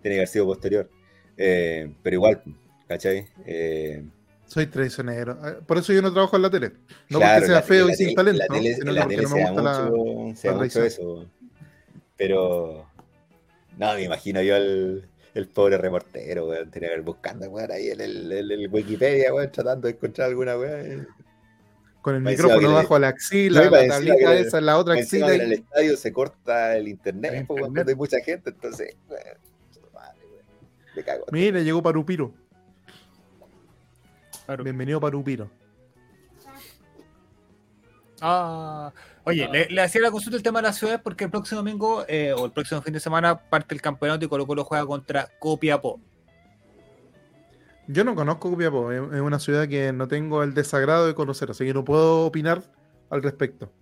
tiene 0.00 0.16
que 0.16 0.20
haber 0.20 0.28
sido 0.28 0.46
posterior. 0.46 0.90
Eh, 1.36 1.92
pero 2.02 2.16
igual, 2.16 2.42
¿cachai? 2.86 3.26
Eh, 3.46 4.04
soy 4.50 4.66
traicionero. 4.66 5.38
Ah, 5.40 5.58
por 5.64 5.78
eso 5.78 5.92
yo 5.92 6.02
no 6.02 6.12
trabajo 6.12 6.34
en 6.34 6.42
la 6.42 6.50
tele. 6.50 6.72
No 7.08 7.20
porque 7.20 7.46
sea 7.46 7.62
feo 7.62 7.88
y 7.88 7.94
sin 7.94 8.16
talento. 8.16 8.42
La 8.42 8.52
tele, 8.52 8.74
sino 8.74 8.90
la 8.90 9.06
tele 9.06 9.26
se 9.26 9.38
da 9.38 9.52
mucho, 9.52 10.36
se 10.36 10.50
mucho 10.50 10.84
eso. 10.84 11.30
Pero. 12.16 12.84
No, 13.78 13.94
me 13.94 14.02
imagino 14.02 14.42
yo 14.42 14.56
el, 14.56 15.08
el 15.34 15.48
pobre 15.48 15.78
reportero, 15.78 16.48
weón. 16.48 16.68
Tenía 16.68 16.88
que 16.88 16.96
ir 16.96 17.02
buscando, 17.02 17.48
weón, 17.48 17.70
ahí 17.70 17.90
en 17.90 18.00
el, 18.00 18.32
el, 18.32 18.68
Wikipedia, 18.68 19.32
weón, 19.32 19.52
tratando 19.52 19.86
de 19.86 19.94
encontrar 19.94 20.28
alguna 20.28 20.58
weón. 20.58 21.06
Con 22.02 22.14
el 22.14 22.22
micrófono 22.22 22.72
bajo 22.72 22.98
la 22.98 23.08
axila, 23.08 23.70
la 23.70 23.88
tablita 23.88 24.34
esa 24.34 24.58
en 24.58 24.66
la 24.66 24.78
otra 24.78 24.94
axila. 24.94 25.34
En 25.34 25.40
el 25.42 25.52
estadio 25.52 25.96
se 25.96 26.12
corta 26.12 26.76
el 26.76 26.88
internet, 26.88 27.46
cuando 27.46 27.82
hay 27.86 27.94
mucha 27.94 28.20
gente, 28.20 28.50
entonces, 28.50 28.96
madre. 29.92 30.20
Me 30.96 31.04
cago. 31.04 31.26
Mira, 31.30 31.60
llegó 31.60 31.82
Parupiro. 31.82 32.32
Bienvenido 34.58 35.00
para 35.00 35.16
Upiro. 35.16 35.48
Ah, 38.20 38.92
oye, 39.24 39.48
le, 39.70 39.80
hacía 39.80 40.00
la 40.02 40.10
consulta 40.10 40.36
el 40.36 40.42
tema 40.42 40.58
de 40.60 40.68
la 40.68 40.72
ciudad 40.72 41.00
porque 41.02 41.24
el 41.24 41.30
próximo 41.30 41.60
domingo 41.60 42.04
eh, 42.06 42.34
o 42.36 42.44
el 42.44 42.52
próximo 42.52 42.82
fin 42.82 42.92
de 42.92 43.00
semana 43.00 43.38
parte 43.38 43.74
el 43.74 43.80
campeonato 43.80 44.24
y 44.24 44.28
Colo 44.28 44.46
Colo 44.46 44.64
juega 44.64 44.84
contra 44.84 45.28
Copiapó. 45.38 46.00
Yo 47.92 48.04
no 48.04 48.14
conozco 48.14 48.50
Copiapó, 48.50 48.92
es 48.92 49.20
una 49.20 49.38
ciudad 49.40 49.66
que 49.66 49.92
no 49.92 50.06
tengo 50.06 50.44
el 50.44 50.54
desagrado 50.54 51.06
de 51.06 51.14
conocer, 51.14 51.50
así 51.50 51.64
que 51.64 51.74
no 51.74 51.84
puedo 51.84 52.26
opinar 52.26 52.62
al 53.10 53.22
respecto. 53.22 53.72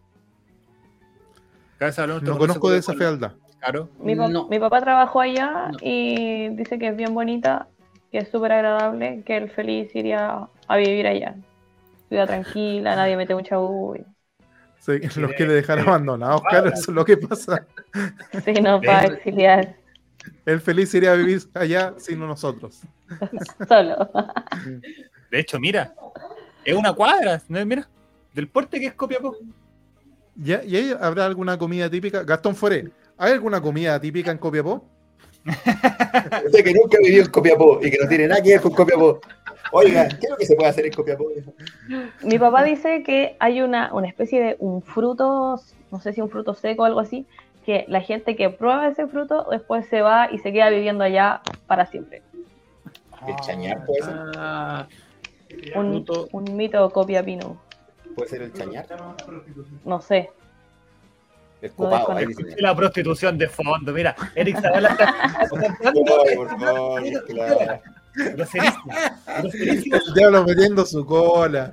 No 2.22 2.38
conozco 2.38 2.70
de 2.70 2.78
esa 2.78 2.94
fealdad. 2.94 3.32
Claro. 3.60 3.88
Mi, 3.98 4.14
mi, 4.14 4.58
papá 4.58 4.80
trabajó 4.80 5.20
allá 5.20 5.70
y 5.82 6.48
dice 6.50 6.78
que 6.78 6.88
es 6.88 6.96
bien 6.96 7.12
bonita 7.12 7.68
que 8.10 8.18
es 8.18 8.28
súper 8.28 8.52
agradable, 8.52 9.22
que 9.26 9.36
el 9.36 9.50
feliz 9.50 9.94
iría 9.94 10.48
a 10.66 10.76
vivir 10.76 11.06
allá. 11.06 11.34
Ciudad 12.08 12.26
tranquila, 12.26 12.96
nadie 12.96 13.16
mete 13.16 13.34
mucha 13.34 13.58
bulla. 13.58 14.04
Sí, 14.78 14.92
los 15.20 15.32
quiere 15.32 15.52
dejar 15.52 15.80
abandonados, 15.80 16.40
claro, 16.48 16.68
eso 16.70 16.90
es 16.90 16.94
lo 16.94 17.04
que 17.04 17.16
pasa. 17.18 17.66
Sí, 18.44 18.52
no, 18.54 18.80
para 18.80 19.08
exiliar. 19.08 19.76
El 20.44 20.60
feliz 20.60 20.94
iría 20.94 21.12
a 21.12 21.16
vivir 21.16 21.42
allá 21.54 21.94
sin 21.98 22.18
nosotros. 22.20 22.80
Solo. 23.68 24.10
De 25.30 25.40
hecho, 25.40 25.58
mira, 25.58 25.94
es 26.64 26.74
una 26.74 26.92
cuadra, 26.92 27.40
mira, 27.48 27.88
del 28.34 28.48
porte 28.48 28.80
que 28.80 28.86
es 28.86 28.94
Copiapó. 28.94 29.36
¿Ya, 30.36 30.62
¿Y 30.62 30.76
ahí 30.76 30.94
habrá 31.00 31.26
alguna 31.26 31.58
comida 31.58 31.90
típica? 31.90 32.22
Gastón 32.22 32.54
Foré, 32.54 32.90
¿hay 33.16 33.32
alguna 33.32 33.60
comida 33.60 34.00
típica 34.00 34.30
en 34.30 34.38
Copiapó? 34.38 34.84
Usted 36.46 36.64
que 36.64 36.74
nunca 36.74 36.98
vivió 37.02 37.22
en 37.22 37.30
Copiapó 37.30 37.80
y 37.82 37.90
que 37.90 37.98
no 37.98 38.08
tiene 38.08 38.28
nada 38.28 38.42
que 38.42 38.50
ver 38.50 38.60
con 38.60 38.72
Copiapó. 38.72 39.20
Oiga, 39.72 40.08
¿qué 40.08 40.26
es 40.26 40.30
lo 40.30 40.36
que 40.36 40.46
se 40.46 40.54
puede 40.56 40.68
hacer 40.68 40.86
en 40.86 40.92
Copiapó? 40.92 41.26
Mi 42.22 42.38
papá 42.38 42.64
dice 42.64 43.02
que 43.02 43.36
hay 43.38 43.60
una, 43.60 43.92
una 43.92 44.08
especie 44.08 44.40
de 44.40 44.56
un 44.58 44.82
fruto, 44.82 45.60
no 45.90 46.00
sé 46.00 46.12
si 46.12 46.20
un 46.20 46.30
fruto 46.30 46.54
seco 46.54 46.82
o 46.82 46.86
algo 46.86 47.00
así, 47.00 47.26
que 47.68 47.84
la 47.86 48.00
gente 48.00 48.34
que 48.34 48.48
prueba 48.48 48.88
ese 48.88 49.06
fruto 49.08 49.46
después 49.50 49.86
se 49.88 50.00
va 50.00 50.32
y 50.32 50.38
se 50.38 50.54
queda 50.54 50.70
viviendo 50.70 51.04
allá 51.04 51.42
para 51.66 51.84
siempre. 51.84 52.22
¿El 53.26 53.36
chañar 53.40 53.84
puede 53.84 54.04
ser? 54.04 54.14
Ah, 54.38 54.86
un, 55.74 56.02
un 56.32 56.56
mito 56.56 56.88
copiapino. 56.88 57.60
¿Puede 58.16 58.30
ser 58.30 58.40
el 58.40 58.54
chañar? 58.54 58.86
No 59.84 60.00
sé. 60.00 60.30
Es 61.60 61.72
copado, 61.72 62.12
ahí 62.12 62.24
La 62.56 62.74
prostitución 62.74 63.36
de 63.36 63.50
fondo, 63.50 63.92
mira, 63.92 64.16
Eric 64.34 64.62
Zavala 64.62 64.88
está. 64.88 65.14
por 66.36 66.48
favor, 66.48 67.02
El 69.52 70.14
diablo 70.14 70.44
metiendo 70.44 70.86
su 70.86 71.04
cola. 71.04 71.70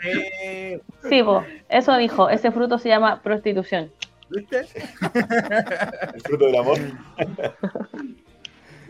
Sí, 1.07 1.21
vos, 1.21 1.45
eso 1.69 1.95
dijo, 1.95 2.27
ese 2.27 2.51
fruto 2.51 2.77
se 2.79 2.89
llama 2.89 3.21
prostitución. 3.21 3.89
¿Viste? 4.29 4.65
El 6.13 6.21
fruto 6.21 6.45
del 6.45 6.55
amor. 6.55 6.77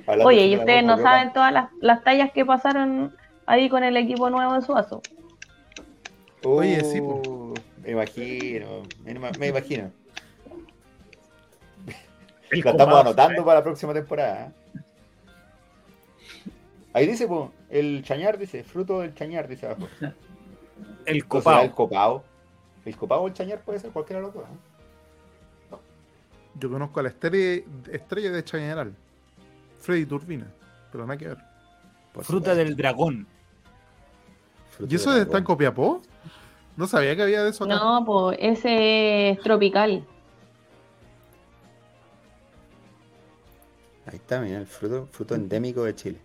Oye, 0.26 0.48
y 0.48 0.57
ustedes 0.57 0.84
no 0.84 0.98
saben 0.98 1.34
todas 1.34 1.52
las, 1.52 1.70
las, 1.82 2.03
tallas 2.03 2.32
que 2.32 2.45
pasaron 2.45 3.16
ahí 3.45 3.70
con 3.70 3.84
el 3.84 3.98
equipo 3.98 4.30
nuevo 4.30 4.53
de 4.53 4.62
Suazo. 4.62 5.02
Oye, 6.44 6.84
sí, 6.84 7.02
me 7.84 7.91
imagino, 7.91 8.84
me 9.03 9.12
imagino. 9.48 9.91
Lo 12.52 12.70
estamos 12.70 12.99
anotando 12.99 13.44
para 13.44 13.60
la 13.60 13.64
próxima 13.64 13.94
temporada. 13.94 14.52
Ahí 16.94 17.07
dice, 17.07 17.28
pues, 17.28 17.49
el 17.70 18.03
chañar, 18.03 18.38
dice, 18.38 18.64
fruto 18.64 19.02
del 19.02 19.14
chañar, 19.16 19.48
dice 19.48 19.66
abajo. 19.66 19.88
El 21.06 21.26
copao. 21.28 21.64
El 21.64 21.72
copao. 21.72 22.24
El 22.86 22.95
copao 22.95 23.24
o 23.24 23.28
el 23.28 23.34
chañar 23.34 23.62
puede 23.62 23.80
ser 23.80 23.91
cualquiera 23.91 24.22
de 24.22 24.28
los 24.28 24.34
dos. 24.36 24.44
¿eh? 24.44 24.74
Yo 26.60 26.69
conozco 26.69 26.99
a 26.99 27.03
la 27.03 27.10
estrella, 27.10 27.64
estrella 27.91 28.32
de 28.32 28.44
Chañaral, 28.44 28.95
Freddy 29.80 30.06
Turbina, 30.06 30.48
pero 30.91 31.06
nada 31.06 31.18
que 31.18 31.27
ver. 31.27 31.38
Fruta 32.22 32.56
del 32.56 32.76
dragón. 32.76 33.27
¿Y 34.88 34.95
eso 34.95 35.15
está 35.15 35.38
en 35.38 35.44
Copiapó? 35.44 36.02
No 36.77 36.88
sabía 36.88 37.15
que 37.15 37.23
había 37.23 37.44
de 37.44 37.49
eso 37.49 37.65
acá. 37.65 37.76
No, 37.76 38.03
pues 38.06 38.38
ese 38.41 39.32
es 39.32 39.40
tropical. 39.41 40.06
Ahí 44.06 44.15
está, 44.15 44.40
mira, 44.40 44.60
el 44.60 44.68
fruto, 44.68 45.07
fruto 45.11 45.36
endémico 45.36 45.84
de 45.84 45.95
Chile. 45.95 46.19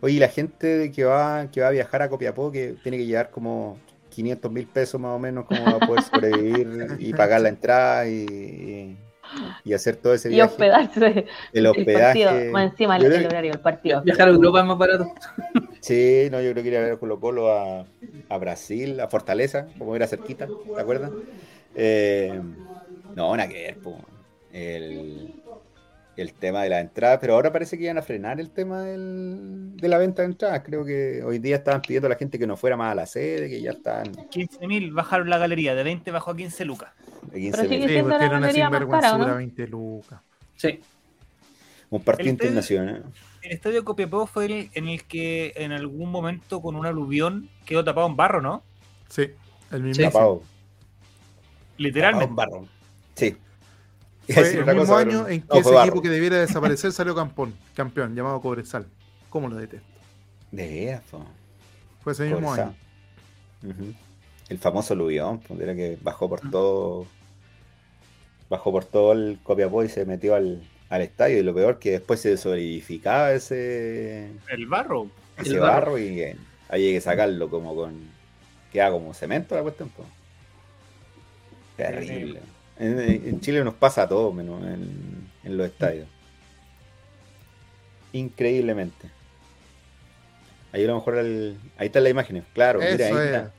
Oye, 0.00 0.18
la 0.20 0.28
gente 0.28 0.92
que 0.92 1.04
va, 1.04 1.50
que 1.50 1.60
va 1.60 1.68
a 1.68 1.70
viajar 1.70 2.02
a 2.02 2.08
Copiapó, 2.08 2.52
que 2.52 2.76
tiene 2.82 2.98
que 2.98 3.06
llevar 3.06 3.30
como 3.30 3.78
500 4.18 4.50
mil 4.50 4.66
pesos 4.66 5.00
más 5.00 5.14
o 5.14 5.18
menos 5.20 5.44
como 5.44 5.64
va 5.64 5.76
a 5.76 5.86
poder 5.86 6.02
sobrevivir 6.02 6.96
y 6.98 7.12
pagar 7.12 7.40
la 7.40 7.50
entrada 7.50 8.08
y, 8.08 8.98
y, 9.64 9.72
hacer 9.72 9.94
todo 9.94 10.12
ese 10.12 10.28
viaje. 10.28 10.50
Y 10.50 10.52
hospedarse. 10.52 11.26
El 11.52 11.66
hospedaje. 11.66 12.46
El 12.46 12.50
más 12.50 12.72
encima 12.72 12.96
el, 12.96 13.26
horario 13.26 13.52
del 13.52 13.60
partido. 13.60 14.02
Viajar 14.02 14.26
a 14.26 14.32
Europa 14.32 14.58
es 14.58 14.66
más 14.66 14.78
barato. 14.78 15.06
Sí, 15.80 16.26
no, 16.32 16.42
yo 16.42 16.50
creo 16.50 16.64
que 16.64 16.70
ir 16.70 16.76
a 16.76 16.80
ver 16.80 16.92
a 16.94 16.96
Colo 16.96 17.20
Colo 17.20 17.52
a, 17.52 17.86
a 18.28 18.38
Brasil, 18.38 18.98
a 18.98 19.06
Fortaleza, 19.06 19.68
como 19.78 19.94
era 19.94 20.08
cerquita, 20.08 20.48
¿te 20.74 20.80
acuerdas? 20.80 21.12
Eh, 21.76 22.38
no, 23.14 23.36
nada 23.36 23.48
que 23.48 23.62
ver, 23.62 23.78
po. 23.78 23.96
El, 24.52 25.40
el 26.18 26.32
tema 26.32 26.62
de 26.64 26.68
la 26.68 26.80
entrada, 26.80 27.20
pero 27.20 27.34
ahora 27.34 27.52
parece 27.52 27.78
que 27.78 27.84
iban 27.84 27.96
a 27.96 28.02
frenar 28.02 28.40
el 28.40 28.50
tema 28.50 28.82
del, 28.82 29.76
de 29.76 29.88
la 29.88 29.98
venta 29.98 30.22
de 30.22 30.28
entradas. 30.28 30.62
Creo 30.64 30.84
que 30.84 31.22
hoy 31.22 31.38
día 31.38 31.56
estaban 31.56 31.80
pidiendo 31.80 32.06
a 32.06 32.10
la 32.10 32.16
gente 32.16 32.38
que 32.38 32.46
no 32.46 32.56
fuera 32.56 32.76
más 32.76 32.92
a 32.92 32.94
la 32.96 33.06
sede, 33.06 33.48
que 33.48 33.60
ya 33.60 33.70
están. 33.70 34.06
15.000 34.12 34.92
bajaron 34.92 35.30
la 35.30 35.38
galería, 35.38 35.76
de 35.76 35.84
20 35.84 36.10
bajó 36.10 36.32
a 36.32 36.36
15 36.36 36.64
lucas. 36.64 36.92
De 37.30 37.40
15 37.40 37.56
pero 37.56 37.68
sigue 37.68 37.88
siendo 37.88 38.18
sí, 38.18 38.24
una 38.26 38.52
sinvergüenzura 38.52 39.34
20 39.34 39.66
lucas. 39.68 40.20
Sí. 40.56 40.80
Un 41.90 42.02
partido 42.02 42.30
internacional. 42.30 43.04
El 43.40 43.52
estadio 43.52 43.84
Copiapó 43.84 44.26
fue 44.26 44.46
el 44.46 44.70
en 44.74 44.88
el 44.88 45.04
que 45.04 45.52
en 45.54 45.70
algún 45.70 46.10
momento 46.10 46.60
con 46.60 46.74
un 46.74 46.84
aluvión 46.84 47.48
quedó 47.64 47.84
tapado 47.84 48.08
en 48.08 48.16
barro, 48.16 48.42
¿no? 48.42 48.62
Sí, 49.08 49.30
el 49.70 49.82
mismo. 49.84 50.04
Tapado. 50.04 50.42
Literalmente. 51.76 52.34
Tapado 52.34 52.48
en 52.48 52.60
barro. 52.60 52.68
Sí. 53.14 53.36
Fue 54.32 54.50
el 54.50 54.76
mismo 54.76 54.96
año 54.96 55.28
en 55.28 55.42
que 55.42 55.58
ese 55.58 55.80
equipo 55.80 56.02
que 56.02 56.10
debiera 56.10 56.36
desaparecer 56.38 56.92
salió 56.92 57.14
campeón, 57.14 57.54
campeón 57.74 58.14
llamado 58.14 58.40
Cobresal. 58.40 58.86
¿Cómo 59.30 59.48
lo 59.48 59.56
detesto? 59.56 59.86
De 60.50 60.92
eso. 60.92 61.24
Fue 62.02 62.12
ese 62.12 62.24
mismo 62.30 62.52
año. 62.52 62.74
El 64.48 64.58
famoso 64.58 64.96
pues, 64.96 65.60
era 65.60 65.74
que 65.74 65.98
bajó 66.00 66.28
por 66.28 66.50
todo. 66.50 67.06
Bajó 68.48 68.72
por 68.72 68.84
todo 68.84 69.12
el 69.12 69.38
Copiapó 69.42 69.84
y 69.84 69.90
se 69.90 70.06
metió 70.06 70.34
al, 70.34 70.62
al 70.88 71.02
estadio. 71.02 71.38
Y 71.38 71.42
lo 71.42 71.54
peor 71.54 71.78
que 71.78 71.92
después 71.92 72.20
se 72.20 72.36
solidificaba 72.36 73.32
ese. 73.32 74.30
El 74.48 74.66
barro. 74.66 75.08
Ese 75.36 75.58
barro. 75.58 75.98
y 75.98 76.22
ahí 76.22 76.36
hay 76.70 76.92
que 76.92 77.00
sacarlo 77.00 77.50
como 77.50 77.74
con. 77.74 77.94
Queda 78.72 78.90
como 78.90 79.12
cemento 79.12 79.54
la 79.54 79.62
cuestión. 79.62 79.90
Pues. 79.90 80.08
Terrible. 81.76 82.40
En, 82.78 83.40
Chile 83.40 83.64
nos 83.64 83.74
pasa 83.74 84.02
a 84.02 84.08
todo 84.08 84.32
menos 84.32 84.62
en, 84.62 85.56
los 85.56 85.66
estadios. 85.66 86.06
Increíblemente. 88.12 89.10
Ahí 90.72 90.84
a 90.84 90.88
lo 90.88 90.96
mejor 90.96 91.18
ahí 91.18 91.58
están 91.78 92.04
las 92.04 92.10
imágenes, 92.10 92.44
claro, 92.52 92.78
mira, 92.78 93.06
ahí 93.06 93.12
está. 93.26 93.52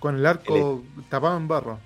Con 0.00 0.16
el 0.16 0.26
arco 0.26 0.82
tapado 1.08 1.36
en 1.36 1.48
barro. 1.48 1.78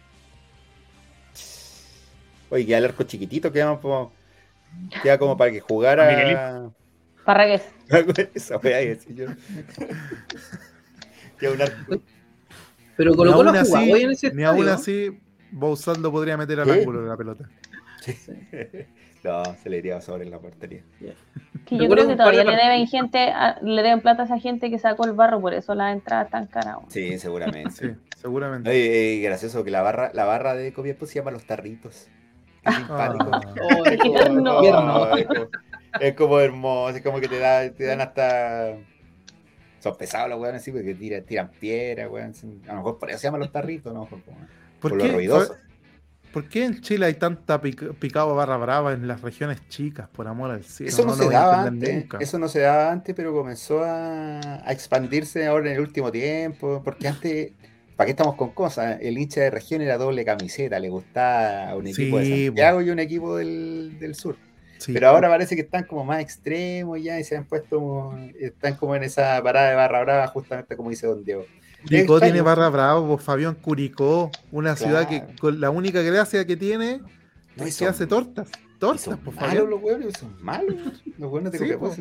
Oye, 2.49 2.67
queda 2.67 2.79
el 2.79 2.87
arco 2.87 3.05
chiquitito, 3.05 3.53
queda 3.53 3.79
como, 3.79 4.13
queda 5.03 5.19
como 5.19 5.37
para 5.37 5.53
que 5.53 5.61
jugara. 5.61 6.71
Parragués. 7.25 7.63
Esa 8.35 8.57
wea 8.57 8.81
queda 11.39 11.53
un 11.53 11.63
arco. 11.63 12.03
Pero 12.97 13.15
con 13.15 13.29
lo 13.29 13.51
así, 13.51 13.93
en 13.93 14.11
ese 14.11 14.35
Ni 14.35 14.43
aún 14.43 14.69
así, 14.69 15.19
Bousaldo 15.53 16.11
podría 16.11 16.37
meter 16.37 16.61
al 16.61 16.71
ángulo 16.71 17.03
de 17.03 17.09
la 17.09 17.17
pelota. 17.17 17.49
No, 19.23 19.43
se 19.63 19.69
le 19.69 19.79
iría 19.79 20.01
sobre 20.01 20.25
en 20.25 20.31
la 20.31 20.39
portería. 20.39 20.83
Que 21.67 21.77
yo 21.77 21.89
creo 21.89 22.09
que 22.09 22.17
todavía 22.17 22.45
le 22.45 22.57
deben 22.57 22.87
gente, 22.87 23.33
le 23.61 23.83
deben 23.83 24.01
plata 24.01 24.23
a 24.23 24.25
esa 24.25 24.39
gente 24.39 24.71
que 24.71 24.79
sacó 24.79 25.05
el 25.05 25.13
barro, 25.13 25.41
por 25.41 25.53
eso 25.53 25.75
las 25.75 25.93
entradas 25.93 26.27
están 26.27 26.47
caras. 26.47 26.79
Sí, 26.89 27.19
seguramente. 27.19 27.71
sí, 27.71 27.91
seguramente. 28.17 28.71
Oye, 28.71 29.21
gracioso 29.23 29.63
que 29.63 29.71
la 29.71 29.83
barra, 29.83 30.11
la 30.15 30.25
barra 30.25 30.55
de 30.55 30.73
Copiapó 30.73 31.05
se 31.05 31.17
llama 31.17 31.33
Los 31.33 31.45
Tarritos. 31.45 32.09
Es 32.63 32.75
simpático. 32.75 33.31
es, 36.01 36.15
como, 36.15 36.41
hermoso, 36.41 36.97
es 36.97 37.03
como 37.03 37.21
que 37.21 37.29
te, 37.29 37.39
da, 37.39 37.71
te 37.71 37.85
dan 37.85 38.01
hasta. 38.01 38.77
Son 39.81 39.97
pesados 39.97 40.29
los 40.29 40.41
weones 40.41 40.63
así 40.63 40.73
porque 40.73 40.95
tiran, 40.95 41.25
tiran 41.25 41.51
piedra, 41.51 42.09
weón. 42.09 42.33
A 42.69 42.73
lo 42.73 42.77
mejor 42.77 42.99
por 42.99 43.11
eso 43.11 43.19
se 43.19 43.27
llaman 43.27 43.41
los 43.41 43.53
tarritos, 43.53 43.95
¿no? 43.95 44.07
Por, 44.07 44.21
por, 44.23 44.35
lo 44.89 45.07
ruidoso. 45.07 45.57
¿Por 46.33 46.49
qué 46.49 46.65
en 46.65 46.81
Chile 46.81 47.07
hay 47.07 47.15
tanta 47.15 47.61
picado 47.61 48.35
barra 48.37 48.57
brava 48.57 48.93
en 48.93 49.09
las 49.09 49.21
regiones 49.21 49.59
chicas, 49.69 50.09
por 50.09 50.29
amor 50.29 50.53
al 50.53 50.63
cielo? 50.63 50.91
Eso 50.91 51.05
no, 51.05 51.15
se 51.15 51.29
daba 51.29 51.63
antes, 51.63 52.07
eso 52.21 52.39
no 52.39 52.49
se 52.49 52.61
daba 52.61 52.93
antes, 52.93 53.15
pero 53.17 53.33
comenzó 53.33 53.83
a, 53.83 54.63
expandirse 54.69 55.47
ahora 55.47 55.71
en 55.71 55.77
el 55.77 55.81
último 55.81 56.13
tiempo, 56.13 56.83
porque 56.85 57.09
antes, 57.09 57.53
¿para 57.97 58.07
qué 58.07 58.13
estamos 58.13 58.37
con 58.37 58.51
cosas? 58.51 58.99
El 59.01 59.19
hincha 59.19 59.41
de 59.41 59.51
región 59.51 59.83
era 59.83 59.99
doble 59.99 60.25
camiseta, 60.25 60.79
le 60.79 60.89
gustaba 60.89 61.75
un 61.75 61.89
equipo 61.89 62.19
de 62.19 62.47
Santiago 62.47 62.81
y 62.83 62.91
un 62.91 63.01
equipo 63.01 63.37
del, 63.37 64.15
sur. 64.15 64.37
pero 64.87 65.09
ahora 65.09 65.29
parece 65.29 65.57
que 65.57 65.63
están 65.63 65.83
como 65.83 66.05
más 66.05 66.21
extremos 66.21 67.03
ya 67.03 67.19
y 67.19 67.25
se 67.25 67.37
han 67.37 67.45
puesto, 67.45 68.17
están 68.39 68.77
como 68.77 68.95
en 68.95 69.03
esa 69.03 69.43
parada 69.43 69.71
de 69.71 69.75
barra 69.75 70.01
brava, 70.03 70.27
justamente 70.29 70.77
como 70.77 70.91
dice 70.91 71.09
Don 71.09 71.25
Diego. 71.25 71.45
Curicó 71.83 72.21
tiene 72.21 72.41
barra 72.43 72.69
bravo, 72.69 73.19
Fabián 73.19 73.55
Curicó, 73.55 74.31
una 74.53 74.77
ciudad 74.77 75.09
que 75.09 75.25
con 75.41 75.61
la 75.61 75.71
única 75.71 76.03
gracia 76.03 76.47
que 76.47 76.57
tiene 76.57 77.01
es 77.57 77.79
que 77.79 77.87
hace 77.87 78.07
tortas. 78.07 78.49
Tortas, 78.79 79.19
por 79.19 79.35
pues, 79.35 79.37
favor. 79.37 79.69
los 79.69 79.83
huevos, 79.83 80.15
son 80.19 80.35
malos. 80.43 80.77
Los 81.19 81.31
buenos 81.31 81.53
de 81.53 81.59
sí, 81.59 81.65
pues. 81.79 81.99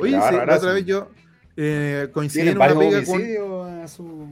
Oye, 0.00 0.12
la, 0.12 0.54
otra 0.56 0.72
vez 0.72 0.86
yo 0.86 1.10
eh, 1.56 2.08
coincidí 2.12 2.48
en 2.48 2.56
una 2.56 2.68
pega 2.78 3.04
con. 3.04 3.88
Su... 3.88 4.28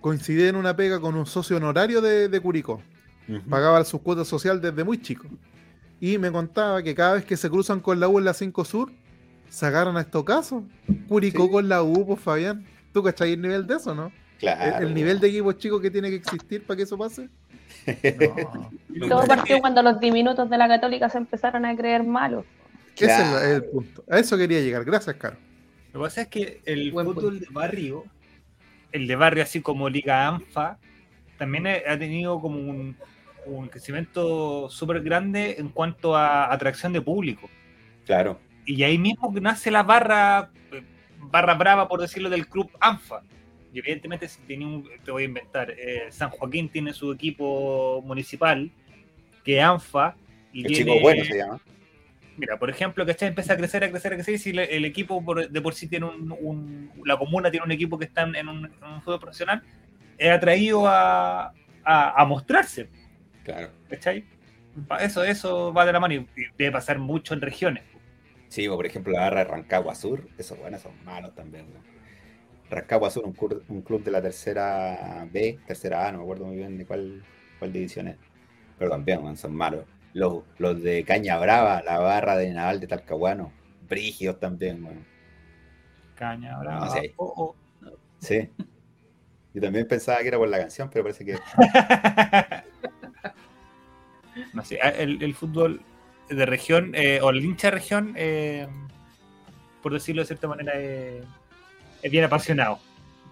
Coincidí 0.00 0.44
en 0.44 0.56
una 0.56 0.76
pega 0.76 1.00
con 1.00 1.16
un 1.16 1.26
socio 1.26 1.56
honorario 1.56 2.00
de, 2.00 2.28
de 2.28 2.40
Curicó. 2.40 2.80
Pagaba 3.50 3.84
sus 3.84 4.00
cuotas 4.00 4.28
social 4.28 4.60
desde 4.60 4.84
muy 4.84 5.02
chico. 5.02 5.26
Y 6.00 6.18
me 6.18 6.30
contaba 6.30 6.82
que 6.82 6.94
cada 6.94 7.14
vez 7.14 7.24
que 7.24 7.36
se 7.36 7.50
cruzan 7.50 7.80
con 7.80 7.98
la 7.98 8.08
U 8.08 8.18
en 8.18 8.24
la 8.24 8.32
5 8.32 8.64
Sur, 8.64 8.92
se 9.50 9.66
agarran 9.66 9.96
a 9.96 10.02
estos 10.02 10.24
casos. 10.24 10.62
Curicó 11.08 11.50
con 11.50 11.68
la 11.68 11.82
U, 11.82 12.06
pues 12.06 12.20
Fabián. 12.20 12.64
¿Tú 12.92 13.02
cachai 13.02 13.32
el 13.32 13.42
nivel 13.42 13.66
de 13.66 13.76
eso, 13.76 13.94
no? 13.94 14.12
Claro. 14.38 14.86
El, 14.86 14.94
nivel 14.94 15.18
de 15.18 15.28
equipo 15.28 15.52
chico 15.52 15.80
que 15.80 15.90
tiene 15.90 16.10
que 16.10 16.16
existir 16.16 16.64
para 16.64 16.76
que 16.76 16.84
eso 16.84 16.96
pase. 16.96 17.28
No. 18.88 19.08
Todo 19.08 19.26
partió 19.26 19.60
cuando 19.60 19.82
los 19.82 20.00
diminutos 20.00 20.48
de 20.50 20.58
la 20.58 20.68
Católica 20.68 21.08
se 21.08 21.18
empezaron 21.18 21.64
a 21.64 21.76
creer 21.76 22.04
malos. 22.04 22.44
Ese 22.96 23.22
es 23.22 23.42
el, 23.42 23.64
punto. 23.64 24.04
A 24.10 24.18
eso 24.18 24.36
quería 24.36 24.60
llegar. 24.60 24.84
Gracias, 24.84 25.14
Caro. 25.16 25.36
Lo 25.92 26.00
que 26.00 26.04
pasa 26.04 26.22
es 26.22 26.28
que 26.28 26.60
el 26.64 26.92
fútbol 26.92 27.40
de 27.40 27.46
barrio, 27.50 28.04
el 28.92 29.06
de 29.06 29.16
barrio 29.16 29.42
así 29.42 29.60
como 29.60 29.88
Liga 29.88 30.28
ANFA, 30.28 30.78
también 31.38 31.66
ha 31.66 31.98
tenido 31.98 32.40
como 32.40 32.58
un, 32.58 32.96
crecimiento 33.70 34.68
súper 34.68 35.00
grande 35.00 35.56
en 35.58 35.70
cuanto 35.70 36.14
a 36.14 36.52
atracción 36.52 36.92
de 36.92 37.00
público. 37.00 37.48
Claro. 38.04 38.38
Y 38.66 38.82
ahí 38.82 38.98
mismo 38.98 39.32
nace 39.40 39.70
la 39.70 39.82
barra 39.82 40.50
eh, 40.72 40.82
barra 41.30 41.54
brava, 41.54 41.88
por 41.88 42.00
decirlo, 42.00 42.30
del 42.30 42.48
club 42.48 42.70
ANFA. 42.80 43.22
Y 43.72 43.80
evidentemente 43.80 44.28
tiene 44.46 44.64
un, 44.64 44.88
te 45.04 45.10
voy 45.10 45.24
a 45.24 45.26
inventar, 45.26 45.70
eh, 45.70 46.06
San 46.10 46.30
Joaquín 46.30 46.68
tiene 46.70 46.92
su 46.92 47.12
equipo 47.12 48.02
municipal, 48.04 48.70
que 49.44 49.60
ANFA. 49.60 50.16
Y 50.52 50.66
el 50.66 50.74
chico 50.74 51.00
bueno 51.00 51.24
se 51.24 51.36
llama. 51.36 51.60
Mira, 52.38 52.56
por 52.56 52.70
ejemplo, 52.70 53.04
que 53.04 53.16
empieza 53.18 53.54
a 53.54 53.56
crecer, 53.56 53.82
a 53.82 53.90
crecer, 53.90 54.12
a 54.12 54.16
crecer, 54.16 54.34
y 54.34 54.38
si 54.38 54.50
el 54.50 54.84
equipo 54.84 55.22
de 55.50 55.60
por 55.60 55.74
sí 55.74 55.88
tiene 55.88 56.06
un, 56.06 56.90
la 57.04 57.16
comuna 57.16 57.50
tiene 57.50 57.66
un 57.66 57.72
equipo 57.72 57.98
que 57.98 58.04
está 58.04 58.22
en 58.22 58.48
un, 58.48 58.70
fútbol 59.02 59.18
profesional, 59.18 59.62
es 60.16 60.30
atraído 60.30 60.86
a, 60.86 61.52
a, 61.84 62.24
mostrarse. 62.26 62.88
Claro. 63.42 63.70
¿Cachai? 63.90 64.24
Eso, 65.00 65.24
eso 65.24 65.72
va 65.72 65.84
de 65.84 65.92
la 65.92 65.98
mano 65.98 66.14
y 66.14 66.26
debe 66.56 66.70
pasar 66.70 67.00
mucho 67.00 67.34
en 67.34 67.40
regiones. 67.40 67.82
Sí, 68.48 68.66
o 68.66 68.76
por 68.76 68.86
ejemplo 68.86 69.12
la 69.12 69.20
barra 69.20 69.44
de 69.44 69.50
Rancagua 69.50 69.94
Sur, 69.94 70.26
esos 70.38 70.58
buenos 70.58 70.80
son 70.80 70.92
malos 71.04 71.34
también. 71.34 71.66
Rancagua 72.70 73.10
Sur, 73.10 73.24
un, 73.24 73.82
club 73.82 74.02
de 74.02 74.10
la 74.10 74.22
tercera 74.22 75.26
B, 75.30 75.58
tercera 75.66 76.08
A, 76.08 76.12
no 76.12 76.18
me 76.18 76.24
acuerdo 76.24 76.46
muy 76.46 76.56
bien 76.56 76.76
de 76.78 76.86
cuál, 76.86 77.22
cuál 77.58 77.72
división 77.72 78.08
es. 78.08 78.16
Pero 78.78 78.90
también 78.90 79.36
son 79.36 79.54
malos. 79.54 79.84
Los, 80.14 80.42
los 80.58 80.82
de 80.82 81.04
Caña 81.04 81.38
Brava, 81.38 81.82
la 81.82 81.98
barra 81.98 82.36
de 82.36 82.52
Naval 82.52 82.80
de 82.80 82.86
Talcahuano, 82.86 83.52
brígidos 83.88 84.40
también, 84.40 84.82
bueno. 84.82 85.00
Caña 86.14 86.58
Brava. 86.58 86.94
Oh, 87.16 87.32
oh. 87.36 87.54
Sí. 88.18 88.50
Yo 89.54 89.62
también 89.62 89.86
pensaba 89.86 90.20
que 90.20 90.28
era 90.28 90.38
por 90.38 90.48
la 90.48 90.58
canción, 90.58 90.90
pero 90.90 91.04
parece 91.04 91.24
que. 91.24 91.38
no 94.54 94.64
sé, 94.64 94.78
el, 94.98 95.22
el 95.22 95.34
fútbol 95.34 95.80
de 96.28 96.46
región, 96.46 96.92
eh, 96.94 97.20
o 97.22 97.30
el 97.30 97.44
hincha 97.44 97.68
de 97.68 97.70
región, 97.72 98.14
eh, 98.16 98.66
por 99.82 99.92
decirlo 99.92 100.22
de 100.22 100.26
cierta 100.26 100.48
manera, 100.48 100.72
eh, 100.76 101.22
es 102.02 102.10
bien 102.10 102.24
apasionado. 102.24 102.78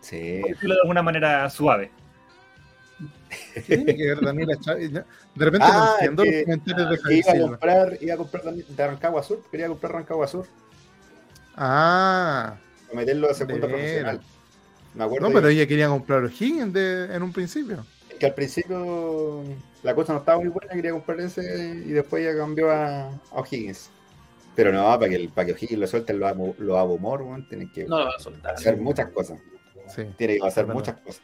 Sí. 0.00 0.38
Por 0.40 0.50
decirlo 0.50 0.74
de 0.74 0.80
alguna 0.82 1.02
manera 1.02 1.48
suave. 1.50 1.90
Sí, 3.54 3.84
que 3.84 4.14
Daniela 4.22 4.56
Chávez, 4.58 4.90
de 4.92 5.04
repente 5.34 5.66
ah, 5.68 5.96
los 6.00 6.26
comentarios 6.44 6.90
de 6.90 6.96
Javier 6.96 7.24
iba 7.26 7.44
a 7.44 7.48
comprar, 7.48 7.98
iba 8.00 8.14
a 8.14 8.16
comprar 8.16 8.44
de 8.44 8.86
Rancagua 8.86 9.22
Sur, 9.22 9.42
quería 9.50 9.68
comprar 9.68 9.92
Rancagua 9.92 10.26
Sur. 10.26 10.46
Ah. 11.56 12.56
Para 12.86 13.00
meterlo 13.00 13.30
a 13.30 13.34
segunda 13.34 13.68
profesional. 13.68 14.20
Me 14.94 15.04
acuerdo 15.04 15.28
no, 15.28 15.34
pero 15.34 15.48
ella 15.48 15.66
quería 15.66 15.88
comprar 15.88 16.24
O'Higgins 16.24 16.74
en 16.74 17.22
un 17.22 17.32
principio. 17.32 17.84
Que 18.18 18.26
al 18.26 18.34
principio 18.34 19.42
la 19.82 19.94
cosa 19.94 20.12
no 20.12 20.20
estaba 20.20 20.38
muy 20.38 20.48
buena, 20.48 20.72
quería 20.72 20.92
comprar 20.92 21.20
ese 21.20 21.82
y 21.86 21.90
después 21.90 22.24
ya 22.24 22.36
cambió 22.36 22.70
a, 22.70 23.10
O'Higgins. 23.30 23.90
Pero 24.54 24.72
no, 24.72 24.82
para 24.98 25.08
que, 25.08 25.28
para 25.34 25.46
que 25.46 25.52
O'Higgins 25.52 25.78
lo 25.78 25.86
suelte 25.86 26.14
lo, 26.14 26.54
lo 26.58 26.78
Abumor, 26.78 27.24
tiene 27.48 27.70
que 27.70 27.86
hacer 28.44 28.76
muchas 28.78 29.10
cosas. 29.10 29.38
Tiene 30.16 30.38
que 30.38 30.46
hacer 30.46 30.66
muchas 30.66 30.96
cosas. 30.96 31.22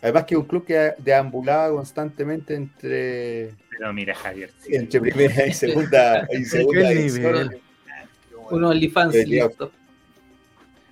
Además 0.00 0.24
que 0.24 0.36
un 0.36 0.44
club 0.44 0.64
que 0.64 0.94
deambulaba 0.98 1.74
constantemente 1.74 2.54
entre. 2.54 3.54
Pero 3.70 3.92
mira, 3.92 4.14
Javier. 4.14 4.52
Entre 4.68 5.00
primera 5.00 5.46
y 5.46 5.52
segunda. 5.52 6.26
y 6.32 6.44
segunda 6.44 7.50
Uno 8.50 8.68
OnlyFans. 8.68 9.16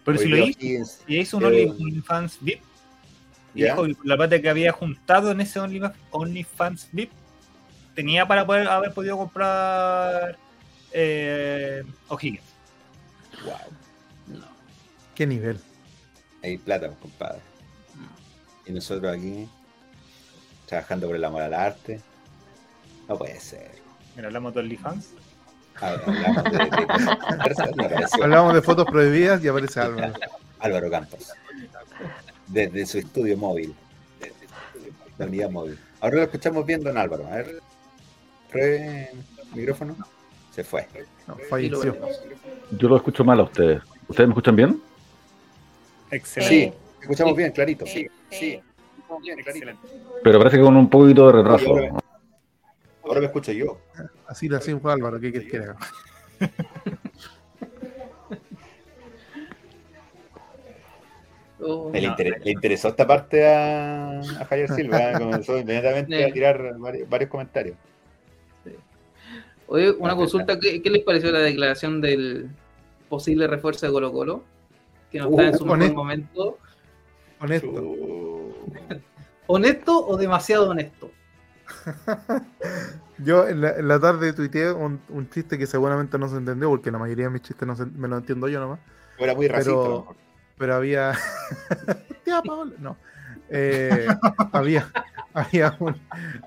Pero 0.04 0.18
si 0.18 0.28
lo 0.28 0.36
hizo, 0.36 1.02
y 1.06 1.18
hizo 1.18 1.36
un 1.36 1.44
OnlyFans 1.44 2.38
VIP 2.40 2.62
la 4.04 4.16
plata 4.16 4.40
que 4.40 4.48
había 4.48 4.72
juntado 4.72 5.30
en 5.30 5.40
ese 5.40 5.58
OnlyFans 6.10 6.88
VIP 6.92 7.10
tenía 7.94 8.26
para 8.26 8.44
poder 8.46 8.68
haber 8.68 8.92
podido 8.92 9.16
comprar 9.16 10.36
eh, 10.92 11.82
O'Higgins. 12.08 12.42
Wow. 13.44 13.54
No. 14.38 14.46
¿Qué 15.14 15.26
nivel? 15.26 15.58
Hay 16.42 16.58
plata, 16.58 16.90
compadre. 17.00 17.40
Y 18.66 18.72
nosotros 18.72 19.16
aquí, 19.16 19.48
trabajando 20.66 21.06
por 21.06 21.16
el 21.16 21.24
amor 21.24 21.42
al 21.42 21.54
arte. 21.54 22.00
No 23.08 23.16
puede 23.16 23.38
ser. 23.40 23.70
Mira, 24.16 24.28
hablamos 24.28 24.52
de 24.54 24.60
OnlyFans. 24.60 25.08
A 25.80 25.90
ver, 25.90 26.00
hablamos 26.06 26.44
de, 26.44 26.58
de- 27.88 28.06
Hablamos 28.22 28.54
de 28.54 28.62
fotos 28.62 28.86
prohibidas 28.86 29.42
y 29.44 29.48
aparece 29.48 29.80
Álvaro. 29.80 30.12
Álvaro 30.58 30.90
Campos. 30.90 31.32
Desde 32.46 32.86
su 32.86 32.98
estudio 32.98 33.36
móvil. 33.36 33.74
La 35.18 35.26
unidad 35.26 35.50
móvil. 35.50 35.78
Ahora 36.00 36.16
lo 36.16 36.22
escuchamos 36.24 36.66
bien, 36.66 36.82
don 36.82 36.96
Álvaro. 36.96 37.26
A 37.26 37.36
ver. 37.36 37.60
Pruebe 38.50 39.10
micrófono. 39.54 39.96
Se 40.54 40.62
fue. 40.64 40.86
No, 41.26 41.36
lo 41.36 41.44
falleció. 41.48 41.96
Yo 42.70 42.88
lo 42.88 42.96
escucho 42.96 43.24
mal 43.24 43.40
a 43.40 43.44
ustedes. 43.44 43.82
¿Ustedes 44.08 44.28
me 44.28 44.32
escuchan 44.32 44.56
bien? 44.56 44.80
Excelente. 46.10 46.54
Sí, 46.54 46.72
escuchamos 47.00 47.36
bien, 47.36 47.52
clarito. 47.52 47.86
Sí, 47.86 48.06
Sí. 48.30 48.60
Excelente. 49.24 49.80
Pero 50.22 50.38
parece 50.38 50.56
que 50.56 50.62
con 50.62 50.76
un 50.76 50.90
poquito 50.90 51.26
de 51.26 51.32
retraso. 51.32 51.76
Ahora, 53.04 53.20
me 53.20 53.26
escucho 53.26 53.52
yo. 53.52 53.78
Así 54.26 54.48
lo 54.48 54.60
fue 54.60 54.92
Álvaro, 54.92 55.20
¿qué 55.20 55.30
quieres 55.30 55.50
que 55.50 55.58
haga? 55.58 55.76
Oh, 61.60 61.90
Le, 61.92 62.02
No. 62.02 62.08
inter- 62.08 62.40
le 62.44 62.50
interesó 62.50 62.88
esta 62.88 63.06
parte 63.06 63.46
a, 63.46 64.20
a 64.20 64.44
Javier 64.44 64.68
Silva. 64.74 65.12
¿eh? 65.12 65.14
Comenzó 65.18 65.58
inmediatamente 65.58 66.24
a 66.24 66.32
tirar 66.32 66.78
varios, 66.78 67.08
varios 67.08 67.30
comentarios. 67.30 67.76
Oye, 69.68 69.90
una 69.92 70.14
consulta, 70.14 70.58
¿qué, 70.60 70.80
qué 70.80 70.90
les 70.90 71.02
pareció 71.02 71.32
la 71.32 71.40
declaración 71.40 72.00
del 72.00 72.48
posible 73.08 73.46
refuerzo 73.48 73.86
de 73.86 73.92
Colo 73.92 74.12
Colo? 74.12 74.44
Que 75.10 75.18
no 75.18 75.30
está 75.30 75.48
en 75.48 75.58
su 75.58 75.64
Uh, 75.64 75.66
mejor 75.66 75.78
honesto. 75.78 75.96
momento. 75.96 76.58
Honesto. 77.40 77.68
Uh, 77.68 78.52
¿Honesto 79.48 80.06
o 80.06 80.16
demasiado 80.16 80.70
honesto? 80.70 81.10
Yo 83.18 83.48
en 83.48 83.60
la, 83.62 83.70
en 83.76 83.88
la 83.88 83.98
tarde 83.98 84.32
tuiteé 84.32 84.72
un, 84.72 85.00
un 85.08 85.30
chiste 85.30 85.58
que 85.58 85.66
seguramente 85.66 86.18
no 86.18 86.28
se 86.28 86.36
entendió, 86.36 86.68
porque 86.68 86.90
la 86.90 86.98
mayoría 86.98 87.24
de 87.26 87.30
mis 87.30 87.42
chistes 87.42 87.66
no 87.66 87.74
se- 87.74 87.86
me 87.86 88.06
lo 88.08 88.18
entiendo 88.18 88.46
yo 88.48 88.60
nomás. 88.60 88.78
era 89.18 89.34
muy 89.34 89.48
racista. 89.48 89.70
Pero, 89.72 89.98
mejor. 90.00 90.16
Pero 90.58 90.74
había. 90.74 91.12
Tía 92.24 92.42
Paola, 92.42 92.72
No. 92.78 92.96
Eh, 93.48 94.06
había, 94.52 94.88
había 95.32 95.76
un. 95.78 95.96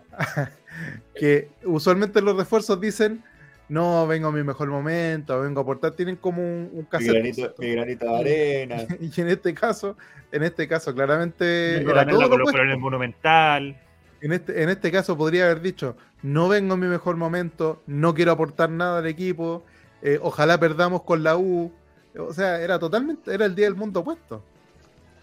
que 1.16 1.50
usualmente 1.64 2.22
los 2.22 2.36
refuerzos 2.36 2.80
dicen: 2.82 3.24
No, 3.70 4.06
vengo 4.08 4.28
a 4.30 4.32
mi 4.32 4.44
mejor 4.44 4.70
momento, 4.70 5.40
vengo 5.42 5.62
a 5.62 5.64
aportar. 5.64 5.92
Tienen 5.92 6.16
como 6.18 6.42
un, 6.42 6.70
un 6.74 6.80
Mi 6.80 6.86
cassette. 6.86 7.14
granito, 7.14 7.54
mi 7.60 7.72
granito 7.72 8.06
de 8.06 8.18
arena. 8.18 8.78
Y 9.00 9.22
en 9.22 9.30
este 9.30 9.54
caso, 9.54 9.98
en 10.32 10.44
este 10.44 10.68
caso, 10.68 10.94
claramente 10.94 11.82
era 11.82 12.06
todo 12.08 12.22
la 12.22 12.28
lo 12.28 12.50
en 12.64 12.70
el 12.70 12.78
Monumental. 12.78 13.80
En 14.22 14.34
este, 14.34 14.64
en 14.64 14.70
este 14.70 14.92
caso 14.92 15.18
podría 15.18 15.46
haber 15.46 15.62
dicho, 15.62 15.96
no 16.24 16.50
vengo 16.50 16.74
en 16.74 16.82
mi 16.82 16.88
mejor 16.88 17.16
momento, 17.16 17.82
no 17.88 18.14
quiero 18.14 18.34
aportar 18.34 18.70
nada 18.70 19.00
al 19.00 19.08
equipo, 19.08 19.64
eh, 20.02 20.20
ojalá 20.22 20.60
perdamos 20.60 21.04
con 21.04 21.24
la 21.24 21.38
U. 21.38 21.72
O 22.18 22.34
sea, 22.34 22.60
era 22.62 22.80
totalmente, 22.80 23.34
era 23.34 23.46
el 23.46 23.56
día 23.56 23.66
del 23.66 23.76
mundo 23.76 24.00
opuesto. 24.02 24.44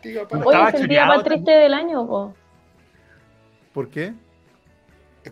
Hoy 0.04 0.56
es 0.68 0.80
el 0.80 0.88
día 0.88 1.06
más 1.06 1.24
triste 1.24 1.50
del 1.50 1.74
año, 1.74 2.06
po. 2.06 2.34
¿Por 3.72 3.88
qué? 3.88 4.14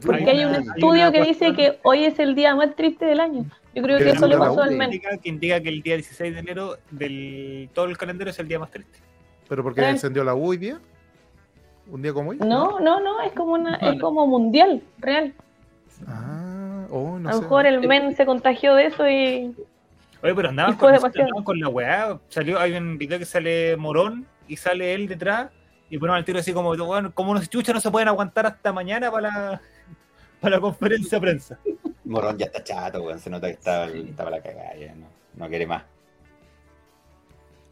Porque 0.05 0.29
hay 0.29 0.45
un 0.45 0.55
estudio 0.57 1.13
que 1.13 1.23
dice 1.23 1.53
que 1.55 1.79
hoy 1.85 2.05
es 2.05 2.19
el 2.19 2.35
día 2.35 2.55
más 2.57 2.75
triste 2.75 3.05
del 3.05 3.21
año. 3.21 3.45
Yo 3.75 3.83
creo 3.83 3.99
que 3.99 4.11
eso 4.11 4.27
le 4.27 4.37
pasó 4.37 4.63
al 4.63 4.71
U. 4.75 4.77
men. 4.77 4.93
indica, 4.93 5.17
que 5.19 5.29
indica 5.29 5.61
que 5.61 5.69
el 5.69 5.83
día 5.83 5.95
16 5.95 6.35
de 6.35 6.41
enero 6.41 6.77
del 6.91 7.69
todo 7.73 7.87
el 7.87 7.97
calendario 7.97 8.31
es 8.31 8.39
el 8.39 8.49
día 8.49 8.59
más 8.59 8.71
triste. 8.71 8.99
¿Pero 9.49 9.63
porque 9.63 9.83
Eh. 9.83 9.91
encendió 9.91 10.25
la 10.25 10.35
U 10.35 10.49
hoy 10.51 10.57
día? 10.57 10.81
¿Un 11.89 12.03
día 12.03 12.13
como 12.13 12.31
hoy? 12.31 12.39
No, 12.39 12.81
no, 12.81 12.99
no, 13.01 13.21
es 13.23 13.33
como 13.33 13.53
una, 13.53 13.77
es 13.77 14.01
como 14.01 14.27
mundial, 14.27 14.83
real. 14.99 15.33
Ah, 16.09 16.87
oh, 16.91 17.19
no 17.19 17.29
a 17.29 17.33
lo 17.35 17.41
mejor 17.43 17.67
el 17.67 17.87
men 17.87 18.17
se 18.17 18.27
contagió 18.27 18.75
de 18.75 18.87
eso 18.87 19.09
y 19.09 19.55
Oye, 20.25 20.35
pero 20.35 20.49
andaban 20.49 20.77
con, 20.77 20.95
andaban 20.95 21.45
con 21.45 21.61
la 21.61 21.69
weá. 21.69 22.19
Salió, 22.31 22.59
hay 22.59 22.73
un 22.73 22.97
video 22.97 23.19
que 23.19 23.27
sale 23.27 23.77
Morón 23.77 24.27
y 24.49 24.57
sale 24.57 24.95
él 24.95 25.07
detrás 25.07 25.51
y 25.91 25.99
ponen 25.99 26.17
al 26.17 26.25
tiro 26.25 26.39
así 26.39 26.55
como, 26.55 26.75
bueno, 26.75 27.15
como 27.15 27.33
unos 27.33 27.51
chuchas 27.51 27.75
no 27.75 27.81
se 27.83 27.91
pueden 27.91 28.09
aguantar 28.09 28.47
hasta 28.47 28.73
mañana 28.73 29.11
para 29.11 29.29
la, 29.29 29.61
para 30.41 30.57
la 30.57 30.63
conferencia 30.63 31.19
de 31.19 31.21
prensa. 31.21 31.59
Morón 32.07 32.39
ya 32.39 32.47
está 32.47 32.65
chato, 32.65 33.03
weón. 33.03 33.19
Se 33.19 33.29
nota 33.29 33.49
que 33.49 33.53
estaba, 33.53 33.85
estaba 33.85 34.31
la 34.31 34.41
cagada 34.41 34.75
ya, 34.77 34.95
no, 34.95 35.09
no 35.37 35.49
quiere 35.49 35.67
más. 35.67 35.83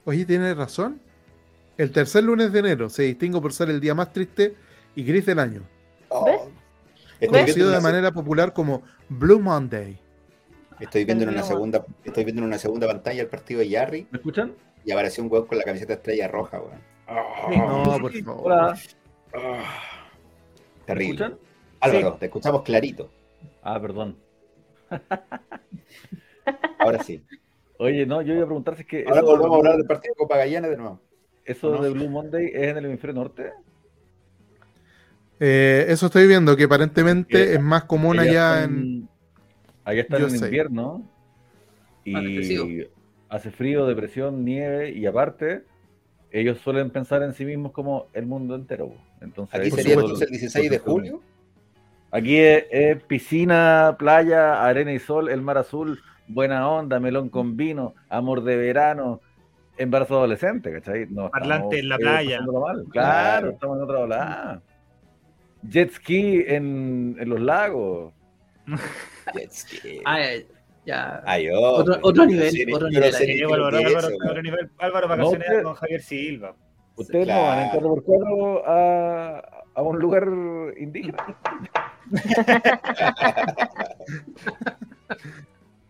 Oye, 0.05 0.27
tienes 0.27 0.55
razón. 0.55 1.01
El 1.79 1.91
tercer 1.91 2.23
lunes 2.23 2.53
de 2.53 2.59
enero 2.59 2.91
se 2.91 3.05
distingue 3.05 3.41
por 3.41 3.55
ser 3.55 3.71
el 3.71 3.81
día 3.81 3.95
más 3.95 4.13
triste 4.13 4.57
y 4.95 5.05
gris 5.05 5.25
del 5.25 5.39
año. 5.39 5.63
Oh. 6.11 6.51
Conocido 7.27 7.71
de 7.71 7.81
manera 7.81 8.13
popular 8.13 8.53
como 8.53 8.83
Blue 9.09 9.41
Monday. 9.41 9.99
Estoy 10.85 11.05
viendo 11.05 11.25
en 11.25 11.31
una 11.31 11.43
segunda, 11.43 11.85
estoy 12.05 12.25
viendo 12.25 12.43
en 12.43 12.49
una 12.49 12.59
segunda 12.59 12.87
pantalla 12.87 13.23
el 13.23 13.29
partido 13.29 13.61
de 13.61 13.69
Yarry 13.69 14.07
¿Me 14.11 14.19
escuchan? 14.19 14.55
y 14.85 14.93
apareció 14.93 15.23
un 15.25 15.31
weón 15.33 15.47
con 15.47 15.59
la 15.59 15.65
camiseta 15.65 15.95
estrella 15.95 16.29
roja, 16.29 16.61
weón. 16.61 16.81
No, 17.59 17.99
por 18.01 18.13
favor. 18.13 18.53
Hola. 18.53 18.79
¿Me 19.35 20.85
Terrible. 20.87 21.15
escuchan? 21.25 21.39
Álvaro, 21.81 22.17
te 22.19 22.27
escuchamos 22.27 22.63
clarito. 22.63 23.11
Ah, 23.63 23.81
perdón. 23.81 24.17
Ahora 26.79 27.03
sí. 27.03 27.25
Oye, 27.79 28.07
no, 28.07 28.23
yo 28.23 28.35
iba 28.35 28.43
a 28.43 28.47
preguntar 28.47 28.77
si 28.77 28.83
es 28.83 28.89
que 28.89 29.05
Ahora 29.07 29.21
eso, 29.21 29.27
volvemos 29.27 29.53
a 29.55 29.57
hablar 29.59 29.77
del 29.77 29.87
partido 29.87 30.15
de 30.15 30.19
Copa 30.19 30.37
Gallana 30.37 30.69
de 30.69 30.77
nuevo. 30.77 31.01
eso 31.45 31.71
¿no? 31.71 31.83
de 31.83 31.91
Blue 31.91 32.09
Monday 32.09 32.51
es 32.53 32.69
en 32.69 32.77
el 32.79 32.85
hemisferio 32.85 33.15
norte. 33.15 33.53
Eh, 35.41 35.87
eso 35.89 36.07
estoy 36.07 36.29
viendo, 36.29 36.57
que 36.57 36.65
aparentemente 36.65 37.55
es 37.55 37.61
más 37.61 37.85
común 37.85 38.19
Allá 38.21 38.63
en... 38.65 39.09
Allá 39.85 40.03
están 40.03 40.21
Yo 40.21 40.27
en 40.29 40.39
sé. 40.39 40.45
invierno 40.47 41.03
y 42.05 42.85
hace 43.29 43.51
frío, 43.51 43.87
depresión, 43.87 44.45
nieve 44.45 44.91
y 44.91 45.07
aparte 45.07 45.65
ellos 46.31 46.59
suelen 46.59 46.91
pensar 46.91 47.23
en 47.23 47.33
sí 47.35 47.45
mismos 47.45 47.73
como 47.73 48.07
el 48.13 48.27
mundo 48.27 48.55
entero. 48.55 48.93
Entonces, 49.21 49.55
Aquí 49.55 49.65
ahí 49.67 49.71
sería 49.71 49.95
entonces 49.95 50.23
el 50.23 50.31
16 50.31 50.71
de 50.71 50.79
julio. 50.79 51.21
Aquí 52.11 52.39
es, 52.39 52.65
es 52.71 53.03
piscina, 53.05 53.97
playa, 53.99 54.63
arena 54.65 54.93
y 54.93 54.99
sol, 54.99 55.29
el 55.31 55.41
mar 55.41 55.59
azul, 55.59 56.01
buena 56.29 56.69
onda, 56.69 57.01
melón 57.01 57.29
con 57.31 57.57
vino, 57.57 57.95
amor 58.09 58.43
de 58.45 58.57
verano, 58.57 59.21
embarazo 59.79 60.19
adolescente, 60.19 60.73
¿cachai? 60.73 61.07
No, 61.09 61.31
Parlante 61.31 61.79
en 61.79 61.89
la 61.89 61.97
eh, 61.97 61.99
playa. 62.01 62.31
pasándolo 62.39 62.61
mal. 62.61 62.77
Claro, 62.77 62.91
Claro. 62.91 63.51
estamos 63.51 63.77
en 63.79 63.83
otra 63.85 63.99
ola. 64.01 64.63
Jet 65.63 65.91
ski 65.93 66.45
en, 66.47 67.17
en 67.19 67.29
los 67.29 67.41
lagos. 67.41 68.13
Jet 69.35 69.53
ski. 69.53 70.01
Ah, 70.05 70.19
ya. 70.85 71.23
Ay, 71.25 71.49
Otro- 71.51 72.27
nivel, 72.27 72.75
otro 72.75 72.89
nivel 72.89 73.15
Álvaro, 73.15 73.79
es 73.79 73.85
Álvaro, 73.85 73.89
eso, 73.99 74.07
Álvaro, 74.09 74.33
weón. 74.33 74.43
nivel- 74.45 74.71
Álvaro 74.79 75.09
vacaciones 75.09 75.49
No, 75.59 75.63
con 75.63 75.75
Javier 75.75 76.03
Silva. 76.03 76.55
Ustedes 76.97 77.27
no 77.29 77.43
van 77.43 77.59
en 77.61 77.71
Claro. 77.71 77.95
4x4 78.05 78.63
a, 78.67 79.43
a 79.75 79.83
un 79.83 79.99
lugar 79.99 80.25
indígena. 80.77 81.37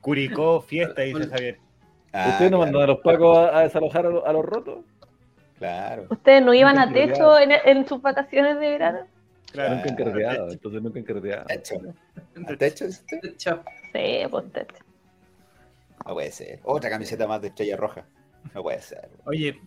Curicó, 0.00 0.60
fiesta, 0.60 1.02
dice 1.02 1.28
Javier. 1.28 1.58
Ah, 2.12 2.26
Ustedes 2.30 2.50
no 2.50 2.58
mandan 2.58 2.82
a 2.82 2.86
claro, 2.86 2.92
los 2.94 3.02
pacos 3.02 3.38
a, 3.38 3.58
a 3.58 3.62
desalojar 3.62 4.06
a, 4.06 4.10
los- 4.10 4.24
a 4.26 4.32
los 4.32 4.44
rotos. 4.44 4.78
Claro. 5.58 6.06
ustedes 6.10 6.42
no 6.42 6.52
iban 6.54 6.76
a 6.76 6.92
techo 6.92 7.38
en, 7.38 7.52
en 7.52 7.86
sus 7.86 8.02
vacaciones 8.02 8.58
de 8.58 8.68
verano. 8.68 8.98
Claro. 9.52 9.76
Nunca 9.76 9.88
encardeado, 9.90 10.50
entonces 10.50 10.82
nunca 10.82 10.98
encardeado. 10.98 11.44
Techo. 11.46 11.74
¿Al 12.46 12.58
techo 12.58 12.86
dice 12.86 13.02
usted? 13.02 13.36
Chao. 13.36 13.62
Sí, 13.92 14.26
pues 14.30 14.52
techo. 14.52 14.84
No 16.06 16.14
puede 16.14 16.32
ser. 16.32 16.60
Otra 16.64 16.90
camiseta 16.90 17.26
más 17.26 17.40
de 17.42 17.48
estrella 17.48 17.76
roja. 17.76 18.06
No 18.54 18.62
puede 18.62 18.80
ser. 18.80 19.10
Oye, 19.24 19.60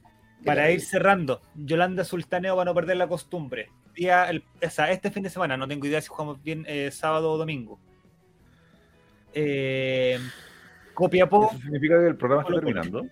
para 0.44 0.70
ir 0.72 0.82
cerrando, 0.82 1.42
Yolanda 1.56 2.04
Sultaneo 2.04 2.56
para 2.56 2.66
no 2.66 2.76
perder 2.76 2.98
la 2.98 3.08
costumbre. 3.08 3.70
Día, 3.94 4.30
el, 4.30 4.44
o 4.62 4.70
sea, 4.70 4.92
este 4.92 5.12
fin 5.12 5.24
de 5.24 5.30
semana, 5.30 5.56
no 5.56 5.68
tengo 5.68 5.86
idea 5.86 6.02
si 6.02 6.08
jugamos 6.08 6.42
bien 6.44 6.66
eh, 6.68 6.90
sábado 6.92 7.32
o 7.32 7.38
domingo. 7.38 7.80
Eh, 9.34 10.20
Copiapó, 10.94 11.50
¿Eso 11.52 11.62
significa 11.62 12.00
que 12.00 12.08
el 12.08 12.16
programa 12.16 12.44
está 12.44 12.56
terminando? 12.56 13.06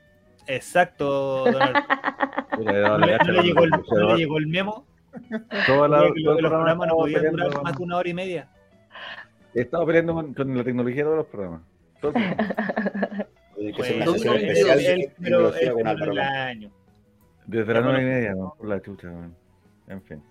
exacto. 0.47 1.45
don 1.45 1.61
Alberto. 1.61 1.87
Puta, 2.57 2.71
he 2.71 2.79
dado 2.81 2.97
No 2.99 3.05
le, 3.05 3.17
no 3.17 3.41
llegó 3.41 3.63
el, 3.63 3.69
no 3.69 4.13
le 4.13 4.17
llegó 4.17 4.37
el 4.37 4.47
memo. 4.47 4.85
Toda 5.67 5.87
la- 5.87 5.99
todo 6.23 6.41
los 6.41 6.49
programas 6.51 6.87
no 6.87 6.95
podían 6.95 7.31
durar 7.31 7.53
con- 7.53 7.63
más 7.63 7.77
de 7.77 7.83
una 7.83 7.97
hora 7.97 8.09
y 8.09 8.13
media. 8.13 8.49
He 9.53 9.61
estado 9.61 9.85
peleando 9.85 10.13
con, 10.13 10.33
con 10.33 10.57
la 10.57 10.63
tecnología 10.63 10.97
de 10.97 11.03
todos 11.03 11.17
los 11.17 11.27
programas. 11.27 11.61
Tiene 13.55 13.73
que 13.75 13.83
ser 13.83 13.95
una 13.97 14.05
sesión 14.13 14.35
el- 14.35 14.49
especial 14.49 14.79
el- 14.79 15.01
el- 15.01 15.11
pero 15.21 16.11
el 16.11 16.19
año. 16.19 16.71
Desde 17.45 17.73
las 17.73 17.83
nueve 17.83 18.01
y 18.01 18.05
media, 18.05 18.33
¿no? 18.35 18.55
por 18.57 18.67
la 18.67 18.81
chucha. 18.81 19.07
man. 19.11 19.35
En 19.87 20.01
fin. 20.03 20.23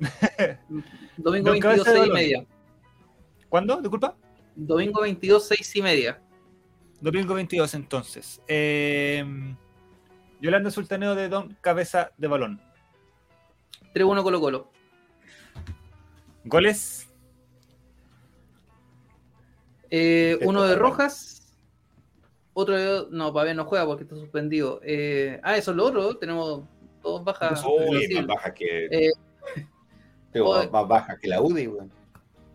Domingo 1.16 1.50
Don 1.50 1.60
22, 1.60 1.60
Cabeza 1.60 1.90
de 1.92 1.96
6 1.98 2.06
y 2.08 2.12
media. 2.12 2.44
¿Cuándo? 3.48 3.80
Disculpa. 3.80 4.16
Domingo 4.56 5.02
22, 5.02 5.46
6 5.48 5.76
y 5.76 5.82
media. 5.82 6.18
Domingo 7.00 7.34
22, 7.34 7.74
entonces. 7.74 8.40
Eh, 8.48 9.24
Yolanda 10.40 10.70
Sultaneo 10.70 11.14
de 11.14 11.28
Don 11.28 11.56
Cabeza 11.60 12.10
de 12.16 12.26
Balón. 12.28 12.60
3-1 13.94 14.22
Colo 14.22 14.40
Colo. 14.40 14.70
¿Goles? 16.44 17.08
Eh, 19.90 20.38
uno 20.42 20.62
de 20.62 20.74
Rojas. 20.74 21.54
Otro 22.54 22.76
de. 22.76 23.06
No, 23.10 23.32
Pabé 23.32 23.54
no 23.54 23.64
juega 23.64 23.86
porque 23.86 24.04
está 24.04 24.16
suspendido. 24.16 24.80
Eh, 24.82 25.38
ah, 25.42 25.56
eso 25.56 25.70
es 25.70 25.76
lo 25.76 25.84
otro. 25.86 26.16
Tenemos 26.16 26.64
dos 27.02 27.22
bajas. 27.24 27.62
Uy, 27.64 28.08
más 28.14 28.26
bajas 28.26 28.52
que. 28.54 28.86
Eh, 28.86 29.10
más 30.70 30.88
bajas 30.88 31.18
que 31.20 31.28
la 31.28 31.40
UDI, 31.42 31.66
güey. 31.66 31.88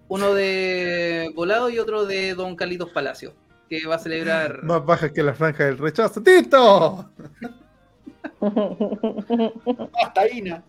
Uno 0.09 0.33
de 0.33 1.31
Volado 1.35 1.69
y 1.69 1.79
otro 1.79 2.05
de 2.05 2.33
Don 2.33 2.55
Carlitos 2.55 2.91
Palacio, 2.91 3.33
que 3.69 3.85
va 3.85 3.95
a 3.95 3.99
celebrar. 3.99 4.63
Más 4.63 4.85
bajas 4.85 5.11
que 5.11 5.21
la 5.21 5.33
franja 5.33 5.65
del 5.65 5.77
rechazo. 5.77 6.23
¡Tito! 6.23 7.11
Hasta 10.01 10.29
Ina. 10.29 10.63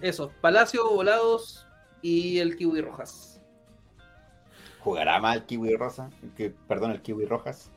Eso, 0.00 0.30
Palacio, 0.40 0.88
Volados 0.90 1.66
y 2.02 2.38
el 2.38 2.56
Kiwi 2.56 2.80
Rojas. 2.80 3.40
¿Jugará 4.80 5.18
mal 5.18 5.38
el 5.38 5.44
Kiwi 5.46 5.74
Rosa? 5.74 6.10
Que, 6.36 6.50
perdón, 6.68 6.92
el 6.92 7.02
Kiwi 7.02 7.24
Rojas. 7.24 7.72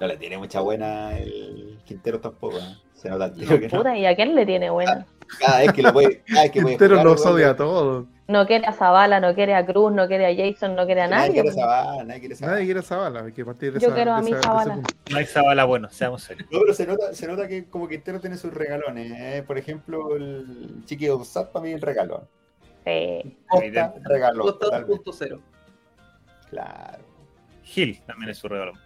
No 0.00 0.06
le 0.06 0.16
tiene 0.16 0.38
mucha 0.38 0.60
buena 0.60 1.18
el 1.18 1.78
Quintero 1.84 2.20
tampoco. 2.20 2.58
¿eh? 2.58 2.76
Se 2.94 3.10
nota 3.10 3.26
el 3.26 3.34
tío 3.34 3.60
que 3.60 3.68
no. 3.68 3.96
¿Y 3.96 4.06
a 4.06 4.16
quién 4.16 4.34
le 4.34 4.46
tiene 4.46 4.70
buena? 4.70 5.06
Cada 5.38 5.58
vez 5.58 5.72
que 5.72 5.82
lo 5.82 5.92
puede. 5.92 6.22
Cada 6.22 6.42
vez 6.42 6.50
que 6.52 6.64
Quintero 6.64 7.02
los 7.02 7.24
odia 7.26 7.50
a 7.50 7.56
todos. 7.56 8.06
No 8.28 8.44
quiere 8.44 8.66
a 8.66 8.72
Zavala, 8.72 9.20
no 9.20 9.34
quiere 9.36 9.54
a 9.54 9.64
Cruz, 9.64 9.92
no 9.92 10.08
quiere 10.08 10.26
a 10.26 10.34
Jason, 10.34 10.74
no 10.74 10.84
quiere 10.84 11.02
a 11.02 11.06
nadie. 11.06 11.28
Nadie 11.28 11.42
quiere 11.42 11.48
a 11.50 11.52
Zavala, 11.52 12.04
nadie 12.04 12.20
quiere 12.20 12.34
a 12.34 12.36
Zavala. 12.36 12.52
Nadie 12.54 12.64
quiere 12.64 12.80
a 12.80 12.82
Zavala, 12.82 13.20
hay 13.22 13.32
que 13.32 13.44
partir 13.44 13.72
de 13.72 13.80
Yo 13.80 13.94
quiero 13.94 14.12
a 14.12 14.20
mi 14.20 14.32
Zavala. 14.32 14.80
No 15.10 15.16
hay 15.16 15.26
Zavala 15.26 15.64
bueno, 15.64 15.88
seamos 15.90 16.24
serios. 16.24 16.48
No, 16.50 16.58
pero 16.60 16.74
se 16.74 16.86
nota, 16.86 17.14
se 17.14 17.26
nota 17.28 17.46
que 17.46 17.66
como 17.66 17.86
Quintero 17.88 18.20
tiene 18.20 18.36
sus 18.36 18.52
regalones. 18.52 19.12
¿eh? 19.12 19.44
Por 19.46 19.58
ejemplo, 19.58 20.16
el 20.16 20.82
Chiqui 20.86 21.08
Ousat 21.08 21.52
para 21.52 21.62
mí 21.62 21.68
es 21.70 21.76
el 21.76 21.82
regalón. 21.82 22.22
Sí. 22.84 23.36
Costa, 23.48 23.94
regalón. 24.04 24.42
Costa 24.42 24.86
punto 24.86 25.12
cero. 25.12 25.40
Claro. 26.50 27.04
Gil 27.62 28.00
también 28.06 28.30
es 28.30 28.38
su 28.38 28.48
regalón. 28.48 28.78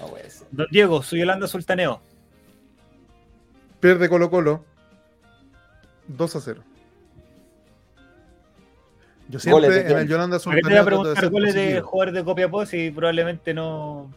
No 0.00 0.06
puede 0.06 0.28
ser. 0.28 0.48
Don 0.50 0.66
Diego, 0.72 1.02
su 1.02 1.16
Yolanda 1.16 1.46
Sultaneo. 1.46 2.00
Pierde 3.80 4.08
Colo 4.08 4.30
Colo. 4.30 4.64
2 6.08 6.36
a 6.36 6.40
0. 6.40 6.62
Yo 9.28 9.38
siempre 9.38 9.90
en 9.90 9.98
el 9.98 10.08
Yolanda 10.08 10.38
Sultaneo. 10.38 10.68
Te 10.68 10.70
voy 10.70 10.78
a 10.78 10.84
preguntar 10.84 11.30
goles 11.30 11.54
de 11.54 11.80
jugadores 11.80 12.14
de 12.14 12.24
Copiapó 12.24 12.64
y 12.72 12.90
probablemente 12.90 13.54
no. 13.54 14.12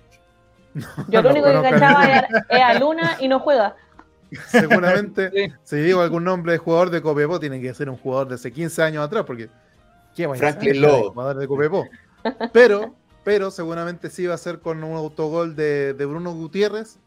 Yo 1.08 1.22
lo 1.22 1.30
único 1.30 1.46
que 1.46 1.70
cachaba 1.70 2.06
es 2.50 2.62
a 2.62 2.80
Luna 2.80 3.18
y 3.20 3.28
no 3.28 3.40
juega. 3.40 3.76
Seguramente, 4.48 5.54
si 5.64 5.76
digo 5.78 6.02
algún 6.02 6.24
nombre 6.24 6.54
de 6.54 6.58
jugador 6.58 6.90
de 6.90 7.04
Copiapó, 7.04 7.40
tiene 7.40 7.62
que 7.62 7.72
ser 7.76 7.90
un 7.90 7.98
jugador 7.98 8.30
de 8.30 8.36
hace 8.36 8.52
15 8.52 8.82
años 8.82 9.06
atrás, 9.06 9.24
porque 9.26 9.50
¿qué 10.16 10.28
Franklin 10.28 10.82
Lowe. 10.82 11.12
Jugador 11.12 11.38
de 11.38 11.48
Copiapó. 11.48 11.88
Pero, 12.52 12.96
pero 13.24 13.52
seguramente 13.52 14.10
sí 14.10 14.26
va 14.26 14.34
a 14.34 14.40
ser 14.40 14.60
con 14.60 14.84
un 14.84 14.98
autogol 14.98 15.56
de, 15.56 15.94
de 15.94 16.06
Bruno 16.06 16.34
Gutiérrez 16.34 16.98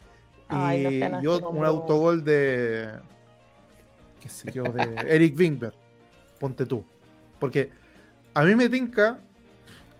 y, 0.50 1.26
un 1.26 1.64
autogol 1.64 2.24
de 2.24 2.90
qué 4.20 4.28
sé 4.28 4.52
yo, 4.52 4.64
de 4.64 4.82
Eric 5.08 5.38
Wingber. 5.38 5.72
Ponte 6.38 6.66
tú. 6.66 6.84
Porque 7.38 7.70
a 8.34 8.42
mí 8.44 8.54
me 8.54 8.68
tinca, 8.68 9.18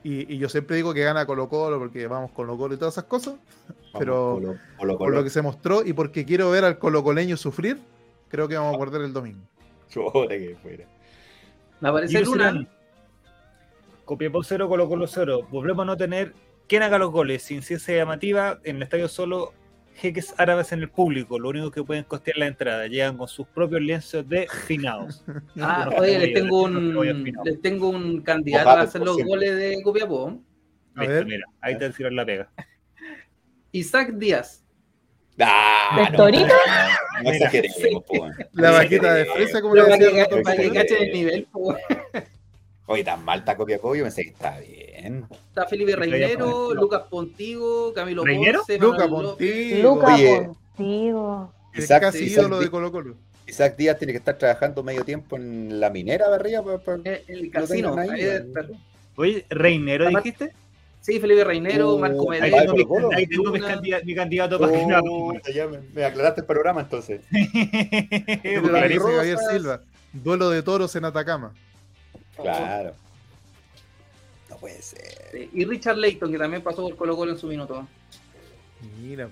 y, 0.02 0.36
yo 0.38 0.48
siempre 0.48 0.76
digo 0.76 0.92
que 0.94 1.02
gana 1.02 1.26
Colo 1.26 1.48
Colo 1.48 1.78
porque 1.78 2.06
vamos 2.06 2.30
Colo 2.32 2.56
Colo 2.56 2.74
y 2.74 2.78
todas 2.78 2.94
esas 2.94 3.04
cosas, 3.04 3.34
pero 3.98 4.40
por 4.76 5.14
lo 5.14 5.24
que 5.24 5.30
se 5.30 5.42
mostró 5.42 5.84
y 5.84 5.92
porque 5.92 6.24
quiero 6.24 6.50
ver 6.50 6.64
al 6.64 6.78
colocoleño 6.78 7.36
sufrir, 7.36 7.78
creo 8.28 8.48
que 8.48 8.56
vamos 8.56 8.76
a 8.76 8.78
perder 8.78 9.02
el 9.02 9.12
domingo. 9.12 9.40
que 10.28 10.56
fuera. 10.62 10.84
Me 11.80 11.88
aparece 11.88 12.20
Luna. 12.22 12.66
Copiapó 14.04 14.42
0, 14.42 14.68
Colo 14.68 14.88
Colo 14.88 15.06
0. 15.06 15.48
Volvemos 15.50 15.82
a 15.82 15.86
no 15.86 15.96
tener 15.96 16.32
quien 16.68 16.82
haga 16.82 16.98
los 16.98 17.10
goles. 17.10 17.42
Sin 17.42 17.62
ciencia 17.62 17.96
llamativa, 17.96 18.60
en 18.62 18.76
el 18.76 18.82
estadio 18.82 19.08
solo 19.08 19.52
jeques 19.96 20.34
árabes 20.36 20.72
en 20.72 20.80
el 20.80 20.90
público, 20.90 21.38
lo 21.38 21.48
único 21.48 21.70
que 21.70 21.82
pueden 21.82 22.04
costear 22.04 22.36
la 22.38 22.46
entrada. 22.46 22.86
Llegan 22.86 23.16
con 23.16 23.28
sus 23.28 23.46
propios 23.48 23.80
lienzos 23.80 24.28
de 24.28 24.46
finados. 24.66 25.24
Ah, 25.58 25.90
oye, 25.96 26.18
les 26.18 26.34
tengo 26.34 26.62
un, 26.64 27.34
les 27.44 27.62
tengo 27.62 27.88
un 27.88 28.20
candidato 28.20 28.68
a 28.68 28.80
hacer 28.82 29.00
los 29.00 29.16
goles 29.22 29.56
de 29.56 29.82
Copiapó. 29.82 30.38
A 30.94 31.06
ver. 31.06 31.24
Mira, 31.26 31.44
ahí 31.60 31.78
te 31.78 31.88
decir 31.88 32.10
la 32.12 32.24
pega. 32.24 32.50
Isaac 33.72 34.12
Díaz. 34.12 34.64
Ah. 35.40 36.10
No, 36.16 36.28
exageremos, 37.30 38.04
La 38.52 38.70
vaquita 38.70 39.14
de 39.14 39.24
fresa, 39.26 39.60
como 39.60 39.74
le 39.74 39.82
decía. 39.82 40.26
Para 40.42 40.56
que 40.56 40.70
cachen 40.70 41.02
el 41.02 41.12
nivel, 41.12 41.48
Oye, 42.86 43.02
tan 43.02 43.24
mal 43.24 43.40
está 43.40 43.56
Copiapó, 43.56 43.94
yo 43.94 44.04
pensé 44.04 44.22
que 44.22 44.30
está 44.30 44.58
bien. 44.60 44.95
Está 45.06 45.66
Felipe 45.66 45.96
Reinero, 45.96 46.74
Lucas 46.74 47.02
Pontigo, 47.08 47.92
Camilo 47.94 48.24
¿Reinero? 48.24 48.60
Ponce, 48.60 48.78
Lucas 48.78 49.08
Pontigo. 49.08 49.94
Lucas 49.94 50.20
Pontigo. 50.76 51.52
Isaac, 51.74 52.02
casi 52.02 52.24
ídolo 52.24 52.58
de 52.58 52.70
Colo 52.70 52.90
Colo. 52.92 53.14
Isaac 53.46 53.76
Díaz 53.76 53.98
tiene 53.98 54.12
que 54.12 54.18
estar 54.18 54.36
trabajando 54.36 54.82
medio 54.82 55.04
tiempo 55.04 55.36
en 55.36 55.78
la 55.78 55.90
minera 55.90 56.28
de 56.28 56.34
arriba. 56.34 56.62
Para, 56.62 56.78
para 56.78 57.00
eh, 57.04 57.24
el 57.28 57.50
casino. 57.50 57.94
Oye, 59.16 59.46
¿Reinero 59.48 60.08
dijiste? 60.08 60.52
Sí, 61.00 61.20
Felipe 61.20 61.44
Reinero, 61.44 61.94
uh, 61.94 61.98
Marco 62.00 62.28
Medina. 62.28 62.58
Ahí, 62.58 62.66
tengo, 62.66 63.10
ahí 63.14 63.26
tengo 63.28 63.52
mi, 63.52 63.60
candidato, 63.60 64.04
mi 64.04 64.14
candidato 64.16 64.58
para 64.58 64.72
uh, 64.72 65.38
ya 65.54 65.68
me, 65.68 65.78
me, 65.94 66.04
aclaraste 66.04 66.40
el 66.40 66.46
programa 66.48 66.80
entonces. 66.80 67.20
Javier 68.42 69.38
Silva. 69.48 69.82
Duelo 70.12 70.50
de 70.50 70.62
toros 70.62 70.96
en 70.96 71.04
Atacama. 71.04 71.54
Claro. 72.36 72.94
No 74.66 74.72
puede 74.72 74.82
ser. 74.82 75.48
y 75.52 75.64
Richard 75.64 75.96
Leighton, 75.96 76.32
que 76.32 76.38
también 76.38 76.62
pasó 76.62 76.82
por 76.82 76.96
Colo 76.96 77.16
Colo 77.16 77.32
en 77.32 77.38
su 77.38 77.46
minuto. 77.46 77.86
Mira. 79.00 79.30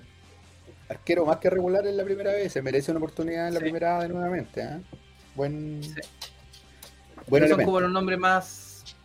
Arquero 0.87 1.25
más 1.25 1.37
que 1.37 1.49
regular 1.49 1.85
en 1.87 1.97
la 1.97 2.03
primera 2.03 2.31
vez. 2.31 2.53
Se 2.53 2.61
merece 2.61 2.91
una 2.91 2.99
oportunidad 2.99 3.47
en 3.49 3.55
la 3.55 3.59
primera 3.59 3.99
vez 3.99 4.09
nuevamente. 4.09 4.61
¿eh? 4.61 4.81
Buen. 5.35 5.83
Sí. 5.83 6.01
Buen 7.27 7.49
son 7.49 7.63
como 7.63 7.81
los 7.81 7.91
nombres 7.91 8.19
más 8.19 8.95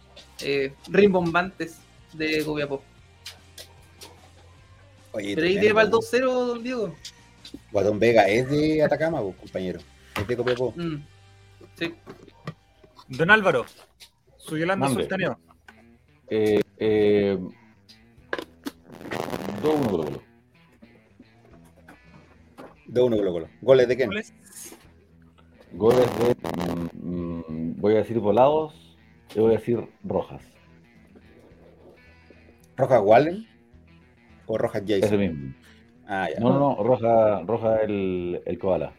eh, 0.40 0.72
rimbombantes 0.88 1.78
de 2.12 2.44
Copiapó. 2.44 2.82
Oye, 5.12 5.34
Pero 5.34 5.46
ahí 5.46 5.58
tiene 5.58 5.74
para 5.74 5.86
el 5.86 5.92
2-0, 5.92 6.20
don 6.20 6.62
Diego. 6.62 6.94
Guadón 7.72 7.98
Vega 7.98 8.28
es 8.28 8.48
de 8.48 8.82
Atacama, 8.84 9.20
compañero. 9.20 9.80
Es 10.16 10.28
de 10.28 10.36
Copiapó. 10.36 10.72
Mm. 10.76 11.02
Sí. 11.76 11.94
Don 13.08 13.30
Álvaro, 13.30 13.66
su 14.36 14.56
Yolanda 14.56 14.88
Sultaneo. 14.88 15.38
Eh, 16.30 16.60
eh, 16.78 17.38
2-1 19.62 19.90
Colo 19.90 20.04
Colo. 20.04 20.22
2-1 22.86 23.16
Colo 23.16 23.32
Colo. 23.32 23.48
¿Goles 23.60 23.88
de 23.88 23.96
quién? 23.96 24.08
¿Goles? 24.10 24.32
Goles 25.72 26.08
de. 26.18 26.36
Mm, 26.94 27.80
voy 27.80 27.94
a 27.94 27.98
decir 27.98 28.20
volados. 28.20 28.96
Yo 29.34 29.42
voy 29.42 29.54
a 29.54 29.58
decir 29.58 29.88
rojas. 30.04 30.42
¿Rojas 32.76 33.02
Wallen? 33.04 33.46
¿O 34.46 34.56
rojas 34.56 34.82
Jason? 34.86 35.04
Ese 35.04 35.16
mismo. 35.16 35.54
Ah, 36.06 36.28
ya. 36.32 36.38
No, 36.40 36.52
no, 36.52 36.58
no. 36.58 36.82
Roja, 36.82 37.42
roja 37.42 37.82
el, 37.82 38.40
el 38.46 38.58
koala. 38.58 38.92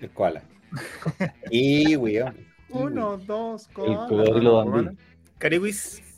El 0.00 0.10
koala. 0.10 0.42
y, 1.50 1.94
weón. 1.94 2.36
Uno, 2.70 3.18
dos, 3.18 3.68
El 3.76 3.94
cocodrilo 3.94 4.64
Dandí. 4.64 4.96
Cariwis. 5.38 6.11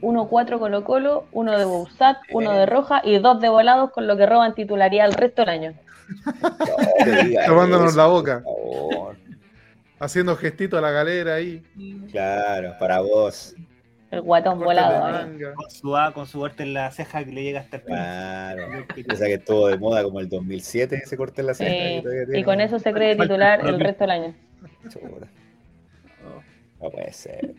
1-4 0.00 0.58
Colo 0.58 0.84
Colo, 0.84 1.26
uno 1.32 1.58
de 1.58 1.64
Bousat, 1.64 2.18
uno 2.32 2.52
de 2.52 2.66
Roja 2.66 3.00
y 3.04 3.18
dos 3.18 3.40
de 3.40 3.48
Volados, 3.48 3.90
con 3.90 4.06
lo 4.06 4.16
que 4.16 4.26
roban 4.26 4.54
titularidad 4.54 5.06
el 5.06 5.14
resto 5.14 5.42
del 5.42 5.48
año. 5.48 5.74
Tomándonos 7.46 7.94
la 7.94 8.06
boca. 8.06 8.42
Haciendo 9.98 10.36
gestito 10.36 10.76
a 10.76 10.80
la 10.80 10.90
galera 10.90 11.34
ahí. 11.34 11.62
Claro, 12.10 12.74
para 12.78 13.00
vos. 13.00 13.54
El 14.10 14.20
guatón 14.20 14.58
volado. 14.58 15.26
Con 15.54 15.70
su 15.70 15.96
A, 15.96 16.12
con 16.12 16.26
su 16.26 16.44
arte 16.44 16.64
en 16.64 16.74
la 16.74 16.90
ceja 16.90 17.24
que 17.24 17.32
le 17.32 17.42
llega 17.44 17.60
hasta 17.60 17.78
el 17.78 17.82
Claro. 17.84 18.84
Esa 18.94 19.26
que 19.26 19.34
estuvo 19.34 19.68
de 19.68 19.78
moda 19.78 20.02
como 20.02 20.20
el 20.20 20.28
2007, 20.28 21.00
ese 21.04 21.16
corte 21.16 21.40
en 21.40 21.46
la 21.46 21.54
ceja. 21.54 22.02
y 22.34 22.44
con 22.44 22.60
eso 22.60 22.78
se 22.78 22.92
cree 22.92 23.16
titular 23.16 23.66
el 23.66 23.80
resto 23.80 24.04
del 24.04 24.10
año. 24.10 24.34
No 26.80 26.90
puede 26.90 27.12
ser. 27.12 27.54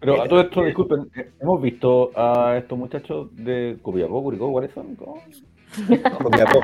Pero 0.00 0.22
a 0.22 0.28
todo 0.28 0.40
esto, 0.42 0.64
disculpen, 0.64 1.10
hemos 1.40 1.60
visto 1.60 2.12
a 2.14 2.56
estos 2.58 2.78
muchachos 2.78 3.34
de 3.34 3.78
Copiapó, 3.82 4.22
Curicó, 4.22 4.52
¿cuáles 4.52 4.70
son? 4.72 4.94
¿Cómo? 4.94 5.20
Copiapó. 6.22 6.60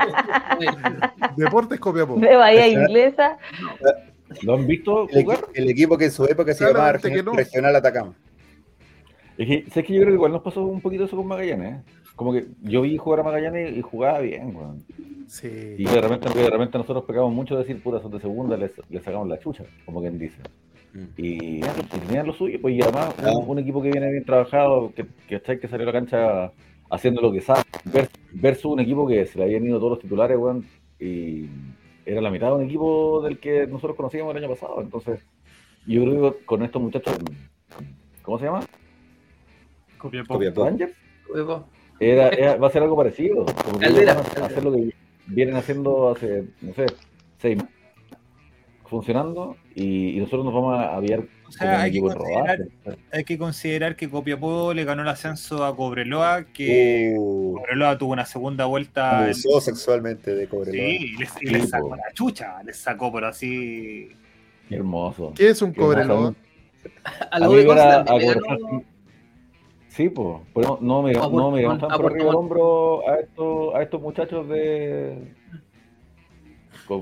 Deportes 1.35 1.79
Copiapó. 1.79 2.15
De 2.15 2.35
Bahía 2.35 2.67
Inglesa. 2.67 3.37
¿Lo 4.41 4.55
han 4.55 4.65
visto 4.65 5.07
jugar? 5.07 5.39
El, 5.53 5.69
equipo 5.69 5.97
que 5.97 6.05
en 6.05 6.11
su 6.11 6.25
época 6.25 6.53
se 6.53 6.65
llamaba 6.65 6.93
Regional, 6.93 7.75
Atacama. 7.75 8.13
Es 9.37 9.47
que, 9.47 9.65
¿sabes 9.69 9.85
que 9.85 9.93
yo 9.93 9.99
creo 10.01 10.07
que 10.07 10.15
igual 10.15 10.31
nos 10.31 10.41
pasó 10.41 10.63
un 10.63 10.81
poquito 10.81 11.03
eso 11.03 11.17
con 11.17 11.27
Magallanes? 11.27 11.83
Como 12.15 12.31
que 12.31 12.47
yo 12.61 12.81
vi 12.81 12.97
jugar 12.97 13.19
a 13.19 13.23
Magallanes 13.23 13.75
y 13.75 13.81
jugaba 13.81 14.19
bien, 14.19 14.55
weón. 14.55 14.83
Sí. 15.27 15.75
Y 15.77 15.83
de 15.83 16.01
repente, 16.01 16.29
de 16.29 16.49
repente 16.49 16.77
nosotros 16.77 17.03
pegamos 17.05 17.33
mucho 17.33 17.55
de 17.55 17.63
decir, 17.63 17.81
puta, 17.83 18.01
son 18.01 18.11
de 18.11 18.21
segunda, 18.21 18.55
les, 18.55 18.71
sacamos 19.03 19.27
la 19.27 19.39
chucha, 19.39 19.65
como 19.85 19.99
quien 19.99 20.17
dice. 20.17 20.37
Mm. 20.95 21.05
Y, 21.17 21.59
tenían 21.59 22.25
lo 22.25 22.33
suyo, 22.33 22.57
pues 22.61 22.73
y 22.73 22.81
además 22.81 23.13
un, 23.45 23.59
equipo 23.59 23.81
que 23.81 23.91
viene 23.91 24.09
bien 24.09 24.23
trabajado, 24.23 24.93
que, 24.95 25.05
que, 25.27 25.59
que 25.59 25.67
salió 25.67 25.83
a 25.83 25.91
la 25.91 25.99
cancha 25.99 26.51
haciendo 26.89 27.21
lo 27.21 27.33
que 27.33 27.41
sabe, 27.41 27.63
versus 28.31 28.65
un 28.65 28.79
equipo 28.79 29.05
que 29.05 29.25
se 29.25 29.37
le 29.37 29.43
habían 29.43 29.65
ido 29.65 29.77
todos 29.77 29.91
los 29.91 29.99
titulares, 29.99 30.37
weón, 30.37 30.65
y 30.97 31.49
era 32.05 32.21
la 32.21 32.31
mitad 32.31 32.47
de 32.47 32.53
un 32.53 32.63
equipo 32.63 33.21
del 33.21 33.39
que 33.39 33.67
nosotros 33.67 33.97
conocíamos 33.97 34.31
el 34.31 34.43
año 34.43 34.53
pasado. 34.53 34.81
Entonces, 34.81 35.19
yo 35.85 36.01
creo 36.03 36.37
que 36.37 36.45
con 36.45 36.63
estos 36.63 36.81
muchachos, 36.81 37.13
¿cómo 38.21 38.39
se 38.39 38.45
llama? 38.45 38.61
Copiapó. 39.97 40.69
Era, 41.99 42.55
va 42.55 42.67
a 42.67 42.71
ser 42.71 42.83
algo 42.83 42.95
parecido. 42.95 43.45
Como 43.45 43.79
que 43.79 43.85
hacer 43.85 44.63
lo 44.63 44.71
que 44.71 44.93
vienen 45.27 45.55
haciendo 45.55 46.09
hace, 46.09 46.45
no 46.61 46.73
sé, 46.73 46.85
seis 47.37 47.57
meses 47.57 47.75
funcionando 48.85 49.57
y, 49.75 50.17
nosotros 50.19 50.45
nos 50.45 50.53
vamos 50.53 50.79
a 50.79 50.95
aviar 50.95 51.25
o 51.47 51.51
sea, 51.51 51.81
hay, 51.81 51.91
que 51.91 51.99
considerar, 51.99 52.59
hay 53.11 53.23
que 53.23 53.37
considerar 53.37 53.95
que 53.95 54.09
Copiapó 54.09 54.73
le 54.73 54.83
ganó 54.83 55.03
el 55.03 55.07
ascenso 55.07 55.63
a 55.63 55.75
Cobreloa, 55.75 56.45
que 56.45 57.13
uh. 57.15 57.55
Cobreloa 57.57 57.97
tuvo 57.97 58.13
una 58.13 58.25
segunda 58.25 58.65
vuelta. 58.65 59.25
Abusó 59.25 59.61
sexualmente 59.61 60.33
de 60.33 60.47
Cobreloa. 60.47 60.87
Sí, 60.87 61.15
y 61.41 61.49
les, 61.49 61.69
sacó 61.69 61.95
la 61.95 62.11
chucha, 62.13 62.63
les 62.63 62.77
sacó 62.77 63.11
por 63.11 63.25
así. 63.25 64.09
hermoso. 64.69 65.33
¿Qué 65.35 65.49
es 65.49 65.61
un 65.61 65.73
Cobreloa? 65.73 66.33
A 67.29 67.39
la 67.39 67.47
a, 67.47 68.05
Sí, 69.89 70.09
pues, 70.09 70.41
no 70.81 71.03
me, 71.03 71.13
no 71.13 71.51
me 71.51 71.63
tan 71.63 71.79
por 71.79 72.11
arriba 72.11 72.29
el 72.29 72.35
hombro 72.35 73.07
a 73.07 73.19
estos, 73.19 73.75
a 73.75 73.81
estos 73.81 74.01
muchachos 74.01 74.49
de, 74.49 75.31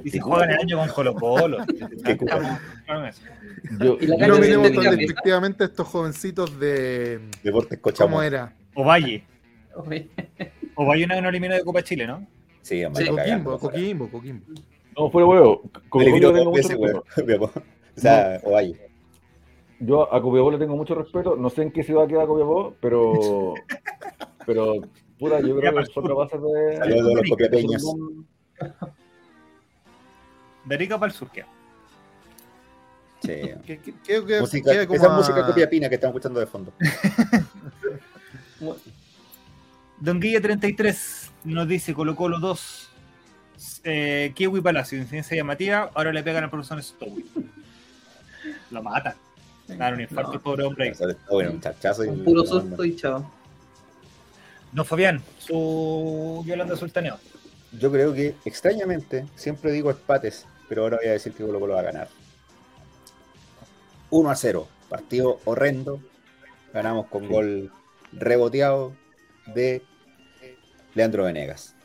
y 0.03 0.09
si 0.09 0.19
juegan 0.19 0.51
el 0.51 0.59
año 0.59 0.77
con 0.77 0.89
Colo 0.89 1.15
Colo. 1.15 1.57
Yo, 3.79 3.97
no 4.27 4.37
miremos 4.39 4.71
tan 4.73 4.99
efectivamente 4.99 5.63
estos 5.65 5.87
jovencitos 5.87 6.59
de. 6.59 7.19
Deportes 7.43 7.79
¿Cómo 7.97 8.21
era? 8.21 8.53
Ovalle. 8.75 9.23
Ovalle 10.75 11.07
no, 11.07 11.21
no 11.21 11.29
eliminó 11.29 11.55
de 11.55 11.63
Copa 11.63 11.81
Chile, 11.83 12.05
¿no? 12.07 12.27
Sí, 12.61 12.83
sí. 12.93 13.05
Coquimbo, 13.07 13.59
Coquimbo, 13.59 14.09
Coquimbo. 14.09 14.45
No, 14.97 15.09
fue 15.09 15.23
huevo. 15.23 15.63
O 17.95 17.99
sea, 17.99 18.41
Ovalle. 18.43 18.75
Yo 19.79 20.11
a 20.13 20.19
Copiapó 20.21 20.49
le 20.49 20.57
tengo 20.57 20.75
mucho 20.75 20.95
respeto. 20.95 21.35
No 21.35 21.49
sé 21.49 21.61
en 21.63 21.71
qué 21.71 21.83
ciudad 21.83 22.07
queda 22.07 22.25
Copiapó, 22.25 22.73
pero. 22.79 23.53
pero, 24.45 24.81
puta, 25.19 25.41
yo 25.41 25.55
creo 25.57 25.75
que 25.75 25.81
es 25.81 25.95
otra 25.95 26.13
base 26.15 26.37
de. 26.39 26.77
Saludos 26.77 27.11
a 27.11 27.17
los 27.17 27.29
copiapeños. 27.29 27.83
De 30.65 30.77
Rica 30.77 30.99
para 30.99 31.11
el 31.11 31.17
sur, 31.17 31.29
¿qué? 31.31 31.45
Sí. 33.21 33.51
¿Qué, 33.65 33.79
qué, 33.79 33.93
qué, 34.03 34.39
música, 34.39 34.71
esa 34.73 35.09
música 35.09 35.45
copia 35.45 35.69
pina 35.69 35.87
que 35.87 35.95
estamos 35.95 36.15
escuchando 36.15 36.39
de 36.39 36.45
fondo. 36.45 36.73
Don 39.99 40.19
Guille 40.19 40.41
33 40.41 41.31
nos 41.45 41.67
dice 41.67 41.93
Colo 41.93 42.15
Colo 42.15 42.39
2 42.39 42.89
eh, 43.83 44.31
Kiwi 44.35 44.61
Palacio, 44.61 44.97
incidencia 44.97 45.35
llamativa, 45.35 45.89
ahora 45.93 46.11
le 46.11 46.23
pegan 46.23 46.43
al 46.43 46.49
profesor 46.49 46.81
Stowe. 46.81 47.23
Lo 48.71 48.83
matan. 48.83 49.15
Dar 49.67 49.93
un 49.93 50.01
infarto, 50.01 50.33
no. 50.33 50.41
pobre 50.41 50.63
hombre. 50.63 50.93
un 51.29 51.61
chachazo. 51.61 52.03
Un 52.03 52.23
puro 52.23 52.45
susto 52.45 52.83
y 52.83 52.95
chao. 52.95 53.29
No, 54.73 54.83
Fabián, 54.83 55.21
su 55.37 56.43
Yolanda 56.45 56.75
Sultaneo. 56.75 57.17
Yo 57.79 57.91
creo 57.91 58.13
que, 58.13 58.35
extrañamente, 58.45 59.25
siempre 59.35 59.71
digo 59.71 59.89
espates, 59.89 60.45
pero 60.73 60.85
ahora 60.85 60.97
voy 60.97 61.05
a 61.05 61.11
decir 61.11 61.33
que 61.33 61.43
Colo 61.43 61.59
Colo 61.59 61.75
va 61.75 61.81
a 61.81 61.83
ganar. 61.83 62.07
1 64.09 64.29
a 64.31 64.35
0, 64.35 64.67
partido 64.89 65.39
horrendo. 65.45 66.01
Ganamos 66.73 67.05
con 67.09 67.27
gol 67.27 67.71
reboteado 68.11 68.95
de 69.53 69.83
Leandro 70.95 71.25
Venegas. 71.25 71.75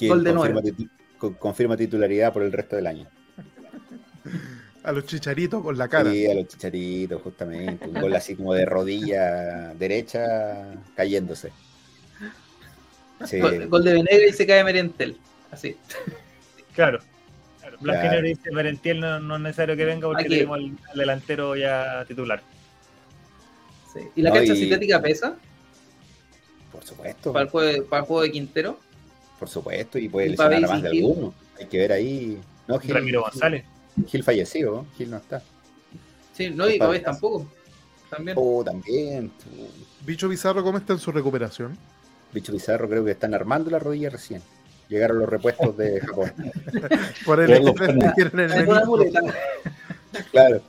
gol 0.00 0.24
de 0.24 0.34
confirma, 0.34 0.62
confirma 1.38 1.76
titularidad 1.76 2.32
por 2.32 2.44
el 2.44 2.50
resto 2.50 2.76
del 2.76 2.86
año. 2.86 3.06
A 4.82 4.92
los 4.92 5.04
chicharitos 5.04 5.62
con 5.62 5.76
la 5.76 5.86
cara. 5.86 6.10
Sí, 6.10 6.26
a 6.26 6.34
los 6.34 6.48
chicharitos, 6.48 7.20
justamente. 7.20 7.86
Un 7.86 8.00
gol 8.00 8.14
así 8.14 8.36
como 8.36 8.54
de 8.54 8.64
rodilla 8.64 9.74
derecha 9.74 10.82
cayéndose. 10.96 11.52
Gol, 13.68 13.84
de 13.84 13.92
Venegas 13.92 14.30
y 14.30 14.32
se 14.32 14.46
cae 14.46 14.64
Merientel. 14.64 15.18
Así. 15.50 15.76
Claro. 16.74 17.00
Blanco 17.80 18.00
claro. 18.00 18.22
dice 18.22 18.50
Merentiel 18.50 19.00
no, 19.00 19.36
es 19.36 19.40
necesario 19.40 19.76
que 19.76 19.84
venga 19.84 20.08
porque 20.08 20.24
tenemos 20.24 20.58
al, 20.58 20.76
delantero 20.94 21.56
ya 21.56 22.04
titular. 22.06 22.42
Sí. 23.92 24.00
¿Y 24.16 24.22
la 24.22 24.32
cancha 24.32 24.54
sintética 24.54 25.00
pesa? 25.00 25.36
Por 26.72 26.84
supuesto. 26.84 27.32
¿Para 27.32 27.44
el, 27.44 27.50
juego 27.50 28.22
de, 28.22 28.30
Quintero? 28.30 28.78
Por 29.38 29.48
supuesto, 29.48 29.98
y 29.98 30.08
puede 30.08 30.30
lesionar 30.30 30.64
a 30.64 30.68
más 30.68 30.82
de 30.82 30.88
alguno. 30.88 31.32
Hay 31.58 31.66
que 31.66 31.78
ver 31.78 31.92
ahí. 31.92 32.40
No, 32.66 32.78
Gil, 32.78 32.94
Ramiro 32.94 33.22
González. 33.22 33.64
Gil 34.06 34.22
fallecido, 34.22 34.86
Gil 34.96 35.10
no 35.10 35.16
está. 35.16 35.42
Sí, 36.34 36.50
no, 36.50 36.68
y 36.68 36.78
Pavés 36.78 37.02
tampoco. 37.02 37.50
También. 38.10 38.36
Oh, 38.38 38.62
también. 38.64 39.30
Bicho 40.04 40.28
Bizarro, 40.28 40.62
¿cómo 40.62 40.78
está 40.78 40.92
en 40.94 40.98
su 40.98 41.12
recuperación? 41.12 41.76
Bicho 42.32 42.52
Bizarro 42.52 42.88
creo 42.88 43.04
que 43.04 43.12
están 43.12 43.34
armando 43.34 43.70
la 43.70 43.78
rodilla 43.78 44.10
recién. 44.10 44.42
Llegaron 44.88 45.18
los 45.18 45.28
repuestos 45.28 45.76
de 45.76 46.00
Japón. 46.00 46.32
Por 47.26 47.40
el 47.40 47.68
estrés 47.68 47.94
Claro. 50.30 50.62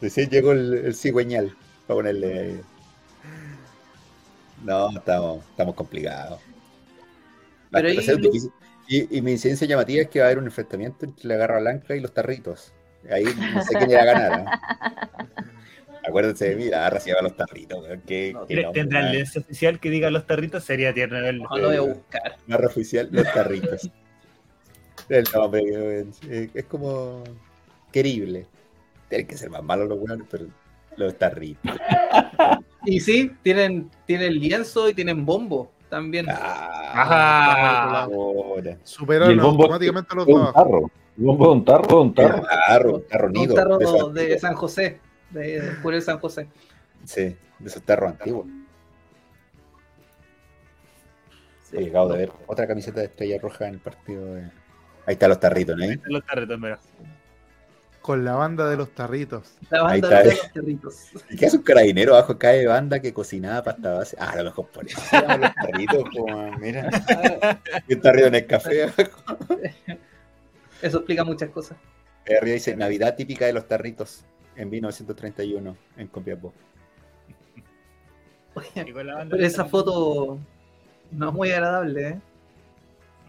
Recién 0.00 0.30
llegó 0.30 0.52
el, 0.52 0.94
cigüeñal 0.94 1.54
para 1.86 1.98
ponerle. 1.98 2.62
No, 4.64 4.90
estamos, 4.96 5.44
estamos 5.50 5.74
complicados. 5.74 6.40
Pero 7.70 7.88
y, 8.90 9.20
mi 9.20 9.32
incidencia 9.32 9.66
llamativa 9.66 10.02
es 10.02 10.08
que 10.08 10.20
va 10.20 10.26
a 10.26 10.28
haber 10.28 10.38
un 10.38 10.46
enfrentamiento 10.46 11.04
entre 11.04 11.28
la 11.28 11.36
garra 11.36 11.60
blanca 11.60 11.94
y 11.94 12.00
los 12.00 12.14
tarritos. 12.14 12.72
Ahí 13.10 13.24
no 13.24 13.62
sé 13.62 13.76
quién 13.76 13.90
irá 13.90 14.02
a 14.02 14.06
ganar. 14.06 14.40
¿eh? 14.40 15.44
Acuérdense 16.08 16.48
de 16.48 16.56
mí, 16.56 16.64
la 16.64 16.78
garra 16.80 17.00
se 17.00 17.10
lleva 17.10 17.20
los 17.20 17.36
tarritos. 17.36 17.84
¿Qué, 18.06 18.34
¿Tendrá 18.72 19.10
el 19.10 19.22
oficial 19.22 19.78
que 19.78 19.90
diga 19.90 20.10
los 20.10 20.26
tarritos? 20.26 20.64
Sería 20.64 20.94
tierno 20.94 21.20
verlo. 21.20 21.46
No 21.50 21.58
lo 21.58 21.68
voy 21.68 21.76
a 21.76 21.80
buscar. 21.82 22.36
Garra 22.46 22.66
oficial, 22.66 23.08
los 23.12 23.30
tarritos. 23.34 23.90
el 25.10 25.24
nombre 25.34 26.06
es 26.54 26.64
como 26.64 27.24
querible. 27.92 28.46
Tienen 29.10 29.26
que 29.26 29.36
ser 29.36 29.50
más 29.50 29.62
malos 29.62 29.86
los 29.88 30.00
buenos, 30.00 30.26
pero 30.30 30.46
los 30.96 31.14
tarritos. 31.18 31.76
y 32.86 33.00
sí, 33.00 33.30
tienen, 33.42 33.90
tienen 34.06 34.32
lienzo 34.40 34.88
y 34.88 34.94
tienen 34.94 35.26
bombo 35.26 35.70
también. 35.90 36.24
Ah, 36.30 38.08
Superan 38.82 39.38
automáticamente 39.40 40.14
los 40.14 40.26
dos. 40.26 40.54
Un 41.18 41.26
bombo 41.26 41.52
un 41.52 41.64
tarro, 41.66 42.00
un 42.00 42.14
tarro. 42.14 42.38
Un 42.38 42.46
tarro, 42.46 42.94
un 42.94 43.06
tarro, 43.06 43.28
nido, 43.28 43.52
un 43.52 43.78
tarro 43.78 44.08
de 44.08 44.38
San 44.38 44.54
José 44.54 45.00
de 45.30 45.76
Julio 45.82 46.00
San 46.00 46.18
José. 46.18 46.48
Sí, 47.04 47.36
de 47.58 47.68
esos 47.68 47.82
terros 47.82 48.10
antiguos. 48.10 48.46
Sí. 51.64 51.76
He 51.76 51.80
llegado 51.84 52.12
a 52.12 52.16
ver 52.16 52.32
otra 52.46 52.66
camiseta 52.66 53.00
de 53.00 53.06
estrella 53.06 53.38
roja 53.40 53.68
en 53.68 53.74
el 53.74 53.80
partido 53.80 54.34
de... 54.34 54.42
Ahí 55.06 55.14
están 55.14 55.30
los 55.30 55.40
tarritos, 55.40 55.76
¿no? 55.76 55.84
Ahí 55.84 55.90
están 55.92 56.12
los 56.12 56.24
tarritos, 56.24 56.58
mira. 56.58 56.78
Con 58.00 58.24
la 58.24 58.34
banda 58.34 58.70
de 58.70 58.76
los 58.76 58.90
tarritos. 58.94 59.56
La 59.70 59.82
banda 59.82 60.22
de 60.22 60.30
los 60.30 60.52
tarritos. 60.52 61.10
¿Y 61.28 61.36
qué 61.36 61.46
hace 61.46 61.58
un 61.58 61.62
carabinero 61.62 62.14
abajo 62.14 62.32
acá 62.32 62.50
de 62.50 62.66
banda 62.66 63.00
que 63.00 63.12
cocinaba 63.12 63.62
pasta 63.62 63.92
base? 63.92 64.16
Ah, 64.18 64.30
a 64.30 64.36
lo 64.36 64.44
mejor 64.44 64.68
por 64.68 64.86
eso. 64.86 65.00
los 65.12 65.54
tarritos, 65.54 66.04
como, 66.16 66.58
mira. 66.58 66.88
Y 67.88 67.94
un 67.94 68.00
tarrito 68.00 68.28
en 68.28 68.34
el 68.34 68.46
café. 68.46 68.86
Eso 70.80 70.98
explica 70.98 71.24
muchas 71.24 71.50
cosas. 71.50 71.76
Arriba 72.26 72.54
dice 72.54 72.76
Navidad 72.76 73.14
típica 73.14 73.46
de 73.46 73.52
los 73.52 73.66
tarritos 73.66 74.24
en 74.58 74.68
1931 74.68 75.76
en 75.96 76.08
Copiapó. 76.08 76.52
pero 78.74 79.36
esa 79.36 79.64
foto 79.64 80.38
no 81.12 81.28
es 81.28 81.34
muy 81.34 81.50
agradable, 81.52 82.08
¿eh? 82.08 82.20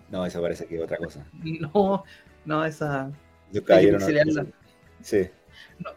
No, 0.09 0.25
eso 0.25 0.41
parece 0.41 0.65
que 0.65 0.75
es 0.75 0.81
otra 0.81 0.97
cosa. 0.97 1.25
No, 1.43 2.03
no, 2.45 2.65
esa. 2.65 3.11
Yo 3.51 3.61
no, 3.61 4.45
sí. 5.01 5.29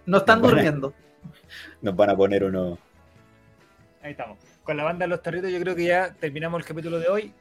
No, 0.04 0.18
están 0.18 0.42
durmiendo. 0.42 0.92
nos 1.80 1.96
van 1.96 2.10
a 2.10 2.16
poner 2.16 2.44
uno. 2.44 2.78
Ahí 4.02 4.12
estamos. 4.12 4.38
Con 4.64 4.76
la 4.76 4.84
banda 4.84 5.04
de 5.06 5.09
los 5.09 5.22
tarritos, 5.22 5.50
yo 5.50 5.60
creo 5.60 5.74
que 5.74 5.84
ya 5.84 6.12
terminamos 6.14 6.60
el 6.60 6.66
capítulo 6.66 6.98
de 6.98 7.09
hoy. 7.09 7.32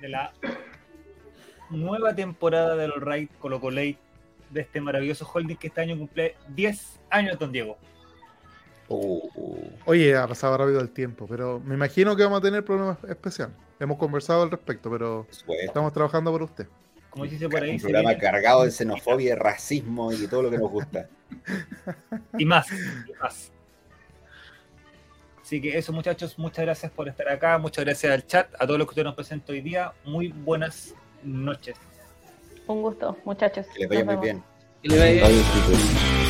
De 0.00 0.08
la 0.08 0.32
nueva 1.70 2.14
temporada 2.14 2.74
de 2.74 2.88
los 2.88 3.00
Raid 3.00 3.28
Colo 3.38 3.60
de 4.52 4.60
este 4.62 4.80
maravilloso 4.80 5.28
holding 5.32 5.56
que 5.56 5.68
este 5.68 5.80
año 5.80 5.96
cumple 5.96 6.36
10 6.48 7.00
años, 7.10 7.38
don 7.38 7.52
Diego. 7.52 7.78
Uh. 8.88 9.70
Oye, 9.86 10.16
ha 10.16 10.26
pasado 10.26 10.56
rápido 10.56 10.80
el 10.80 10.90
tiempo, 10.90 11.26
pero 11.26 11.60
me 11.60 11.74
imagino 11.74 12.14
que 12.14 12.22
vamos 12.24 12.40
a 12.40 12.42
tener 12.42 12.64
problemas 12.64 12.98
especiales. 13.08 13.56
Hemos 13.80 13.96
conversado 13.98 14.42
al 14.42 14.50
respecto, 14.50 14.90
pero 14.90 15.26
estamos 15.64 15.92
trabajando 15.92 16.30
por 16.30 16.42
usted. 16.42 16.66
Como 17.10 17.24
dice 17.24 17.48
por 17.48 17.62
ahí. 17.62 17.72
Un 17.72 17.80
programa 17.80 18.16
cargado 18.16 18.64
de 18.64 18.70
xenofobia, 18.70 19.34
racismo 19.34 20.12
y 20.12 20.26
todo 20.26 20.44
lo 20.44 20.50
que 20.50 20.58
nos 20.58 20.70
gusta. 20.70 21.08
y 22.38 22.44
más, 22.44 22.68
y 22.70 23.12
más. 23.20 23.52
Así 25.42 25.60
que 25.60 25.76
eso, 25.76 25.92
muchachos, 25.92 26.38
muchas 26.38 26.64
gracias 26.64 26.92
por 26.92 27.08
estar 27.08 27.28
acá. 27.28 27.58
Muchas 27.58 27.84
gracias 27.84 28.12
al 28.12 28.26
chat, 28.26 28.54
a 28.58 28.66
todos 28.66 28.78
los 28.78 28.86
que 28.86 28.92
usted 28.92 29.04
nos 29.04 29.14
presentó 29.14 29.52
hoy 29.52 29.60
día. 29.60 29.92
Muy 30.04 30.28
buenas 30.28 30.94
noches. 31.22 31.76
Un 32.66 32.82
gusto, 32.82 33.16
muchachos. 33.24 33.66
Que 33.74 33.80
les 33.80 33.88
vaya 33.88 34.04
muy 34.04 34.16
bien. 34.16 34.42
Que 34.82 34.88
les 34.88 34.98
vaya 34.98 35.28
bien. 35.28 36.21